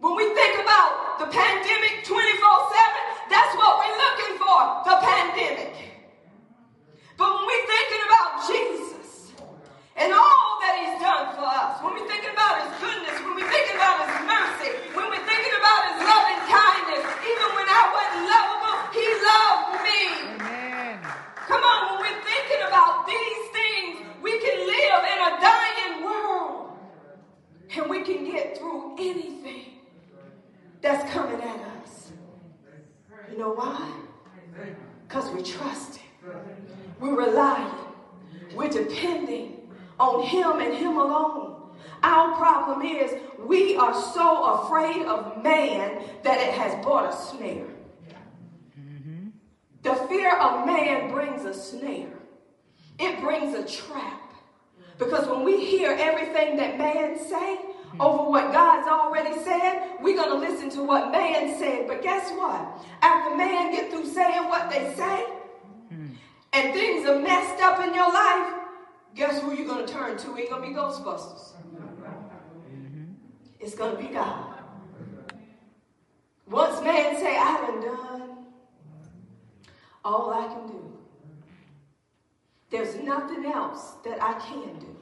When 0.00 0.14
we 0.16 0.28
think 0.34 0.60
about 0.60 1.18
the 1.18 1.26
pandemic 1.32 2.04
24 2.04 2.12
7, 2.12 3.32
that's 3.32 3.52
what 3.56 3.80
we're 3.80 3.96
looking 3.96 4.34
for 4.36 4.60
the 4.84 4.96
pandemic. 5.00 5.72
But 7.16 7.28
when 7.34 7.44
we're 7.48 7.66
thinking 7.72 8.02
about 8.04 8.30
Jesus 8.44 9.32
and 9.96 10.12
all 10.12 10.48
that 10.60 10.74
He's 10.84 10.96
done 11.00 11.32
for 11.34 11.48
us, 11.48 11.80
when 11.80 11.96
we're 11.96 12.08
thinking 12.10 12.30
about 12.36 12.62
His 12.62 12.72
goodness, 12.84 13.16
when 13.24 13.34
we're 13.40 13.48
thinking 13.50 13.76
about 13.80 14.04
His 14.04 14.14
mercy, 14.28 14.70
when 14.92 15.06
we're 15.08 15.26
thinking 15.26 15.54
about 15.56 15.80
His 15.88 15.98
loving 16.04 16.42
kindness, 16.52 17.02
even 17.24 17.48
when 17.56 17.68
I 17.72 17.84
wasn't 17.96 18.24
lovable, 18.28 18.76
He 18.92 19.06
loved 19.24 19.68
me. 19.82 20.00
Amen. 20.36 20.94
Come 21.48 21.62
on, 21.64 21.78
when 21.90 21.96
we're 22.06 22.22
thinking 22.22 22.62
about 22.70 23.02
these 23.08 23.42
things, 23.50 23.92
we 24.22 24.36
can 24.38 24.58
live 24.62 25.02
in 25.10 25.18
a 25.26 25.32
dying 25.42 25.94
world 26.06 26.68
and 27.78 27.88
we 27.88 28.02
can 28.02 28.24
get 28.24 28.58
through 28.58 28.94
anything 28.98 29.78
that's 30.80 31.10
coming 31.12 31.40
at 31.40 31.60
us. 31.82 32.12
You 33.30 33.38
know 33.38 33.50
why? 33.50 33.90
Because 35.06 35.30
we 35.30 35.42
trust 35.42 35.96
Him. 35.96 36.34
We're 37.00 37.16
relying. 37.16 37.74
We're 38.54 38.68
depending 38.68 39.70
on 39.98 40.24
Him 40.26 40.60
and 40.60 40.74
Him 40.74 40.98
alone. 40.98 41.54
Our 42.02 42.36
problem 42.36 42.82
is 42.82 43.14
we 43.38 43.76
are 43.76 43.94
so 43.94 44.62
afraid 44.62 45.06
of 45.06 45.42
man 45.42 46.02
that 46.22 46.40
it 46.40 46.54
has 46.54 46.84
brought 46.84 47.12
a 47.12 47.16
snare. 47.16 47.66
The 49.82 49.94
fear 49.94 50.36
of 50.36 50.66
man 50.66 51.10
brings 51.10 51.44
a 51.44 51.54
snare. 51.54 52.18
It 52.98 53.20
brings 53.20 53.54
a 53.54 53.64
trap. 53.64 54.28
Because 54.98 55.28
when 55.28 55.44
we 55.44 55.64
hear 55.64 55.96
everything 55.98 56.56
that 56.56 56.76
man 56.76 57.18
say 57.18 57.58
Mm-hmm. 57.88 58.00
over 58.02 58.30
what 58.30 58.52
God's 58.52 58.86
already 58.86 59.34
said, 59.42 59.96
we're 60.02 60.16
going 60.16 60.28
to 60.28 60.50
listen 60.50 60.68
to 60.70 60.82
what 60.82 61.10
man 61.10 61.58
said. 61.58 61.88
But 61.88 62.02
guess 62.02 62.30
what? 62.32 62.84
After 63.00 63.34
man 63.34 63.72
get 63.72 63.90
through 63.90 64.06
saying 64.06 64.46
what 64.48 64.70
they 64.70 64.92
say, 64.94 65.24
mm-hmm. 65.92 66.08
and 66.52 66.74
things 66.74 67.08
are 67.08 67.18
messed 67.18 67.62
up 67.62 67.80
in 67.80 67.94
your 67.94 68.12
life, 68.12 68.52
guess 69.14 69.40
who 69.40 69.54
you're 69.54 69.66
going 69.66 69.86
to 69.86 69.92
turn 69.92 70.18
to? 70.18 70.36
Ain't 70.36 70.50
going 70.50 70.62
to 70.62 70.68
be 70.68 70.74
Ghostbusters. 70.74 71.52
Mm-hmm. 72.70 73.04
It's 73.58 73.74
going 73.74 73.96
to 73.96 74.02
be 74.02 74.12
God. 74.12 74.54
Once 76.46 76.82
man 76.82 77.16
say, 77.16 77.36
I 77.38 77.66
done 77.66 77.80
done 77.80 78.18
all 80.04 80.30
I 80.32 80.46
can 80.46 80.66
do. 80.66 80.92
There's 82.70 82.96
nothing 82.96 83.46
else 83.46 83.94
that 84.04 84.22
I 84.22 84.34
can 84.38 84.78
do. 84.78 84.96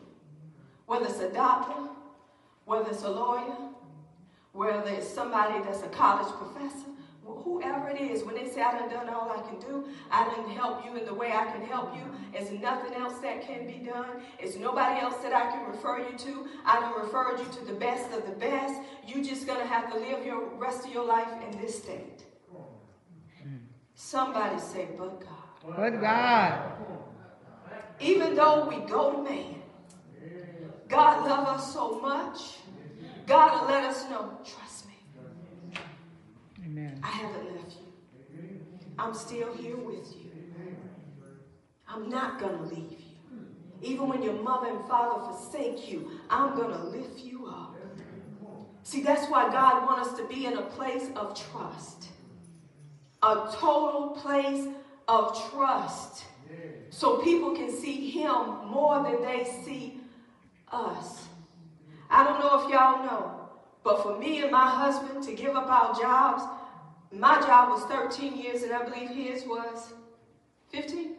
Whether 0.87 1.07
it's 1.07 1.21
a 1.21 1.33
doctor, 1.33 1.91
whether 2.67 2.91
it's 2.91 3.05
a 3.05 3.11
lawyer, 3.11 3.57
whether 4.53 4.91
it's 4.91 5.09
somebody 5.09 5.63
that's 5.65 5.83
a 5.83 5.89
college 5.89 6.33
professor, 6.35 6.91
whoever 7.25 7.89
it 7.89 8.01
is, 8.01 8.23
when 8.25 8.35
they 8.35 8.49
say, 8.49 8.61
I 8.61 8.79
done 8.79 8.91
done 8.91 9.09
all 9.09 9.31
I 9.31 9.41
can 9.49 9.59
do, 9.59 9.89
I 10.11 10.29
didn't 10.29 10.51
help 10.51 10.85
you 10.85 10.97
in 10.97 11.07
the 11.07 11.15
way 11.15 11.33
I 11.33 11.47
can 11.47 11.63
help 11.63 11.95
you, 11.97 12.03
there's 12.33 12.51
nothing 12.51 12.95
else 12.95 13.19
that 13.21 13.47
can 13.47 13.67
be 13.67 13.85
done. 13.85 14.21
It's 14.39 14.57
nobody 14.57 15.01
else 15.01 15.17
that 15.23 15.33
I 15.33 15.51
can 15.51 15.71
refer 15.71 15.99
you 16.01 16.19
to. 16.19 16.49
I 16.65 16.81
done 16.81 17.01
referred 17.01 17.39
you 17.39 17.47
to 17.59 17.65
the 17.65 17.73
best 17.73 18.13
of 18.13 18.27
the 18.27 18.33
best. 18.33 18.81
You 19.07 19.25
just 19.25 19.47
gonna 19.47 19.67
have 19.67 19.91
to 19.93 19.99
live 19.99 20.25
your 20.25 20.47
rest 20.57 20.87
of 20.87 20.93
your 20.93 21.05
life 21.05 21.29
in 21.49 21.61
this 21.61 21.79
state. 21.79 22.25
Somebody 23.95 24.61
say, 24.61 24.89
but 24.99 25.21
God. 25.21 25.77
But 25.77 26.01
God. 26.01 26.73
Even 28.01 28.35
though 28.35 28.69
we 28.69 28.77
go 28.87 29.13
to 29.13 29.23
man, 29.23 29.63
God 30.89 31.27
love 31.29 31.49
us 31.49 31.73
so 31.73 32.01
much. 32.01 32.59
God 33.27 33.61
will 33.61 33.69
let 33.69 33.85
us 33.85 34.09
know, 34.09 34.39
trust 34.45 34.87
me. 34.87 34.95
Amen. 36.65 37.01
I 37.03 37.09
haven't 37.09 37.55
left 37.57 37.73
you. 37.73 38.61
I'm 38.99 39.15
still 39.15 39.53
here 39.55 39.77
with 39.77 40.15
you. 40.17 40.31
I'm 41.89 42.09
not 42.09 42.39
going 42.39 42.57
to 42.57 42.65
leave 42.65 42.93
you. 42.93 43.07
Even 43.83 44.09
when 44.09 44.23
your 44.23 44.35
mother 44.35 44.69
and 44.69 44.87
father 44.89 45.21
forsake 45.25 45.91
you, 45.91 46.11
I'm 46.31 46.57
going 46.57 46.71
to 46.71 46.83
lift 46.85 47.19
you 47.19 47.47
up. 47.47 47.77
See, 48.83 49.03
that's 49.03 49.29
why 49.29 49.51
God 49.51 49.85
wants 49.87 50.11
us 50.11 50.19
to 50.19 50.27
be 50.27 50.47
in 50.47 50.57
a 50.57 50.63
place 50.63 51.09
of 51.17 51.39
trust. 51.51 52.09
A 53.23 53.49
total 53.53 54.11
place 54.11 54.67
of 55.09 55.51
trust. 55.51 56.25
So 56.91 57.19
people 57.19 57.55
can 57.55 57.71
see 57.71 58.11
Him 58.11 58.67
more 58.69 59.03
than 59.03 59.23
they 59.23 59.45
see 59.65 59.96
us. 60.73 61.27
I 62.11 62.25
don't 62.25 62.41
know 62.41 62.63
if 62.65 62.71
y'all 62.71 63.05
know, 63.05 63.49
but 63.83 64.03
for 64.03 64.19
me 64.19 64.43
and 64.43 64.51
my 64.51 64.69
husband 64.69 65.25
to 65.25 65.35
give 65.35 65.57
up 65.57 65.69
our 65.69 65.95
jobs, 66.01 66.43
my 67.13 67.41
job 67.41 67.71
was 67.71 67.83
13 67.85 68.37
years, 68.37 68.63
and 68.63 68.73
I 68.73 68.85
believe 68.85 69.11
his 69.11 69.45
was 69.45 69.93
15? 70.71 71.17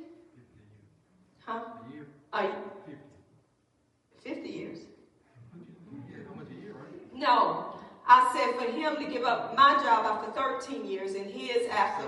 Huh? 1.46 1.62
A 1.84 1.94
year. 1.94 2.08
Uh, 2.34 2.48
Fifty. 4.22 4.42
50 4.42 4.50
years. 4.50 4.80
No, 7.16 7.74
I 8.08 8.32
said 8.36 8.60
for 8.60 8.72
him 8.72 8.96
to 8.98 9.12
give 9.12 9.24
up 9.24 9.56
my 9.56 9.74
job 9.76 10.06
after 10.06 10.32
13 10.32 10.86
years 10.86 11.16
and 11.16 11.26
his 11.26 11.68
after 11.70 12.08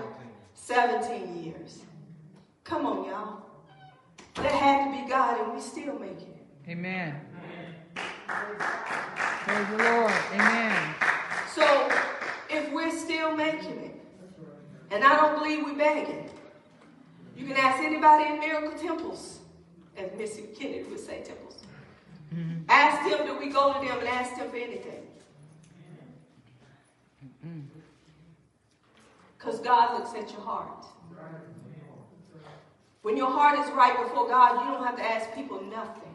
17 0.54 1.42
years. 1.42 1.80
Come 2.62 2.86
on, 2.86 3.04
y'all. 3.08 3.42
That 4.36 4.52
had 4.52 4.84
to 4.84 5.02
be 5.02 5.10
God, 5.10 5.40
and 5.40 5.54
we 5.54 5.60
still 5.60 5.98
make 5.98 6.20
it. 6.20 6.46
Amen. 6.68 7.20
Praise 8.30 9.66
the 9.68 9.76
Lord. 9.76 10.12
Amen. 10.32 10.94
So 11.54 11.90
if 12.48 12.72
we're 12.72 12.96
still 12.96 13.36
making 13.36 13.78
it, 13.78 14.00
and 14.90 15.04
I 15.04 15.16
don't 15.16 15.38
believe 15.38 15.64
we're 15.64 15.74
begging, 15.74 16.28
you 17.36 17.46
can 17.46 17.56
ask 17.56 17.82
anybody 17.82 18.24
in 18.26 18.38
miracle 18.38 18.78
temples, 18.78 19.40
as 19.96 20.10
Missy 20.16 20.42
Kennedy 20.58 20.84
would 20.84 21.00
say, 21.00 21.22
temples. 21.22 21.58
Mm-hmm. 22.34 22.64
Ask 22.68 23.10
them, 23.10 23.26
do 23.26 23.38
we 23.38 23.48
go 23.50 23.72
to 23.72 23.86
them 23.86 23.98
and 23.98 24.08
ask 24.08 24.36
them 24.36 24.50
for 24.50 24.56
anything? 24.56 25.06
Mm-hmm. 27.24 27.60
Because 29.36 29.60
God 29.60 29.98
looks 29.98 30.14
at 30.14 30.30
your 30.32 30.42
heart. 30.42 30.86
When 33.02 33.16
your 33.16 33.30
heart 33.30 33.58
is 33.58 33.72
right 33.72 33.98
before 33.98 34.28
God, 34.28 34.62
you 34.62 34.70
don't 34.72 34.84
have 34.84 34.96
to 34.96 35.02
ask 35.02 35.34
people 35.34 35.62
nothing. 35.62 36.09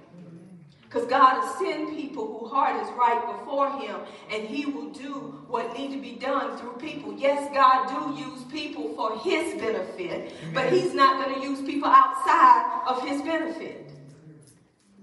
Because 0.96 1.10
God 1.10 1.42
will 1.42 1.54
send 1.56 1.90
people 1.90 2.40
whose 2.40 2.50
heart 2.50 2.82
is 2.82 2.90
right 2.94 3.38
before 3.38 3.70
Him, 3.82 3.98
and 4.32 4.48
He 4.48 4.66
will 4.66 4.92
do 4.92 5.44
what 5.50 5.78
need 5.78 5.92
to 5.92 6.02
be 6.02 6.14
done 6.14 6.58
through 6.58 6.78
people. 6.78 7.14
Yes, 7.18 7.54
God 7.54 7.90
do 7.90 8.18
use 8.18 8.44
people 8.46 8.96
for 8.96 9.20
His 9.20 9.60
benefit, 9.60 10.32
but 10.54 10.72
He's 10.72 10.94
not 10.94 11.22
going 11.22 11.36
to 11.36 11.46
use 11.46 11.62
people 11.64 11.90
outside 11.90 12.84
of 12.88 13.06
His 13.06 13.22
benefit. 13.24 13.92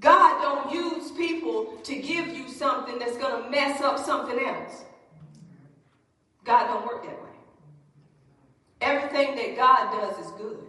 God 0.00 0.40
don't 0.40 0.72
use 0.72 1.10
people 1.10 1.76
to 1.82 1.94
give 1.94 2.28
you 2.28 2.48
something 2.48 2.98
that's 2.98 3.18
going 3.18 3.44
to 3.44 3.50
mess 3.50 3.82
up 3.82 3.98
something 3.98 4.38
else. 4.46 4.84
God 6.42 6.68
don't 6.68 6.86
work 6.86 7.04
that 7.04 7.22
way. 7.22 7.36
Everything 8.80 9.34
that 9.36 9.56
God 9.58 10.00
does 10.00 10.24
is 10.24 10.32
good. 10.32 10.64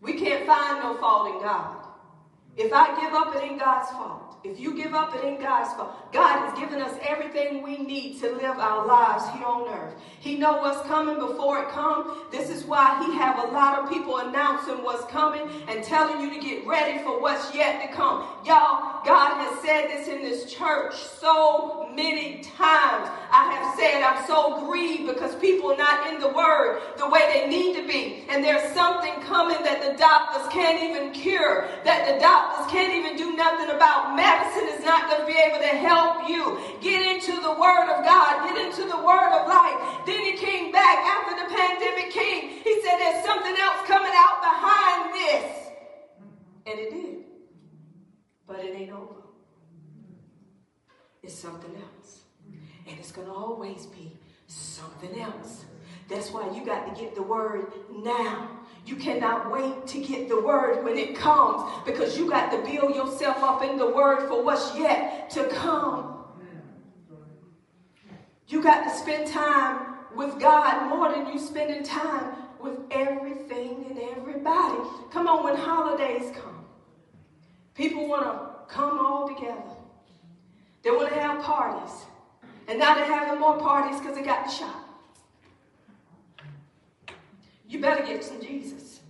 We 0.00 0.14
can't 0.14 0.44
find 0.44 0.82
no 0.82 0.96
fault 0.96 1.36
in 1.36 1.40
God. 1.40 1.83
If 2.56 2.72
I 2.72 3.00
give 3.00 3.12
up, 3.12 3.34
it 3.34 3.42
ain't 3.42 3.58
God's 3.58 3.90
fault. 3.90 4.36
If 4.44 4.60
you 4.60 4.74
give 4.74 4.94
up, 4.94 5.14
it 5.16 5.24
ain't 5.24 5.40
God's 5.40 5.74
fault. 5.74 6.12
God 6.12 6.48
has 6.48 6.58
given 6.58 6.80
us 6.80 6.96
everything 7.02 7.62
we 7.62 7.78
need 7.78 8.20
to 8.20 8.30
live 8.30 8.58
our 8.58 8.86
lives 8.86 9.26
here 9.30 9.46
on 9.46 9.68
earth. 9.68 9.94
He 10.20 10.36
know 10.36 10.58
what's 10.58 10.86
coming 10.86 11.18
before 11.18 11.62
it 11.62 11.70
comes. 11.70 12.16
This 12.30 12.50
is 12.50 12.64
why 12.64 13.02
he 13.04 13.14
have 13.14 13.38
a 13.38 13.52
lot 13.52 13.82
of 13.82 13.88
people 13.88 14.18
announcing 14.18 14.84
what's 14.84 15.10
coming 15.10 15.42
and 15.66 15.82
telling 15.82 16.20
you 16.20 16.38
to 16.38 16.46
get 16.46 16.66
ready 16.66 17.02
for 17.02 17.20
what's 17.20 17.54
yet 17.54 17.82
to 17.82 17.96
come. 17.96 18.28
Y'all, 18.44 19.02
God 19.04 19.34
has 19.34 19.60
said 19.60 19.88
this 19.88 20.06
in 20.06 20.22
this 20.22 20.52
church 20.52 20.94
so 20.94 21.83
many 21.94 22.42
times. 22.42 23.10
I 23.30 23.50
have 23.54 23.74
said 23.78 24.02
I'm 24.02 24.26
so 24.26 24.66
grieved 24.66 25.06
because 25.06 25.34
people 25.36 25.72
are 25.72 25.76
not 25.76 26.12
in 26.12 26.20
the 26.20 26.28
word 26.28 26.82
the 26.98 27.08
way 27.08 27.26
they 27.32 27.48
need 27.48 27.74
to 27.76 27.86
be. 27.86 28.24
And 28.28 28.42
there's 28.42 28.62
something 28.74 29.14
coming 29.26 29.58
that 29.64 29.82
the 29.82 29.98
doctors 29.98 30.46
can't 30.52 30.82
even 30.82 31.12
cure, 31.12 31.66
that 31.84 32.06
the 32.06 32.20
doctors 32.20 32.70
can't 32.70 32.94
even 32.94 33.16
do 33.16 33.34
nothing 33.36 33.74
about. 33.74 34.14
Medicine 34.14 34.70
is 34.70 34.84
not 34.84 35.10
going 35.10 35.22
to 35.22 35.26
be 35.26 35.38
able 35.38 35.58
to 35.58 35.74
help 35.74 36.28
you. 36.28 36.58
Get 36.80 37.02
into 37.02 37.40
the 37.42 37.54
word 37.58 37.90
of 37.90 38.04
God, 38.04 38.46
get 38.46 38.58
into 38.58 38.86
the 38.86 39.00
word 39.02 39.30
of 39.34 39.48
life. 39.48 40.06
Then 40.06 40.22
he 40.22 40.38
came 40.38 40.70
back 40.70 40.98
after 41.02 41.34
the 41.42 41.48
pandemic 41.50 42.10
came. 42.10 42.62
He 42.62 42.82
said 42.82 42.98
there's 42.98 43.24
something 43.24 43.56
else 43.56 43.86
coming 43.86 44.14
out 44.14 44.38
behind 44.42 45.14
this. 45.14 45.64
And 46.66 46.78
it 46.78 46.90
did. 46.90 47.24
But 48.46 48.60
it 48.60 48.74
ain't 48.76 48.92
over. 48.92 49.23
It's 51.24 51.34
something 51.34 51.74
else. 51.74 52.20
And 52.86 52.98
it's 52.98 53.10
going 53.10 53.26
to 53.26 53.32
always 53.32 53.86
be 53.86 54.12
something 54.46 55.18
else. 55.18 55.64
That's 56.08 56.30
why 56.30 56.54
you 56.54 56.64
got 56.66 56.94
to 56.94 57.00
get 57.00 57.14
the 57.14 57.22
word 57.22 57.72
now. 57.90 58.50
You 58.84 58.96
cannot 58.96 59.50
wait 59.50 59.86
to 59.86 60.02
get 60.02 60.28
the 60.28 60.38
word 60.38 60.84
when 60.84 60.98
it 60.98 61.16
comes 61.16 61.62
because 61.86 62.18
you 62.18 62.28
got 62.28 62.50
to 62.50 62.58
build 62.58 62.94
yourself 62.94 63.38
up 63.42 63.62
in 63.62 63.78
the 63.78 63.88
word 63.88 64.28
for 64.28 64.44
what's 64.44 64.76
yet 64.76 65.30
to 65.30 65.44
come. 65.48 66.18
You 68.48 68.62
got 68.62 68.84
to 68.84 68.90
spend 68.90 69.26
time 69.26 69.94
with 70.14 70.38
God 70.38 70.90
more 70.90 71.10
than 71.10 71.32
you 71.32 71.38
spending 71.38 71.82
time 71.82 72.36
with 72.60 72.78
everything 72.90 73.86
and 73.88 73.98
everybody. 74.16 74.76
Come 75.10 75.26
on, 75.26 75.42
when 75.42 75.56
holidays 75.56 76.30
come, 76.34 76.66
people 77.74 78.06
want 78.06 78.24
to 78.24 78.74
come 78.74 78.98
all 78.98 79.26
together. 79.26 79.62
They 80.84 80.90
want 80.90 81.08
to 81.08 81.14
have 81.14 81.42
parties. 81.42 81.92
And 82.68 82.78
now 82.78 82.94
they're 82.94 83.06
having 83.06 83.40
more 83.40 83.58
parties 83.58 83.98
because 83.98 84.14
they 84.16 84.22
got 84.22 84.44
the 84.44 84.52
shot. 84.52 84.84
You 87.66 87.80
better 87.80 88.04
get 88.04 88.22
some 88.22 88.40
Jesus. 88.40 89.00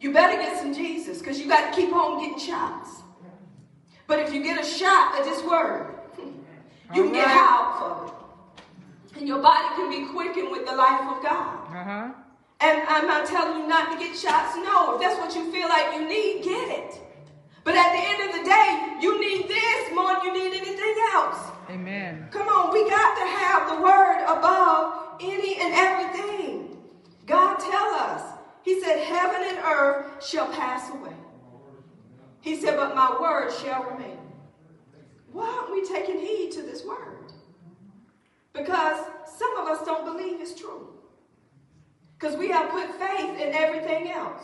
You 0.00 0.12
better 0.12 0.40
get 0.40 0.56
some 0.58 0.72
Jesus 0.72 1.18
because 1.18 1.40
you 1.40 1.48
got 1.48 1.72
to 1.72 1.80
keep 1.80 1.92
on 1.92 2.20
getting 2.20 2.38
shots. 2.38 3.02
But 4.06 4.20
if 4.20 4.32
you 4.32 4.42
get 4.42 4.60
a 4.60 4.64
shot 4.64 5.18
of 5.18 5.26
this 5.26 5.42
word, 5.44 5.94
you 6.94 7.04
can 7.04 7.12
get 7.12 7.26
All 7.28 7.34
right. 7.34 7.38
high 7.38 7.56
off 7.58 7.82
of 7.82 8.08
it. 8.08 9.18
And 9.18 9.26
your 9.28 9.42
body 9.42 9.66
can 9.74 9.90
be 9.90 10.10
quickened 10.12 10.50
with 10.50 10.64
the 10.64 10.76
life 10.76 11.00
of 11.00 11.22
God. 11.22 11.66
Uh 11.68 11.84
huh. 11.84 12.10
And 12.60 12.82
I'm 12.88 13.06
not 13.06 13.26
telling 13.26 13.62
you 13.62 13.68
not 13.68 13.92
to 13.92 13.98
get 13.98 14.16
shots. 14.16 14.56
No, 14.56 14.94
if 14.94 15.00
that's 15.00 15.18
what 15.18 15.34
you 15.34 15.50
feel 15.52 15.68
like 15.68 15.94
you 15.94 16.08
need, 16.08 16.44
get 16.44 16.68
it. 16.78 17.00
But 17.68 17.76
at 17.76 17.92
the 17.92 17.98
end 17.98 18.30
of 18.30 18.40
the 18.40 18.48
day, 18.48 18.96
you 18.98 19.20
need 19.20 19.46
this 19.46 19.94
more 19.94 20.14
than 20.14 20.24
you 20.24 20.32
need 20.32 20.56
anything 20.56 20.94
else. 21.12 21.50
Amen. 21.68 22.26
Come 22.30 22.48
on, 22.48 22.72
we 22.72 22.88
got 22.88 23.14
to 23.18 23.26
have 23.26 23.68
the 23.68 23.82
word 23.82 24.24
above 24.24 25.18
any 25.20 25.60
and 25.60 25.74
everything. 25.74 26.78
God 27.26 27.58
tell 27.58 27.92
us. 27.92 28.22
He 28.62 28.80
said, 28.80 29.00
heaven 29.00 29.42
and 29.44 29.58
earth 29.58 30.26
shall 30.26 30.50
pass 30.50 30.88
away. 30.88 31.12
He 32.40 32.56
said, 32.56 32.78
but 32.78 32.94
my 32.94 33.20
word 33.20 33.52
shall 33.52 33.84
remain. 33.84 34.16
Why 35.30 35.44
aren't 35.44 35.70
we 35.70 35.86
taking 35.86 36.18
heed 36.18 36.52
to 36.52 36.62
this 36.62 36.86
word? 36.86 37.34
Because 38.54 39.04
some 39.36 39.58
of 39.58 39.68
us 39.68 39.84
don't 39.84 40.06
believe 40.06 40.40
it's 40.40 40.58
true. 40.58 40.88
Because 42.18 42.34
we 42.34 42.48
have 42.48 42.70
put 42.70 42.94
faith 42.94 43.38
in 43.38 43.52
everything 43.52 44.10
else. 44.10 44.42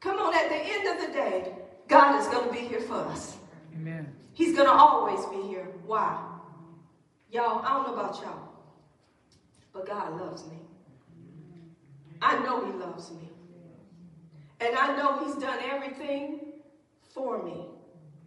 Come 0.00 0.18
on, 0.18 0.34
at 0.34 0.48
the 0.48 0.56
end 0.56 0.88
of 0.88 1.06
the 1.06 1.12
day, 1.12 1.52
God 1.92 2.18
is 2.18 2.26
going 2.28 2.48
to 2.48 2.54
be 2.54 2.60
here 2.60 2.80
for 2.80 2.94
us. 2.94 3.36
Amen. 3.74 4.10
He's 4.32 4.56
going 4.56 4.66
to 4.66 4.72
always 4.72 5.26
be 5.26 5.46
here. 5.46 5.68
Why? 5.84 6.26
Y'all, 7.30 7.62
I 7.62 7.74
don't 7.74 7.86
know 7.86 7.92
about 7.92 8.14
y'all, 8.22 8.48
but 9.74 9.86
God 9.86 10.18
loves 10.18 10.46
me. 10.46 10.56
I 12.22 12.38
know 12.38 12.64
He 12.64 12.72
loves 12.72 13.10
me. 13.10 13.28
And 14.60 14.74
I 14.74 14.96
know 14.96 15.22
He's 15.22 15.34
done 15.34 15.58
everything 15.70 16.40
for 17.12 17.42
me. 17.42 17.66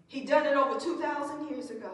He 0.05 0.25
done 0.25 0.45
it 0.45 0.55
over 0.55 0.79
2,000 0.79 1.49
years 1.49 1.71
ago. 1.71 1.89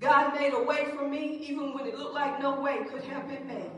God 0.00 0.40
made 0.40 0.54
a 0.54 0.62
way 0.62 0.86
for 0.96 1.06
me 1.06 1.38
even 1.42 1.74
when 1.74 1.86
it 1.86 1.98
looked 1.98 2.14
like 2.14 2.40
no 2.40 2.62
way 2.62 2.78
could 2.90 3.04
have 3.04 3.28
been 3.28 3.46
made. 3.46 3.70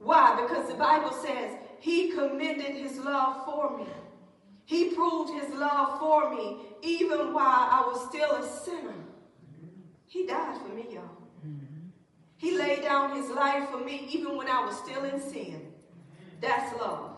Why? 0.00 0.40
Because 0.42 0.66
the 0.68 0.74
Bible 0.74 1.12
says 1.12 1.52
He 1.78 2.10
commended 2.10 2.74
His 2.74 2.98
love 2.98 3.44
for 3.44 3.78
me. 3.78 3.86
He 4.66 4.94
proved 4.94 5.32
His 5.32 5.54
love 5.54 5.98
for 5.98 6.34
me 6.34 6.58
even 6.82 7.32
while 7.32 7.68
I 7.70 7.82
was 7.86 8.06
still 8.08 8.30
a 8.32 8.46
sinner. 8.46 8.94
He 10.06 10.26
died 10.26 10.60
for 10.60 10.68
me, 10.74 10.86
y'all. 10.92 11.16
He 12.36 12.56
laid 12.56 12.82
down 12.82 13.16
His 13.16 13.30
life 13.30 13.70
for 13.70 13.78
me 13.78 14.06
even 14.12 14.36
when 14.36 14.48
I 14.48 14.64
was 14.64 14.76
still 14.76 15.04
in 15.04 15.18
sin. 15.20 15.72
That's 16.40 16.78
love. 16.78 17.12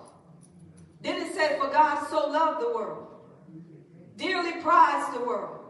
Then 1.01 1.20
it 1.20 1.35
said, 1.35 1.59
For 1.59 1.69
God 1.69 2.07
so 2.09 2.29
loved 2.31 2.62
the 2.62 2.69
world 2.69 3.09
dearly 4.19 4.61
prized 4.61 5.15
the 5.15 5.25
world, 5.25 5.61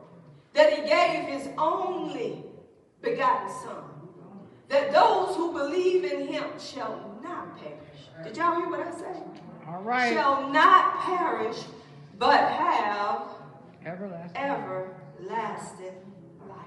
that 0.54 0.72
he 0.72 0.88
gave 0.88 1.28
his 1.28 1.48
only 1.58 2.42
begotten 3.02 3.48
Son, 3.62 3.84
that 4.68 4.90
those 4.92 5.36
who 5.36 5.52
believe 5.52 6.04
in 6.04 6.26
him 6.26 6.44
shall 6.58 7.18
not 7.22 7.56
perish. 7.58 8.08
Did 8.24 8.36
y'all 8.36 8.56
hear 8.56 8.68
what 8.68 8.80
I 8.80 8.90
said? 8.98 9.22
All 9.68 9.82
right. 9.82 10.12
Shall 10.12 10.48
not 10.50 11.00
perish, 11.00 11.58
but 12.18 12.38
have 12.40 13.22
Everlasting. 13.84 14.36
everlasting 14.36 15.94
life. 16.48 16.58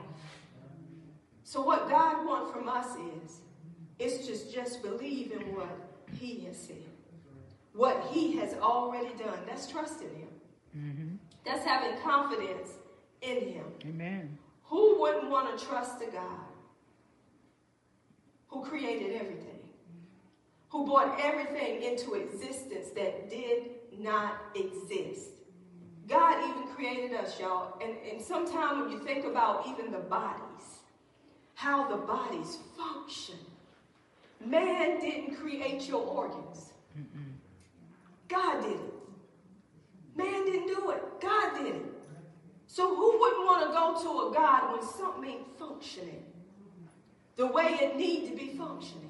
So 1.43 1.61
what 1.61 1.89
God 1.89 2.25
wants 2.25 2.51
from 2.51 2.69
us 2.69 2.95
is, 3.23 3.41
is 3.97 4.27
just 4.27 4.53
just 4.53 4.83
believe 4.83 5.31
in 5.31 5.55
what 5.55 5.69
He 6.19 6.45
has 6.45 6.57
said, 6.57 6.77
what 7.73 8.07
He 8.11 8.37
has 8.37 8.53
already 8.55 9.13
done. 9.17 9.39
That's 9.47 9.67
trusting 9.67 10.07
Him. 10.09 10.27
Mm-hmm. 10.77 11.15
That's 11.43 11.65
having 11.65 11.99
confidence 12.01 12.69
in 13.21 13.47
Him. 13.49 13.65
Amen. 13.85 14.37
Who 14.65 15.01
wouldn't 15.01 15.29
want 15.29 15.57
to 15.57 15.65
trust 15.65 16.01
a 16.01 16.11
God 16.11 16.45
who 18.47 18.63
created 18.63 19.15
everything? 19.15 19.50
Who 20.71 20.85
brought 20.85 21.19
everything 21.21 21.83
into 21.83 22.13
existence 22.13 22.91
that 22.95 23.29
did 23.29 23.71
not 23.99 24.35
exist? 24.55 25.27
God 26.07 26.49
even 26.49 26.73
created 26.73 27.13
us, 27.13 27.39
y'all. 27.39 27.77
And, 27.81 27.93
and 28.09 28.21
sometimes 28.21 28.81
when 28.81 28.89
you 28.91 28.99
think 28.99 29.25
about 29.25 29.67
even 29.67 29.91
the 29.91 29.99
bodies, 29.99 30.79
how 31.55 31.89
the 31.89 31.97
bodies 31.97 32.57
function, 32.77 33.35
man 34.45 34.99
didn't 34.99 35.35
create 35.35 35.87
your 35.89 36.01
organs. 36.01 36.69
God 38.29 38.61
did 38.61 38.71
it. 38.71 38.93
Man 40.15 40.45
didn't 40.45 40.67
do 40.67 40.91
it. 40.91 41.03
God 41.21 41.57
did 41.57 41.75
it. 41.75 41.85
So 42.67 42.95
who 42.95 43.19
wouldn't 43.19 43.45
want 43.45 43.67
to 43.67 43.73
go 43.73 44.01
to 44.01 44.29
a 44.29 44.33
God 44.33 44.71
when 44.71 44.87
something 44.87 45.29
ain't 45.29 45.59
functioning 45.59 46.23
the 47.35 47.47
way 47.47 47.77
it 47.81 47.97
need 47.97 48.29
to 48.29 48.35
be 48.35 48.57
functioning? 48.57 49.09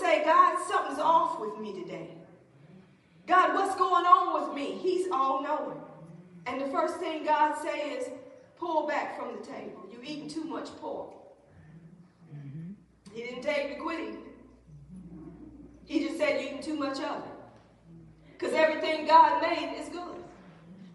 Say, 0.00 0.24
God, 0.24 0.58
something's 0.66 0.98
off 0.98 1.38
with 1.40 1.58
me 1.58 1.74
today? 1.82 2.08
God, 3.26 3.54
what's 3.54 3.76
going 3.76 4.06
on 4.06 4.42
with 4.42 4.54
me? 4.54 4.78
He's 4.80 5.08
all 5.12 5.42
knowing. 5.42 5.78
And 6.46 6.60
the 6.60 6.66
first 6.68 6.96
thing 6.96 7.24
God 7.24 7.54
says, 7.56 8.08
pull 8.58 8.86
back 8.86 9.18
from 9.18 9.36
the 9.36 9.46
table. 9.46 9.86
You're 9.92 10.02
eating 10.02 10.28
too 10.28 10.44
much 10.44 10.68
pork. 10.80 11.10
He 13.12 13.22
didn't 13.22 13.42
tell 13.42 13.60
you 13.60 13.74
to 13.74 13.80
quit 13.80 14.00
eating. 14.00 14.22
He 15.84 16.00
just 16.00 16.16
said 16.16 16.40
you're 16.40 16.50
eating 16.50 16.62
too 16.62 16.76
much 16.76 16.98
of 16.98 17.18
it. 17.18 17.32
Because 18.38 18.54
everything 18.54 19.06
God 19.06 19.42
made 19.42 19.76
is 19.78 19.88
good. 19.88 20.24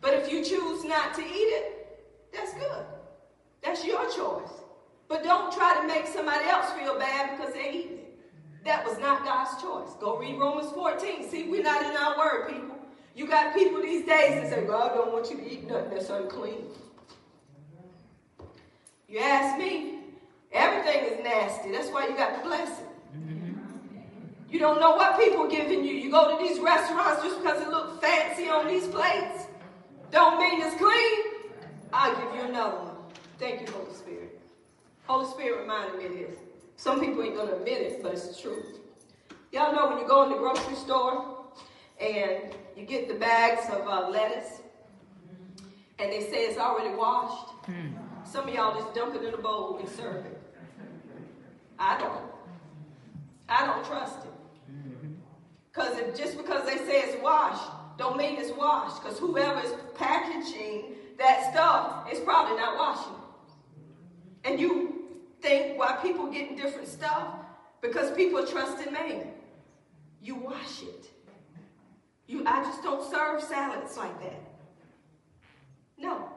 But 0.02 0.14
if 0.14 0.32
you 0.32 0.44
choose 0.44 0.84
not 0.84 1.14
to 1.16 1.22
eat 1.22 1.28
it, 1.28 2.00
that's 2.34 2.54
good. 2.54 2.86
That's 3.62 3.86
your 3.86 4.04
choice. 4.10 4.52
But 5.08 5.24
don't 5.24 5.54
try 5.54 5.80
to 5.80 5.88
make 5.88 6.08
somebody 6.08 6.46
else 6.46 6.72
feel 6.72 6.98
bad 6.98 7.38
because 7.38 7.54
they 7.54 7.72
eat. 7.72 7.95
That 8.66 8.84
was 8.84 8.98
not 9.00 9.24
God's 9.24 9.62
choice. 9.62 9.96
Go 10.00 10.18
read 10.18 10.40
Romans 10.40 10.72
14. 10.72 11.30
See, 11.30 11.44
we're 11.44 11.62
not 11.62 11.84
in 11.84 11.96
our 11.96 12.18
word, 12.18 12.50
people. 12.50 12.76
You 13.16 13.28
got 13.28 13.54
people 13.54 13.82
these 13.82 14.06
days 14.06 14.42
that 14.42 14.50
say, 14.50 14.66
God 14.66 14.96
don't 14.96 15.14
want 15.14 15.30
you 15.30 15.38
to 15.38 15.50
eat 15.50 15.68
nothing 15.68 15.92
that's 15.92 16.10
unclean. 16.10 16.66
You 19.08 19.20
ask 19.20 19.58
me, 19.60 20.00
everything 20.52 21.06
is 21.06 21.24
nasty. 21.24 21.72
That's 21.72 21.90
why 21.90 22.08
you 22.08 22.18
got 22.18 22.42
the 22.42 22.50
blessing. 22.50 22.88
Mm-hmm. 23.16 23.54
You 24.50 24.60
don't 24.60 24.80
know 24.80 24.96
what 24.96 25.20
people 25.20 25.48
giving 25.48 25.86
you. 25.86 25.94
You 25.94 26.10
go 26.10 26.36
to 26.36 26.44
these 26.44 26.60
restaurants 26.60 27.22
just 27.24 27.38
because 27.38 27.62
it 27.62 27.70
looks 27.70 28.00
fancy 28.04 28.50
on 28.50 28.68
these 28.68 28.88
plates. 28.88 29.46
Don't 30.10 30.40
mean 30.40 30.62
it's 30.62 30.76
clean. 30.76 31.60
I'll 31.94 32.16
give 32.16 32.36
you 32.36 32.50
another 32.50 32.78
one. 32.78 32.96
Thank 33.38 33.62
you, 33.62 33.68
Holy 33.72 33.94
Spirit. 33.94 34.40
Holy 35.06 35.30
Spirit 35.30 35.62
reminded 35.62 36.00
me 36.00 36.06
of 36.06 36.12
this. 36.14 36.40
Some 36.78 37.00
people 37.00 37.24
ain't 37.24 37.36
going 37.36 37.48
to 37.48 37.56
admit 37.56 37.82
it, 37.82 38.04
but 38.04 38.14
it's 38.14 38.28
the 38.28 38.42
truth. 38.42 38.80
Y'all 39.52 39.74
know 39.74 39.88
when 39.88 40.00
you 40.00 40.08
go 40.08 40.24
in 40.24 40.30
the 40.30 40.38
grocery 40.38 40.76
store 40.76 41.46
and 42.00 42.54
you 42.76 42.86
get 42.86 43.08
the 43.08 43.14
bags 43.14 43.70
of 43.70 43.88
uh, 43.88 44.10
lettuce 44.10 44.62
and 45.98 46.12
they 46.12 46.22
say 46.22 46.46
it's 46.46 46.60
already 46.60 46.94
washed. 46.94 47.54
Some 48.26 48.50
of 48.50 48.54
y'all 48.54 48.76
just 48.76 48.94
dump 48.94 49.16
it 49.16 49.24
in 49.24 49.34
a 49.34 49.38
bowl 49.38 49.78
and 49.78 49.88
serve 49.88 50.26
it. 50.26 50.42
I 51.80 51.98
don't. 52.00 52.22
I 53.48 53.66
don't 53.66 53.86
trust 53.86 54.26
it. 54.26 54.32
Because 55.72 56.18
just 56.18 56.38
because 56.38 56.66
they 56.66 56.78
say 56.78 57.02
it's 57.02 57.22
washed, 57.22 57.72
don't 57.98 58.18
mean 58.18 58.38
it's 58.38 58.52
washed. 58.52 59.02
Because 59.02 59.20
whoever 59.20 59.62
is 59.62 59.74
packaging 59.96 60.96
that 61.18 61.52
stuff 61.52 62.12
is 62.12 62.20
probably 62.20 62.58
not 62.58 62.78
washing 62.78 63.14
it. 63.14 64.50
And 64.52 64.60
you 64.60 64.95
think 65.42 65.78
why 65.78 65.98
people 66.02 66.28
getting 66.32 66.56
different 66.56 66.88
stuff? 66.88 67.28
Because 67.82 68.12
people 68.16 68.46
trust 68.46 68.86
in 68.86 68.94
man. 68.94 69.28
You 70.22 70.36
wash 70.36 70.82
it. 70.82 71.10
You, 72.28 72.44
I 72.46 72.64
just 72.64 72.82
don't 72.82 73.10
serve 73.10 73.42
salads 73.44 73.98
like 73.98 74.20
that. 74.22 74.42
No. 75.98 76.30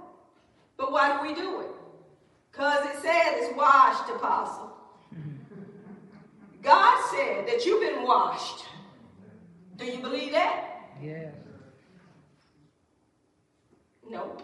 But 0.77 0.93
why 0.93 1.17
do 1.17 1.29
we 1.29 1.35
do 1.35 1.61
it? 1.61 1.71
Because 2.51 2.85
it 2.87 3.03
said 3.03 3.35
it's 3.37 3.57
washed, 3.57 4.11
apostle. 4.11 4.73
God 6.63 7.11
said 7.11 7.47
that 7.47 7.65
you've 7.65 7.81
been 7.81 8.03
washed. 8.05 8.65
Do 9.77 9.87
you 9.87 9.99
believe 9.99 10.33
that? 10.33 10.91
Yes. 11.03 11.33
Nope. 14.11 14.43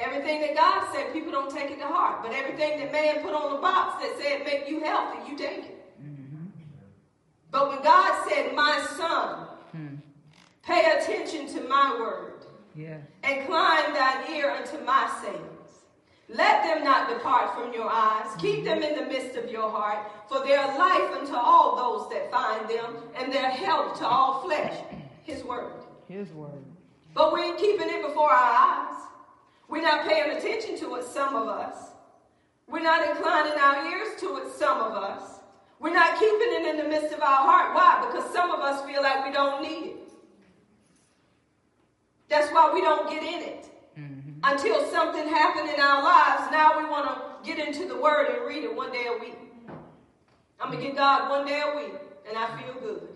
Everything 0.00 0.40
that 0.40 0.54
God 0.54 0.92
said, 0.94 1.12
people 1.12 1.30
don't 1.30 1.50
take 1.50 1.70
it 1.70 1.78
to 1.78 1.86
heart. 1.86 2.22
But 2.22 2.32
everything 2.32 2.80
that 2.80 2.90
man 2.92 3.22
put 3.22 3.32
on 3.34 3.54
the 3.54 3.60
box 3.60 4.02
that 4.02 4.18
said 4.20 4.44
make 4.44 4.68
you 4.68 4.80
healthy, 4.82 5.30
you 5.30 5.36
take 5.36 5.58
it. 5.58 5.76
But 7.50 7.68
when 7.68 7.82
God 7.82 8.28
said, 8.28 8.54
My 8.54 8.80
son, 8.96 9.46
Hmm. 9.72 9.96
pay 10.62 10.90
attention 10.98 11.46
to 11.54 11.68
my 11.68 11.96
word, 11.98 12.44
Yes. 12.74 13.00
incline 13.24 13.92
thine 13.92 14.32
ear 14.32 14.50
unto 14.50 14.78
my 14.84 15.08
sayings. 15.22 15.46
Let 16.28 16.62
them 16.62 16.84
not 16.84 17.08
depart 17.08 17.54
from 17.56 17.72
your 17.72 17.90
eyes. 17.90 18.28
Keep 18.38 18.64
them 18.64 18.82
in 18.82 18.94
the 18.96 19.04
midst 19.06 19.36
of 19.36 19.50
your 19.50 19.68
heart, 19.68 19.98
for 20.28 20.38
they 20.40 20.54
are 20.54 20.78
life 20.78 21.10
unto 21.20 21.34
all 21.34 21.74
those 21.74 22.08
that 22.10 22.30
find 22.30 22.68
them, 22.68 23.02
and 23.16 23.32
their 23.32 23.50
health 23.50 23.98
to 23.98 24.06
all 24.06 24.40
flesh. 24.42 24.76
His 25.24 25.42
word. 25.42 25.72
His 26.08 26.30
word. 26.32 26.64
But 27.14 27.32
we 27.32 27.40
ain't 27.42 27.58
keeping 27.58 27.88
it 27.88 28.02
before 28.02 28.30
our 28.30 28.54
eyes. 28.56 28.94
We're 29.70 29.82
not 29.82 30.06
paying 30.06 30.36
attention 30.36 30.76
to 30.80 30.96
it, 30.96 31.04
some 31.04 31.36
of 31.36 31.46
us. 31.46 31.76
We're 32.68 32.82
not 32.82 33.08
inclining 33.08 33.58
our 33.58 33.86
ears 33.86 34.20
to 34.20 34.36
it, 34.38 34.52
some 34.52 34.80
of 34.80 34.92
us. 34.92 35.38
We're 35.78 35.94
not 35.94 36.18
keeping 36.18 36.48
it 36.50 36.66
in 36.68 36.76
the 36.76 36.84
midst 36.84 37.14
of 37.14 37.20
our 37.20 37.42
heart. 37.48 37.74
Why? 37.74 38.04
Because 38.06 38.30
some 38.32 38.50
of 38.50 38.60
us 38.60 38.84
feel 38.84 39.00
like 39.00 39.24
we 39.24 39.32
don't 39.32 39.62
need 39.62 39.90
it. 39.92 39.96
That's 42.28 42.52
why 42.52 42.72
we 42.74 42.80
don't 42.80 43.08
get 43.08 43.22
in 43.22 43.42
it. 43.42 43.66
Mm-hmm. 43.98 44.40
Until 44.42 44.84
something 44.90 45.28
happened 45.28 45.70
in 45.70 45.80
our 45.80 46.02
lives, 46.02 46.50
now 46.50 46.78
we 46.78 46.84
want 46.84 47.06
to 47.06 47.48
get 47.48 47.64
into 47.64 47.86
the 47.86 47.96
Word 47.96 48.28
and 48.28 48.46
read 48.46 48.64
it 48.64 48.74
one 48.74 48.92
day 48.92 49.06
a 49.06 49.18
week. 49.18 49.36
I'm 50.60 50.70
going 50.70 50.80
to 50.80 50.86
get 50.88 50.96
God 50.96 51.30
one 51.30 51.46
day 51.46 51.62
a 51.64 51.76
week, 51.76 51.94
and 52.28 52.36
I 52.36 52.60
feel 52.60 52.74
good. 52.74 53.08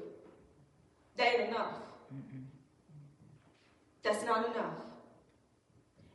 That 1.16 1.40
ain't 1.40 1.48
enough. 1.48 1.74
That's 4.02 4.24
not 4.24 4.51
enough. 4.55 4.74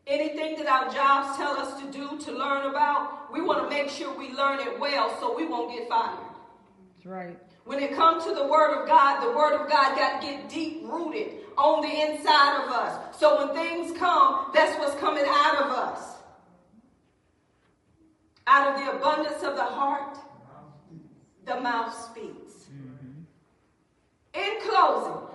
Anything 0.07 0.55
that 0.57 0.67
our 0.67 0.91
jobs 0.91 1.37
tell 1.37 1.55
us 1.57 1.79
to 1.81 1.91
do, 1.91 2.17
to 2.25 2.31
learn 2.31 2.65
about, 2.65 3.31
we 3.31 3.41
want 3.41 3.63
to 3.63 3.69
make 3.69 3.89
sure 3.89 4.11
we 4.17 4.31
learn 4.31 4.59
it 4.59 4.79
well 4.79 5.15
so 5.19 5.35
we 5.35 5.45
won't 5.45 5.71
get 5.77 5.87
fired. 5.87 6.17
That's 6.95 7.05
right. 7.05 7.37
When 7.65 7.79
it 7.79 7.95
comes 7.95 8.23
to 8.25 8.33
the 8.33 8.47
Word 8.47 8.81
of 8.81 8.87
God, 8.87 9.21
the 9.21 9.37
Word 9.37 9.53
of 9.61 9.69
God 9.69 9.95
got 9.95 10.21
to 10.21 10.27
get 10.27 10.49
deep 10.49 10.81
rooted 10.83 11.33
on 11.57 11.81
the 11.81 11.87
inside 12.11 12.63
of 12.63 12.71
us. 12.71 13.15
So 13.19 13.45
when 13.45 13.55
things 13.55 13.95
come, 13.97 14.49
that's 14.53 14.77
what's 14.79 14.95
coming 14.99 15.25
out 15.27 15.55
of 15.57 15.69
us. 15.71 16.15
Out 18.47 18.73
of 18.73 18.83
the 18.83 18.91
abundance 18.97 19.43
of 19.43 19.55
the 19.55 19.63
heart, 19.63 20.17
the 21.45 21.59
mouth 21.61 21.93
speaks. 21.93 22.65
In 24.33 24.61
closing, 24.61 25.27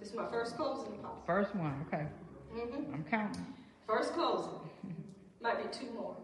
this 0.00 0.08
is 0.08 0.14
my 0.14 0.28
first 0.28 0.56
closing. 0.56 0.98
First 1.26 1.54
one. 1.54 1.84
Okay. 1.86 2.06
Mhm. 2.52 2.92
I'm 2.94 3.04
counting. 3.08 3.46
First 3.86 4.12
closing. 4.14 4.58
Might 5.40 5.58
be 5.58 5.78
two 5.78 5.92
more. 5.92 6.16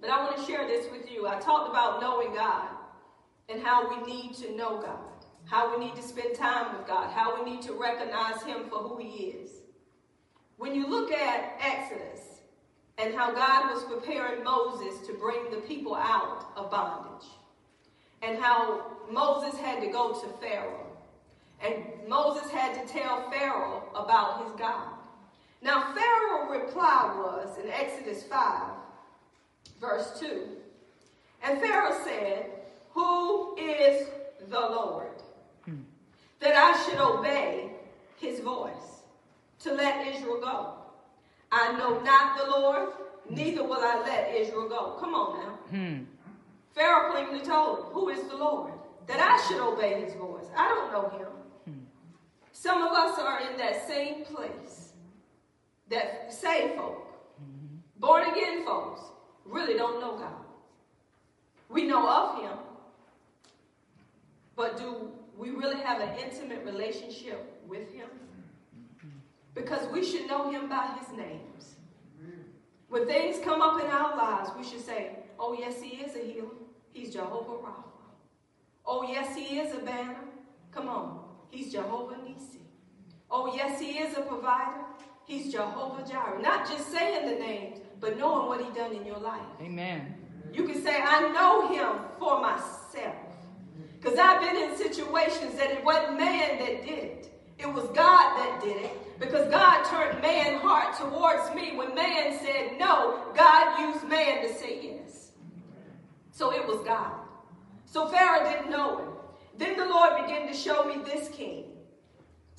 But 0.00 0.10
I 0.10 0.22
want 0.24 0.36
to 0.36 0.44
share 0.44 0.66
this 0.66 0.90
with 0.90 1.10
you. 1.10 1.26
I 1.26 1.38
talked 1.40 1.70
about 1.70 2.00
knowing 2.00 2.34
God 2.34 2.68
and 3.48 3.62
how 3.62 3.88
we 3.88 4.12
need 4.12 4.34
to 4.36 4.54
know 4.56 4.80
God, 4.80 4.98
how 5.46 5.76
we 5.76 5.84
need 5.84 5.96
to 5.96 6.02
spend 6.02 6.34
time 6.36 6.76
with 6.76 6.86
God, 6.86 7.10
how 7.10 7.42
we 7.42 7.50
need 7.50 7.62
to 7.62 7.72
recognize 7.72 8.42
Him 8.42 8.68
for 8.68 8.78
who 8.78 8.98
He 8.98 9.26
is. 9.26 9.50
When 10.56 10.74
you 10.74 10.86
look 10.86 11.10
at 11.10 11.58
Exodus 11.60 12.40
and 12.98 13.14
how 13.14 13.32
God 13.32 13.72
was 13.72 13.84
preparing 13.84 14.44
Moses 14.44 15.06
to 15.06 15.14
bring 15.14 15.50
the 15.50 15.58
people 15.58 15.94
out 15.94 16.52
of 16.56 16.70
bondage, 16.70 17.28
and 18.22 18.38
how 18.38 18.96
Moses 19.10 19.58
had 19.60 19.80
to 19.80 19.86
go 19.86 20.12
to 20.20 20.26
Pharaoh, 20.40 20.88
And 21.60 21.84
Moses 22.06 22.50
had 22.50 22.74
to 22.74 22.92
tell 22.92 23.30
Pharaoh 23.30 23.82
about 23.94 24.44
his 24.44 24.52
God. 24.52 24.97
Now, 25.60 25.92
Pharaoh's 25.94 26.62
reply 26.62 27.14
was 27.16 27.58
in 27.62 27.70
Exodus 27.70 28.22
5, 28.24 28.62
verse 29.80 30.18
2. 30.20 30.42
And 31.42 31.60
Pharaoh 31.60 31.96
said, 32.04 32.46
Who 32.92 33.56
is 33.56 34.08
the 34.48 34.60
Lord? 34.60 35.06
That 36.40 36.54
I 36.54 36.84
should 36.84 37.00
obey 37.00 37.72
his 38.20 38.38
voice 38.40 39.02
to 39.60 39.74
let 39.74 40.06
Israel 40.06 40.40
go. 40.40 40.74
I 41.50 41.72
know 41.72 42.00
not 42.00 42.38
the 42.38 42.50
Lord, 42.50 42.90
neither 43.28 43.64
will 43.64 43.80
I 43.80 44.00
let 44.06 44.34
Israel 44.36 44.68
go. 44.68 44.96
Come 45.00 45.14
on 45.14 45.40
now. 45.40 45.58
Hmm. 45.70 46.04
Pharaoh 46.74 47.10
plainly 47.10 47.44
told 47.44 47.78
him, 47.78 47.84
Who 47.86 48.08
is 48.10 48.28
the 48.28 48.36
Lord? 48.36 48.72
That 49.08 49.18
I 49.18 49.48
should 49.48 49.60
obey 49.60 50.04
his 50.04 50.14
voice. 50.14 50.46
I 50.56 50.68
don't 50.68 50.92
know 50.92 51.18
him. 51.18 51.26
Some 52.52 52.82
of 52.82 52.92
us 52.92 53.18
are 53.18 53.40
in 53.40 53.56
that 53.56 53.86
same 53.86 54.24
place. 54.24 54.77
That 55.90 56.32
saved 56.32 56.74
folk, 56.76 57.06
born 57.98 58.24
again 58.30 58.64
folks, 58.64 59.00
really 59.44 59.74
don't 59.74 60.00
know 60.00 60.16
God. 60.16 60.44
We 61.70 61.86
know 61.86 62.08
of 62.08 62.42
him, 62.42 62.58
but 64.54 64.76
do 64.76 65.10
we 65.36 65.50
really 65.50 65.80
have 65.80 66.00
an 66.00 66.18
intimate 66.18 66.64
relationship 66.64 67.62
with 67.66 67.92
him? 67.92 68.08
Because 69.54 69.90
we 69.92 70.04
should 70.04 70.26
know 70.26 70.50
him 70.50 70.68
by 70.68 70.88
his 70.98 71.16
names. 71.16 71.76
When 72.88 73.06
things 73.06 73.38
come 73.44 73.60
up 73.60 73.80
in 73.80 73.86
our 73.86 74.16
lives, 74.16 74.50
we 74.56 74.64
should 74.64 74.84
say, 74.84 75.18
Oh, 75.38 75.56
yes, 75.58 75.80
he 75.80 75.96
is 75.96 76.16
a 76.16 76.20
healer. 76.20 76.48
He's 76.92 77.12
Jehovah 77.12 77.62
Rapha. 77.64 77.84
Oh, 78.84 79.06
yes, 79.08 79.36
he 79.36 79.58
is 79.60 79.74
a 79.74 79.78
banner. 79.78 80.16
Come 80.72 80.88
on. 80.88 81.20
He's 81.48 81.70
Jehovah 81.70 82.16
Nisi. 82.26 82.60
Oh, 83.30 83.54
yes, 83.54 83.80
he 83.80 83.98
is 83.98 84.16
a 84.16 84.22
provider. 84.22 84.84
He's 85.28 85.52
Jehovah 85.52 86.08
Jireh. 86.08 86.40
Not 86.40 86.66
just 86.66 86.90
saying 86.90 87.28
the 87.28 87.38
names, 87.38 87.80
but 88.00 88.18
knowing 88.18 88.48
what 88.48 88.64
he 88.64 88.70
done 88.72 88.94
in 88.94 89.04
your 89.04 89.18
life. 89.18 89.42
Amen. 89.60 90.14
You 90.54 90.64
can 90.64 90.82
say, 90.82 91.02
I 91.02 91.28
know 91.28 91.68
him 91.68 92.02
for 92.18 92.40
myself. 92.40 93.14
Because 94.00 94.18
I've 94.18 94.40
been 94.40 94.56
in 94.56 94.76
situations 94.78 95.54
that 95.56 95.70
it 95.70 95.84
wasn't 95.84 96.18
man 96.18 96.58
that 96.58 96.82
did 96.82 97.04
it. 97.04 97.32
It 97.58 97.66
was 97.66 97.84
God 97.88 98.38
that 98.38 98.60
did 98.64 98.76
it. 98.78 99.20
Because 99.20 99.50
God 99.50 99.84
turned 99.84 100.22
man's 100.22 100.62
heart 100.62 100.96
towards 100.96 101.54
me. 101.54 101.76
When 101.76 101.94
man 101.94 102.38
said 102.38 102.78
no, 102.78 103.22
God 103.36 103.80
used 103.80 104.08
man 104.08 104.46
to 104.46 104.54
say 104.54 104.80
yes. 104.82 105.32
So 106.30 106.54
it 106.54 106.66
was 106.66 106.82
God. 106.86 107.12
So 107.84 108.08
Pharaoh 108.08 108.48
didn't 108.50 108.70
know 108.70 108.96
him. 108.98 109.08
Then 109.58 109.76
the 109.76 109.84
Lord 109.84 110.22
began 110.22 110.46
to 110.46 110.54
show 110.54 110.84
me 110.84 111.02
this 111.04 111.28
king. 111.28 111.64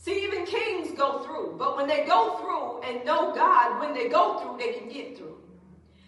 See, 0.02 0.24
even 0.24 0.46
kings 0.46 0.98
go 0.98 1.20
through, 1.24 1.56
but 1.58 1.76
when 1.76 1.86
they 1.86 2.06
go 2.06 2.38
through 2.38 2.90
and 2.90 3.06
know 3.06 3.36
God, 3.36 3.82
when 3.82 3.94
they 3.94 4.08
go 4.08 4.40
through, 4.40 4.58
they 4.58 4.80
can 4.80 4.88
get 4.88 5.18
through. 5.18 5.38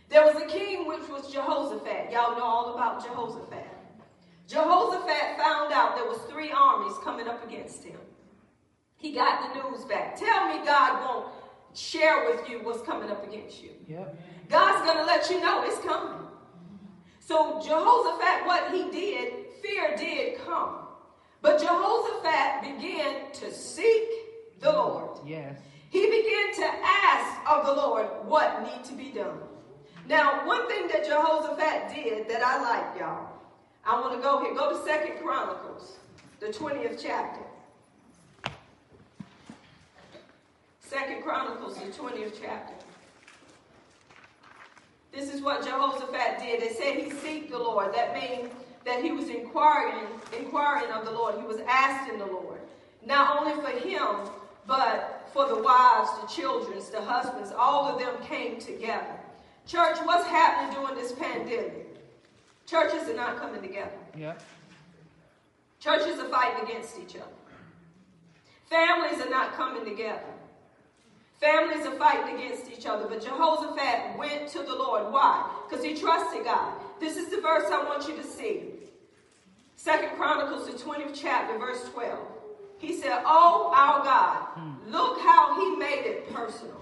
There 0.07 0.23
was 0.25 0.41
a 0.41 0.45
king 0.45 0.87
which 0.87 1.07
was 1.09 1.31
Jehoshaphat. 1.31 2.11
Y'all 2.11 2.37
know 2.37 2.43
all 2.43 2.73
about 2.73 3.03
Jehoshaphat. 3.03 3.67
Jehoshaphat 4.47 5.37
found 5.37 5.73
out 5.73 5.95
there 5.95 6.05
was 6.05 6.19
three 6.29 6.51
armies 6.51 6.93
coming 7.03 7.27
up 7.27 7.45
against 7.45 7.83
him. 7.83 7.99
He 8.97 9.11
got 9.11 9.53
the 9.53 9.61
news 9.61 9.83
back. 9.85 10.17
Tell 10.17 10.47
me 10.47 10.65
God 10.65 11.03
won't 11.05 11.33
share 11.73 12.25
with 12.29 12.49
you 12.49 12.59
what's 12.63 12.81
coming 12.81 13.09
up 13.09 13.25
against 13.27 13.61
you. 13.61 13.71
Yep. 13.87 14.19
God's 14.49 14.85
going 14.85 14.97
to 14.97 15.05
let 15.05 15.29
you 15.29 15.41
know 15.41 15.63
it's 15.65 15.79
coming. 15.79 16.27
So 17.19 17.61
Jehoshaphat, 17.61 18.45
what 18.45 18.73
he 18.73 18.89
did, 18.91 19.33
fear 19.61 19.95
did 19.97 20.39
come. 20.45 20.80
But 21.41 21.59
Jehoshaphat 21.59 22.61
began 22.61 23.31
to 23.33 23.51
seek 23.51 24.07
the 24.59 24.71
Lord. 24.71 25.19
Yes. 25.25 25.59
He 25.89 26.05
began 26.05 26.53
to 26.55 26.65
ask 26.83 27.49
of 27.49 27.65
the 27.65 27.73
Lord 27.73 28.07
what 28.25 28.63
need 28.63 28.83
to 28.85 28.93
be 28.93 29.11
done. 29.11 29.39
Now, 30.07 30.45
one 30.45 30.67
thing 30.67 30.87
that 30.87 31.05
Jehoshaphat 31.05 31.93
did 31.93 32.29
that 32.29 32.41
I 32.43 32.61
like, 32.61 32.99
y'all, 32.99 33.27
I 33.85 33.99
want 33.99 34.15
to 34.15 34.21
go 34.21 34.41
here. 34.41 34.53
Go 34.53 34.77
to 34.77 34.85
Second 34.85 35.19
Chronicles, 35.21 35.97
the 36.39 36.47
20th 36.47 36.99
chapter. 37.01 37.41
Second 40.79 41.23
Chronicles, 41.23 41.77
the 41.77 41.91
20th 41.91 42.33
chapter. 42.41 42.73
This 45.11 45.33
is 45.33 45.41
what 45.41 45.63
Jehoshaphat 45.63 46.39
did. 46.39 46.63
It 46.63 46.77
said 46.77 46.95
he 46.95 47.09
seeked 47.09 47.49
the 47.49 47.57
Lord. 47.57 47.93
That 47.93 48.13
means 48.13 48.49
that 48.85 49.03
he 49.03 49.11
was 49.11 49.29
inquiring, 49.29 50.07
inquiring 50.37 50.91
of 50.91 51.05
the 51.05 51.11
Lord. 51.11 51.35
He 51.39 51.45
was 51.45 51.59
asking 51.67 52.19
the 52.19 52.25
Lord. 52.25 52.59
Not 53.05 53.39
only 53.39 53.53
for 53.61 53.69
him, 53.69 54.29
but 54.67 55.29
for 55.33 55.47
the 55.47 55.61
wives, 55.61 56.09
the 56.21 56.27
children, 56.27 56.79
the 56.91 57.01
husbands, 57.01 57.51
all 57.57 57.85
of 57.85 57.99
them 57.99 58.15
came 58.23 58.59
together. 58.59 59.19
Church, 59.67 59.97
what's 60.03 60.27
happening 60.27 60.75
during 60.75 60.95
this 60.95 61.11
pandemic? 61.13 61.87
Churches 62.67 63.07
are 63.09 63.15
not 63.15 63.37
coming 63.37 63.61
together. 63.61 63.91
Yeah. 64.17 64.33
Churches 65.79 66.19
are 66.19 66.29
fighting 66.29 66.63
against 66.69 66.97
each 66.99 67.15
other. 67.15 67.31
Families 68.69 69.25
are 69.25 69.29
not 69.29 69.53
coming 69.53 69.83
together. 69.83 70.21
Families 71.39 71.85
are 71.85 71.95
fighting 71.95 72.35
against 72.35 72.71
each 72.71 72.85
other. 72.85 73.07
But 73.07 73.23
Jehoshaphat 73.23 74.17
went 74.17 74.47
to 74.49 74.59
the 74.59 74.75
Lord. 74.75 75.11
Why? 75.11 75.49
Because 75.67 75.83
he 75.83 75.95
trusted 75.95 76.45
God. 76.45 76.80
This 77.01 77.17
is 77.17 77.29
the 77.29 77.41
verse 77.41 77.65
I 77.71 77.83
want 77.83 78.07
you 78.07 78.15
to 78.15 78.23
see. 78.23 78.61
Second 79.75 80.15
Chronicles, 80.17 80.67
the 80.67 80.73
20th 80.73 81.19
chapter, 81.19 81.57
verse 81.57 81.83
12. 81.89 82.19
He 82.77 83.01
said, 83.01 83.23
Oh, 83.25 83.73
our 83.75 84.03
God, 84.03 84.47
look 84.87 85.19
how 85.21 85.59
he 85.59 85.75
made 85.77 86.05
it 86.05 86.31
personal. 86.31 86.79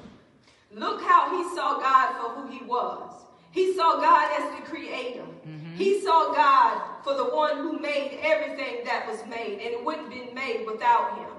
Look 0.73 1.01
how 1.01 1.37
he 1.37 1.55
saw 1.55 1.79
God 1.79 2.19
for 2.19 2.41
who 2.41 2.51
he 2.51 2.65
was. 2.65 3.13
He 3.51 3.73
saw 3.73 4.01
God 4.01 4.29
as 4.37 4.59
the 4.59 4.65
creator. 4.65 5.23
Mm-hmm. 5.23 5.75
He 5.75 6.01
saw 6.01 6.33
God 6.33 6.81
for 7.05 7.15
the 7.15 7.33
one 7.33 7.57
who 7.57 7.79
made 7.79 8.19
everything 8.21 8.83
that 8.83 9.07
was 9.07 9.25
made, 9.25 9.53
and 9.53 9.73
it 9.73 9.83
wouldn't 9.83 10.13
have 10.13 10.25
been 10.25 10.35
made 10.35 10.65
without 10.65 11.17
him. 11.17 11.29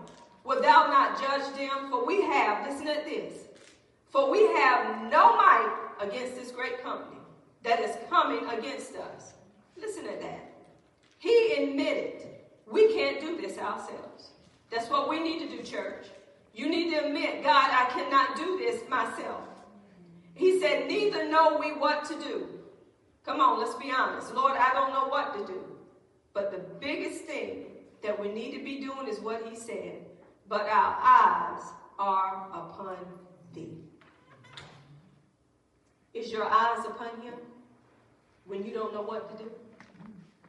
Would 0.45 0.65
thou 0.65 0.87
not 0.87 1.21
judge 1.21 1.55
them? 1.55 1.91
For 1.91 2.07
we 2.07 2.23
have, 2.23 2.67
listen 2.67 2.87
to 2.87 3.03
this, 3.05 3.35
for 4.09 4.31
we 4.31 4.47
have 4.55 5.03
no 5.13 5.37
might 5.37 5.77
against 6.01 6.35
this 6.35 6.51
great 6.51 6.83
company 6.83 7.20
that 7.63 7.81
is 7.81 7.97
coming 8.09 8.49
against 8.49 8.97
us. 8.97 9.35
Listen 9.77 10.05
to 10.05 10.19
that. 10.21 10.53
He 11.19 11.55
admitted 11.59 12.27
we 12.67 12.93
can't 12.95 13.21
do 13.21 13.41
this 13.41 13.59
ourselves. 13.59 14.31
That's 14.71 14.89
what 14.89 15.09
we 15.09 15.21
need 15.21 15.41
to 15.41 15.57
do, 15.57 15.63
church. 15.63 16.07
You 16.55 16.69
need 16.69 16.91
to 16.91 17.07
admit, 17.07 17.43
God, 17.43 17.71
I 17.71 17.91
cannot 17.91 18.37
do 18.37 18.59
this 18.59 18.89
myself. 18.89 19.43
He 20.35 20.61
said, 20.61 20.87
Neither 20.89 21.29
know 21.29 21.59
we 21.59 21.73
what 21.73 22.05
to 22.07 22.15
do. 22.19 22.49
Come 23.25 23.41
on, 23.41 23.61
let's 23.61 23.75
be 23.75 23.91
honest. 23.91 24.35
Lord, 24.35 24.55
I 24.57 24.73
don't 24.73 24.93
know 24.93 25.09
what 25.09 25.35
to 25.35 25.53
do. 25.53 25.65
But 26.33 26.51
the 26.53 26.59
biggest 26.59 27.25
thing 27.25 27.67
that 28.03 28.19
we 28.19 28.29
need 28.33 28.57
to 28.57 28.65
be 28.65 28.81
doing 28.81 29.09
is 29.09 29.21
what 29.21 29.47
He 29.49 29.57
said. 29.57 30.07
But 30.49 30.63
our 30.63 30.97
eyes 31.03 31.63
are 31.99 32.49
upon 32.53 32.97
Thee. 33.53 33.79
Is 36.15 36.33
your 36.33 36.45
eyes 36.45 36.85
upon 36.87 37.21
Him 37.21 37.35
when 38.51 38.67
you 38.67 38.75
don't 38.75 38.93
know 38.93 39.01
what 39.01 39.31
to 39.31 39.45
do? 39.45 39.51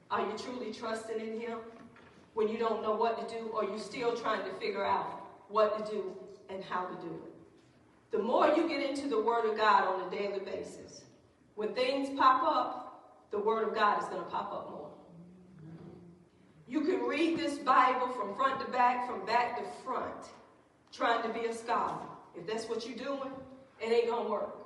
Are 0.09 0.21
you 0.21 0.35
truly 0.35 0.73
trusting 0.73 1.19
in 1.19 1.39
Him 1.39 1.59
when 2.33 2.47
you 2.47 2.57
don't 2.57 2.81
know 2.81 2.95
what 2.95 3.29
to 3.29 3.35
do, 3.35 3.49
or 3.49 3.63
you 3.63 3.77
still 3.77 4.17
trying 4.17 4.43
to 4.43 4.51
figure 4.59 4.83
out 4.83 5.21
what 5.49 5.77
to 5.77 5.91
do 5.91 6.17
and 6.49 6.63
how 6.63 6.85
to 6.85 6.95
do 6.95 7.13
it? 7.13 7.33
The 8.09 8.17
more 8.17 8.47
you 8.47 8.67
get 8.67 8.81
into 8.81 9.07
the 9.07 9.21
Word 9.21 9.45
of 9.45 9.55
God 9.55 9.83
on 9.83 10.07
a 10.07 10.09
daily 10.09 10.39
basis, 10.39 11.03
when 11.53 11.75
things 11.75 12.09
pop 12.17 12.41
up, 12.43 13.27
the 13.29 13.39
Word 13.39 13.67
of 13.67 13.75
God 13.75 14.01
is 14.01 14.09
going 14.09 14.23
to 14.23 14.29
pop 14.29 14.51
up 14.51 14.71
more. 14.71 14.89
You 16.67 16.81
can 16.81 17.03
read 17.03 17.37
this 17.37 17.59
Bible 17.59 18.07
from 18.07 18.35
front 18.35 18.59
to 18.65 18.71
back, 18.71 19.07
from 19.07 19.25
back 19.27 19.57
to 19.57 19.83
front, 19.83 20.25
trying 20.91 21.21
to 21.21 21.29
be 21.29 21.45
a 21.45 21.53
scholar. 21.53 21.99
If 22.35 22.47
that's 22.47 22.65
what 22.65 22.87
you're 22.87 22.97
doing, 22.97 23.31
it 23.79 23.91
ain't 23.91 24.07
going 24.07 24.25
to 24.25 24.31
work. 24.31 24.57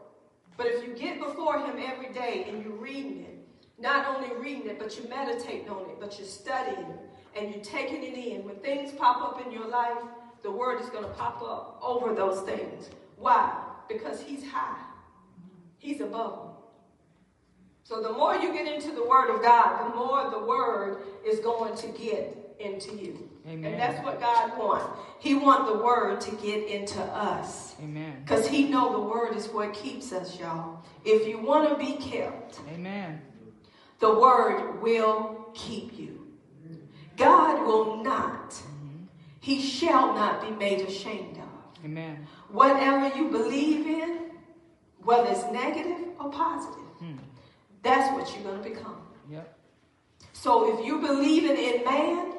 But 0.57 0.67
if 0.67 0.87
you 0.87 0.93
get 0.93 1.19
before 1.19 1.59
Him 1.59 1.75
every 1.79 2.13
day 2.13 2.45
and 2.47 2.63
you're 2.63 2.73
reading 2.73 3.21
it, 3.21 3.24
not 3.77 4.15
only 4.15 4.35
reading 4.35 4.69
it, 4.69 4.80
but 4.80 4.97
you're 4.97 5.10
meditating 5.10 5.69
on 5.69 5.89
it, 5.89 5.99
but 5.99 6.18
you're 6.18 6.27
studying 6.27 6.93
and 7.35 7.53
you're 7.53 7.64
taking 7.64 8.03
it 8.03 8.18
in, 8.18 8.45
when 8.45 8.56
things 8.57 8.93
pop 8.93 9.22
up 9.22 9.45
in 9.45 9.52
your 9.52 9.68
life, 9.68 9.97
the 10.43 10.52
Word 10.52 10.80
is 10.80 10.89
going 10.89 11.03
to 11.03 11.10
pop 11.11 11.41
up 11.41 11.80
over 11.81 12.14
those 12.14 12.41
things. 12.41 12.89
Why? 13.18 13.53
Because 13.89 14.22
He's 14.22 14.47
high, 14.47 14.80
He's 15.77 15.99
above 16.02 16.38
them. 16.38 16.52
So 17.84 18.02
the 18.02 18.14
more 18.14 18.35
you 18.35 18.53
get 18.53 18.72
into 18.72 18.91
the 18.95 19.03
Word 19.03 19.35
of 19.35 19.41
God, 19.41 19.91
the 19.91 19.95
more 19.95 20.31
the 20.31 20.45
Word 20.45 21.03
is 21.26 21.39
going 21.39 21.76
to 21.77 21.88
get 21.89 22.56
into 22.60 22.95
you. 22.95 23.30
Amen. 23.47 23.73
And 23.73 23.80
that's 23.80 24.03
what 24.03 24.19
God 24.19 24.57
wants. 24.57 24.85
He 25.19 25.35
wants 25.35 25.69
the 25.69 25.77
Word 25.77 26.22
to 26.22 26.31
get 26.38 26.68
into 26.68 27.02
us. 27.02 27.76
Amen. 27.84 28.22
Because 28.23 28.47
He 28.47 28.69
know 28.69 28.91
the 28.91 29.02
Word 29.02 29.35
is 29.35 29.47
what 29.47 29.73
keeps 29.73 30.14
us, 30.14 30.39
y'all. 30.39 30.84
If 31.03 31.27
you 31.27 31.38
want 31.38 31.69
to 31.69 31.76
be 31.76 31.97
kept, 31.97 32.60
Amen. 32.73 33.22
The 33.99 34.13
Word 34.13 34.81
will 34.81 35.49
keep 35.53 35.97
you. 35.97 36.27
God 37.17 37.65
will 37.65 38.03
not. 38.03 38.61
he 39.39 39.61
shall 39.61 40.13
not 40.15 40.41
be 40.41 40.49
made 40.51 40.81
ashamed 40.81 41.38
of. 41.38 41.85
Amen. 41.85 42.26
Whatever 42.49 43.15
you 43.15 43.30
believe 43.30 43.85
in, 43.85 44.31
whether 45.03 45.30
it's 45.30 45.45
negative 45.51 46.07
or 46.19 46.31
positive, 46.31 46.81
Mm. 47.01 47.19
that's 47.84 48.11
what 48.13 48.34
you're 48.34 48.43
going 48.51 48.63
to 48.63 48.69
become. 48.69 48.97
Yep. 49.30 49.57
So 50.34 50.77
if 50.80 50.85
you 50.85 50.99
believe 50.99 51.43
in, 51.43 51.55
in 51.57 51.84
man, 51.85 52.34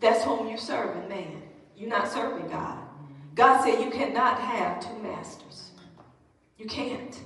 that's 0.00 0.24
whom 0.24 0.48
you 0.48 0.58
serving 0.58 1.08
man. 1.08 1.42
You're 1.76 1.90
not 1.90 2.08
serving 2.10 2.48
God. 2.48 2.78
God 3.34 3.62
said 3.62 3.80
you 3.84 3.90
cannot 3.90 4.40
have 4.40 4.80
two 4.80 4.98
masters. 5.02 5.70
You 6.58 6.66
can't. 6.66 7.20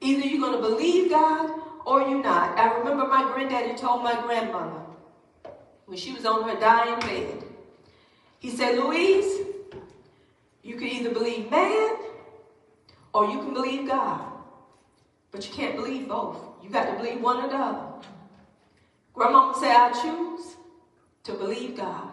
Either 0.00 0.26
you're 0.26 0.40
going 0.40 0.60
to 0.60 0.68
believe 0.68 1.08
God 1.10 1.50
or 1.84 2.00
you're 2.02 2.22
not. 2.22 2.58
I 2.58 2.76
remember 2.78 3.06
my 3.06 3.30
granddaddy 3.32 3.74
told 3.74 4.02
my 4.02 4.20
grandmother 4.22 4.80
when 5.86 5.98
she 5.98 6.12
was 6.12 6.24
on 6.24 6.48
her 6.48 6.58
dying 6.58 6.98
bed, 7.00 7.44
he 8.38 8.50
said, 8.50 8.76
Louise, 8.78 9.46
you 10.62 10.76
can 10.76 10.88
either 10.88 11.10
believe 11.10 11.50
man 11.50 11.96
or 13.12 13.26
you 13.30 13.38
can 13.38 13.54
believe 13.54 13.88
God. 13.88 14.32
But 15.30 15.46
you 15.46 15.54
can't 15.54 15.76
believe 15.76 16.08
both. 16.08 16.38
You 16.62 16.70
got 16.70 16.86
to 16.86 16.96
believe 16.96 17.20
one 17.20 17.44
or 17.44 17.48
the 17.48 17.56
other. 17.56 18.06
Grandmama 19.12 19.54
said, 19.58 19.74
I 19.74 19.92
choose 19.92 20.56
to 21.24 21.32
believe 21.32 21.76
God. 21.76 22.08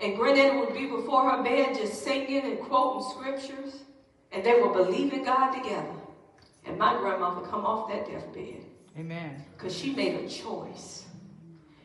And 0.00 0.16
granddaddy 0.16 0.58
would 0.58 0.74
be 0.74 0.86
before 0.86 1.30
her 1.30 1.42
bed 1.42 1.74
just 1.74 2.04
singing 2.04 2.42
and 2.42 2.60
quoting 2.60 3.08
scriptures. 3.10 3.80
And 4.32 4.44
they 4.44 4.60
were 4.60 4.72
believing 4.72 5.24
God 5.24 5.52
together. 5.52 5.94
And 6.66 6.78
my 6.78 6.96
grandmother 6.96 7.46
come 7.46 7.64
off 7.64 7.88
that 7.88 8.06
deathbed 8.06 8.64
Amen. 8.98 9.44
because 9.56 9.76
she 9.76 9.92
made 9.94 10.14
a 10.14 10.28
choice. 10.28 11.04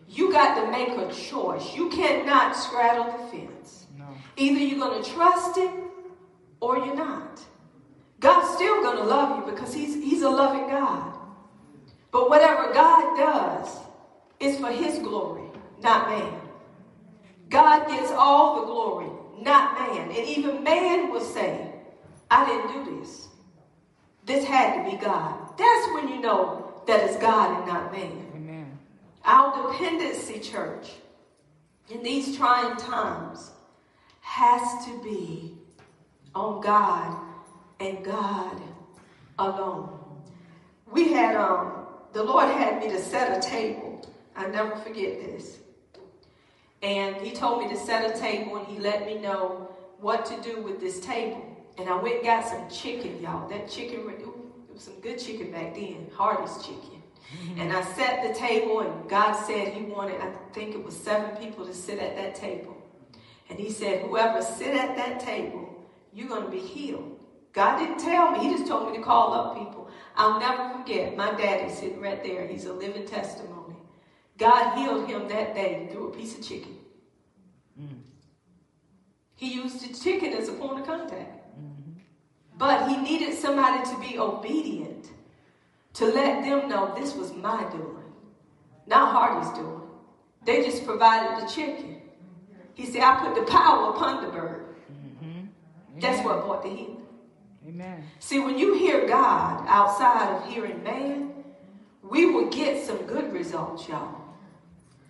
You 0.08 0.32
got 0.32 0.56
to 0.56 0.72
make 0.72 0.90
a 0.90 1.14
choice. 1.14 1.74
You 1.76 1.90
cannot 1.90 2.56
straddle 2.56 3.06
the 3.06 3.28
fence. 3.28 3.86
No. 3.98 4.08
Either 4.36 4.60
you're 4.60 4.80
going 4.80 5.02
to 5.02 5.10
trust 5.10 5.58
him 5.58 5.72
or 6.60 6.78
you're 6.78 6.96
not. 6.96 7.40
God's 8.20 8.54
still 8.56 8.82
going 8.84 8.98
to 8.98 9.04
love 9.04 9.40
you 9.40 9.52
because 9.52 9.74
he's, 9.74 9.96
he's 9.96 10.22
a 10.22 10.30
loving 10.30 10.68
God. 10.68 11.18
But 12.12 12.30
whatever 12.30 12.74
God 12.74 13.18
does 13.18 13.78
is 14.40 14.60
for 14.60 14.68
his 14.68 15.00
glory, 15.00 15.50
not 15.82 16.10
man. 16.10 16.40
God 17.50 17.88
gets 17.88 18.12
all 18.12 18.60
the 18.60 18.66
glory, 18.66 19.10
not 19.40 19.80
man. 19.80 20.10
And 20.10 20.28
even 20.28 20.64
man 20.64 21.10
will 21.10 21.22
say, 21.22 21.72
I 22.30 22.46
didn't 22.46 22.86
do 22.86 23.00
this. 23.00 23.28
This 24.26 24.46
had 24.46 24.84
to 24.84 24.92
be 24.92 24.98
God. 24.98 25.58
That's 25.58 25.94
when 25.94 26.08
you 26.08 26.20
know 26.20 26.82
that 26.88 27.02
it's 27.02 27.18
God 27.18 27.58
and 27.58 27.68
not 27.68 27.92
man. 27.92 28.32
Amen. 28.36 28.80
Our 29.26 29.72
dependency, 29.72 30.40
church, 30.40 30.92
in 31.90 32.04
these 32.04 32.38
trying 32.38 32.78
times 32.78 33.52
has 34.22 34.86
to 34.86 35.04
be 35.04 35.54
on 36.34 36.62
God 36.62 37.18
and 37.80 38.04
God 38.04 38.62
alone. 39.38 40.00
We 40.90 41.12
had, 41.14 41.36
um, 41.36 41.86
the 42.14 42.24
Lord 42.24 42.46
had 42.46 42.80
me 42.80 42.90
to 42.90 43.00
set 43.00 43.38
a 43.38 43.48
table. 43.48 44.06
I 44.36 44.48
never 44.48 44.76
forget 44.78 45.20
this. 45.26 45.58
And 46.82 47.16
He 47.18 47.32
told 47.32 47.64
me 47.64 47.70
to 47.70 47.78
set 47.78 48.16
a 48.16 48.20
table 48.20 48.58
and 48.58 48.68
He 48.68 48.80
let 48.80 49.06
me 49.06 49.18
know 49.18 49.70
what 50.00 50.26
to 50.26 50.42
do 50.42 50.62
with 50.62 50.80
this 50.80 51.00
table. 51.00 51.51
And 51.78 51.90
I 51.90 51.96
went 51.96 52.18
and 52.18 52.26
got 52.26 52.48
some 52.48 52.70
chicken, 52.70 53.22
y'all. 53.22 53.48
That 53.50 53.70
chicken, 53.70 54.10
it 54.10 54.74
was 54.74 54.84
some 54.84 55.00
good 55.02 55.20
chicken 55.20 55.52
back 55.52 55.74
then, 55.74 56.08
Hardee's 56.16 56.66
chicken. 56.66 57.02
And 57.58 57.72
I 57.72 57.82
set 57.94 58.28
the 58.28 58.38
table, 58.38 58.82
and 58.82 59.10
God 59.10 59.34
said 59.46 59.74
He 59.74 59.84
wanted, 59.84 60.20
I 60.20 60.32
think 60.54 60.76
it 60.76 60.84
was 60.84 60.96
seven 60.96 61.36
people 61.38 61.66
to 61.66 61.74
sit 61.74 62.00
at 62.00 62.16
that 62.18 62.36
table. 62.36 62.76
And 63.50 63.58
He 63.58 63.70
said, 63.70 64.02
Whoever 64.02 64.42
sit 64.42 64.76
at 64.76 64.96
that 64.98 65.22
table, 65.22 65.88
you're 66.14 66.28
going 66.28 66.44
to 66.44 66.52
be 66.52 66.60
healed. 66.60 67.18
God 67.54 67.80
didn't 67.80 68.00
tell 68.00 68.32
me, 68.32 68.40
He 68.40 68.58
just 68.58 68.68
told 68.68 68.92
me 68.92 68.98
to 68.98 69.04
call 69.04 69.34
up 69.34 69.58
people. 69.58 69.90
I'll 70.16 70.40
never 70.40 70.78
forget 70.78 71.16
my 71.16 71.32
daddy 71.32 71.74
sitting 71.74 72.02
right 72.02 72.22
there. 72.22 72.46
He's 72.48 72.66
a 72.66 72.74
living 72.74 73.06
testimony. 73.08 73.76
God 74.38 74.78
healed 74.78 75.08
him 75.08 75.28
that 75.30 75.54
day 75.54 75.88
through 75.92 76.10
a 76.10 76.12
piece 76.12 76.38
of 76.38 76.44
chicken. 76.44 76.76
Mm. 77.80 78.00
He 79.36 79.54
used 79.54 79.88
the 79.88 79.94
chicken 79.94 80.34
as 80.34 80.50
a 80.50 80.54
point 80.54 80.80
of 80.80 80.86
contact. 80.86 81.41
But 82.62 82.88
he 82.88 82.96
needed 82.96 83.34
somebody 83.34 83.84
to 83.90 84.00
be 84.00 84.20
obedient 84.20 85.10
to 85.94 86.06
let 86.06 86.44
them 86.44 86.70
know 86.70 86.94
this 86.96 87.16
was 87.16 87.34
my 87.34 87.68
doing, 87.72 88.14
not 88.86 89.12
Hardee's 89.12 89.52
doing. 89.58 89.82
They 90.46 90.64
just 90.64 90.86
provided 90.86 91.44
the 91.44 91.52
chicken. 91.52 92.04
He 92.76 92.86
said, 92.86 93.02
I 93.02 93.20
put 93.20 93.34
the 93.34 93.52
power 93.52 93.90
upon 93.90 94.24
the 94.24 94.30
bird. 94.30 94.76
Mm-hmm. 94.94 96.00
That's 96.02 96.24
what 96.24 96.46
brought 96.46 96.62
the 96.62 96.70
healing. 96.70 97.02
Amen. 97.68 98.04
See, 98.20 98.38
when 98.38 98.60
you 98.60 98.76
hear 98.76 99.08
God 99.08 99.66
outside 99.68 100.32
of 100.36 100.48
hearing 100.48 100.84
man, 100.84 101.34
we 102.04 102.28
will 102.28 102.52
get 102.52 102.86
some 102.86 103.08
good 103.08 103.34
results, 103.34 103.88
y'all. 103.88 104.22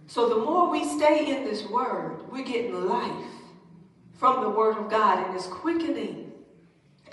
So 0.07 0.29
the 0.29 0.37
more 0.37 0.71
we 0.71 0.85
stay 0.85 1.35
in 1.35 1.43
this 1.43 1.67
word, 1.67 2.31
we're 2.31 2.45
getting 2.45 2.87
life 2.87 3.27
from 4.13 4.41
the 4.41 4.49
word 4.49 4.77
of 4.77 4.89
God 4.89 5.27
and 5.27 5.35
it's 5.35 5.47
quickening 5.47 6.20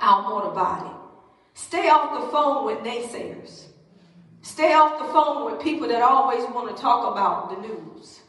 our 0.01 0.29
mortal 0.29 0.53
body. 0.53 0.91
Stay 1.55 1.89
off 1.89 2.21
the 2.21 2.29
phone 2.29 2.67
with 2.67 2.79
naysayers. 2.79 3.65
Stay 4.43 4.73
off 4.73 4.99
the 4.99 5.13
phone 5.13 5.51
with 5.51 5.61
people 5.61 5.89
that 5.89 6.03
always 6.03 6.43
want 6.51 6.75
to 6.75 6.81
talk 6.81 7.13
about 7.13 7.51
the 7.51 7.69
news. 7.69 8.21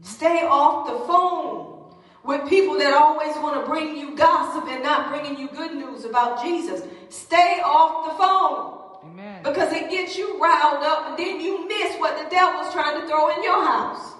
Stay 0.00 0.42
off 0.44 0.86
the 0.86 1.06
phone 1.06 1.94
with 2.24 2.48
people 2.48 2.78
that 2.78 2.92
always 2.94 3.34
want 3.36 3.60
to 3.60 3.70
bring 3.70 3.96
you 3.96 4.16
gossip 4.16 4.68
and 4.68 4.82
not 4.82 5.10
bringing 5.10 5.38
you 5.38 5.48
good 5.48 5.74
news 5.74 6.04
about 6.04 6.42
Jesus. 6.42 6.82
Stay 7.08 7.60
off 7.64 8.10
the 8.10 8.18
phone 8.18 9.12
Amen. 9.12 9.42
because 9.42 9.72
it 9.72 9.90
gets 9.90 10.16
you 10.16 10.40
riled 10.40 10.82
up 10.84 11.10
and 11.10 11.18
then 11.18 11.40
you 11.40 11.66
miss 11.68 11.96
what 11.98 12.22
the 12.22 12.28
devil's 12.30 12.72
trying 12.72 13.00
to 13.00 13.06
throw 13.06 13.36
in 13.36 13.42
your 13.42 13.64
house. 13.64 14.12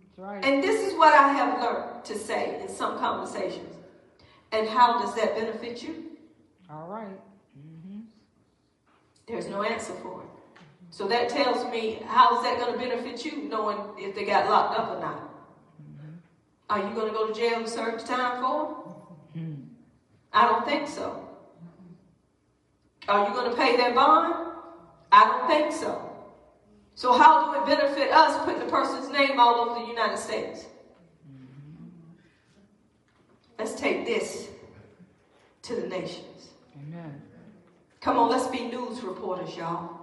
That's 0.00 0.18
right. 0.18 0.44
And 0.44 0.62
this 0.62 0.86
is 0.86 0.96
what 0.98 1.14
I 1.14 1.32
have 1.32 1.60
learned 1.60 2.04
to 2.04 2.18
say 2.18 2.60
in 2.60 2.68
some 2.68 2.98
conversations. 2.98 3.69
And 4.52 4.68
how 4.68 5.00
does 5.00 5.14
that 5.14 5.34
benefit 5.36 5.82
you? 5.82 6.10
All 6.70 6.86
right. 6.88 7.20
Mm-hmm. 7.58 8.00
There's 9.26 9.46
no 9.46 9.62
answer 9.62 9.92
for 10.02 10.22
it. 10.22 10.28
So 10.90 11.06
that 11.08 11.28
tells 11.28 11.70
me 11.70 12.02
how 12.06 12.36
is 12.36 12.42
that 12.42 12.58
going 12.58 12.72
to 12.72 12.78
benefit 12.78 13.24
you 13.24 13.48
knowing 13.48 13.78
if 13.96 14.14
they 14.14 14.24
got 14.24 14.48
locked 14.48 14.78
up 14.78 14.96
or 14.96 15.00
not? 15.00 15.30
Are 16.68 16.78
you 16.78 16.94
going 16.94 17.08
to 17.08 17.12
go 17.12 17.26
to 17.26 17.34
jail 17.34 17.58
and 17.58 17.68
serve 17.68 18.04
time 18.04 18.42
for 18.42 18.84
it? 19.34 19.40
Mm. 19.40 19.66
I 20.32 20.46
don't 20.46 20.64
think 20.64 20.88
so. 20.88 21.28
Are 23.08 23.28
you 23.28 23.34
going 23.34 23.50
to 23.50 23.56
pay 23.56 23.76
that 23.76 23.94
bond? 23.94 24.52
I 25.10 25.24
don't 25.24 25.48
think 25.48 25.72
so. 25.72 26.06
So 26.94 27.12
how 27.12 27.52
do 27.52 27.60
it 27.60 27.76
benefit 27.76 28.12
us 28.12 28.44
putting 28.44 28.60
the 28.60 28.70
person's 28.70 29.10
name 29.10 29.40
all 29.40 29.56
over 29.56 29.80
the 29.80 29.86
United 29.86 30.18
States? 30.18 30.66
Let's 33.58 33.69
take 33.80 34.06
this 34.06 34.48
to 35.62 35.74
the 35.74 35.86
nations. 35.86 36.48
Amen. 36.76 37.22
Come 38.00 38.16
on, 38.18 38.30
let's 38.30 38.46
be 38.48 38.66
news 38.66 39.02
reporters, 39.02 39.56
y'all. 39.56 39.98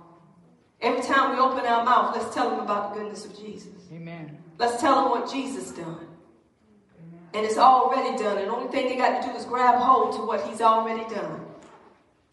Every 0.82 1.02
time 1.02 1.32
we 1.32 1.42
open 1.42 1.66
our 1.66 1.84
mouth, 1.84 2.16
let's 2.16 2.34
tell 2.34 2.50
them 2.52 2.60
about 2.60 2.94
the 2.94 3.00
goodness 3.00 3.26
of 3.26 3.38
Jesus. 3.38 3.74
Amen. 3.92 4.38
Let's 4.60 4.80
tell 4.80 5.02
them 5.02 5.10
what 5.10 5.32
Jesus 5.32 5.72
done. 5.72 6.08
And 7.34 7.46
it's 7.46 7.58
already 7.58 8.18
done. 8.18 8.38
And 8.38 8.48
the 8.48 8.54
only 8.54 8.72
thing 8.72 8.88
they 8.88 8.96
got 8.96 9.22
to 9.22 9.28
do 9.28 9.36
is 9.36 9.46
grab 9.46 9.80
hold 9.80 10.14
to 10.16 10.22
what 10.22 10.48
he's 10.48 10.62
already 10.62 11.04
done. 11.14 11.46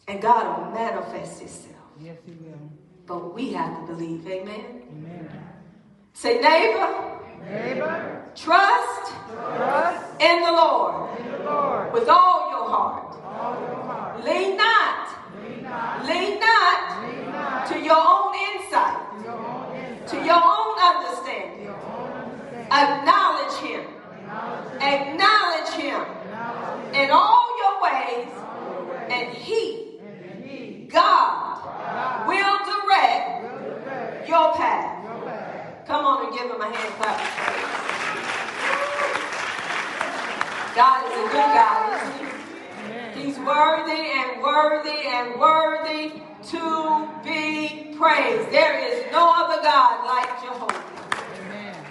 And 0.08 0.20
God 0.20 0.58
will 0.58 0.70
manifest 0.72 1.40
himself. 1.40 1.74
Yes, 2.00 2.18
He 2.26 2.32
will. 2.32 2.58
But 3.06 3.34
we 3.34 3.52
have 3.52 3.80
to 3.80 3.86
believe. 3.86 4.26
Amen. 4.26 4.82
Amen. 4.90 5.30
Say, 6.12 6.40
neighbor, 6.40 7.14
Neighbor, 7.44 8.23
trust 8.36 9.12
trust 9.30 10.20
in 10.20 10.42
the 10.42 10.52
Lord 10.52 11.18
in 11.20 11.30
the 11.32 11.38
Lord. 11.44 11.92
with 11.92 12.08
all 12.08 12.50
your 12.50 12.68
heart. 12.68 13.14
All 13.24 13.60
your 13.60 13.82
heart. 13.84 14.24
Lean 14.24 14.56
not, 14.56 15.08
Lean 15.42 15.62
not, 15.62 16.06
lean 16.06 16.40
not 16.40 17.66
to 17.68 17.78
your 17.80 17.96
own 17.96 18.34
insight, 18.34 18.98
to 19.18 19.24
your 19.24 19.34
own 19.34 19.76
insight, 19.76 20.08
to 20.08 20.16
your 20.24 20.42
own 20.42 20.78
understanding. 20.78 21.64
your 21.64 21.76
own 21.76 22.12
understanding. 22.12 22.72
Acknowledge 22.72 23.56
him. 23.60 23.84
Acknowledge 24.80 25.68
him 25.74 26.00
Acknowledge 26.00 26.96
in 26.96 27.10
all 27.10 27.46
your 27.58 27.82
ways, 27.82 28.28
all 28.36 28.72
your 28.72 28.84
ways, 28.90 29.10
and 29.12 29.34
he, 29.36 29.98
and 30.00 30.44
He, 30.44 30.88
God, 30.90 31.62
God, 31.62 32.28
will 32.28 32.58
direct 32.66 33.42
will 33.42 33.80
direct 33.84 34.28
your 34.28 34.54
path. 34.54 35.04
your 35.04 35.22
path. 35.26 35.86
Come 35.86 36.04
on 36.06 36.26
and 36.26 36.32
give 36.38 36.50
him 36.50 36.60
a 36.60 36.64
hand 36.64 36.94
clap. 36.98 37.20
of 37.20 37.26
praise. 37.36 37.84
Is 41.14 41.32
God. 41.32 43.14
He's 43.14 43.38
worthy 43.38 43.92
and 43.92 44.42
worthy 44.42 45.06
and 45.06 45.38
worthy 45.38 46.22
to 46.48 47.08
be 47.22 47.94
praised. 47.96 48.50
There 48.50 48.78
is 48.80 49.12
no 49.12 49.32
other 49.32 49.62
God 49.62 50.06
like 50.06 50.42
Jehovah. 50.42 50.84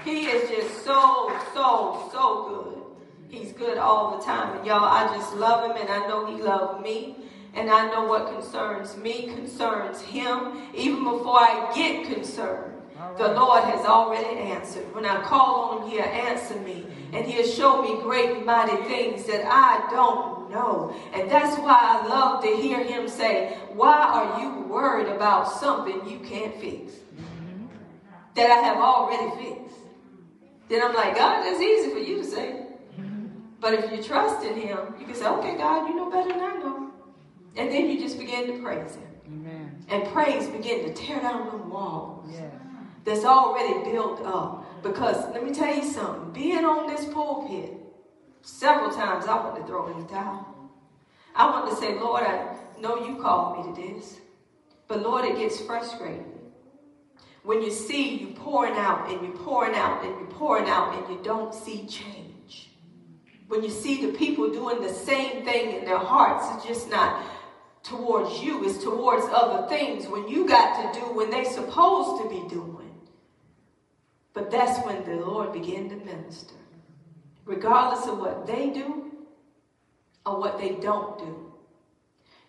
He 0.03 0.25
is 0.25 0.49
just 0.49 0.83
so, 0.83 1.31
so, 1.53 2.09
so 2.11 2.49
good. 2.49 2.83
He's 3.29 3.53
good 3.53 3.77
all 3.77 4.17
the 4.17 4.23
time. 4.25 4.57
And 4.57 4.67
y'all, 4.67 4.83
I 4.83 5.07
just 5.15 5.33
love 5.35 5.71
him 5.71 5.77
and 5.77 5.89
I 5.89 6.05
know 6.07 6.25
he 6.25 6.41
loves 6.43 6.83
me. 6.83 7.15
And 7.55 7.69
I 7.69 7.89
know 7.91 8.05
what 8.05 8.33
concerns 8.33 8.97
me 8.97 9.27
concerns 9.33 10.01
him. 10.01 10.57
Even 10.75 11.03
before 11.05 11.39
I 11.39 11.71
get 11.73 12.13
concerned, 12.13 12.72
the 13.17 13.27
Lord 13.29 13.63
has 13.65 13.85
already 13.85 14.39
answered. 14.39 14.93
When 14.93 15.05
I 15.05 15.21
call 15.23 15.71
on 15.71 15.83
him, 15.83 15.91
he'll 15.91 16.01
answer 16.03 16.55
me. 16.59 16.85
And 17.11 17.25
he'll 17.25 17.47
show 17.47 17.81
me 17.81 18.01
great 18.01 18.37
and 18.37 18.45
mighty 18.45 18.75
things 18.85 19.25
that 19.25 19.45
I 19.45 19.87
don't 19.91 20.49
know. 20.49 20.95
And 21.13 21.29
that's 21.29 21.57
why 21.59 21.77
I 21.79 22.07
love 22.07 22.43
to 22.43 22.49
hear 22.55 22.83
him 22.83 23.07
say, 23.07 23.57
Why 23.73 23.95
are 23.95 24.41
you 24.41 24.61
worried 24.67 25.07
about 25.07 25.51
something 25.59 26.07
you 26.09 26.19
can't 26.19 26.55
fix? 26.59 26.93
Mm-hmm. 26.93 27.67
That 28.35 28.49
I 28.49 28.61
have 28.63 28.77
already 28.77 29.29
fixed. 29.43 29.77
Then 30.69 30.83
I'm 30.83 30.95
like, 30.95 31.15
God, 31.15 31.43
that's 31.43 31.61
easy 31.61 31.91
for 31.91 31.99
you 31.99 32.17
to 32.17 32.23
say. 32.23 32.65
Mm-hmm. 32.99 33.27
But 33.59 33.75
if 33.75 33.91
you 33.91 34.01
trust 34.01 34.43
in 34.43 34.55
him, 34.55 34.79
you 34.99 35.05
can 35.05 35.13
say, 35.13 35.27
Okay, 35.27 35.55
God, 35.55 35.87
you 35.87 35.95
know 35.95 36.09
better 36.09 36.29
than 36.29 36.41
I 36.41 36.55
know. 36.55 36.91
And 37.55 37.71
then 37.71 37.89
you 37.89 37.99
just 37.99 38.17
begin 38.17 38.47
to 38.47 38.61
praise 38.63 38.95
him. 38.95 39.03
Amen. 39.27 39.85
And 39.87 40.07
praise 40.11 40.47
begin 40.47 40.85
to 40.85 40.93
tear 40.93 41.21
down 41.21 41.51
the 41.51 41.57
walls 41.57 42.27
Yes. 42.31 42.51
That's 43.03 43.25
already 43.25 43.91
built 43.91 44.21
up. 44.25 44.83
Because 44.83 45.17
let 45.33 45.43
me 45.43 45.53
tell 45.53 45.73
you 45.73 45.83
something, 45.83 46.31
being 46.33 46.65
on 46.65 46.87
this 46.87 47.05
pulpit, 47.05 47.71
several 48.41 48.91
times 48.91 49.25
I 49.25 49.35
want 49.35 49.55
to 49.57 49.63
throw 49.65 49.87
in 49.91 50.01
the 50.01 50.07
towel. 50.07 50.71
I 51.35 51.49
want 51.49 51.69
to 51.69 51.75
say, 51.75 51.97
Lord, 51.99 52.23
I 52.23 52.55
know 52.79 53.05
you 53.05 53.21
called 53.21 53.65
me 53.65 53.73
to 53.73 53.93
this. 53.93 54.17
But 54.87 55.01
Lord, 55.01 55.25
it 55.25 55.37
gets 55.37 55.61
frustrating. 55.61 56.31
When 57.43 57.61
you 57.61 57.71
see 57.71 58.17
you 58.17 58.27
pouring 58.35 58.75
out 58.75 59.09
and 59.09 59.21
you're 59.21 59.37
pouring 59.37 59.75
out 59.75 60.03
and 60.03 60.15
you're 60.19 60.29
pouring 60.31 60.69
out 60.69 60.95
and 60.95 61.15
you 61.15 61.23
don't 61.23 61.53
see 61.53 61.87
change. 61.87 62.69
When 63.47 63.63
you 63.63 63.69
see 63.69 64.05
the 64.05 64.17
people 64.17 64.49
doing 64.49 64.81
the 64.81 64.93
same 64.93 65.43
thing 65.43 65.77
in 65.77 65.85
their 65.85 65.97
hearts, 65.97 66.45
it's 66.55 66.65
just 66.65 66.89
not 66.89 67.23
towards 67.83 68.41
you, 68.41 68.63
it's 68.65 68.81
towards 68.83 69.25
other 69.31 69.67
things 69.67 70.07
when 70.07 70.27
you 70.27 70.47
got 70.47 70.93
to 70.93 70.99
do 70.99 71.05
when 71.07 71.29
they 71.29 71.43
supposed 71.43 72.23
to 72.23 72.29
be 72.29 72.47
doing. 72.47 72.82
But 74.33 74.49
that's 74.49 74.83
when 74.85 75.03
the 75.05 75.23
Lord 75.23 75.53
began 75.53 75.89
to 75.89 75.95
minister. 75.95 76.55
Regardless 77.45 78.07
of 78.07 78.19
what 78.19 78.47
they 78.47 78.69
do 78.69 79.11
or 80.25 80.39
what 80.39 80.57
they 80.57 80.75
don't 80.75 81.19
do, 81.19 81.53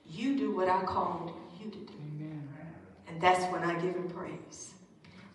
you 0.07 0.37
do 0.37 0.55
what 0.55 0.69
I 0.69 0.83
called 0.83 1.33
you 1.61 1.71
to 1.71 1.79
do. 1.79 1.95
Amen. 2.15 2.49
And 3.09 3.21
that's 3.21 3.45
when 3.53 3.63
I 3.63 3.75
give 3.75 3.95
him 3.95 4.09
praise. 4.09 4.75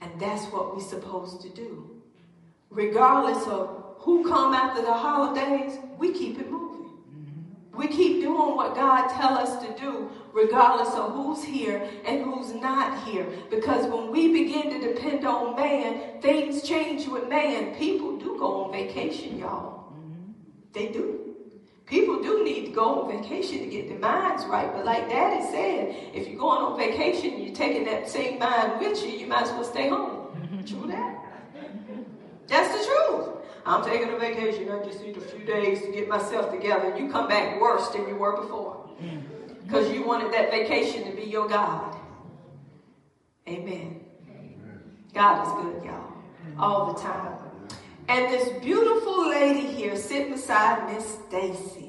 And 0.02 0.20
that's 0.20 0.46
what 0.46 0.76
we're 0.76 0.82
supposed 0.82 1.42
to 1.42 1.50
do. 1.50 2.02
Regardless 2.70 3.46
of 3.48 3.96
who 4.00 4.28
come 4.28 4.54
after 4.54 4.82
the 4.82 4.94
holidays, 4.94 5.78
we 5.98 6.14
keep 6.14 6.40
it 6.40 6.50
moving. 6.50 6.86
Mm-hmm. 6.86 7.78
We 7.78 7.88
keep 7.88 8.22
doing 8.22 8.56
what 8.56 8.76
God 8.76 9.10
tell 9.10 9.38
us 9.38 9.62
to 9.66 9.76
do, 9.78 10.10
regardless 10.34 10.94
of 10.96 11.14
who's 11.14 11.44
here 11.44 11.90
and 12.06 12.24
who's 12.24 12.54
not 12.54 13.04
here. 13.08 13.28
Because 13.50 13.86
when 13.88 14.12
we 14.12 14.32
begin 14.32 14.70
to 14.70 14.94
depend 14.94 15.26
on 15.26 15.56
man, 15.56 16.22
things 16.22 16.62
change 16.64 17.08
with 17.08 17.28
man. 17.30 17.76
People 17.76 18.18
do 18.18 18.38
go 18.38 18.64
on 18.66 18.72
vacation, 18.72 19.38
y'all. 19.38 19.94
They 20.74 20.88
do. 20.88 21.36
People 21.86 22.22
do 22.22 22.44
need 22.44 22.68
to 22.68 22.72
go 22.72 23.02
on 23.02 23.12
vacation 23.12 23.60
to 23.60 23.66
get 23.66 23.90
their 23.90 23.98
minds 23.98 24.46
right. 24.46 24.72
But 24.72 24.86
like 24.86 25.10
Daddy 25.10 25.44
said, 25.44 25.96
if 26.14 26.28
you're 26.28 26.38
going 26.38 26.62
on 26.62 26.78
vacation 26.78 27.34
and 27.34 27.44
you're 27.44 27.56
taking 27.56 27.84
that 27.86 28.08
same 28.08 28.38
mind 28.38 28.80
with 28.80 29.04
you, 29.04 29.10
you 29.10 29.26
might 29.26 29.44
as 29.44 29.52
well 29.52 29.64
stay 29.64 29.90
home. 29.90 30.64
True 30.68 30.88
that. 30.88 31.26
That's 32.48 32.78
the 32.78 32.86
truth. 32.86 33.30
I'm 33.66 33.84
taking 33.84 34.10
a 34.10 34.18
vacation. 34.18 34.70
I 34.72 34.84
just 34.84 35.02
need 35.02 35.18
a 35.18 35.22
few 35.22 35.46
days 35.46 35.82
to 35.82 35.92
get 35.92 36.08
myself 36.08 36.52
together. 36.52 36.92
And 36.92 37.00
You 37.00 37.12
come 37.12 37.28
back 37.28 37.60
worse 37.60 37.88
than 37.90 38.08
you 38.08 38.16
were 38.16 38.40
before. 38.40 38.88
Because 39.70 39.92
you 39.92 40.04
wanted 40.04 40.34
that 40.34 40.50
vacation 40.50 41.04
to 41.04 41.16
be 41.16 41.30
your 41.30 41.48
God. 41.48 41.96
Amen. 43.48 44.04
God 45.14 45.46
is 45.46 45.54
good, 45.64 45.86
y'all. 45.86 46.12
All 46.58 46.92
the 46.92 47.00
time. 47.00 47.38
And 48.08 48.34
this 48.34 48.50
beautiful 48.64 49.30
lady 49.30 49.68
here 49.68 49.96
sitting 49.96 50.32
beside 50.32 50.92
Miss 50.92 51.20
Stacy. 51.28 51.89